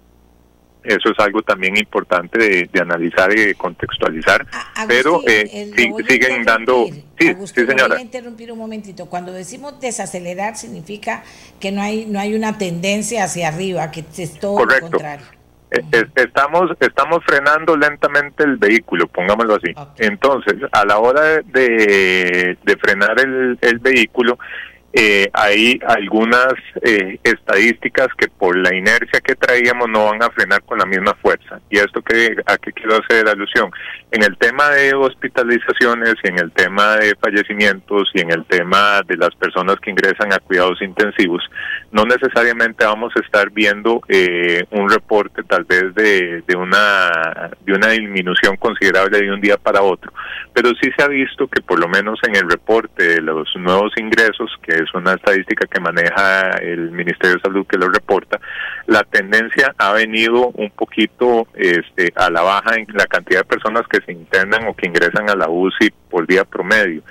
Eso 0.85 1.11
es 1.11 1.19
algo 1.19 1.43
también 1.43 1.77
importante 1.77 2.69
de, 2.73 2.81
analizar 2.81 3.37
y 3.37 3.47
de 3.47 3.55
contextualizar. 3.57 4.47
pero 4.87 5.21
eh, 5.27 5.73
siguen 6.07 6.45
dando... 6.45 6.87
Sí, 7.19 7.35
sí, 7.45 7.67
señora. 7.67 7.89
Voy 7.89 7.99
a 7.99 8.03
interrumpir 8.03 8.53
un 8.53 8.59
momentito. 8.59 9.07
Cuando 9.07 9.33
decimos 9.33 9.81
desacelerar 9.81 10.57
significa 10.57 11.25
que 11.59 11.73
no 11.73 11.83
hay 11.83 12.05
no 12.07 12.21
hay 12.21 12.35
una 12.35 12.57
tendencia 12.57 13.25
hacia 13.25 13.49
arriba, 13.49 13.91
que 13.91 14.05
es 14.17 14.39
todo 14.39 14.65
lo 14.65 14.81
contrario. 14.81 15.27
Eh, 15.93 16.07
estamos 16.17 16.71
estamos 16.81 17.21
frenando 17.25 17.77
lentamente 17.77 18.45
el 18.45 18.57
vehículo, 18.57 19.07
pongámoslo 19.09 19.57
así. 19.57 19.75
Entonces, 19.99 20.55
a 20.73 20.85
la 20.85 20.99
hora 20.99 21.43
de, 21.45 22.57
de 22.63 22.77
frenar 22.77 23.19
el, 23.21 23.59
el 23.61 23.79
vehículo, 23.79 24.39
eh, 24.99 25.29
hay 25.35 25.79
algunas 25.87 26.55
eh, 26.81 27.19
estadísticas 27.23 28.09
que 28.17 28.29
por 28.29 28.57
la 28.57 28.75
inercia 28.75 29.21
que 29.21 29.35
traíamos 29.35 29.91
no 29.91 30.07
van 30.07 30.23
a 30.23 30.31
frenar 30.31 30.63
con 30.63 30.79
la 30.79 30.87
misma 30.87 31.13
fuerza. 31.21 31.61
¿Y 31.69 31.77
esto 31.77 32.01
que, 32.01 32.35
a 32.47 32.57
qué 32.57 32.73
quiero 32.73 32.97
hacer 32.97 33.29
alusión? 33.29 33.71
En 34.11 34.23
el 34.23 34.39
tema 34.39 34.71
de 34.71 34.95
hospitalizaciones 34.95 36.15
y 36.25 36.29
en 36.29 36.39
el 36.39 36.51
tema 36.53 36.97
de 36.97 37.15
fallecimientos 37.17 38.11
y 38.15 38.21
en 38.21 38.31
el 38.33 38.47
tema 38.47 39.03
de 39.07 39.19
las 39.19 39.35
personas 39.35 39.77
que 39.83 39.91
ingresan 39.91 40.33
a 40.33 40.39
cuidados 40.39 40.81
intensivos, 40.81 41.43
no 41.97 42.05
necesariamente 42.05 42.85
vamos 42.85 43.11
a 43.17 43.21
estar 43.21 43.51
viendo 43.51 44.03
eh, 44.07 44.65
un 44.71 44.91
reporte 44.91 45.43
tal 45.45 45.65
vez 45.65 45.95
de, 45.95 46.43
una 46.55 47.89
disminución 47.89 48.59
considerable 48.59 49.19
de 49.19 49.33
un 49.33 49.41
día 49.41 49.57
para 49.57 49.81
otro, 49.81 50.13
pero 50.53 50.73
sí 50.79 50.91
se 50.95 51.03
ha 51.03 51.09
visto 51.09 51.49
que 51.49 51.63
por 51.63 51.81
lo 51.81 51.89
menos 51.89 52.19
en 52.29 52.37
el 52.37 52.51
reporte 52.51 53.03
de 53.03 53.23
los 53.23 53.49
nuevos 53.57 53.93
ingresos, 53.97 54.51
que 54.63 54.75
es 54.75 54.95
una 54.95 55.15
estadística 55.15 55.67
que 55.67 55.81
maneja 55.81 56.51
el 56.61 56.91
Ministerio 56.91 57.37
de 57.37 57.41
Salud 57.41 57.67
que 57.67 57.79
lo 57.79 57.89
reporta, 57.89 58.39
la 58.87 59.03
tendencia 59.03 59.75
ha 59.79 59.93
venido 59.95 60.49
un 60.49 60.71
poquito 60.73 61.49
este, 61.55 62.13
a 62.15 62.29
la 62.29 62.43
baja 62.43 62.75
en 62.77 62.87
la 62.93 63.07
cantidad 63.07 63.41
de 63.41 63.45
personas 63.45 63.87
que 63.89 64.03
se 64.03 64.13
internan 64.13 64.67
o 64.69 64.75
que 64.75 64.87
ingresan 64.87 65.31
a 65.31 65.35
la 65.35 65.49
UCI 65.49 65.91
por 66.11 66.27
día 66.27 66.45
promedio. 66.45 67.03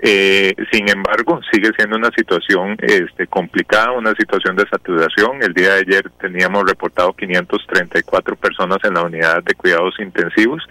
Eh, 0.00 0.54
sin 0.70 0.88
embargo, 0.88 1.40
sigue 1.52 1.70
siendo 1.76 1.96
una 1.96 2.10
situación 2.16 2.76
este, 2.80 3.26
complicada, 3.26 3.92
una 3.92 4.14
situación 4.14 4.54
de 4.54 4.68
saturación. 4.68 5.42
El 5.42 5.52
día 5.54 5.74
de 5.74 5.80
ayer 5.80 6.10
teníamos 6.20 6.64
reportado 6.68 7.12
534 7.14 8.36
personas 8.36 8.78
en 8.84 8.94
la 8.94 9.02
unidad 9.02 9.42
de 9.42 9.54
cuidados 9.54 9.94
intensivos 9.98 10.62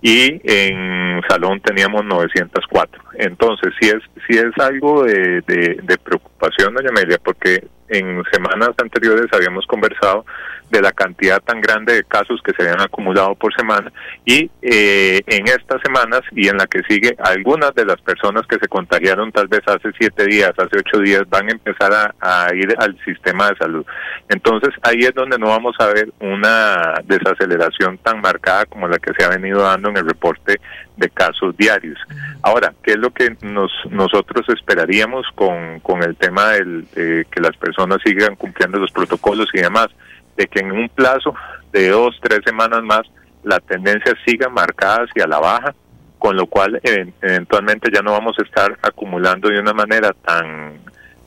y 0.00 0.40
en 0.44 1.20
salón 1.28 1.60
teníamos 1.60 2.04
904. 2.06 3.02
Entonces, 3.18 3.74
si 3.78 3.88
es 3.88 3.98
si 4.26 4.38
es 4.38 4.56
algo 4.58 5.04
de, 5.04 5.42
de, 5.42 5.98
preocupación, 5.98 6.74
doña 6.74 6.88
Amelia, 6.88 7.18
porque 7.22 7.64
en 7.90 8.22
semanas 8.32 8.70
anteriores 8.78 9.26
habíamos 9.32 9.66
conversado 9.66 10.24
de 10.70 10.80
la 10.80 10.92
cantidad 10.92 11.40
tan 11.42 11.60
grande 11.60 11.94
de 11.94 12.04
casos 12.04 12.40
que 12.44 12.52
se 12.52 12.62
habían 12.62 12.80
acumulado 12.80 13.34
por 13.34 13.52
semana 13.54 13.92
y 14.24 14.48
eh, 14.62 15.20
en 15.26 15.48
estas 15.48 15.82
semanas 15.82 16.20
y 16.30 16.48
en 16.48 16.56
la 16.56 16.66
que 16.66 16.82
sigue 16.88 17.16
algunas 17.18 17.74
de 17.74 17.84
las 17.84 18.00
personas 18.00 18.46
que 18.46 18.58
se 18.58 18.68
contagiaron 18.68 19.32
tal 19.32 19.48
vez 19.48 19.62
hace 19.66 19.90
siete 19.98 20.26
días, 20.26 20.52
hace 20.56 20.78
ocho 20.78 21.00
días 21.00 21.22
van 21.28 21.48
a 21.48 21.52
empezar 21.52 22.14
a, 22.20 22.54
ir 22.54 22.74
al 22.78 22.96
sistema 23.04 23.48
de 23.48 23.56
salud. 23.56 23.84
Entonces 24.28 24.70
ahí 24.82 25.00
es 25.00 25.14
donde 25.14 25.38
no 25.38 25.48
vamos 25.48 25.74
a 25.80 25.86
ver 25.86 26.12
una 26.20 26.94
desaceleración 27.04 27.98
tan 27.98 28.20
marcada 28.20 28.66
como 28.66 28.86
la 28.86 28.98
que 28.98 29.12
se 29.18 29.24
ha 29.24 29.28
venido 29.28 29.62
dando 29.62 29.90
en 29.90 29.96
el 29.96 30.06
reporte 30.06 30.60
de 31.00 31.10
casos 31.10 31.56
diarios. 31.56 31.98
Ahora, 32.42 32.72
¿qué 32.82 32.92
es 32.92 32.98
lo 32.98 33.10
que 33.10 33.36
nos, 33.42 33.72
nosotros 33.90 34.48
esperaríamos 34.48 35.26
con, 35.34 35.80
con 35.80 36.04
el 36.04 36.14
tema 36.14 36.50
del, 36.50 36.86
de 36.94 37.26
que 37.30 37.40
las 37.40 37.56
personas 37.56 37.98
sigan 38.04 38.36
cumpliendo 38.36 38.78
los 38.78 38.92
protocolos 38.92 39.48
y 39.52 39.60
demás? 39.60 39.88
de 40.36 40.46
que 40.46 40.60
en 40.60 40.72
un 40.72 40.88
plazo 40.88 41.34
de 41.70 41.88
dos, 41.88 42.18
tres 42.22 42.40
semanas 42.46 42.82
más 42.82 43.02
la 43.42 43.60
tendencia 43.60 44.14
siga 44.24 44.48
marcada 44.48 45.04
hacia 45.04 45.26
la 45.26 45.38
baja, 45.38 45.74
con 46.18 46.34
lo 46.34 46.46
cual 46.46 46.80
eventualmente 47.20 47.90
ya 47.92 48.00
no 48.00 48.12
vamos 48.12 48.38
a 48.38 48.42
estar 48.42 48.78
acumulando 48.82 49.48
de 49.48 49.60
una 49.60 49.74
manera 49.74 50.12
tan 50.24 50.78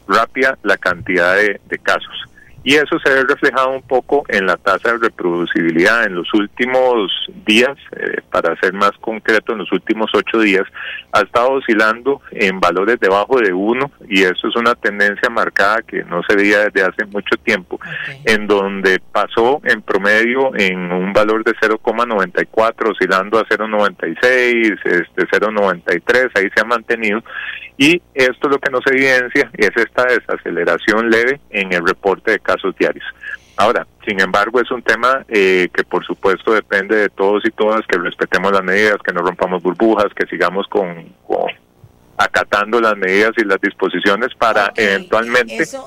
rápida 0.08 0.58
la 0.64 0.78
cantidad 0.78 1.36
de 1.36 1.78
casos. 1.84 2.33
Y 2.64 2.76
eso 2.76 2.98
se 3.04 3.14
ve 3.14 3.24
reflejado 3.28 3.72
un 3.72 3.82
poco 3.82 4.24
en 4.30 4.46
la 4.46 4.56
tasa 4.56 4.94
de 4.94 4.98
reproducibilidad. 5.00 6.06
En 6.06 6.16
los 6.16 6.34
últimos 6.34 7.12
días, 7.46 7.76
eh, 7.92 8.22
para 8.32 8.56
ser 8.62 8.74
más 8.74 8.92
concreto, 9.02 9.52
en 9.52 9.60
los 9.60 9.72
últimos 9.72 10.10
ocho 10.14 10.40
días, 10.40 10.64
ha 11.12 11.22
estado 11.22 11.52
oscilando 11.52 12.22
en 12.32 12.60
valores 12.60 13.00
debajo 13.00 13.40
de 13.40 13.54
uno 13.54 13.92
y 14.08 14.24
eso 14.24 14.48
es 14.48 14.56
una 14.56 14.76
tendencia 14.76 15.30
marcada 15.30 15.82
que 15.86 16.04
no 16.06 16.22
se 16.28 16.36
veía 16.36 16.60
desde 16.60 16.84
hace 16.84 17.06
mucho 17.06 17.36
tiempo, 17.44 17.80
en 18.26 18.48
donde 18.48 19.00
pasó 19.12 19.62
en 19.66 19.82
promedio 19.82 20.56
en 20.56 20.92
un 20.92 21.12
valor 21.12 21.44
de 21.44 21.54
0,94, 21.54 22.92
oscilando 22.92 23.40
a 23.40 23.46
0,96, 23.46 24.80
este 24.86 25.28
0,93, 25.28 26.32
ahí 26.36 26.50
se 26.56 26.62
ha 26.62 26.66
mantenido 26.66 27.22
y 27.78 28.02
esto 28.14 28.50
lo 28.50 28.60
que 28.60 28.70
nos 28.70 28.86
evidencia 28.88 29.50
es 29.58 29.72
esta 29.76 30.06
desaceleración 30.06 31.10
leve 31.10 31.40
en 31.50 31.74
el 31.74 31.86
reporte 31.86 32.32
de 32.32 32.40
casos 32.54 32.76
diarios. 32.78 33.06
Ahora, 33.56 33.86
sin 34.06 34.20
embargo, 34.20 34.60
es 34.60 34.72
un 34.72 34.82
tema 34.82 35.26
eh, 35.28 35.70
que 35.74 35.84
por 35.84 36.04
supuesto 36.06 36.54
depende 36.54 36.96
de 36.96 37.10
todos 37.10 37.46
y 37.46 37.52
todas 37.52 37.86
que 37.88 37.98
respetemos 38.00 38.52
las 38.52 38.64
medidas, 38.64 38.98
que 39.06 39.14
no 39.14 39.22
rompamos 39.22 39.62
burbujas, 39.62 40.08
que 40.16 40.26
sigamos 40.26 40.68
con, 40.68 41.14
acatando 42.18 42.82
las 42.82 42.98
medidas 42.98 43.32
y 43.38 43.44
las 43.46 43.62
disposiciones 43.62 44.30
para 44.36 44.72
eventualmente... 44.76 45.58
Eso, 45.58 45.86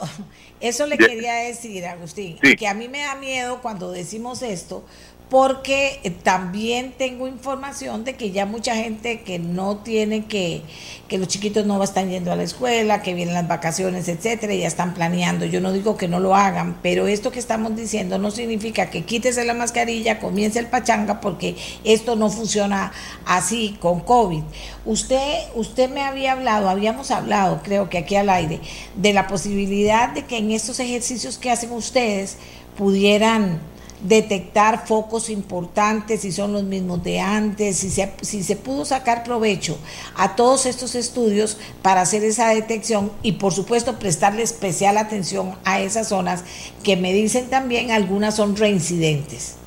eso 0.61 0.87
le 0.87 0.97
quería 0.97 1.35
decir, 1.35 1.85
Agustín, 1.87 2.39
que 2.39 2.69
a 2.69 2.75
mí 2.75 2.89
me 2.89 3.03
da 3.03 3.17
miedo 3.17 3.61
cuando 3.61 3.91
decimos 3.91 4.43
esto, 4.43 4.85
porque 5.29 5.99
eh, 6.05 6.11
también 6.11 6.95
tengo 6.97 7.27
información 7.27 8.05
de 8.05 8.15
que 8.15 8.31
ya 8.31 8.47
mucha 8.47 8.77
gente 8.77 9.23
que 9.23 9.41
no 9.41 9.79
tiene 9.79 10.27
que, 10.27 10.63
que 11.09 11.19
los 11.19 11.27
chiquitos 11.27 11.67
no 11.67 11.83
están 11.83 12.11
yendo 12.11 12.31
a 12.31 12.37
la 12.37 12.45
escuela, 12.45 13.03
que 13.03 13.13
vienen 13.13 13.35
las 13.35 13.49
vacaciones, 13.49 14.07
etcétera, 14.09 14.55
ya 14.55 14.69
están 14.69 14.95
planeando. 14.95 15.45
Yo 15.45 15.61
no 15.61 15.73
digo 15.73 15.97
que 15.97 16.07
no 16.07 16.21
lo 16.21 16.37
hagan, 16.37 16.79
pero 16.81 17.09
esto 17.09 17.33
que 17.33 17.41
estamos 17.41 17.75
diciendo 17.75 18.19
no 18.19 18.31
significa 18.31 18.89
que 18.89 19.05
quítese 19.05 19.45
la 19.45 19.55
mascarilla, 19.55 20.21
comience 20.21 20.61
el 20.61 20.69
pachanga, 20.69 21.21
porque 21.21 21.57
esto 21.83 22.15
no 22.15 22.31
funciona 22.31 22.93
así 23.25 23.77
con 23.81 24.01
COVID. 24.01 24.45
Usted, 24.85 25.39
usted 25.57 25.91
me 25.91 26.03
había 26.03 26.33
hablado, 26.33 26.69
habíamos 26.69 27.11
hablado, 27.11 27.63
creo 27.65 27.91
que 27.91 27.99
aquí 27.99 28.15
al 28.15 28.31
aire, 28.31 28.61
de 28.95 29.13
la 29.13 29.27
posibilidad 29.27 30.11
de 30.11 30.25
que 30.25 30.39
en 30.39 30.53
estos 30.53 30.79
ejercicios 30.79 31.37
que 31.37 31.51
hacen 31.51 31.73
ustedes 31.73 32.37
pudieran 32.77 33.61
detectar 34.09 34.87
focos 34.87 35.31
importantes, 35.31 36.21
si 36.21 36.33
son 36.33 36.53
los 36.53 36.63
mismos 36.63 37.03
de 37.03 37.21
antes, 37.21 37.79
si 37.79 37.91
se, 37.91 38.13
si 38.23 38.43
se 38.43 38.57
pudo 38.57 38.85
sacar 38.85 39.25
provecho 39.25 39.79
a 40.17 40.37
todos 40.37 40.67
estos 40.67 40.95
estudios 40.95 41.59
para 41.83 42.03
hacer 42.03 42.25
esa 42.25 42.49
detección 42.49 43.11
y 43.23 43.33
por 43.33 43.53
supuesto 43.53 43.99
prestarle 43.99 44.43
especial 44.43 44.99
atención 44.99 45.55
a 45.65 45.81
esas 45.81 46.09
zonas 46.09 46.45
que 46.85 46.97
me 46.97 47.13
dicen 47.13 47.51
también 47.51 47.91
algunas 47.91 48.37
son 48.37 48.57
reincidentes. 48.57 49.59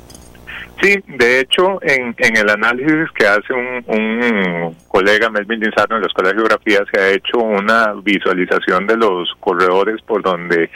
Sí, 0.82 0.94
de 1.06 1.40
hecho, 1.40 1.78
en, 1.82 2.14
en 2.16 2.36
el 2.38 2.48
análisis 2.48 3.10
que 3.14 3.26
hace 3.26 3.52
un, 3.52 3.84
un 3.86 4.74
colega, 4.88 5.28
Melvin 5.28 5.60
Lizardo, 5.60 5.96
en 5.96 6.00
la 6.00 6.06
Escuela 6.06 6.30
de 6.30 6.36
Geografía, 6.36 6.78
se 6.90 6.98
ha 6.98 7.08
hecho 7.10 7.36
una 7.36 7.92
visualización 8.02 8.86
de 8.86 8.96
los 8.96 9.28
corredores 9.40 10.00
por 10.06 10.22
donde 10.22 10.70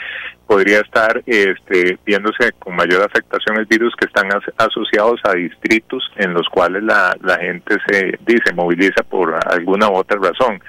podría 0.46 0.80
estar 0.80 1.22
este, 1.26 1.98
viéndose 2.04 2.52
con 2.58 2.76
mayor 2.76 3.02
afectación 3.02 3.56
el 3.58 3.66
virus 3.66 3.94
que 3.96 4.06
están 4.06 4.28
asociados 4.56 5.20
a 5.24 5.32
distritos 5.32 6.02
en 6.16 6.34
los 6.34 6.48
cuales 6.48 6.82
la, 6.82 7.16
la 7.22 7.38
gente 7.38 7.76
se, 7.86 8.18
se 8.44 8.54
moviliza 8.54 9.02
por 9.02 9.34
alguna 9.46 9.88
u 9.88 9.96
otra 9.96 10.18
razón. 10.18 10.60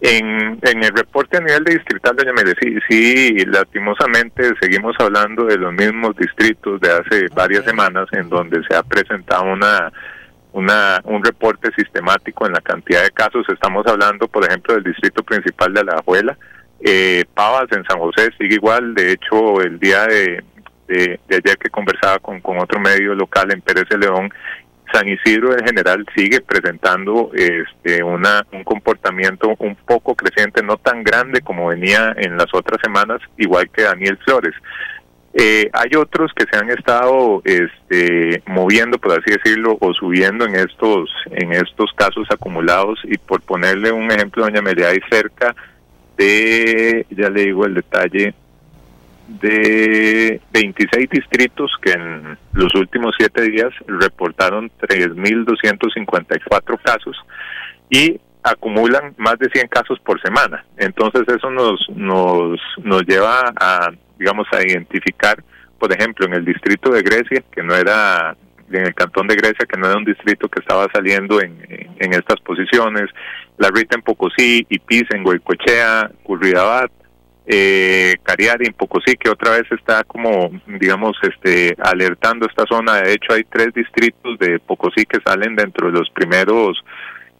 En, 0.00 0.58
en 0.62 0.84
el 0.84 0.92
reporte 0.94 1.38
a 1.38 1.40
nivel 1.40 1.64
de 1.64 1.74
distrital, 1.74 2.14
doña 2.14 2.32
Mele, 2.32 2.54
sí, 2.60 2.76
sí, 2.88 3.44
lastimosamente 3.46 4.52
seguimos 4.60 4.94
hablando 5.00 5.44
de 5.46 5.56
los 5.56 5.72
mismos 5.72 6.14
distritos 6.16 6.80
de 6.80 6.92
hace 6.92 7.26
varias 7.34 7.64
semanas 7.64 8.06
en 8.12 8.28
donde 8.28 8.62
se 8.68 8.76
ha 8.76 8.84
presentado 8.84 9.42
una, 9.42 9.92
una, 10.52 11.00
un 11.02 11.24
reporte 11.24 11.70
sistemático 11.76 12.46
en 12.46 12.52
la 12.52 12.60
cantidad 12.60 13.02
de 13.02 13.10
casos. 13.10 13.44
Estamos 13.48 13.84
hablando, 13.88 14.28
por 14.28 14.44
ejemplo, 14.44 14.74
del 14.74 14.84
distrito 14.84 15.24
principal 15.24 15.74
de 15.74 15.80
Alajuela, 15.80 16.38
eh, 16.80 17.24
Pavas 17.34 17.66
en 17.72 17.84
San 17.84 17.98
José 17.98 18.30
sigue 18.38 18.54
igual, 18.54 18.94
de 18.94 19.12
hecho 19.12 19.60
el 19.60 19.78
día 19.78 20.06
de, 20.06 20.44
de, 20.86 21.18
ayer 21.28 21.58
que 21.58 21.70
conversaba 21.70 22.18
con, 22.18 22.40
con 22.40 22.58
otro 22.58 22.78
medio 22.80 23.14
local 23.14 23.52
en 23.52 23.60
Pérez 23.60 23.88
de 23.88 23.98
León, 23.98 24.30
San 24.92 25.08
Isidro 25.08 25.52
en 25.52 25.64
general 25.66 26.06
sigue 26.16 26.40
presentando 26.40 27.30
este 27.34 28.02
una 28.02 28.46
un 28.52 28.64
comportamiento 28.64 29.54
un 29.58 29.76
poco 29.76 30.14
creciente, 30.14 30.62
no 30.62 30.76
tan 30.76 31.02
grande 31.02 31.40
como 31.40 31.68
venía 31.68 32.14
en 32.16 32.36
las 32.36 32.46
otras 32.52 32.80
semanas, 32.82 33.20
igual 33.36 33.68
que 33.70 33.82
Daniel 33.82 34.18
Flores. 34.24 34.54
Eh, 35.34 35.68
hay 35.74 35.90
otros 35.96 36.32
que 36.34 36.46
se 36.50 36.58
han 36.58 36.70
estado 36.70 37.42
este, 37.44 38.42
moviendo, 38.46 38.98
por 38.98 39.12
así 39.12 39.30
decirlo, 39.30 39.76
o 39.78 39.92
subiendo 39.92 40.46
en 40.46 40.56
estos 40.56 41.10
en 41.32 41.52
estos 41.52 41.92
casos 41.94 42.26
acumulados 42.30 42.98
y 43.04 43.18
por 43.18 43.42
ponerle 43.42 43.92
un 43.92 44.10
ejemplo, 44.10 44.44
doña 44.44 44.62
Melia, 44.62 44.88
hay 44.88 45.00
cerca 45.10 45.54
de, 46.18 47.06
ya 47.10 47.30
le 47.30 47.46
digo 47.46 47.64
el 47.64 47.74
detalle, 47.74 48.34
de 49.28 50.40
26 50.52 51.10
distritos 51.10 51.70
que 51.82 51.92
en 51.92 52.38
los 52.52 52.74
últimos 52.74 53.14
siete 53.18 53.42
días 53.42 53.72
reportaron 53.86 54.70
3.254 54.80 56.80
casos 56.82 57.16
y 57.90 58.18
acumulan 58.42 59.14
más 59.18 59.38
de 59.38 59.50
100 59.50 59.68
casos 59.68 59.98
por 60.00 60.20
semana. 60.20 60.64
Entonces 60.76 61.22
eso 61.28 61.50
nos, 61.50 61.80
nos, 61.94 62.60
nos 62.82 63.06
lleva 63.06 63.52
a, 63.60 63.90
digamos, 64.18 64.46
a 64.52 64.62
identificar, 64.62 65.42
por 65.78 65.92
ejemplo, 65.92 66.26
en 66.26 66.34
el 66.34 66.44
distrito 66.44 66.90
de 66.90 67.02
Grecia, 67.02 67.42
que 67.52 67.62
no 67.62 67.74
era 67.74 68.36
en 68.70 68.86
el 68.86 68.94
cantón 68.94 69.26
de 69.26 69.36
Grecia, 69.36 69.66
que 69.66 69.78
no 69.78 69.86
era 69.86 69.98
un 69.98 70.04
distrito 70.04 70.48
que 70.48 70.60
estaba 70.60 70.86
saliendo 70.92 71.40
en, 71.40 71.58
en 71.98 72.12
estas 72.12 72.40
posiciones, 72.40 73.10
la 73.56 73.70
Rita 73.70 73.96
en 73.96 74.02
Pocosí, 74.02 74.66
Ipiz 74.68 75.04
en 75.10 75.24
Goicochea, 75.24 76.10
Curridabat, 76.22 76.90
eh, 77.46 78.16
Cariari 78.22 78.66
en 78.66 78.74
Pocosí, 78.74 79.16
que 79.16 79.30
otra 79.30 79.52
vez 79.52 79.64
está 79.72 80.04
como, 80.04 80.50
digamos, 80.66 81.16
este, 81.22 81.74
alertando 81.82 82.46
esta 82.46 82.64
zona. 82.66 83.00
De 83.00 83.14
hecho, 83.14 83.32
hay 83.32 83.44
tres 83.44 83.72
distritos 83.74 84.38
de 84.38 84.58
Pocosí 84.60 85.04
que 85.06 85.18
salen 85.24 85.56
dentro 85.56 85.90
de 85.90 85.98
los 85.98 86.10
primeros 86.10 86.84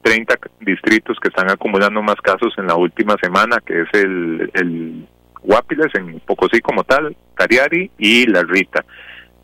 30 0.03 0.35
distritos 0.61 1.19
que 1.21 1.29
están 1.29 1.51
acumulando 1.51 2.03
más 2.03 2.17
casos 2.17 2.55
en 2.57 2.67
la 2.67 2.75
última 2.75 3.17
semana, 3.23 3.59
que 3.65 3.83
es 3.83 3.89
el, 3.93 4.51
el 4.55 5.07
Guapiles 5.43 5.95
en 5.95 6.21
Pocosí 6.21 6.61
como 6.61 6.85
tal, 6.85 7.15
Cariari 7.35 7.91
y 7.99 8.27
La 8.27 8.43
Rita 8.43 8.85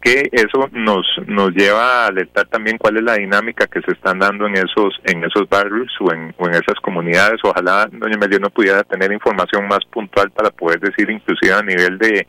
que 0.04 0.28
eso 0.32 0.68
nos 0.72 1.06
nos 1.26 1.50
lleva 1.52 2.04
a 2.04 2.06
alertar 2.08 2.46
también 2.48 2.76
cuál 2.76 2.98
es 2.98 3.02
la 3.02 3.14
dinámica 3.14 3.66
que 3.66 3.80
se 3.80 3.92
están 3.92 4.18
dando 4.18 4.46
en 4.46 4.54
esos 4.56 5.00
en 5.04 5.24
esos 5.24 5.48
barrios 5.48 5.90
o 5.98 6.12
en, 6.12 6.34
en 6.38 6.50
esas 6.50 6.78
comunidades. 6.82 7.40
Ojalá 7.42 7.88
doña 7.90 8.18
no 8.38 8.50
pudiera 8.50 8.82
tener 8.84 9.10
información 9.12 9.66
más 9.66 9.80
puntual 9.90 10.30
para 10.30 10.50
poder 10.50 10.78
decir 10.78 11.08
inclusive 11.08 11.54
a 11.54 11.62
nivel 11.62 11.96
de, 11.98 12.26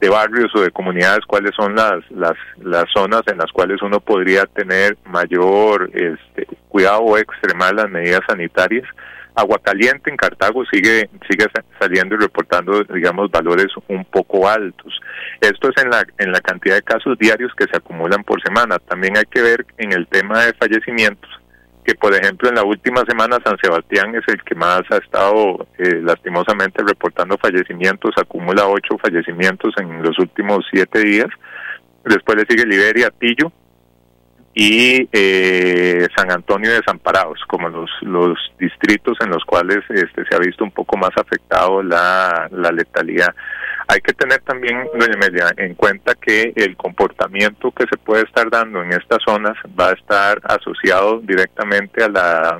de 0.00 0.08
barrios 0.08 0.50
o 0.56 0.62
de 0.62 0.72
comunidades 0.72 1.24
cuáles 1.24 1.52
son 1.54 1.76
las, 1.76 2.00
las 2.10 2.34
las 2.60 2.86
zonas 2.92 3.22
en 3.28 3.38
las 3.38 3.52
cuales 3.52 3.80
uno 3.82 4.00
podría 4.00 4.44
tener 4.46 4.96
mayor 5.06 5.90
este, 5.94 6.48
cuidado 6.68 7.02
o 7.02 7.18
extremar 7.18 7.72
las 7.72 7.88
medidas 7.88 8.22
sanitarias 8.26 8.88
Agua 9.34 9.58
Caliente 9.62 10.10
en 10.10 10.16
Cartago 10.16 10.64
sigue 10.66 11.08
sigue 11.28 11.46
saliendo 11.78 12.14
y 12.14 12.18
reportando 12.18 12.84
digamos 12.84 13.30
valores 13.30 13.68
un 13.88 14.04
poco 14.04 14.48
altos. 14.48 15.00
Esto 15.40 15.70
es 15.70 15.82
en 15.82 15.90
la 15.90 16.04
en 16.18 16.32
la 16.32 16.40
cantidad 16.40 16.76
de 16.76 16.82
casos 16.82 17.18
diarios 17.18 17.52
que 17.56 17.64
se 17.64 17.76
acumulan 17.76 18.24
por 18.24 18.42
semana. 18.42 18.78
También 18.78 19.16
hay 19.16 19.24
que 19.24 19.42
ver 19.42 19.66
en 19.78 19.92
el 19.92 20.06
tema 20.06 20.44
de 20.44 20.52
fallecimientos 20.54 21.30
que 21.84 21.94
por 21.94 22.14
ejemplo 22.14 22.48
en 22.48 22.54
la 22.54 22.64
última 22.64 23.02
semana 23.08 23.38
San 23.44 23.56
Sebastián 23.58 24.14
es 24.14 24.22
el 24.28 24.42
que 24.44 24.54
más 24.54 24.82
ha 24.90 24.98
estado 24.98 25.66
eh, 25.78 26.00
lastimosamente 26.02 26.82
reportando 26.86 27.36
fallecimientos, 27.38 28.12
acumula 28.16 28.68
ocho 28.68 28.98
fallecimientos 28.98 29.74
en 29.78 30.02
los 30.02 30.18
últimos 30.18 30.64
siete 30.70 31.00
días. 31.00 31.28
Después 32.04 32.36
le 32.38 32.46
sigue 32.48 32.66
Liberia, 32.66 33.10
Tillo, 33.18 33.52
y 34.54 35.08
eh, 35.12 36.06
San 36.14 36.30
Antonio 36.30 36.70
de 36.70 36.76
Desamparados 36.76 37.40
como 37.48 37.68
los, 37.68 37.90
los 38.02 38.38
distritos 38.58 39.16
en 39.20 39.30
los 39.30 39.44
cuales 39.44 39.78
este, 39.88 40.24
se 40.28 40.34
ha 40.34 40.38
visto 40.38 40.62
un 40.62 40.70
poco 40.70 40.96
más 40.96 41.10
afectado 41.16 41.82
la, 41.82 42.48
la 42.50 42.70
letalidad. 42.70 43.34
Hay 43.88 44.00
que 44.00 44.12
tener 44.12 44.40
también, 44.42 44.86
doña 44.98 45.14
Amelia, 45.14 45.52
en 45.56 45.74
cuenta 45.74 46.14
que 46.14 46.52
el 46.54 46.76
comportamiento 46.76 47.72
que 47.72 47.84
se 47.90 47.96
puede 47.98 48.24
estar 48.24 48.48
dando 48.50 48.82
en 48.82 48.92
estas 48.92 49.18
zonas 49.24 49.56
va 49.78 49.90
a 49.90 49.92
estar 49.92 50.40
asociado 50.44 51.20
directamente 51.20 52.04
a 52.04 52.08
la 52.08 52.58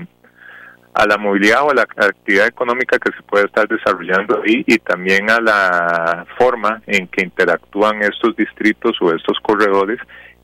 a 0.94 1.06
la 1.06 1.16
movilidad 1.16 1.62
o 1.62 1.70
a 1.70 1.74
la 1.74 1.82
actividad 1.82 2.46
económica 2.46 2.98
que 2.98 3.12
se 3.16 3.22
puede 3.22 3.46
estar 3.46 3.66
desarrollando 3.66 4.42
ahí 4.42 4.62
y 4.66 4.76
también 4.78 5.30
a 5.30 5.40
la 5.40 6.26
forma 6.36 6.82
en 6.86 7.06
que 7.08 7.24
interactúan 7.24 8.02
estos 8.02 8.36
distritos 8.36 8.98
o 9.00 9.14
estos 9.14 9.38
corredores 9.40 9.98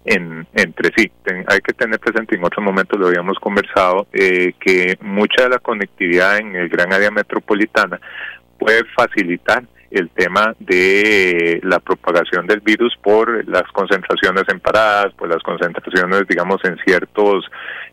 en, 0.09 0.47
entre 0.55 0.91
sí. 0.97 1.11
hay 1.47 1.61
que 1.61 1.73
tener 1.75 1.99
presente, 2.01 2.37
en 2.37 2.45
otro 2.45 2.63
momento 2.63 2.97
lo 2.97 3.09
habíamos 3.09 3.39
conversado, 3.39 4.07
eh, 4.13 4.53
que 4.59 4.97
mucha 5.01 5.45
de 5.45 5.51
la 5.51 5.59
conectividad 5.59 6.39
en 6.39 6.57
el 6.57 6.69
gran 6.69 6.93
área 6.93 7.11
metropolitana 7.11 8.01
puede 8.59 8.85
facilitar 8.97 9.65
el 9.91 10.11
tema 10.11 10.55
de 10.59 11.61
la 11.63 11.79
propagación 11.79 12.47
del 12.47 12.61
virus 12.61 12.95
por 13.03 13.47
las 13.49 13.65
concentraciones 13.73 14.45
en 14.49 14.61
paradas, 14.61 15.15
por 15.15 15.29
las 15.29 15.43
concentraciones, 15.43 16.29
digamos, 16.29 16.59
en 16.65 16.77
ciertos 16.85 17.47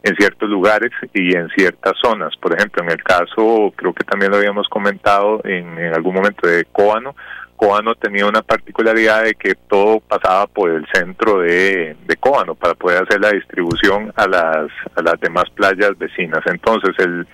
en 0.04 0.16
ciertos 0.18 0.50
lugares 0.50 0.92
y 1.14 1.36
en 1.36 1.50
ciertas 1.50 1.94
zonas. 2.04 2.36
Por 2.40 2.54
ejemplo, 2.56 2.84
en 2.84 2.92
el 2.92 3.04
caso, 3.04 3.74
creo 3.76 3.94
que 3.94 4.04
también 4.04 4.32
lo 4.32 4.38
habíamos 4.38 4.68
comentado 4.68 5.42
en, 5.46 5.80
en 5.80 5.96
algún 5.96 6.14
momento 6.14 6.48
de 6.48 6.66
Coano, 6.66 7.16
Cóbano 7.56 7.96
tenía 7.96 8.26
una 8.26 8.42
particularidad 8.42 9.24
de 9.24 9.36
que 9.36 9.56
todo 9.56 10.00
pasaba 10.00 10.48
por 10.48 10.70
el 10.70 10.86
centro 10.94 11.40
de, 11.40 11.96
de 12.06 12.16
Cóbano 12.18 12.56
para 12.56 12.76
poder 12.76 13.04
hacer 13.04 13.22
la 13.22 13.32
distribución 13.32 14.12
a 14.16 14.28
las, 14.28 14.68
a 14.96 15.02
las 15.02 15.20
demás 15.20 15.46
playas 15.56 15.98
vecinas. 15.98 16.42
Entonces, 16.46 16.92
el, 17.00 17.28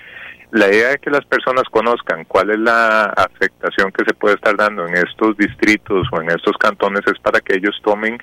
la 0.52 0.68
idea 0.68 0.90
de 0.90 0.98
que 0.98 1.10
las 1.10 1.26
personas 1.26 1.64
conozcan 1.72 2.26
cuál 2.26 2.52
es 2.52 2.60
la 2.60 3.06
afectación 3.06 3.92
que 3.92 4.04
se 4.06 4.14
puede 4.14 4.36
estar 4.36 4.56
dando 4.56 4.86
en 4.86 4.96
estos 4.98 5.38
distritos 5.38 6.08
o 6.12 6.22
en 6.22 6.30
estos 6.30 6.58
cantones 6.58 7.02
es 7.08 7.20
para 7.20 7.40
que 7.40 7.56
ellos 7.56 7.80
tomen 7.84 8.18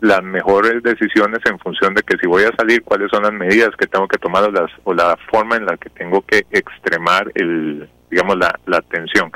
las 0.00 0.22
mejores 0.22 0.82
decisiones 0.82 1.40
en 1.46 1.58
función 1.58 1.94
de 1.94 2.02
que 2.02 2.18
si 2.18 2.26
voy 2.26 2.44
a 2.44 2.56
salir, 2.56 2.82
cuáles 2.82 3.10
son 3.10 3.22
las 3.22 3.32
medidas 3.32 3.70
que 3.78 3.86
tengo 3.86 4.08
que 4.08 4.18
tomar 4.18 4.44
o, 4.44 4.50
las, 4.50 4.70
o 4.84 4.92
la 4.92 5.16
forma 5.30 5.56
en 5.56 5.66
la 5.66 5.76
que 5.76 5.90
tengo 5.90 6.22
que 6.22 6.44
extremar 6.50 7.30
el, 7.34 7.88
digamos, 8.10 8.36
la, 8.38 8.58
la 8.66 8.78
atención. 8.78 9.30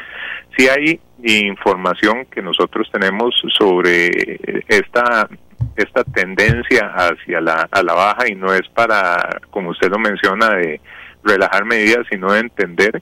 Si 0.57 0.69
hay 0.69 1.01
información 1.23 2.27
que 2.27 2.43
nosotros 2.43 2.89
tenemos 2.93 3.35
sobre 3.57 4.39
esta 4.69 5.29
esta 5.77 6.03
tendencia 6.05 6.93
hacia 6.95 7.41
la, 7.41 7.69
a 7.71 7.83
la 7.83 7.95
baja 7.95 8.29
y 8.29 8.35
no 8.35 8.53
es 8.53 8.69
para, 8.69 9.41
como 9.51 9.71
usted 9.71 9.89
lo 9.89 9.99
menciona, 9.99 10.51
de 10.51 10.81
relajar 11.23 11.65
medidas, 11.65 12.07
sino 12.11 12.33
de 12.33 12.41
entender 12.41 13.01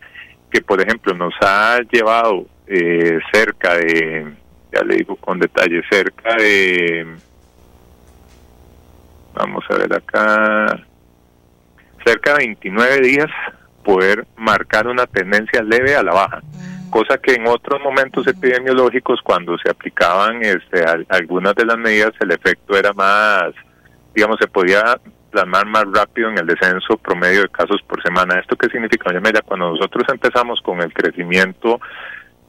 que, 0.50 0.60
por 0.60 0.80
ejemplo, 0.80 1.14
nos 1.14 1.34
ha 1.40 1.78
llevado 1.90 2.46
eh, 2.66 3.18
cerca 3.32 3.76
de, 3.76 4.26
ya 4.72 4.82
le 4.82 4.96
digo 4.96 5.16
con 5.16 5.38
detalle, 5.38 5.82
cerca 5.90 6.34
de, 6.36 7.06
vamos 9.34 9.64
a 9.70 9.76
ver 9.76 9.94
acá, 9.94 10.84
cerca 12.04 12.32
de 12.32 12.46
29 12.46 13.00
días 13.00 13.30
poder 13.84 14.26
marcar 14.36 14.86
una 14.86 15.06
tendencia 15.06 15.62
leve 15.62 15.94
a 15.94 16.02
la 16.02 16.12
baja, 16.12 16.42
cosa 16.90 17.18
que 17.18 17.34
en 17.34 17.46
otros 17.46 17.80
momentos 17.82 18.26
epidemiológicos 18.26 19.20
cuando 19.22 19.56
se 19.58 19.70
aplicaban 19.70 20.42
este, 20.42 20.84
algunas 21.08 21.54
de 21.54 21.64
las 21.64 21.78
medidas 21.78 22.12
el 22.20 22.32
efecto 22.32 22.76
era 22.76 22.92
más, 22.92 23.52
digamos, 24.14 24.38
se 24.40 24.46
podía 24.46 24.98
plasmar 25.30 25.66
más 25.66 25.84
rápido 25.92 26.30
en 26.30 26.38
el 26.38 26.46
descenso 26.46 26.96
promedio 26.96 27.42
de 27.42 27.48
casos 27.48 27.82
por 27.86 28.02
semana. 28.02 28.38
¿Esto 28.40 28.56
qué 28.56 28.68
significa? 28.68 29.12
Doña 29.12 29.42
Cuando 29.42 29.70
nosotros 29.72 30.04
empezamos 30.08 30.60
con 30.62 30.80
el 30.80 30.92
crecimiento 30.92 31.80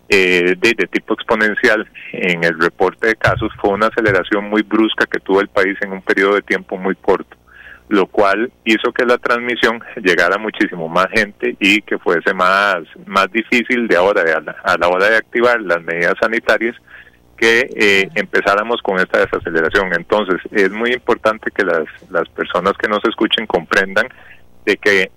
eh, 0.09 0.55
de, 0.57 0.73
de, 0.73 0.87
tipo 0.87 1.13
exponencial 1.13 1.85
en 2.13 2.43
el 2.43 2.57
reporte 2.59 3.07
de 3.07 3.15
casos 3.15 3.51
fue 3.59 3.71
una 3.71 3.87
aceleración 3.87 4.49
muy 4.49 4.61
brusca 4.61 5.05
que 5.05 5.19
tuvo 5.19 5.41
el 5.41 5.49
país 5.49 5.77
en 5.81 5.91
un 5.91 6.01
periodo 6.01 6.35
de 6.35 6.43
tiempo 6.43 6.77
muy 6.77 6.95
corto, 6.95 7.35
lo 7.89 8.07
cual 8.07 8.51
hizo 8.65 8.91
que 8.91 9.05
la 9.05 9.17
transmisión 9.17 9.81
llegara 9.95 10.35
a 10.35 10.39
muchísimo 10.39 10.89
más 10.89 11.07
gente 11.13 11.55
y 11.59 11.81
que 11.81 11.97
fuese 11.97 12.33
más, 12.33 12.79
más 13.05 13.31
difícil 13.31 13.87
de 13.87 13.95
ahora 13.95 14.21
a 14.21 14.41
la, 14.41 14.55
a 14.63 14.77
la 14.77 14.87
hora 14.89 15.09
de 15.09 15.17
activar 15.17 15.61
las 15.61 15.81
medidas 15.83 16.15
sanitarias 16.19 16.75
que 17.37 17.69
eh, 17.75 18.09
empezáramos 18.15 18.81
con 18.81 18.99
esta 18.99 19.19
desaceleración. 19.19 19.93
Entonces, 19.93 20.41
es 20.51 20.71
muy 20.71 20.91
importante 20.91 21.51
que 21.51 21.63
las, 21.63 21.85
las 22.09 22.27
personas 22.29 22.73
que 22.73 22.89
nos 22.89 23.03
escuchen 23.05 23.45
comprendan 23.45 24.07
de 24.67 24.75
que 24.75 25.09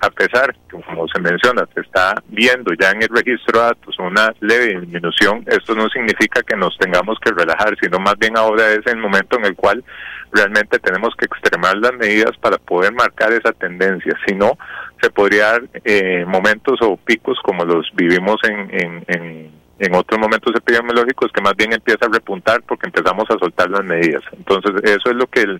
a 0.00 0.10
pesar, 0.10 0.56
como 0.70 1.06
se 1.08 1.20
menciona, 1.20 1.68
se 1.74 1.80
está 1.82 2.14
viendo 2.28 2.72
ya 2.78 2.90
en 2.90 3.02
el 3.02 3.08
registro 3.08 3.60
de 3.60 3.66
datos 3.66 3.98
una 3.98 4.34
leve 4.40 4.80
disminución, 4.80 5.44
esto 5.46 5.74
no 5.74 5.88
significa 5.90 6.42
que 6.42 6.56
nos 6.56 6.76
tengamos 6.78 7.18
que 7.20 7.30
relajar, 7.30 7.76
sino 7.80 7.98
más 7.98 8.16
bien 8.18 8.36
ahora 8.36 8.72
es 8.72 8.86
el 8.86 8.96
momento 8.96 9.38
en 9.38 9.44
el 9.44 9.56
cual 9.56 9.84
realmente 10.32 10.78
tenemos 10.78 11.14
que 11.16 11.26
extremar 11.26 11.76
las 11.76 11.92
medidas 11.94 12.36
para 12.38 12.56
poder 12.56 12.92
marcar 12.94 13.32
esa 13.32 13.52
tendencia. 13.52 14.14
Si 14.26 14.34
no, 14.34 14.56
se 15.02 15.10
podría 15.10 15.52
dar 15.52 15.62
eh, 15.84 16.24
momentos 16.26 16.78
o 16.80 16.96
picos 16.96 17.38
como 17.42 17.64
los 17.64 17.86
vivimos 17.94 18.36
en, 18.44 18.70
en 18.72 19.04
en 19.08 19.63
otros 19.94 20.20
momentos 20.20 20.54
epidemiológicos 20.54 21.32
que 21.32 21.42
más 21.42 21.56
bien 21.56 21.72
empieza 21.72 22.06
a 22.06 22.12
repuntar 22.12 22.62
porque 22.62 22.86
empezamos 22.86 23.24
a 23.28 23.38
soltar 23.38 23.68
las 23.70 23.84
medidas. 23.84 24.22
Entonces, 24.32 24.72
eso 24.84 25.10
es 25.10 25.16
lo 25.16 25.26
que 25.26 25.58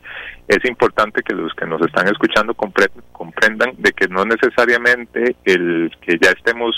es 0.48 0.64
importante 0.64 1.22
que 1.22 1.34
los 1.34 1.52
que 1.54 1.66
nos 1.66 1.80
están 1.82 2.06
escuchando 2.08 2.54
comprendan 2.54 3.72
de 3.78 3.92
que 3.92 4.06
no 4.08 4.24
necesariamente 4.24 5.36
el 5.44 5.90
que 6.00 6.18
ya 6.20 6.30
estemos 6.30 6.76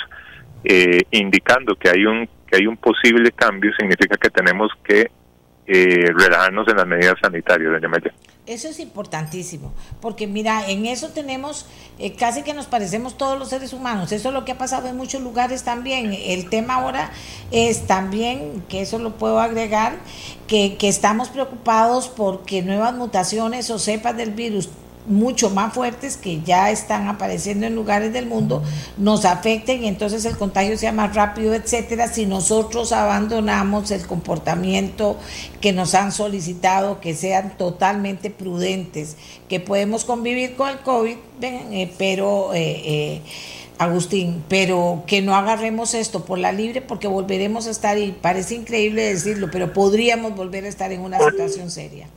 eh, 0.65 1.03
indicando 1.11 1.77
que 1.77 1.91
hay 1.91 2.07
un 2.07 2.29
que 2.47 2.59
hay 2.59 2.67
un 2.67 2.77
posible 2.77 3.33
cambio 3.33 3.73
significa 3.77 4.17
que 4.17 4.31
tenemos 4.31 4.71
que 4.85 5.11
eh, 5.67 6.13
relajarnos 6.15 6.69
en 6.69 6.77
las 6.77 6.87
medidas 6.87 7.15
sanitarias, 7.21 7.73
doña 7.73 7.87
Amelia. 7.87 8.15
Eso 8.47 8.69
es 8.69 8.79
importantísimo, 8.79 9.73
porque 10.01 10.29
mira, 10.29 10.71
en 10.71 10.87
eso 10.87 11.09
tenemos, 11.09 11.67
eh, 11.99 12.15
casi 12.15 12.45
que 12.45 12.55
nos 12.55 12.67
parecemos 12.67 13.19
todos 13.19 13.37
los 13.37 13.49
seres 13.49 13.73
humanos, 13.73 14.13
eso 14.13 14.29
es 14.29 14.35
lo 14.35 14.45
que 14.45 14.53
ha 14.53 14.59
pasado 14.59 14.87
en 14.87 14.97
muchos 14.97 15.21
lugares 15.21 15.65
también. 15.65 16.13
El 16.13 16.49
tema 16.49 16.75
ahora 16.75 17.11
es 17.51 17.89
también, 17.89 18.63
que 18.69 18.83
eso 18.83 19.01
lo 19.01 19.17
puedo 19.17 19.41
agregar, 19.41 19.97
que, 20.47 20.77
que 20.77 20.87
estamos 20.87 21.29
preocupados 21.29 22.07
porque 22.07 22.63
nuevas 22.63 22.95
mutaciones 22.95 23.69
o 23.71 23.81
cepas 23.81 24.17
del 24.17 24.31
virus 24.31 24.69
mucho 25.07 25.51
más 25.51 25.73
fuertes 25.73 26.17
que 26.17 26.43
ya 26.43 26.71
están 26.71 27.09
apareciendo 27.09 27.67
en 27.67 27.75
lugares 27.75 28.13
del 28.13 28.27
mundo 28.27 28.63
nos 28.97 29.25
afecten 29.25 29.85
y 29.85 29.89
entonces 29.89 30.25
el 30.25 30.37
contagio 30.37 30.77
sea 30.77 30.93
más 30.93 31.15
rápido, 31.15 31.55
etcétera, 31.55 32.09
si 32.09 32.27
nosotros 32.27 32.93
abandonamos 32.93 33.91
el 33.91 34.07
comportamiento 34.07 35.17
que 35.61 35.73
nos 35.73 35.95
han 35.95 36.13
solicitado, 36.13 37.01
que 37.01 37.15
sean 37.15 37.57
totalmente 37.57 38.31
prudentes, 38.31 39.17
que 39.49 39.61
podemos 39.61 40.05
convivir 40.05 40.57
con 40.57 40.69
el 40.69 40.81
COVID, 40.81 41.17
eh, 41.43 41.93
pero 41.99 42.55
eh, 42.55 42.83
eh, 42.85 43.23
Agustín, 43.79 44.43
pero 44.49 45.05
que 45.07 45.21
no 45.21 45.37
agarremos 45.37 45.93
esto 45.95 46.25
por 46.25 46.39
la 46.39 46.53
libre 46.53 46.81
porque 46.81 47.09
volveremos 47.09 47.67
a 47.67 47.71
estar, 47.71 47.99
y 47.99 48.13
parece 48.13 48.55
increíble 48.55 49.03
decirlo, 49.03 49.49
pero 49.53 49.73
podríamos 49.73 50.35
volver 50.35 50.65
a 50.65 50.69
estar 50.69 50.93
en 50.93 51.03
una 51.03 51.19
situación 51.19 51.71
seria. 51.71 52.09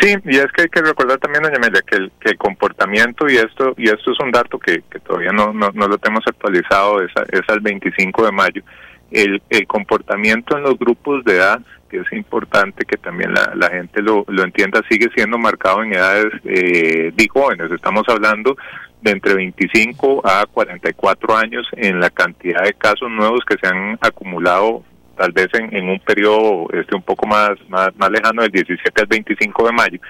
Sí, 0.00 0.14
y 0.24 0.36
es 0.36 0.46
que 0.52 0.62
hay 0.62 0.68
que 0.68 0.80
recordar 0.80 1.18
también, 1.18 1.42
doña 1.42 1.56
Amelia, 1.56 1.82
que 1.82 1.96
el, 1.96 2.12
que 2.20 2.30
el 2.30 2.38
comportamiento, 2.38 3.28
y 3.28 3.36
esto 3.36 3.74
y 3.76 3.88
esto 3.88 4.12
es 4.12 4.20
un 4.20 4.30
dato 4.30 4.58
que, 4.58 4.82
que 4.90 5.00
todavía 5.00 5.32
no, 5.32 5.52
no, 5.52 5.70
lo 5.70 5.98
tenemos 5.98 6.24
actualizado, 6.26 7.02
es, 7.02 7.10
es 7.32 7.42
al 7.48 7.60
25 7.60 8.26
de 8.26 8.32
mayo, 8.32 8.62
el, 9.10 9.42
el 9.50 9.66
comportamiento 9.66 10.56
en 10.56 10.62
los 10.62 10.78
grupos 10.78 11.24
de 11.24 11.36
edad, 11.36 11.60
que 11.90 11.98
es 11.98 12.12
importante 12.12 12.84
que 12.84 12.96
también 12.96 13.34
la, 13.34 13.52
la 13.56 13.70
gente 13.70 14.00
lo, 14.00 14.24
lo 14.28 14.44
entienda, 14.44 14.82
sigue 14.88 15.08
siendo 15.16 15.36
marcado 15.36 15.82
en 15.82 15.94
edades 15.94 16.32
eh, 16.44 17.10
de 17.14 17.28
jóvenes. 17.28 17.70
Estamos 17.72 18.04
hablando 18.08 18.56
de 19.00 19.10
entre 19.10 19.34
25 19.34 20.22
a 20.24 20.46
44 20.46 21.36
años 21.36 21.66
en 21.72 21.98
la 21.98 22.10
cantidad 22.10 22.62
de 22.62 22.74
casos 22.74 23.10
nuevos 23.10 23.40
que 23.48 23.56
se 23.60 23.66
han 23.66 23.98
acumulado 24.00 24.84
tal 25.18 25.32
vez 25.32 25.48
en, 25.52 25.88
un 25.88 25.98
periodo 26.00 26.68
este 26.72 26.94
un 26.94 27.02
poco 27.02 27.26
más, 27.26 27.50
más, 27.68 27.90
más 27.96 28.10
lejano 28.10 28.42
del 28.42 28.52
17 28.52 29.02
al 29.02 29.06
25 29.08 29.66
de 29.66 29.72
mayo. 29.72 30.00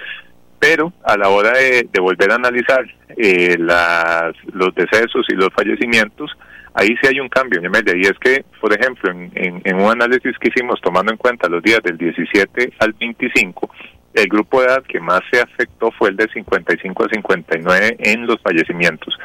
Pero 0.60 0.92
a 1.04 1.16
la 1.16 1.28
hora 1.28 1.52
de, 1.52 1.88
volver 2.00 2.30
a 2.32 2.34
analizar 2.34 2.84
eh, 3.16 3.56
las, 3.58 4.34
los 4.52 4.74
decesos 4.74 5.24
y 5.28 5.34
los 5.34 5.48
fallecimientos, 5.54 6.30
ahí 6.74 6.88
sí 7.00 7.08
hay 7.08 7.20
un 7.20 7.28
cambio, 7.28 7.60
Nemelia, 7.60 7.94
y 7.96 8.02
es 8.02 8.18
que, 8.20 8.44
por 8.60 8.72
ejemplo, 8.76 9.10
en, 9.10 9.30
en, 9.64 9.76
un 9.76 9.90
análisis 9.90 10.36
que 10.38 10.48
hicimos 10.48 10.80
tomando 10.80 11.12
en 11.12 11.18
cuenta 11.18 11.48
los 11.48 11.62
días 11.62 11.80
del 11.82 11.96
17 11.96 12.72
al 12.80 12.92
25, 12.92 13.70
el 14.14 14.26
grupo 14.26 14.60
de 14.60 14.66
edad 14.66 14.82
que 14.82 15.00
más 15.00 15.20
se 15.30 15.40
afectó 15.40 15.92
fue 15.92 16.10
el 16.10 16.16
de 16.16 16.28
55 16.28 17.04
a 17.04 17.08
59 17.08 17.96
en 18.00 18.26
los 18.26 18.40
fallecimientos. 18.42 19.16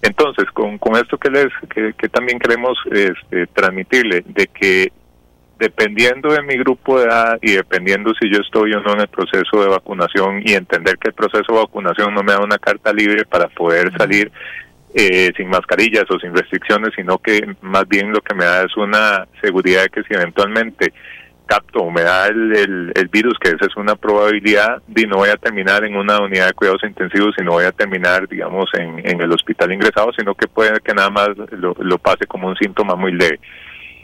Entonces, 0.00 0.46
con, 0.52 0.78
con 0.78 0.96
esto 0.96 1.18
que 1.18 1.30
les 1.30 1.48
que, 1.74 1.92
que 1.98 2.08
también 2.08 2.38
queremos 2.38 2.78
este, 2.90 3.46
transmitirle 3.48 4.22
de 4.26 4.46
que 4.46 4.92
dependiendo 5.58 6.32
de 6.32 6.42
mi 6.42 6.56
grupo 6.56 6.98
de 6.98 7.06
edad 7.06 7.38
y 7.42 7.52
dependiendo 7.52 8.12
si 8.20 8.30
yo 8.30 8.40
estoy 8.40 8.72
o 8.74 8.80
no 8.80 8.94
en 8.94 9.00
el 9.00 9.08
proceso 9.08 9.60
de 9.60 9.68
vacunación 9.68 10.42
y 10.44 10.52
entender 10.52 10.98
que 10.98 11.08
el 11.08 11.14
proceso 11.14 11.52
de 11.52 11.58
vacunación 11.58 12.14
no 12.14 12.22
me 12.22 12.32
da 12.32 12.40
una 12.40 12.58
carta 12.58 12.92
libre 12.92 13.24
para 13.24 13.48
poder 13.48 13.92
salir 13.96 14.30
eh, 14.94 15.32
sin 15.36 15.48
mascarillas 15.48 16.04
o 16.10 16.18
sin 16.18 16.34
restricciones, 16.34 16.90
sino 16.96 17.18
que 17.18 17.56
más 17.60 17.86
bien 17.88 18.12
lo 18.12 18.20
que 18.20 18.34
me 18.34 18.44
da 18.44 18.62
es 18.62 18.76
una 18.76 19.26
seguridad 19.42 19.82
de 19.82 19.88
que 19.90 20.02
si 20.04 20.14
eventualmente 20.14 20.92
capto 21.44 21.80
o 21.80 21.90
me 21.90 22.02
da 22.02 22.26
el, 22.26 22.92
el, 22.94 23.08
virus, 23.08 23.38
que 23.40 23.48
esa 23.48 23.64
es 23.64 23.76
una 23.76 23.96
probabilidad, 23.96 24.82
y 24.94 25.06
no 25.06 25.16
voy 25.16 25.30
a 25.30 25.36
terminar 25.36 25.82
en 25.84 25.96
una 25.96 26.20
unidad 26.20 26.48
de 26.48 26.52
cuidados 26.52 26.84
intensivos 26.84 27.34
y 27.38 27.42
no 27.42 27.52
voy 27.52 27.64
a 27.64 27.72
terminar, 27.72 28.28
digamos, 28.28 28.68
en, 28.74 29.00
en 29.04 29.20
el 29.20 29.32
hospital 29.32 29.72
ingresado, 29.72 30.12
sino 30.12 30.34
que 30.34 30.46
puede 30.46 30.78
que 30.80 30.92
nada 30.92 31.08
más 31.08 31.30
lo, 31.52 31.74
lo 31.78 31.98
pase 31.98 32.26
como 32.26 32.48
un 32.48 32.56
síntoma 32.56 32.94
muy 32.96 33.12
leve 33.12 33.40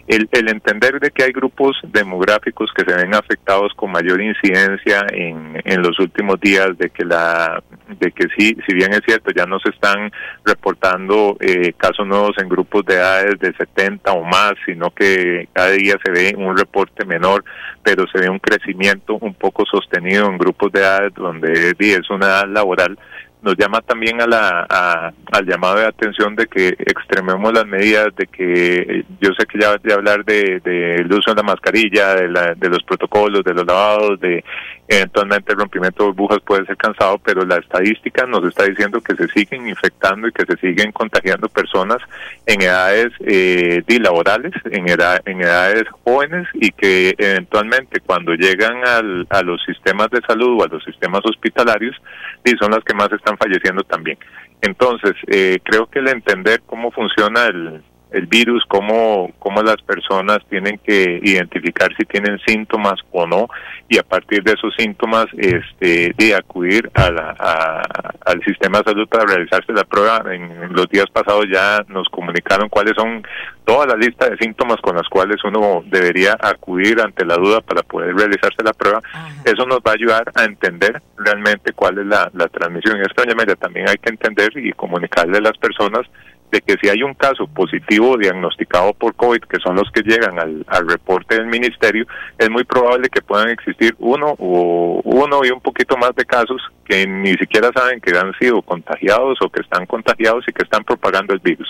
el, 0.06 0.28
el, 0.32 0.48
entender 0.50 1.00
de 1.00 1.10
que 1.10 1.24
hay 1.24 1.32
grupos 1.32 1.76
demográficos 1.84 2.70
que 2.74 2.84
se 2.84 2.96
ven 2.96 3.14
afectados 3.14 3.72
con 3.74 3.90
mayor 3.90 4.20
incidencia 4.20 5.06
en, 5.12 5.60
en 5.64 5.82
los 5.82 5.98
últimos 5.98 6.40
días, 6.40 6.76
de 6.78 6.90
que 6.90 7.04
la 7.04 7.62
de 7.88 8.12
que 8.12 8.26
sí, 8.36 8.56
si 8.66 8.74
bien 8.74 8.92
es 8.92 9.00
cierto, 9.06 9.30
ya 9.34 9.46
no 9.46 9.58
se 9.60 9.70
están 9.70 10.10
reportando 10.44 11.36
eh, 11.40 11.72
casos 11.76 12.06
nuevos 12.06 12.32
en 12.38 12.48
grupos 12.48 12.84
de 12.86 12.94
edades 12.94 13.38
de 13.40 13.54
70 13.54 14.12
o 14.12 14.24
más, 14.24 14.54
sino 14.64 14.90
que 14.90 15.48
cada 15.52 15.70
día 15.70 15.96
se 16.04 16.10
ve 16.10 16.34
un 16.36 16.56
reporte 16.56 17.04
menor, 17.04 17.44
pero 17.82 18.04
se 18.12 18.20
ve 18.20 18.28
un 18.28 18.38
crecimiento 18.38 19.18
un 19.20 19.34
poco 19.34 19.64
sostenido 19.66 20.26
en 20.26 20.38
grupos 20.38 20.72
de 20.72 20.80
edades 20.80 21.14
donde 21.14 21.74
es 21.78 22.10
una 22.10 22.26
edad 22.26 22.48
laboral 22.48 22.98
nos 23.44 23.56
llama 23.56 23.80
también 23.82 24.20
a 24.22 24.26
la, 24.26 25.12
al 25.32 25.46
llamado 25.46 25.76
de 25.76 25.86
atención 25.86 26.34
de 26.34 26.46
que 26.46 26.68
extrememos 26.68 27.52
las 27.52 27.66
medidas, 27.66 28.08
de 28.16 28.26
que 28.26 29.04
yo 29.20 29.30
sé 29.38 29.46
que 29.46 29.58
ya 29.60 29.76
de 29.76 29.92
hablar 29.92 30.24
del 30.24 30.62
de, 30.62 31.06
uso 31.10 31.34
de 31.34 31.36
la 31.36 31.42
mascarilla, 31.42 32.14
de, 32.14 32.28
la, 32.28 32.54
de 32.54 32.68
los 32.70 32.82
protocolos, 32.84 33.44
de 33.44 33.52
los 33.52 33.66
lavados, 33.66 34.18
de 34.20 34.42
eventualmente 34.88 35.52
el 35.52 35.58
rompimiento 35.58 36.02
de 36.02 36.10
burbujas 36.10 36.40
puede 36.44 36.66
ser 36.66 36.76
cansado, 36.76 37.18
pero 37.18 37.44
la 37.44 37.56
estadística 37.56 38.26
nos 38.26 38.44
está 38.44 38.64
diciendo 38.64 39.00
que 39.00 39.16
se 39.16 39.28
siguen 39.28 39.68
infectando 39.68 40.28
y 40.28 40.32
que 40.32 40.44
se 40.44 40.56
siguen 40.58 40.92
contagiando 40.92 41.48
personas 41.48 41.98
en 42.46 42.62
edades 42.62 43.12
eh, 43.20 43.82
laborales, 44.00 44.52
en, 44.70 44.88
edad, 44.88 45.22
en 45.24 45.40
edades 45.40 45.84
jóvenes 46.04 46.46
y 46.54 46.70
que 46.72 47.14
eventualmente 47.16 48.00
cuando 48.00 48.34
llegan 48.34 48.86
al, 48.86 49.26
a 49.30 49.42
los 49.42 49.62
sistemas 49.64 50.10
de 50.10 50.20
salud 50.26 50.60
o 50.60 50.64
a 50.64 50.68
los 50.68 50.84
sistemas 50.84 51.20
hospitalarios, 51.24 51.96
y 52.44 52.50
son 52.58 52.72
las 52.72 52.84
que 52.84 52.94
más 52.94 53.10
están 53.12 53.38
falleciendo 53.38 53.82
también. 53.84 54.18
Entonces, 54.60 55.12
eh, 55.28 55.58
creo 55.62 55.86
que 55.86 55.98
el 55.98 56.08
entender 56.08 56.62
cómo 56.66 56.90
funciona 56.90 57.46
el, 57.46 57.82
el 58.14 58.26
virus, 58.26 58.64
cómo, 58.68 59.32
cómo 59.38 59.62
las 59.62 59.80
personas 59.82 60.38
tienen 60.48 60.78
que 60.78 61.20
identificar 61.22 61.94
si 61.96 62.04
tienen 62.04 62.38
síntomas 62.46 63.00
o 63.12 63.26
no, 63.26 63.48
y 63.88 63.98
a 63.98 64.02
partir 64.02 64.42
de 64.42 64.52
esos 64.52 64.74
síntomas 64.76 65.26
este, 65.36 66.14
de 66.16 66.34
acudir 66.34 66.90
a 66.94 67.82
al 68.24 68.42
sistema 68.44 68.78
de 68.78 68.84
salud 68.84 69.08
para 69.08 69.26
realizarse 69.26 69.72
la 69.72 69.84
prueba. 69.84 70.22
En, 70.32 70.72
los 70.72 70.88
días 70.88 71.06
pasados 71.12 71.46
ya 71.52 71.84
nos 71.88 72.08
comunicaron 72.08 72.68
cuáles 72.68 72.94
son 72.96 73.22
toda 73.64 73.86
la 73.86 73.96
lista 73.96 74.28
de 74.28 74.36
síntomas 74.38 74.78
con 74.80 74.96
las 74.96 75.08
cuales 75.08 75.36
uno 75.44 75.82
debería 75.86 76.36
acudir 76.40 77.00
ante 77.00 77.24
la 77.24 77.36
duda 77.36 77.60
para 77.60 77.82
poder 77.82 78.14
realizarse 78.14 78.62
la 78.62 78.72
prueba. 78.72 79.00
Eso 79.44 79.66
nos 79.66 79.78
va 79.78 79.92
a 79.92 79.94
ayudar 79.94 80.32
a 80.34 80.44
entender 80.44 81.00
realmente 81.16 81.72
cuál 81.72 81.98
es 81.98 82.06
la, 82.06 82.30
la 82.34 82.48
transmisión. 82.48 83.00
Esta 83.00 83.24
manera 83.34 83.54
también 83.56 83.88
hay 83.88 83.96
que 83.96 84.10
entender 84.10 84.50
y 84.56 84.72
comunicarle 84.72 85.38
a 85.38 85.42
las 85.42 85.58
personas 85.58 86.06
de 86.54 86.60
que 86.60 86.76
si 86.80 86.88
hay 86.88 87.02
un 87.02 87.14
caso 87.14 87.48
positivo 87.48 88.16
diagnosticado 88.16 88.94
por 88.94 89.16
COVID, 89.16 89.40
que 89.40 89.58
son 89.58 89.74
los 89.74 89.90
que 89.90 90.02
llegan 90.02 90.38
al, 90.38 90.88
reporte 90.88 91.34
del 91.34 91.46
ministerio, 91.46 92.06
es 92.38 92.48
muy 92.48 92.62
probable 92.62 93.08
que 93.08 93.22
puedan 93.22 93.48
existir 93.48 93.92
uno 93.98 94.36
o 94.38 95.00
uno 95.02 95.40
y 95.44 95.50
un 95.50 95.60
poquito 95.60 95.96
más 95.96 96.14
de 96.14 96.24
casos 96.24 96.62
que 96.84 97.08
ni 97.08 97.32
siquiera 97.32 97.70
saben 97.74 98.00
que 98.00 98.16
han 98.16 98.32
sido 98.38 98.62
contagiados 98.62 99.36
o 99.42 99.50
que 99.50 99.62
están 99.62 99.84
contagiados 99.86 100.44
y 100.46 100.52
que 100.52 100.62
están 100.62 100.84
propagando 100.84 101.34
el 101.34 101.40
virus. 101.40 101.68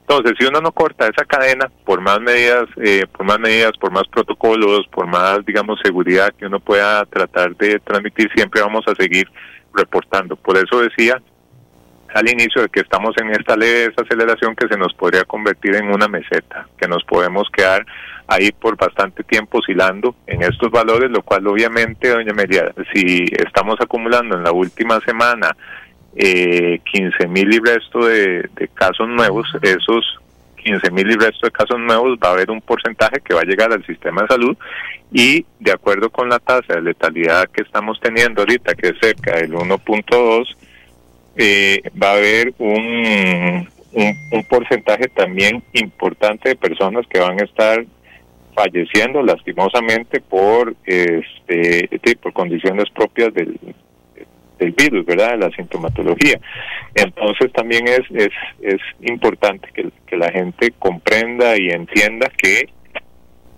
Entonces, 0.00 0.32
si 0.36 0.46
uno 0.46 0.60
no 0.60 0.72
corta 0.72 1.04
esa 1.06 1.24
cadena, 1.24 1.70
por 1.84 2.00
más 2.00 2.20
medidas, 2.20 2.64
eh, 2.82 3.06
por 3.12 3.24
más 3.24 3.38
medidas, 3.38 3.72
por 3.78 3.92
más 3.92 4.08
protocolos, 4.08 4.88
por 4.88 5.06
más, 5.06 5.46
digamos, 5.46 5.78
seguridad 5.84 6.34
que 6.36 6.46
uno 6.46 6.58
pueda 6.58 7.04
tratar 7.04 7.54
de 7.54 7.78
transmitir, 7.78 8.28
siempre 8.34 8.62
vamos 8.62 8.84
a 8.88 8.96
seguir 8.96 9.30
reportando. 9.72 10.34
Por 10.34 10.56
eso 10.56 10.80
decía 10.80 11.22
al 12.14 12.30
inicio 12.30 12.62
de 12.62 12.68
que 12.68 12.80
estamos 12.80 13.14
en 13.18 13.30
esta 13.30 13.56
leve 13.56 13.90
desaceleración 13.90 14.54
que 14.54 14.68
se 14.68 14.78
nos 14.78 14.94
podría 14.94 15.24
convertir 15.24 15.74
en 15.74 15.92
una 15.92 16.06
meseta, 16.06 16.68
que 16.78 16.86
nos 16.86 17.02
podemos 17.04 17.48
quedar 17.50 17.84
ahí 18.28 18.52
por 18.52 18.76
bastante 18.76 19.24
tiempo 19.24 19.58
oscilando 19.58 20.14
en 20.28 20.42
estos 20.42 20.70
valores, 20.70 21.10
lo 21.10 21.22
cual 21.22 21.46
obviamente, 21.48 22.08
doña 22.08 22.32
María, 22.32 22.72
si 22.92 23.26
estamos 23.44 23.80
acumulando 23.80 24.36
en 24.36 24.44
la 24.44 24.52
última 24.52 25.00
semana 25.00 25.56
eh, 26.14 26.78
15 26.92 27.26
mil 27.26 27.52
y 27.52 27.58
resto 27.58 28.06
de, 28.06 28.48
casos 28.74 29.08
nuevos, 29.08 29.48
esos 29.60 30.20
15 30.62 30.92
mil 30.92 31.10
y 31.10 31.16
resto 31.16 31.48
de 31.48 31.50
casos 31.50 31.80
nuevos 31.80 32.16
va 32.22 32.28
a 32.28 32.32
haber 32.34 32.48
un 32.48 32.60
porcentaje 32.60 33.20
que 33.24 33.34
va 33.34 33.40
a 33.40 33.44
llegar 33.44 33.72
al 33.72 33.84
sistema 33.84 34.22
de 34.22 34.28
salud 34.28 34.56
y 35.12 35.44
de 35.58 35.72
acuerdo 35.72 36.10
con 36.10 36.28
la 36.28 36.38
tasa 36.38 36.74
de 36.74 36.82
letalidad 36.82 37.50
que 37.50 37.62
estamos 37.62 37.98
teniendo 38.00 38.42
ahorita, 38.42 38.76
que 38.76 38.90
es 38.90 38.94
cerca 39.00 39.36
del 39.36 39.52
1.2, 39.52 40.56
eh, 41.36 41.82
va 42.00 42.10
a 42.10 42.16
haber 42.16 42.54
un, 42.58 43.68
un, 43.92 44.44
porcentaje 44.48 45.08
también 45.08 45.62
importante 45.72 46.50
de 46.50 46.56
personas 46.56 47.06
que 47.08 47.20
van 47.20 47.40
a 47.40 47.44
estar 47.44 47.84
falleciendo 48.54 49.22
lastimosamente 49.22 50.20
por 50.20 50.76
este 50.84 52.16
por 52.20 52.32
condiciones 52.32 52.88
propias 52.90 53.34
del, 53.34 53.58
del 54.58 54.72
virus, 54.72 55.04
¿verdad? 55.04 55.38
La 55.38 55.50
sintomatología. 55.50 56.40
Entonces 56.94 57.52
también 57.52 57.88
es, 57.88 58.02
es, 58.10 58.30
es 58.60 58.80
importante 59.00 59.68
que, 59.74 59.90
que 60.06 60.16
la 60.16 60.30
gente 60.30 60.72
comprenda 60.78 61.56
y 61.58 61.70
entienda 61.70 62.30
que 62.36 62.68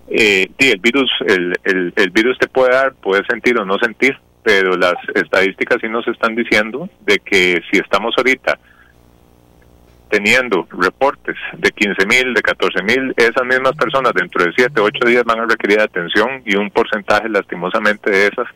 eh, 0.09 0.47
el 0.57 0.79
virus, 0.79 1.11
el, 1.27 1.53
el, 1.63 1.93
el 1.95 2.09
virus 2.11 2.37
te 2.39 2.47
puede 2.47 2.73
dar, 2.73 2.93
puede 2.95 3.23
sentir 3.25 3.59
o 3.59 3.65
no 3.65 3.77
sentir, 3.77 4.17
pero 4.47 4.77
las 4.77 4.95
estadísticas 5.13 5.79
sí 5.81 5.89
nos 5.89 6.07
están 6.07 6.33
diciendo 6.33 6.89
de 7.01 7.19
que 7.19 7.61
si 7.69 7.79
estamos 7.79 8.15
ahorita 8.17 8.57
teniendo 10.09 10.65
reportes 10.71 11.35
de 11.57 11.69
15 11.69 12.05
mil, 12.05 12.33
de 12.33 12.41
14 12.41 12.81
mil, 12.81 13.13
esas 13.17 13.45
mismas 13.45 13.75
personas 13.75 14.13
dentro 14.13 14.45
de 14.45 14.53
7, 14.55 14.79
8 14.79 15.05
días 15.05 15.25
van 15.25 15.41
a 15.41 15.45
requerir 15.45 15.81
atención 15.81 16.43
y 16.45 16.55
un 16.55 16.71
porcentaje 16.71 17.27
lastimosamente 17.27 18.09
de 18.09 18.27
esas 18.27 18.47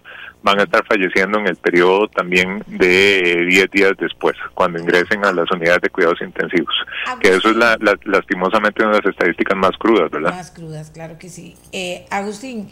van 0.42 0.62
a 0.62 0.64
estar 0.64 0.82
falleciendo 0.86 1.40
en 1.40 1.48
el 1.48 1.58
periodo 1.58 2.08
también 2.08 2.64
de 2.68 3.46
10 3.50 3.72
días 3.72 3.92
después, 4.00 4.38
cuando 4.54 4.80
ingresen 4.80 5.26
a 5.26 5.34
las 5.34 5.52
unidades 5.52 5.82
de 5.82 5.90
cuidados 5.90 6.22
intensivos. 6.22 6.74
Que 7.20 7.36
eso 7.36 7.50
es 7.50 7.58
la, 7.58 7.78
lastimosamente 8.06 8.82
una 8.82 8.94
de 8.94 9.00
las 9.00 9.12
estadísticas 9.12 9.58
más 9.58 9.72
crudas, 9.78 10.10
¿verdad? 10.10 10.32
Más 10.32 10.52
crudas, 10.52 10.90
claro 10.90 11.20
que 11.20 11.28
sí. 11.28 11.58
Eh, 11.74 12.06
Agustín, 12.10 12.70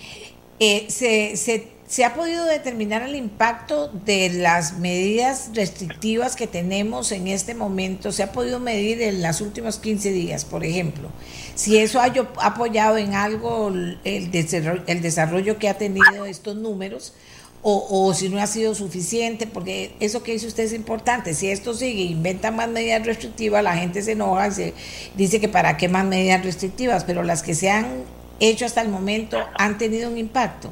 eh, 0.60 0.86
se, 0.90 1.38
se, 1.38 1.68
se, 1.88 2.06
ha 2.06 2.14
podido 2.14 2.46
determinar 2.46 3.02
el 3.04 3.16
impacto 3.16 3.88
de 3.88 4.30
las 4.30 4.78
medidas 4.78 5.52
restrictivas 5.54 6.36
que 6.36 6.48
tenemos 6.48 7.12
en 7.12 7.28
este 7.28 7.56
momento, 7.56 8.12
se 8.12 8.24
ha 8.24 8.32
podido 8.32 8.60
medir 8.60 9.02
en 9.02 9.22
los 9.22 9.42
últimos 9.42 9.78
15 9.78 10.12
días, 10.12 10.46
por 10.46 10.64
ejemplo. 10.64 11.10
Si 11.56 11.78
eso 11.78 12.00
ha 12.00 12.14
apoyado 12.42 12.98
en 12.98 13.16
algo 13.16 13.72
el 14.04 14.32
desarrollo, 14.32 14.84
el 14.88 15.02
desarrollo 15.02 15.58
que 15.58 15.70
ha 15.70 15.78
tenido 15.78 16.26
estos 16.26 16.56
números, 16.56 17.14
o, 17.62 18.14
si 18.14 18.30
no 18.30 18.40
ha 18.40 18.48
sido 18.48 18.74
suficiente, 18.74 19.46
porque 19.46 19.94
eso 20.00 20.24
que 20.24 20.32
dice 20.32 20.48
usted 20.48 20.64
es 20.64 20.74
importante. 20.74 21.34
Si 21.34 21.50
esto 21.50 21.74
sigue, 21.74 22.04
inventan 22.04 22.56
más 22.56 22.70
medidas 22.70 23.06
restrictivas, 23.06 23.64
la 23.64 23.76
gente 23.76 24.02
se 24.02 24.14
enoja 24.14 24.48
y 24.48 24.52
se 24.52 24.74
dice 25.18 25.42
que 25.42 25.50
para 25.50 25.76
qué 25.76 25.90
más 25.90 26.06
medidas 26.06 26.44
restrictivas, 26.44 27.04
pero 27.04 27.24
las 27.24 27.44
que 27.44 27.56
se 27.56 27.70
han 27.70 28.04
hecho 28.40 28.66
hasta 28.66 28.82
el 28.82 28.90
momento 28.90 29.38
han 29.58 29.78
tenido 29.78 30.10
un 30.10 30.18
impacto. 30.18 30.72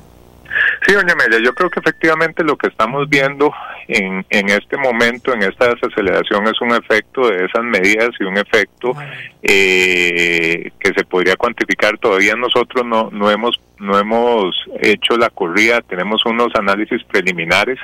Sí, 0.85 0.93
doña 0.93 1.13
Amelia, 1.13 1.39
yo 1.43 1.53
creo 1.53 1.69
que 1.69 1.79
efectivamente 1.79 2.43
lo 2.43 2.57
que 2.57 2.67
estamos 2.67 3.09
viendo 3.09 3.51
en, 3.87 4.25
en 4.29 4.49
este 4.49 4.77
momento, 4.77 5.33
en 5.33 5.43
esta 5.43 5.67
desaceleración, 5.67 6.47
es 6.47 6.59
un 6.61 6.71
efecto 6.71 7.27
de 7.27 7.45
esas 7.45 7.63
medidas 7.63 8.11
y 8.19 8.23
un 8.23 8.37
efecto 8.37 8.93
eh, 9.41 10.71
que 10.79 10.93
se 10.95 11.03
podría 11.03 11.35
cuantificar. 11.35 11.97
Todavía 11.97 12.35
nosotros 12.35 12.85
no, 12.85 13.09
no, 13.11 13.29
hemos, 13.29 13.59
no 13.79 13.99
hemos 13.99 14.55
hecho 14.79 15.17
la 15.17 15.29
corrida, 15.29 15.81
tenemos 15.81 16.25
unos 16.25 16.55
análisis 16.55 17.03
preliminares 17.03 17.79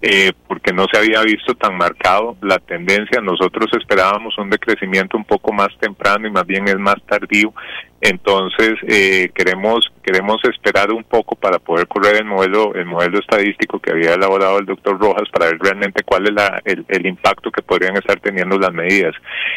eh, 0.00 0.32
porque 0.46 0.72
no 0.72 0.86
se 0.90 0.98
había 0.98 1.22
visto 1.22 1.54
tan 1.54 1.76
marcado 1.76 2.36
la 2.40 2.58
tendencia. 2.58 3.20
Nosotros 3.20 3.66
esperábamos 3.78 4.36
un 4.38 4.48
decrecimiento 4.48 5.16
un 5.16 5.24
poco 5.24 5.52
más 5.52 5.68
temprano 5.80 6.28
y 6.28 6.30
más 6.30 6.46
bien 6.46 6.68
es 6.68 6.78
más 6.78 6.96
tardío. 7.06 7.52
Entonces 8.00 8.74
eh, 8.86 9.30
queremos 9.34 9.90
queremos 10.04 10.36
esperar 10.44 10.92
un 10.92 11.02
poco 11.02 11.34
para 11.34 11.58
poder 11.58 11.88
correr 11.88 12.16
el 12.16 12.26
modelo 12.26 12.72
el 12.74 12.86
modelo 12.86 13.18
estadístico 13.18 13.80
que 13.80 13.90
había 13.90 14.14
elaborado 14.14 14.60
el 14.60 14.66
doctor 14.66 14.98
Rojas 15.00 15.28
para 15.32 15.46
ver 15.46 15.58
realmente 15.58 16.04
cuál 16.04 16.28
es 16.28 16.32
la, 16.32 16.62
el, 16.64 16.84
el 16.88 17.06
impacto 17.06 17.50
que 17.50 17.60
podrían 17.60 17.96
estar 17.96 18.20
teniendo 18.20 18.56
las 18.56 18.72
medidas. 18.72 19.14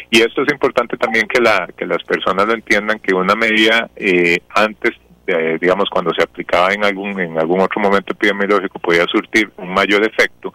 Y 0.09 0.21
esto 0.21 0.41
es 0.41 0.51
importante 0.51 0.97
también 0.97 1.27
que 1.27 1.39
la 1.39 1.69
que 1.77 1.85
las 1.85 2.03
personas 2.03 2.47
lo 2.47 2.53
entiendan 2.55 2.99
que 2.99 3.13
una 3.13 3.35
medida 3.35 3.91
eh, 3.95 4.39
antes 4.55 4.93
digamos, 5.59 5.89
cuando 5.89 6.13
se 6.13 6.23
aplicaba 6.23 6.73
en 6.73 6.83
algún, 6.83 7.19
en 7.19 7.37
algún 7.37 7.61
otro 7.61 7.81
momento 7.81 8.13
epidemiológico 8.13 8.79
podía 8.79 9.05
surtir 9.05 9.51
un 9.57 9.73
mayor 9.73 10.05
efecto 10.05 10.53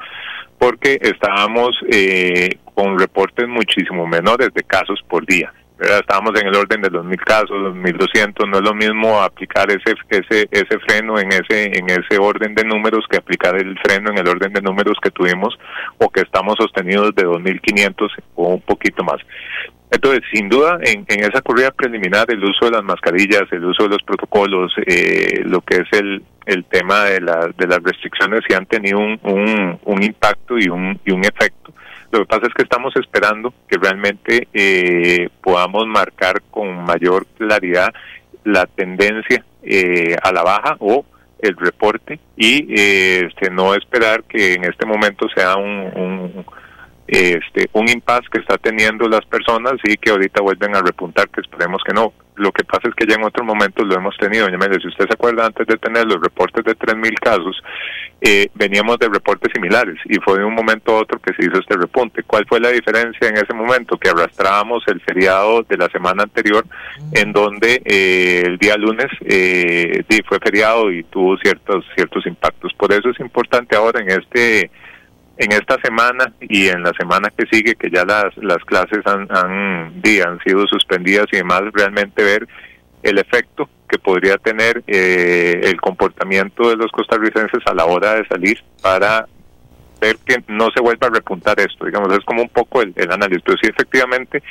porque 0.58 0.98
estábamos 1.02 1.76
eh, 1.90 2.58
con 2.74 2.98
reportes 2.98 3.46
muchísimo 3.48 4.06
menores 4.06 4.48
de 4.54 4.62
casos 4.62 5.00
por 5.08 5.26
día. 5.26 5.52
Estábamos 5.78 6.40
en 6.40 6.46
el 6.46 6.56
orden 6.56 6.80
de 6.80 6.90
los 6.90 7.04
mil 7.04 7.20
casos, 7.20 7.50
los 7.50 7.74
mil 7.74 7.96
doscientos, 7.98 8.48
no 8.48 8.56
es 8.58 8.62
lo 8.62 8.74
mismo 8.74 9.20
aplicar 9.20 9.70
ese, 9.70 9.94
ese, 10.08 10.48
ese 10.50 10.78
freno 10.88 11.18
en 11.18 11.28
ese, 11.28 11.78
en 11.78 11.90
ese 11.90 12.18
orden 12.18 12.54
de 12.54 12.64
números 12.64 13.04
que 13.10 13.18
aplicar 13.18 13.54
el 13.56 13.78
freno 13.80 14.10
en 14.10 14.18
el 14.18 14.26
orden 14.26 14.54
de 14.54 14.62
números 14.62 14.96
que 15.02 15.10
tuvimos 15.10 15.58
o 15.98 16.08
que 16.08 16.22
estamos 16.22 16.54
sostenidos 16.58 17.14
de 17.14 17.24
dos 17.24 17.42
mil 17.42 17.60
quinientos 17.60 18.10
o 18.34 18.54
un 18.54 18.60
poquito 18.62 19.04
más. 19.04 19.18
Entonces, 19.90 20.22
sin 20.32 20.48
duda, 20.48 20.78
en, 20.82 21.04
esa 21.08 21.42
corrida 21.42 21.70
preliminar, 21.70 22.26
el 22.28 22.42
uso 22.42 22.64
de 22.64 22.72
las 22.72 22.82
mascarillas, 22.82 23.44
el 23.52 23.64
uso 23.64 23.84
de 23.84 23.90
los 23.90 24.02
protocolos, 24.02 24.72
eh, 24.84 25.42
lo 25.44 25.60
que 25.60 25.76
es 25.76 26.00
el, 26.00 26.22
el 26.46 26.64
tema 26.64 27.04
de, 27.04 27.20
la, 27.20 27.50
de 27.56 27.66
las 27.66 27.82
restricciones, 27.82 28.40
sí 28.48 28.54
han 28.54 28.66
tenido 28.66 28.98
un, 28.98 29.20
un, 29.22 29.78
un 29.84 30.02
impacto 30.02 30.58
y 30.58 30.68
un, 30.68 30.98
y 31.04 31.12
un 31.12 31.24
efecto. 31.24 31.72
Lo 32.12 32.20
que 32.20 32.26
pasa 32.26 32.46
es 32.46 32.54
que 32.54 32.62
estamos 32.62 32.94
esperando 32.96 33.52
que 33.68 33.78
realmente 33.78 34.48
eh, 34.52 35.28
podamos 35.42 35.86
marcar 35.86 36.42
con 36.50 36.84
mayor 36.84 37.26
claridad 37.36 37.92
la 38.44 38.66
tendencia 38.66 39.44
eh, 39.62 40.16
a 40.22 40.32
la 40.32 40.42
baja 40.42 40.76
o 40.78 41.04
el 41.40 41.56
reporte 41.56 42.18
y 42.36 42.72
este, 42.72 43.50
no 43.50 43.74
esperar 43.74 44.24
que 44.24 44.54
en 44.54 44.64
este 44.64 44.86
momento 44.86 45.26
sea 45.34 45.56
un 45.56 46.44
este 47.06 47.68
un 47.72 47.88
impasse 47.88 48.28
que 48.30 48.40
está 48.40 48.58
teniendo 48.58 49.08
las 49.08 49.24
personas 49.26 49.74
y 49.84 49.96
que 49.96 50.10
ahorita 50.10 50.42
vuelven 50.42 50.74
a 50.74 50.82
repuntar, 50.82 51.28
que 51.28 51.40
esperemos 51.40 51.82
que 51.84 51.92
no. 51.92 52.12
Lo 52.36 52.52
que 52.52 52.64
pasa 52.64 52.88
es 52.88 52.94
que 52.94 53.06
ya 53.06 53.16
en 53.16 53.24
otros 53.24 53.46
momentos 53.46 53.86
lo 53.86 53.94
hemos 53.94 54.16
tenido. 54.16 54.46
Doña 54.46 54.58
si 54.80 54.88
usted 54.88 55.06
se 55.06 55.14
acuerda, 55.14 55.46
antes 55.46 55.66
de 55.66 55.76
tener 55.76 56.06
los 56.06 56.20
reportes 56.20 56.64
de 56.64 56.76
3.000 56.76 57.14
casos, 57.20 57.62
eh, 58.20 58.48
veníamos 58.54 58.98
de 58.98 59.08
reportes 59.08 59.50
similares 59.54 59.96
y 60.04 60.16
fue 60.16 60.38
de 60.38 60.44
un 60.44 60.54
momento 60.54 60.92
a 60.92 61.00
otro 61.02 61.18
que 61.18 61.32
se 61.34 61.44
hizo 61.44 61.58
este 61.58 61.76
repunte. 61.76 62.22
¿Cuál 62.22 62.46
fue 62.46 62.60
la 62.60 62.70
diferencia 62.70 63.28
en 63.28 63.36
ese 63.36 63.54
momento? 63.54 63.98
Que 63.98 64.10
arrastrábamos 64.10 64.84
el 64.86 65.00
feriado 65.00 65.62
de 65.62 65.76
la 65.76 65.88
semana 65.88 66.24
anterior, 66.24 66.64
en 67.12 67.32
donde 67.32 67.82
eh, 67.84 68.42
el 68.44 68.58
día 68.58 68.76
lunes 68.76 69.06
eh, 69.24 70.02
fue 70.26 70.38
feriado 70.38 70.90
y 70.90 71.04
tuvo 71.04 71.36
ciertos, 71.38 71.84
ciertos 71.94 72.26
impactos. 72.26 72.72
Por 72.74 72.92
eso 72.92 73.10
es 73.10 73.20
importante 73.20 73.76
ahora 73.76 74.00
en 74.00 74.10
este 74.10 74.70
en 75.38 75.52
esta 75.52 75.76
semana 75.82 76.32
y 76.40 76.68
en 76.68 76.82
la 76.82 76.92
semana 76.98 77.30
que 77.36 77.46
sigue, 77.50 77.74
que 77.74 77.90
ya 77.90 78.04
las, 78.04 78.36
las 78.38 78.58
clases 78.64 79.06
han, 79.06 79.26
han, 79.30 80.02
han 80.02 80.38
sido 80.44 80.66
suspendidas 80.66 81.26
y 81.32 81.36
demás, 81.36 81.62
realmente 81.72 82.22
ver 82.22 82.46
el 83.02 83.18
efecto 83.18 83.68
que 83.88 83.98
podría 83.98 84.36
tener 84.38 84.82
eh, 84.86 85.60
el 85.62 85.80
comportamiento 85.80 86.68
de 86.68 86.76
los 86.76 86.90
costarricenses 86.90 87.62
a 87.66 87.74
la 87.74 87.84
hora 87.84 88.14
de 88.14 88.26
salir 88.26 88.58
para 88.82 89.26
ver 90.00 90.16
que 90.24 90.42
no 90.48 90.68
se 90.74 90.82
vuelva 90.82 91.08
a 91.08 91.10
repuntar 91.10 91.58
esto, 91.60 91.86
digamos, 91.86 92.12
es 92.12 92.24
como 92.24 92.42
un 92.42 92.48
poco 92.48 92.82
el, 92.82 92.94
análisis, 93.10 93.42
pero 93.44 93.58
sí 93.60 93.68
efectivamente 93.68 94.42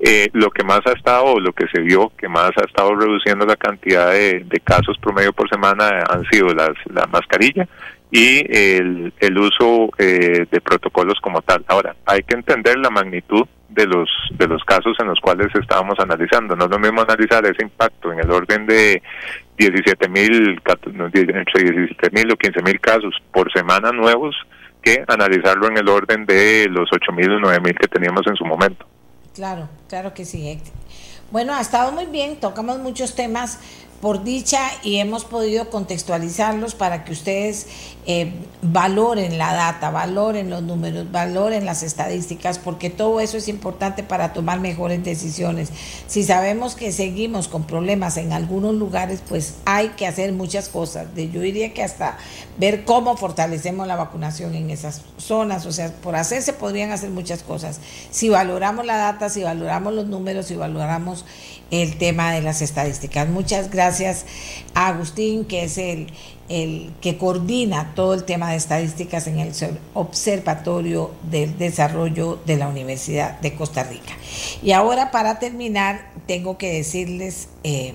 eh, 0.00 0.28
lo 0.32 0.50
que 0.50 0.64
más 0.64 0.80
ha 0.86 0.92
estado, 0.92 1.38
lo 1.40 1.52
que 1.52 1.66
se 1.68 1.80
vio, 1.80 2.12
que 2.16 2.28
más 2.28 2.50
ha 2.56 2.64
estado 2.64 2.94
reduciendo 2.94 3.46
la 3.46 3.56
cantidad 3.56 4.12
de, 4.12 4.44
de 4.44 4.60
casos 4.60 4.98
promedio 4.98 5.32
por 5.32 5.48
semana 5.48 6.04
han 6.08 6.24
sido 6.30 6.48
las, 6.54 6.74
la 6.92 7.06
mascarilla, 7.06 7.66
y 8.10 8.46
el, 8.56 9.12
el 9.18 9.38
uso 9.38 9.90
eh, 9.98 10.46
de 10.50 10.60
protocolos 10.60 11.18
como 11.20 11.42
tal. 11.42 11.64
Ahora, 11.66 11.96
hay 12.06 12.22
que 12.22 12.34
entender 12.34 12.78
la 12.78 12.90
magnitud 12.90 13.46
de 13.68 13.86
los 13.86 14.08
de 14.30 14.46
los 14.46 14.62
casos 14.64 14.96
en 15.00 15.08
los 15.08 15.20
cuales 15.20 15.48
estábamos 15.54 15.98
analizando. 15.98 16.54
No 16.54 16.64
es 16.64 16.70
lo 16.70 16.78
mismo 16.78 17.02
analizar 17.02 17.44
ese 17.44 17.62
impacto 17.62 18.12
en 18.12 18.20
el 18.20 18.30
orden 18.30 18.66
de 18.66 19.02
17 19.58 20.08
mil, 20.08 20.60
entre 21.12 21.62
17 21.62 22.10
mil 22.12 22.32
o 22.32 22.36
15 22.36 22.62
mil 22.62 22.80
casos 22.80 23.14
por 23.32 23.52
semana 23.52 23.90
nuevos 23.90 24.36
que 24.86 25.04
analizarlo 25.08 25.66
en 25.66 25.78
el 25.78 25.88
orden 25.88 26.26
de 26.26 26.68
los 26.70 26.88
8 26.92 27.12
mil 27.12 27.28
o 27.32 27.40
9 27.40 27.58
mil 27.60 27.74
que 27.74 27.88
teníamos 27.88 28.24
en 28.28 28.36
su 28.36 28.44
momento. 28.44 28.86
Claro, 29.34 29.68
claro 29.88 30.14
que 30.14 30.24
sí. 30.24 30.60
Bueno, 31.32 31.52
ha 31.54 31.60
estado 31.60 31.90
muy 31.90 32.06
bien, 32.06 32.38
tocamos 32.38 32.78
muchos 32.78 33.16
temas 33.16 33.58
por 34.00 34.24
dicha 34.24 34.60
y 34.82 34.96
hemos 34.96 35.24
podido 35.24 35.70
contextualizarlos 35.70 36.74
para 36.74 37.04
que 37.04 37.12
ustedes 37.12 37.66
eh, 38.06 38.32
valoren 38.62 39.38
la 39.38 39.54
data, 39.54 39.90
valoren 39.90 40.50
los 40.50 40.62
números, 40.62 41.10
valoren 41.10 41.64
las 41.64 41.82
estadísticas, 41.82 42.58
porque 42.58 42.90
todo 42.90 43.20
eso 43.20 43.36
es 43.38 43.48
importante 43.48 44.02
para 44.02 44.32
tomar 44.32 44.60
mejores 44.60 45.02
decisiones. 45.02 45.70
Si 46.06 46.24
sabemos 46.24 46.74
que 46.74 46.92
seguimos 46.92 47.48
con 47.48 47.64
problemas 47.64 48.16
en 48.18 48.32
algunos 48.32 48.74
lugares, 48.74 49.20
pues 49.26 49.54
hay 49.64 49.88
que 49.90 50.06
hacer 50.06 50.32
muchas 50.32 50.68
cosas. 50.68 51.06
Yo 51.16 51.40
diría 51.40 51.72
que 51.72 51.82
hasta 51.82 52.18
ver 52.58 52.84
cómo 52.84 53.16
fortalecemos 53.16 53.86
la 53.86 53.96
vacunación 53.96 54.54
en 54.54 54.70
esas 54.70 55.02
zonas, 55.16 55.64
o 55.66 55.72
sea, 55.72 55.90
por 55.90 56.16
hacer 56.16 56.42
se 56.42 56.52
podrían 56.52 56.92
hacer 56.92 57.10
muchas 57.10 57.42
cosas. 57.42 57.80
Si 58.10 58.28
valoramos 58.28 58.84
la 58.84 58.96
data, 58.98 59.30
si 59.30 59.42
valoramos 59.42 59.94
los 59.94 60.06
números, 60.06 60.46
si 60.46 60.54
valoramos 60.54 61.24
el 61.70 61.96
tema 61.98 62.32
de 62.32 62.42
las 62.42 62.62
estadísticas. 62.62 63.28
Muchas 63.28 63.70
gracias 63.70 63.85
a 64.74 64.88
Agustín, 64.88 65.44
que 65.44 65.64
es 65.64 65.78
el, 65.78 66.08
el 66.48 66.92
que 67.00 67.16
coordina 67.18 67.92
todo 67.94 68.14
el 68.14 68.24
tema 68.24 68.50
de 68.50 68.56
estadísticas 68.56 69.26
en 69.26 69.38
el 69.38 69.52
Observatorio 69.94 71.12
del 71.30 71.58
Desarrollo 71.58 72.38
de 72.46 72.56
la 72.56 72.68
Universidad 72.68 73.40
de 73.40 73.54
Costa 73.54 73.84
Rica. 73.84 74.12
Y 74.62 74.72
ahora 74.72 75.10
para 75.10 75.38
terminar, 75.38 76.10
tengo 76.26 76.58
que 76.58 76.72
decirles 76.72 77.48
eh, 77.64 77.94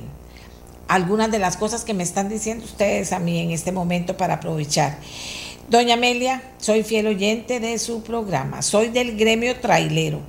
algunas 0.88 1.32
de 1.32 1.40
las 1.40 1.58
cosas 1.58 1.86
que 1.86 1.94
me 1.94 2.04
están 2.04 2.30
diciendo 2.30 2.66
ustedes 2.66 3.14
a 3.14 3.20
mí 3.20 3.40
en 3.40 3.52
este 3.52 3.72
momento 3.72 4.18
para 4.18 4.36
aprovechar. 4.36 4.98
Doña 5.70 5.94
Amelia, 5.94 6.44
soy 6.58 6.84
fiel 6.84 7.08
oyente 7.08 7.62
de 7.62 7.80
su 7.80 8.04
programa, 8.04 8.62
soy 8.62 8.90
del 8.90 9.16
gremio 9.16 9.58
trailero 9.62 10.20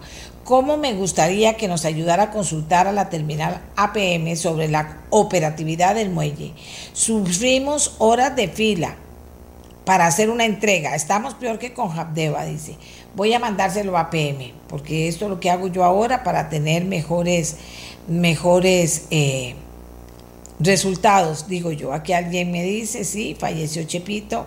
cómo 0.44 0.77
me 0.77 0.94
gustaría 0.94 1.56
que 1.56 1.69
nos 1.69 1.85
ayudara 1.85 2.24
a 2.24 2.31
consultar 2.31 2.86
a 2.86 2.93
la 2.93 3.09
terminal 3.09 3.60
APM 3.77 4.36
sobre 4.36 4.69
la 4.69 5.02
operatividad 5.10 5.94
del 5.94 6.10
muelle. 6.10 6.52
Sufrimos 6.93 7.94
horas 7.98 8.35
de 8.36 8.48
fila 8.48 8.97
para 9.85 10.06
hacer 10.06 10.31
una 10.31 10.44
entrega. 10.44 10.94
Estamos 10.94 11.35
peor 11.35 11.59
que 11.59 11.73
con 11.73 11.98
Habdeba, 11.98 12.44
dice. 12.44 12.77
Voy 13.14 13.32
a 13.35 13.39
mandárselo 13.39 13.97
a 13.97 14.02
APM, 14.02 14.52
porque 14.69 15.09
esto 15.09 15.27
es 15.27 15.31
lo 15.31 15.40
que 15.40 15.51
hago 15.51 15.69
yo 15.69 15.85
ahora 15.85 16.24
para 16.24 16.48
tener 16.48 16.85
mejores, 16.85 17.56
mejores 18.09 19.06
eh, 19.10 19.55
resultados, 20.59 21.47
digo 21.47 21.73
yo. 21.73 21.93
Aquí 21.93 22.12
alguien 22.12 22.51
me 22.51 22.62
dice, 22.62 23.05
sí, 23.05 23.36
falleció 23.39 23.85
Chepito, 23.85 24.47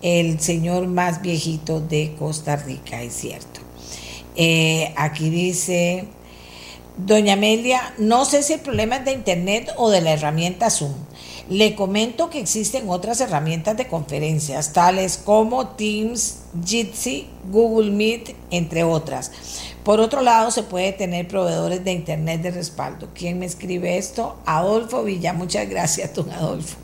el 0.00 0.40
señor 0.40 0.86
más 0.86 1.20
viejito 1.20 1.80
de 1.80 2.14
Costa 2.18 2.56
Rica, 2.56 3.02
es 3.02 3.14
cierto. 3.14 3.57
Eh, 4.40 4.94
aquí 4.96 5.30
dice, 5.30 6.04
doña 6.96 7.32
Amelia, 7.32 7.92
no 7.98 8.24
sé 8.24 8.44
si 8.44 8.52
el 8.52 8.60
problema 8.60 8.96
es 8.96 9.04
de 9.04 9.10
Internet 9.12 9.72
o 9.76 9.90
de 9.90 10.00
la 10.00 10.12
herramienta 10.12 10.70
Zoom. 10.70 10.94
Le 11.50 11.74
comento 11.74 12.30
que 12.30 12.38
existen 12.38 12.88
otras 12.88 13.20
herramientas 13.20 13.76
de 13.76 13.88
conferencias, 13.88 14.72
tales 14.72 15.18
como 15.18 15.70
Teams, 15.70 16.42
Jitsi, 16.64 17.26
Google 17.50 17.90
Meet, 17.90 18.36
entre 18.50 18.84
otras. 18.84 19.32
Por 19.82 20.00
otro 20.00 20.22
lado, 20.22 20.52
se 20.52 20.62
puede 20.62 20.92
tener 20.92 21.26
proveedores 21.26 21.82
de 21.82 21.92
Internet 21.92 22.42
de 22.42 22.52
respaldo. 22.52 23.08
¿Quién 23.14 23.40
me 23.40 23.46
escribe 23.46 23.98
esto? 23.98 24.36
Adolfo 24.46 25.02
Villa. 25.02 25.32
Muchas 25.32 25.68
gracias, 25.68 26.14
don 26.14 26.30
Adolfo. 26.30 26.76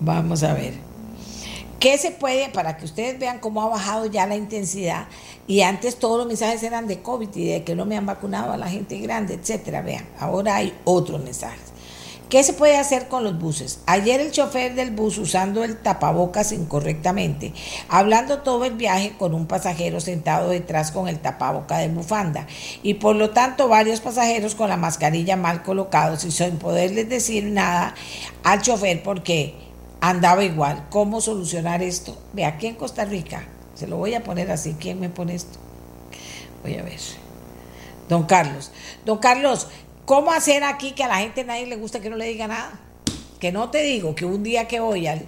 Vamos 0.00 0.42
a 0.42 0.54
ver. 0.54 0.87
¿Qué 1.80 1.96
se 1.96 2.10
puede, 2.10 2.48
para 2.48 2.76
que 2.76 2.84
ustedes 2.84 3.20
vean 3.20 3.38
cómo 3.38 3.62
ha 3.62 3.68
bajado 3.68 4.06
ya 4.06 4.26
la 4.26 4.34
intensidad? 4.34 5.06
Y 5.46 5.60
antes 5.60 5.96
todos 5.96 6.18
los 6.18 6.26
mensajes 6.26 6.64
eran 6.64 6.88
de 6.88 7.02
COVID 7.02 7.28
y 7.36 7.52
de 7.52 7.62
que 7.62 7.76
no 7.76 7.84
me 7.84 7.96
han 7.96 8.04
vacunado 8.04 8.52
a 8.52 8.56
la 8.56 8.66
gente 8.66 8.98
grande, 8.98 9.34
etcétera. 9.34 9.80
Vean, 9.82 10.04
ahora 10.18 10.56
hay 10.56 10.76
otros 10.84 11.22
mensajes. 11.22 11.68
¿Qué 12.28 12.42
se 12.42 12.52
puede 12.52 12.76
hacer 12.76 13.06
con 13.06 13.22
los 13.22 13.38
buses? 13.38 13.78
Ayer 13.86 14.20
el 14.20 14.32
chofer 14.32 14.74
del 14.74 14.90
bus 14.90 15.16
usando 15.18 15.62
el 15.62 15.78
tapabocas 15.78 16.50
incorrectamente, 16.50 17.54
hablando 17.88 18.40
todo 18.40 18.64
el 18.64 18.74
viaje 18.74 19.14
con 19.16 19.32
un 19.32 19.46
pasajero 19.46 20.00
sentado 20.00 20.50
detrás 20.50 20.90
con 20.90 21.08
el 21.08 21.20
tapaboca 21.20 21.78
de 21.78 21.88
bufanda 21.88 22.46
y 22.82 22.94
por 22.94 23.16
lo 23.16 23.30
tanto 23.30 23.68
varios 23.68 24.00
pasajeros 24.00 24.56
con 24.56 24.68
la 24.68 24.76
mascarilla 24.76 25.36
mal 25.36 25.62
colocados 25.62 26.24
y 26.24 26.32
sin 26.32 26.58
poderles 26.58 27.08
decir 27.08 27.44
nada 27.44 27.94
al 28.42 28.60
chofer 28.60 29.02
porque 29.02 29.67
andaba 30.00 30.44
igual. 30.44 30.86
¿Cómo 30.90 31.20
solucionar 31.20 31.82
esto? 31.82 32.16
Ve, 32.32 32.44
aquí 32.44 32.66
en 32.66 32.74
Costa 32.74 33.04
Rica, 33.04 33.44
se 33.74 33.86
lo 33.86 33.96
voy 33.96 34.14
a 34.14 34.22
poner 34.22 34.50
así. 34.50 34.76
¿Quién 34.78 35.00
me 35.00 35.08
pone 35.08 35.34
esto? 35.34 35.58
Voy 36.62 36.74
a 36.76 36.82
ver. 36.82 36.98
Don 38.08 38.24
Carlos. 38.24 38.70
Don 39.04 39.18
Carlos, 39.18 39.68
¿cómo 40.04 40.32
hacer 40.32 40.64
aquí 40.64 40.92
que 40.92 41.04
a 41.04 41.08
la 41.08 41.18
gente 41.18 41.44
nadie 41.44 41.66
le 41.66 41.76
gusta 41.76 42.00
que 42.00 42.10
no 42.10 42.16
le 42.16 42.26
diga 42.26 42.46
nada? 42.46 42.80
Que 43.38 43.52
no 43.52 43.70
te 43.70 43.82
digo 43.82 44.14
que 44.14 44.24
un 44.24 44.42
día 44.42 44.66
que 44.66 44.80
voy 44.80 45.06
al, 45.06 45.26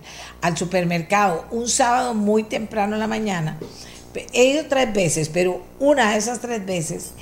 supermercado, 0.56 1.44
un 1.51 1.68
sábado 1.68 2.14
muy 2.14 2.42
temprano 2.42 2.94
en 2.94 3.01
la 3.01 3.06
mañana, 3.06 3.59
he 4.32 4.44
ido 4.47 4.66
tres 4.68 4.92
veces, 4.92 5.28
pero 5.28 5.62
una 5.78 6.10
de 6.10 6.18
esas 6.18 6.40
tres 6.40 6.66
veces 6.66 7.12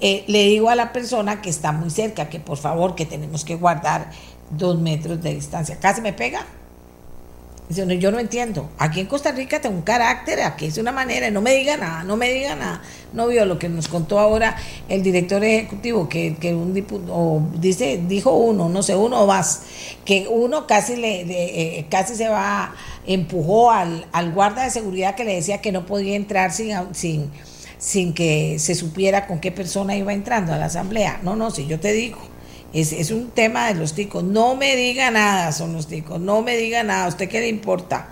eh, 0.00 0.22
le 0.28 0.44
digo 0.44 0.70
a 0.70 0.76
la 0.76 0.92
persona 0.92 1.42
que 1.42 1.50
está 1.50 1.72
muy 1.72 1.90
cerca 1.90 2.28
que 2.28 2.38
por 2.38 2.58
favor 2.58 2.94
que 2.94 3.06
tenemos 3.06 3.44
que 3.44 3.56
guardar 3.56 4.10
dos 4.50 4.78
metros 4.78 5.20
de 5.20 5.34
distancia. 5.34 5.80
Casi 5.80 6.00
me 6.00 6.12
pega 6.12 6.46
yo 7.68 8.10
no 8.10 8.18
entiendo. 8.18 8.70
Aquí 8.78 9.00
en 9.00 9.06
Costa 9.06 9.32
Rica 9.32 9.60
tengo 9.60 9.74
un 9.74 9.82
carácter, 9.82 10.40
aquí 10.42 10.66
es 10.66 10.78
una 10.78 10.92
manera, 10.92 11.30
no 11.30 11.42
me 11.42 11.54
diga 11.54 11.76
nada, 11.76 12.04
no 12.04 12.16
me 12.16 12.32
diga 12.32 12.54
nada. 12.54 12.82
No 13.12 13.26
vio 13.26 13.44
lo 13.44 13.58
que 13.58 13.68
nos 13.68 13.88
contó 13.88 14.20
ahora 14.20 14.56
el 14.88 15.02
director 15.02 15.42
ejecutivo, 15.42 16.08
que, 16.08 16.36
que 16.36 16.54
un 16.54 16.74
diputado, 16.74 17.42
dice, 17.58 18.00
dijo 18.06 18.32
uno, 18.32 18.68
no 18.68 18.82
sé, 18.82 18.94
uno 18.94 19.22
o 19.22 19.26
más, 19.26 19.62
que 20.04 20.28
uno 20.28 20.66
casi 20.66 20.96
le, 20.96 21.22
eh, 21.22 21.86
casi 21.90 22.14
se 22.14 22.28
va, 22.28 22.74
empujó 23.06 23.70
al, 23.72 24.06
al, 24.12 24.32
guarda 24.32 24.64
de 24.64 24.70
seguridad 24.70 25.14
que 25.16 25.24
le 25.24 25.34
decía 25.34 25.60
que 25.60 25.72
no 25.72 25.86
podía 25.86 26.14
entrar 26.14 26.52
sin, 26.52 26.72
sin, 26.92 27.32
sin 27.78 28.14
que 28.14 28.58
se 28.60 28.74
supiera 28.74 29.26
con 29.26 29.40
qué 29.40 29.50
persona 29.50 29.96
iba 29.96 30.12
entrando 30.12 30.52
a 30.52 30.58
la 30.58 30.66
asamblea. 30.66 31.20
No, 31.22 31.34
no, 31.34 31.50
si 31.50 31.66
yo 31.66 31.80
te 31.80 31.92
digo. 31.92 32.35
Es, 32.80 33.10
un 33.10 33.30
tema 33.30 33.68
de 33.68 33.74
los 33.74 33.94
ticos. 33.94 34.22
No 34.22 34.54
me 34.54 34.76
diga 34.76 35.10
nada, 35.10 35.50
son 35.52 35.72
los 35.72 35.86
ticos. 35.86 36.20
No 36.20 36.42
me 36.42 36.58
diga 36.58 36.82
nada. 36.82 37.06
¿A 37.06 37.08
usted 37.08 37.26
qué 37.26 37.40
le 37.40 37.48
importa? 37.48 38.08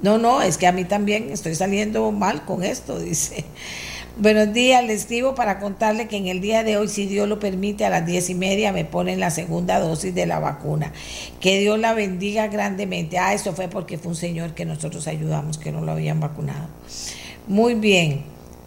No, 0.00 0.16
no, 0.16 0.40
es 0.40 0.56
que 0.56 0.66
a 0.66 0.72
mí 0.72 0.84
también 0.84 1.30
estoy 1.30 1.54
saliendo 1.54 2.10
mal 2.10 2.46
con 2.46 2.62
esto, 2.62 2.98
dice. 3.00 3.44
Buenos 4.16 4.54
días, 4.54 4.82
les 4.82 5.02
escribo 5.02 5.34
para 5.34 5.60
contarle 5.60 6.08
que 6.08 6.16
en 6.16 6.26
el 6.26 6.40
día 6.40 6.64
de 6.64 6.78
hoy, 6.78 6.88
si 6.88 7.06
Dios 7.06 7.28
lo 7.28 7.38
permite, 7.38 7.84
a 7.84 7.90
las 7.90 8.06
diez 8.06 8.30
y 8.30 8.34
media 8.34 8.72
me 8.72 8.86
ponen 8.86 9.20
la 9.20 9.30
segunda 9.30 9.78
dosis 9.78 10.14
de 10.14 10.24
la 10.24 10.38
vacuna. 10.38 10.92
Que 11.38 11.60
Dios 11.60 11.78
la 11.78 11.92
bendiga 11.92 12.48
grandemente. 12.48 13.18
Ah, 13.18 13.34
eso 13.34 13.52
fue 13.52 13.68
porque 13.68 13.98
fue 13.98 14.12
un 14.12 14.16
señor 14.16 14.54
que 14.54 14.64
nosotros 14.64 15.06
ayudamos, 15.06 15.58
que 15.58 15.70
no 15.70 15.82
lo 15.82 15.92
habían 15.92 16.18
vacunado. 16.18 16.66
Muy 17.46 17.74
bien, 17.74 18.22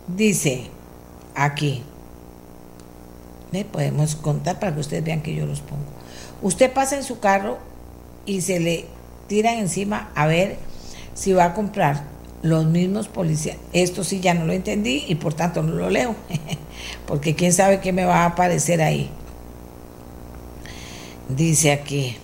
dice 0.07 0.65
aquí 1.34 1.84
podemos 3.72 4.15
contar 4.15 4.60
para 4.60 4.73
que 4.73 4.80
ustedes 4.80 5.03
vean 5.03 5.22
que 5.22 5.36
yo 5.36 5.45
los 5.45 5.61
pongo. 5.61 5.84
Usted 6.41 6.72
pasa 6.72 6.95
en 6.95 7.03
su 7.03 7.19
carro 7.19 7.60
y 8.26 8.41
se 8.41 8.60
le 8.60 8.86
tiran 9.28 9.57
encima 9.57 10.10
a 10.15 10.28
ver 10.28 10.57
si 11.14 11.34
va 11.34 11.45
a 11.45 11.53
comprar 11.53 12.03
los 12.41 12.65
mismos 12.65 13.07
policías. 13.07 13.57
Esto 13.73 14.03
sí 14.03 14.19
ya 14.19 14.34
no 14.34 14.45
lo 14.45 14.53
entendí 14.53 15.06
y 15.07 15.15
por 15.15 15.34
tanto 15.34 15.61
no 15.61 15.73
lo 15.73 15.90
leo, 15.90 16.15
porque 17.06 17.36
quién 17.36 17.53
sabe 17.53 17.80
qué 17.80 17.91
me 17.91 18.06
va 18.06 18.23
a 18.23 18.26
aparecer 18.28 18.82
ahí. 18.82 19.10
Dice 21.30 21.72
aquí. 21.72 22.18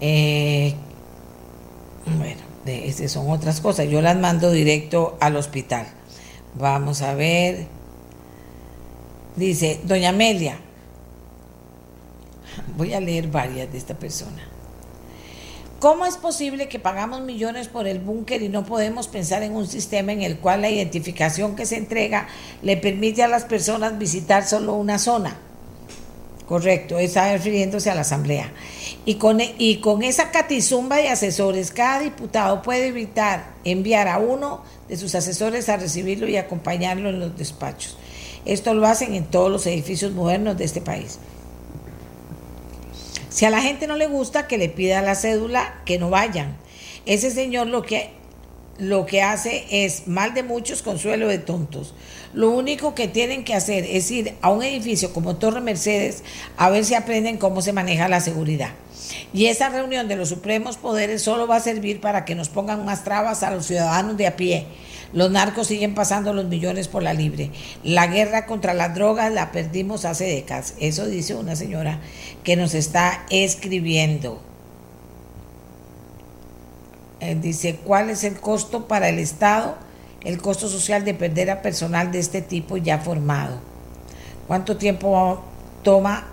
Eh, 0.00 0.74
bueno, 2.06 2.43
de, 2.64 2.88
este, 2.88 3.08
son 3.08 3.30
otras 3.30 3.60
cosas. 3.60 3.88
Yo 3.88 4.00
las 4.00 4.16
mando 4.16 4.50
directo 4.50 5.16
al 5.20 5.36
hospital. 5.36 5.86
Vamos 6.54 7.02
a 7.02 7.14
ver. 7.14 7.66
Dice, 9.36 9.80
doña 9.84 10.10
Amelia, 10.10 10.58
voy 12.76 12.94
a 12.94 13.00
leer 13.00 13.28
varias 13.28 13.70
de 13.72 13.78
esta 13.78 13.94
persona. 13.94 14.48
¿Cómo 15.80 16.06
es 16.06 16.16
posible 16.16 16.68
que 16.68 16.78
pagamos 16.78 17.20
millones 17.20 17.68
por 17.68 17.86
el 17.86 17.98
búnker 17.98 18.42
y 18.42 18.48
no 18.48 18.64
podemos 18.64 19.06
pensar 19.08 19.42
en 19.42 19.54
un 19.54 19.66
sistema 19.66 20.12
en 20.12 20.22
el 20.22 20.38
cual 20.38 20.62
la 20.62 20.70
identificación 20.70 21.56
que 21.56 21.66
se 21.66 21.76
entrega 21.76 22.28
le 22.62 22.76
permite 22.78 23.22
a 23.22 23.28
las 23.28 23.44
personas 23.44 23.98
visitar 23.98 24.46
solo 24.46 24.74
una 24.74 24.98
zona? 24.98 25.36
Correcto, 26.46 26.98
está 26.98 27.32
refiriéndose 27.32 27.90
a 27.90 27.94
la 27.94 28.02
Asamblea. 28.02 28.52
Y 29.06 29.14
con, 29.14 29.40
e, 29.40 29.54
y 29.58 29.76
con 29.76 30.02
esa 30.02 30.30
catizumba 30.30 30.96
de 30.96 31.08
asesores, 31.08 31.70
cada 31.70 32.00
diputado 32.00 32.60
puede 32.60 32.88
evitar 32.88 33.54
enviar 33.64 34.08
a 34.08 34.18
uno 34.18 34.62
de 34.88 34.98
sus 34.98 35.14
asesores 35.14 35.70
a 35.70 35.78
recibirlo 35.78 36.28
y 36.28 36.36
acompañarlo 36.36 37.08
en 37.08 37.20
los 37.20 37.36
despachos. 37.38 37.96
Esto 38.44 38.74
lo 38.74 38.86
hacen 38.86 39.14
en 39.14 39.24
todos 39.24 39.50
los 39.50 39.66
edificios 39.66 40.12
modernos 40.12 40.58
de 40.58 40.64
este 40.64 40.82
país. 40.82 41.18
Si 43.30 43.46
a 43.46 43.50
la 43.50 43.62
gente 43.62 43.86
no 43.86 43.96
le 43.96 44.06
gusta 44.06 44.46
que 44.46 44.58
le 44.58 44.68
pida 44.68 45.00
la 45.00 45.14
cédula, 45.14 45.82
que 45.86 45.98
no 45.98 46.10
vayan. 46.10 46.56
Ese 47.06 47.30
señor 47.30 47.68
lo 47.68 47.82
que 47.82 48.10
lo 48.78 49.06
que 49.06 49.22
hace 49.22 49.64
es 49.70 50.08
mal 50.08 50.34
de 50.34 50.42
muchos, 50.42 50.82
consuelo 50.82 51.28
de 51.28 51.38
tontos. 51.38 51.94
Lo 52.32 52.50
único 52.50 52.94
que 52.94 53.06
tienen 53.06 53.44
que 53.44 53.54
hacer 53.54 53.84
es 53.84 54.10
ir 54.10 54.34
a 54.40 54.50
un 54.50 54.62
edificio 54.62 55.12
como 55.12 55.36
Torre 55.36 55.60
Mercedes 55.60 56.24
a 56.56 56.70
ver 56.70 56.84
si 56.84 56.94
aprenden 56.94 57.38
cómo 57.38 57.62
se 57.62 57.72
maneja 57.72 58.08
la 58.08 58.20
seguridad. 58.20 58.70
Y 59.32 59.46
esa 59.46 59.68
reunión 59.68 60.08
de 60.08 60.16
los 60.16 60.30
supremos 60.30 60.76
poderes 60.76 61.22
solo 61.22 61.46
va 61.46 61.56
a 61.56 61.60
servir 61.60 62.00
para 62.00 62.24
que 62.24 62.34
nos 62.34 62.48
pongan 62.48 62.84
más 62.84 63.04
trabas 63.04 63.42
a 63.42 63.50
los 63.50 63.66
ciudadanos 63.66 64.16
de 64.16 64.26
a 64.26 64.36
pie. 64.36 64.66
Los 65.12 65.30
narcos 65.30 65.68
siguen 65.68 65.94
pasando 65.94 66.32
los 66.32 66.46
millones 66.46 66.88
por 66.88 67.04
la 67.04 67.14
libre. 67.14 67.50
La 67.84 68.08
guerra 68.08 68.46
contra 68.46 68.74
las 68.74 68.94
drogas 68.94 69.32
la 69.32 69.52
perdimos 69.52 70.04
hace 70.04 70.24
décadas. 70.24 70.74
Eso 70.80 71.06
dice 71.06 71.36
una 71.36 71.54
señora 71.54 72.00
que 72.42 72.56
nos 72.56 72.74
está 72.74 73.24
escribiendo. 73.30 74.53
Eh, 77.24 77.38
dice, 77.40 77.76
¿cuál 77.76 78.10
es 78.10 78.22
el 78.22 78.38
costo 78.38 78.86
para 78.86 79.08
el 79.08 79.18
Estado? 79.18 79.76
El 80.24 80.42
costo 80.42 80.68
social 80.68 81.06
de 81.06 81.14
perder 81.14 81.50
a 81.50 81.62
personal 81.62 82.12
de 82.12 82.18
este 82.18 82.42
tipo 82.42 82.76
ya 82.76 82.98
formado. 82.98 83.60
¿Cuánto 84.46 84.76
tiempo 84.76 85.42
toma 85.82 86.26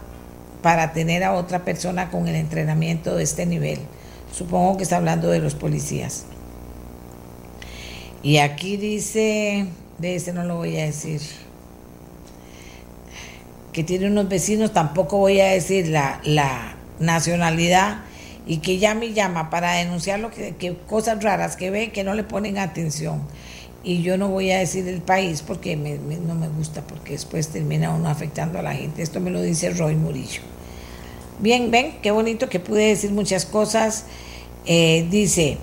para 0.61 0.91
tener 0.91 1.23
a 1.23 1.33
otra 1.33 1.63
persona 1.63 2.11
con 2.11 2.27
el 2.27 2.35
entrenamiento 2.35 3.15
de 3.15 3.23
este 3.23 3.45
nivel? 3.45 3.79
Supongo 4.33 4.75
que 4.75 4.83
está 4.83 4.97
hablando 4.97 5.29
de 5.29 5.39
los 5.39 5.55
policías. 5.55 6.25
Y 8.21 8.39
aquí 8.39 8.75
dice, 8.75 9.67
de 9.97 10.15
este 10.15 10.33
no 10.33 10.43
lo 10.43 10.57
voy 10.57 10.77
a 10.77 10.85
decir, 10.85 11.21
que 13.71 13.85
tiene 13.85 14.07
unos 14.07 14.27
vecinos, 14.27 14.73
tampoco 14.73 15.17
voy 15.17 15.39
a 15.39 15.47
decir 15.47 15.87
la, 15.87 16.19
la 16.25 16.75
nacionalidad, 16.99 18.01
y 18.51 18.57
que 18.57 18.79
ya 18.79 18.93
me 18.95 19.13
llama 19.13 19.49
para 19.49 19.75
denunciar 19.75 20.19
lo 20.19 20.29
que, 20.29 20.75
cosas 20.85 21.23
raras 21.23 21.55
que 21.55 21.71
ve 21.71 21.93
que 21.93 22.03
no 22.03 22.15
le 22.15 22.25
ponen 22.25 22.57
atención. 22.57 23.21
Y 23.81 24.01
yo 24.01 24.17
no 24.17 24.27
voy 24.27 24.51
a 24.51 24.59
decir 24.59 24.85
el 24.89 25.01
país 25.01 25.41
porque 25.41 25.77
no 25.77 26.35
me 26.35 26.49
gusta, 26.49 26.81
porque 26.81 27.13
después 27.13 27.47
termina 27.47 27.95
uno 27.95 28.09
afectando 28.09 28.59
a 28.59 28.61
la 28.61 28.73
gente. 28.73 29.03
Esto 29.03 29.21
me 29.21 29.29
lo 29.29 29.41
dice 29.41 29.69
Roy 29.69 29.95
Murillo. 29.95 30.41
Bien, 31.39 31.71
ven, 31.71 31.93
qué 32.01 32.11
bonito 32.11 32.49
que 32.49 32.59
pude 32.59 32.87
decir 32.87 33.11
muchas 33.11 33.45
cosas. 33.45 34.03
Eh, 34.65 35.07
dice, 35.09 35.57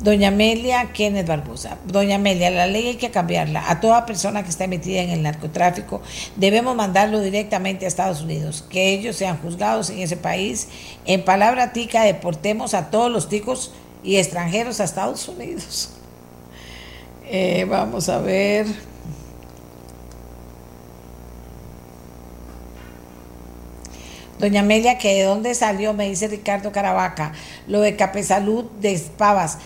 Doña 0.00 0.28
Amelia 0.28 0.92
Kenneth 0.92 1.26
Barbosa. 1.26 1.78
Doña 1.86 2.16
Amelia, 2.16 2.50
la 2.50 2.66
ley 2.66 2.88
hay 2.88 2.96
que 2.96 3.10
cambiarla. 3.10 3.70
A 3.70 3.80
toda 3.80 4.04
persona 4.04 4.42
que 4.42 4.50
está 4.50 4.66
metida 4.66 5.00
en 5.00 5.10
el 5.10 5.22
narcotráfico 5.22 6.02
debemos 6.36 6.76
mandarlo 6.76 7.20
directamente 7.20 7.86
a 7.86 7.88
Estados 7.88 8.20
Unidos. 8.20 8.62
Que 8.68 8.92
ellos 8.92 9.16
sean 9.16 9.38
juzgados 9.38 9.88
en 9.88 10.00
ese 10.00 10.18
país. 10.18 10.68
En 11.06 11.24
palabra 11.24 11.72
tica, 11.72 12.02
deportemos 12.02 12.74
a 12.74 12.90
todos 12.90 13.10
los 13.10 13.28
ticos 13.28 13.72
y 14.04 14.16
extranjeros 14.16 14.80
a 14.80 14.84
Estados 14.84 15.26
Unidos. 15.28 15.90
Eh, 17.28 17.66
vamos 17.68 18.08
a 18.10 18.18
ver. 18.18 18.66
Doña 24.38 24.60
Amelia, 24.60 24.98
que 24.98 25.14
de 25.14 25.22
dónde 25.22 25.54
salió, 25.54 25.94
me 25.94 26.08
dice 26.08 26.28
Ricardo 26.28 26.70
Caravaca, 26.70 27.32
lo 27.66 27.80
de 27.80 27.96
Capesalud 27.96 28.64
de 28.80 29.00
Pavas. 29.16 29.58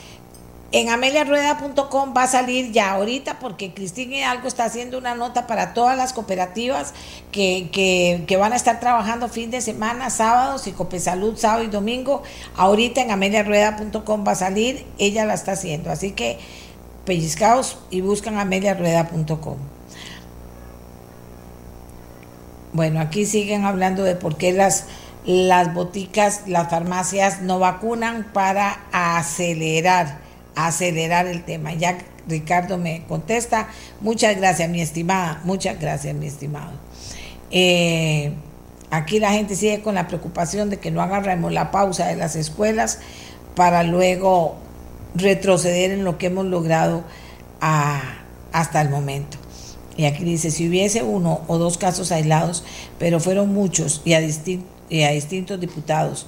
En 0.72 0.88
ameliarueda.com 0.88 2.14
va 2.16 2.22
a 2.22 2.26
salir 2.28 2.70
ya 2.70 2.92
ahorita 2.92 3.40
porque 3.40 3.74
Cristina 3.74 4.18
Hidalgo 4.18 4.46
está 4.46 4.66
haciendo 4.66 4.98
una 4.98 5.16
nota 5.16 5.48
para 5.48 5.74
todas 5.74 5.96
las 5.96 6.12
cooperativas 6.12 6.94
que, 7.32 8.36
van 8.38 8.52
a 8.52 8.56
estar 8.56 8.78
trabajando 8.78 9.28
fin 9.28 9.50
de 9.50 9.62
semana, 9.62 10.10
sábados 10.10 10.68
y 10.68 10.72
Copesalud 10.72 11.36
sábado 11.36 11.64
y 11.64 11.66
domingo. 11.66 12.22
Ahorita 12.56 13.00
en 13.00 13.10
ameliarueda.com 13.10 14.24
va 14.24 14.32
a 14.32 14.36
salir, 14.36 14.86
ella 14.98 15.24
la 15.24 15.34
está 15.34 15.52
haciendo. 15.52 15.90
Así 15.90 16.12
que 16.12 16.38
pellizcaos 17.04 17.78
y 17.90 18.00
buscan 18.00 18.38
ameliarueda.com. 18.38 19.56
Bueno, 22.72 23.00
aquí 23.00 23.26
siguen 23.26 23.64
hablando 23.64 24.04
de 24.04 24.14
por 24.14 24.36
qué 24.36 24.52
las, 24.52 24.84
las 25.26 25.74
boticas, 25.74 26.42
las 26.46 26.70
farmacias 26.70 27.42
no 27.42 27.58
vacunan 27.58 28.30
para 28.32 28.78
acelerar 28.92 30.19
acelerar 30.54 31.26
el 31.26 31.44
tema. 31.44 31.74
Ya 31.74 31.98
Ricardo 32.28 32.78
me 32.78 33.04
contesta, 33.06 33.68
muchas 34.00 34.36
gracias 34.36 34.68
mi 34.68 34.80
estimada, 34.80 35.40
muchas 35.44 35.80
gracias 35.80 36.14
mi 36.14 36.26
estimado. 36.26 36.72
Eh, 37.50 38.32
aquí 38.90 39.18
la 39.18 39.32
gente 39.32 39.56
sigue 39.56 39.80
con 39.80 39.94
la 39.94 40.06
preocupación 40.06 40.70
de 40.70 40.78
que 40.78 40.90
no 40.90 41.02
agarremos 41.02 41.52
la 41.52 41.70
pausa 41.70 42.06
de 42.06 42.16
las 42.16 42.36
escuelas 42.36 43.00
para 43.54 43.82
luego 43.82 44.56
retroceder 45.14 45.90
en 45.90 46.04
lo 46.04 46.18
que 46.18 46.26
hemos 46.26 46.46
logrado 46.46 47.02
hasta 47.60 48.80
el 48.80 48.88
momento. 48.88 49.36
Y 49.96 50.06
aquí 50.06 50.24
dice, 50.24 50.50
si 50.50 50.68
hubiese 50.68 51.02
uno 51.02 51.42
o 51.46 51.58
dos 51.58 51.76
casos 51.76 52.12
aislados, 52.12 52.64
pero 52.98 53.20
fueron 53.20 53.52
muchos 53.52 54.00
y 54.04 54.14
a, 54.14 54.20
y 54.22 55.02
a 55.02 55.10
distintos 55.10 55.60
diputados, 55.60 56.26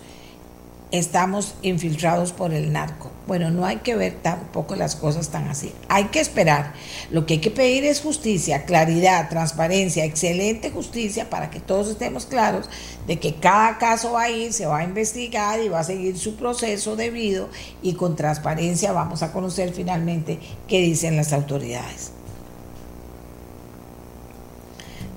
estamos 0.90 1.54
infiltrados 1.62 2.32
por 2.32 2.52
el 2.52 2.72
narco. 2.72 3.11
Bueno, 3.26 3.52
no 3.52 3.64
hay 3.64 3.76
que 3.76 3.94
ver 3.94 4.18
tampoco 4.20 4.74
las 4.74 4.96
cosas 4.96 5.28
tan 5.28 5.46
así. 5.48 5.72
Hay 5.88 6.06
que 6.06 6.18
esperar. 6.18 6.72
Lo 7.10 7.24
que 7.24 7.34
hay 7.34 7.40
que 7.40 7.52
pedir 7.52 7.84
es 7.84 8.00
justicia, 8.00 8.64
claridad, 8.64 9.28
transparencia, 9.28 10.04
excelente 10.04 10.70
justicia 10.70 11.30
para 11.30 11.48
que 11.48 11.60
todos 11.60 11.88
estemos 11.88 12.26
claros 12.26 12.68
de 13.06 13.20
que 13.20 13.36
cada 13.36 13.78
caso 13.78 14.12
va 14.12 14.22
a 14.22 14.30
ir, 14.30 14.52
se 14.52 14.66
va 14.66 14.78
a 14.78 14.84
investigar 14.84 15.60
y 15.60 15.68
va 15.68 15.80
a 15.80 15.84
seguir 15.84 16.18
su 16.18 16.34
proceso 16.34 16.96
debido 16.96 17.48
y 17.80 17.94
con 17.94 18.16
transparencia 18.16 18.90
vamos 18.92 19.22
a 19.22 19.32
conocer 19.32 19.72
finalmente 19.72 20.40
qué 20.66 20.80
dicen 20.80 21.16
las 21.16 21.32
autoridades. 21.32 22.10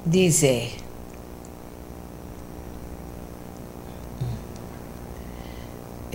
Dice, 0.05 0.69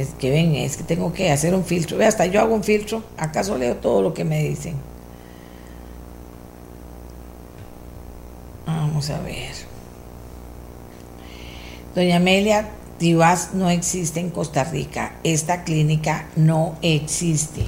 es 0.00 0.14
que 0.14 0.30
ven, 0.30 0.54
es 0.54 0.76
que 0.76 0.84
tengo 0.84 1.12
que 1.12 1.30
hacer 1.30 1.54
un 1.54 1.64
filtro. 1.64 1.96
Ve, 1.96 2.06
hasta 2.06 2.26
yo 2.26 2.40
hago 2.40 2.54
un 2.54 2.64
filtro, 2.64 3.02
acaso 3.16 3.56
leo 3.56 3.76
todo 3.76 4.02
lo 4.02 4.14
que 4.14 4.24
me 4.24 4.42
dicen. 4.42 4.74
Vamos 8.66 9.10
a 9.10 9.20
ver. 9.20 9.54
Doña 11.94 12.16
Amelia 12.16 12.70
Tibás 12.98 13.54
no 13.54 13.70
existe 13.70 14.20
en 14.20 14.28
Costa 14.28 14.62
Rica. 14.64 15.14
Esta 15.24 15.64
clínica 15.64 16.28
no 16.36 16.76
existe. 16.82 17.64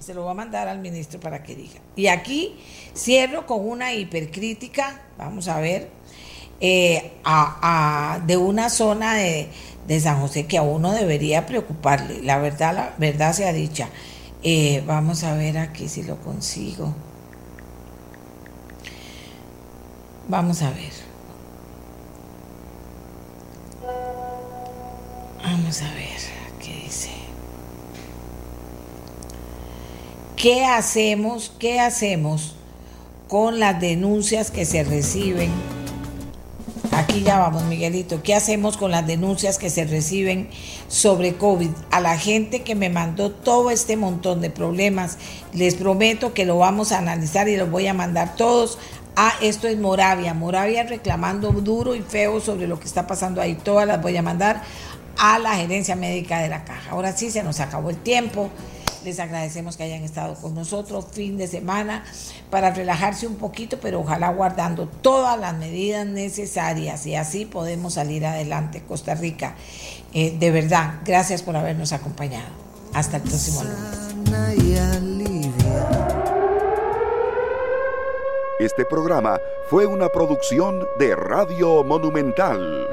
Se 0.00 0.12
lo 0.12 0.22
voy 0.22 0.32
a 0.32 0.34
mandar 0.34 0.66
al 0.66 0.80
ministro 0.80 1.20
para 1.20 1.42
que 1.44 1.54
diga. 1.54 1.80
Y 1.94 2.08
aquí 2.08 2.56
cierro 2.96 3.46
con 3.46 3.64
una 3.64 3.94
hipercrítica, 3.94 5.02
vamos 5.16 5.46
a 5.46 5.60
ver, 5.60 5.88
eh, 6.60 7.12
de 8.26 8.36
una 8.36 8.68
zona 8.70 9.14
de, 9.14 9.48
de 9.86 10.00
San 10.00 10.20
José 10.20 10.46
que 10.46 10.58
a 10.58 10.62
uno 10.62 10.92
debería 10.92 11.46
preocuparle. 11.46 12.22
La 12.22 12.38
verdad, 12.38 12.74
la 12.74 12.94
verdad 12.98 13.32
sea 13.32 13.52
dicha. 13.52 13.88
Eh, 14.42 14.82
vamos 14.86 15.24
a 15.24 15.34
ver 15.34 15.58
aquí 15.58 15.88
si 15.88 16.02
lo 16.02 16.16
consigo. 16.16 16.94
Vamos 20.28 20.62
a 20.62 20.70
ver. 20.70 20.92
Vamos 25.42 25.82
a 25.82 25.94
ver 25.94 26.18
qué 26.60 26.74
dice. 26.84 27.10
¿Qué 30.36 30.64
hacemos? 30.64 31.52
¿Qué 31.58 31.80
hacemos 31.80 32.56
con 33.28 33.60
las 33.60 33.80
denuncias 33.80 34.50
que 34.50 34.64
se 34.64 34.84
reciben? 34.84 35.50
Aquí 36.90 37.22
ya 37.22 37.38
vamos, 37.38 37.62
Miguelito. 37.64 38.22
¿Qué 38.22 38.34
hacemos 38.34 38.76
con 38.76 38.90
las 38.90 39.06
denuncias 39.06 39.56
que 39.56 39.70
se 39.70 39.84
reciben 39.84 40.48
sobre 40.88 41.34
COVID? 41.34 41.70
A 41.90 42.00
la 42.00 42.18
gente 42.18 42.62
que 42.62 42.74
me 42.74 42.90
mandó 42.90 43.30
todo 43.30 43.70
este 43.70 43.96
montón 43.96 44.40
de 44.40 44.50
problemas, 44.50 45.16
les 45.52 45.76
prometo 45.76 46.34
que 46.34 46.44
lo 46.44 46.58
vamos 46.58 46.90
a 46.90 46.98
analizar 46.98 47.48
y 47.48 47.56
los 47.56 47.70
voy 47.70 47.86
a 47.86 47.94
mandar 47.94 48.34
todos. 48.34 48.78
Ah, 49.14 49.32
esto 49.40 49.68
es 49.68 49.78
Moravia. 49.78 50.34
Moravia 50.34 50.82
reclamando 50.82 51.52
duro 51.52 51.94
y 51.94 52.02
feo 52.02 52.40
sobre 52.40 52.66
lo 52.66 52.80
que 52.80 52.86
está 52.86 53.06
pasando 53.06 53.40
ahí. 53.40 53.54
Todas 53.54 53.86
las 53.86 54.02
voy 54.02 54.16
a 54.16 54.22
mandar 54.22 54.62
a 55.18 55.38
la 55.38 55.54
gerencia 55.54 55.94
médica 55.94 56.40
de 56.40 56.48
la 56.48 56.64
caja. 56.64 56.90
Ahora 56.90 57.16
sí, 57.16 57.30
se 57.30 57.42
nos 57.42 57.60
acabó 57.60 57.90
el 57.90 57.96
tiempo. 57.96 58.50
Les 59.04 59.18
agradecemos 59.18 59.76
que 59.76 59.82
hayan 59.82 60.02
estado 60.04 60.34
con 60.34 60.54
nosotros 60.54 61.06
fin 61.12 61.36
de 61.36 61.46
semana 61.46 62.04
para 62.50 62.70
relajarse 62.70 63.26
un 63.26 63.36
poquito, 63.36 63.78
pero 63.80 64.00
ojalá 64.00 64.30
guardando 64.30 64.86
todas 64.86 65.38
las 65.38 65.56
medidas 65.56 66.06
necesarias 66.06 67.06
y 67.06 67.16
así 67.16 67.46
podemos 67.46 67.94
salir 67.94 68.24
adelante, 68.24 68.82
Costa 68.86 69.14
Rica. 69.14 69.56
Eh, 70.14 70.36
de 70.38 70.50
verdad, 70.50 71.00
gracias 71.04 71.42
por 71.42 71.56
habernos 71.56 71.92
acompañado. 71.92 72.50
Hasta 72.92 73.16
el 73.16 73.22
próximo 73.22 73.62
lunes. 73.64 74.02
Este 78.60 78.84
programa 78.84 79.40
fue 79.68 79.86
una 79.86 80.08
producción 80.08 80.86
de 80.98 81.16
Radio 81.16 81.82
Monumental. 81.82 82.86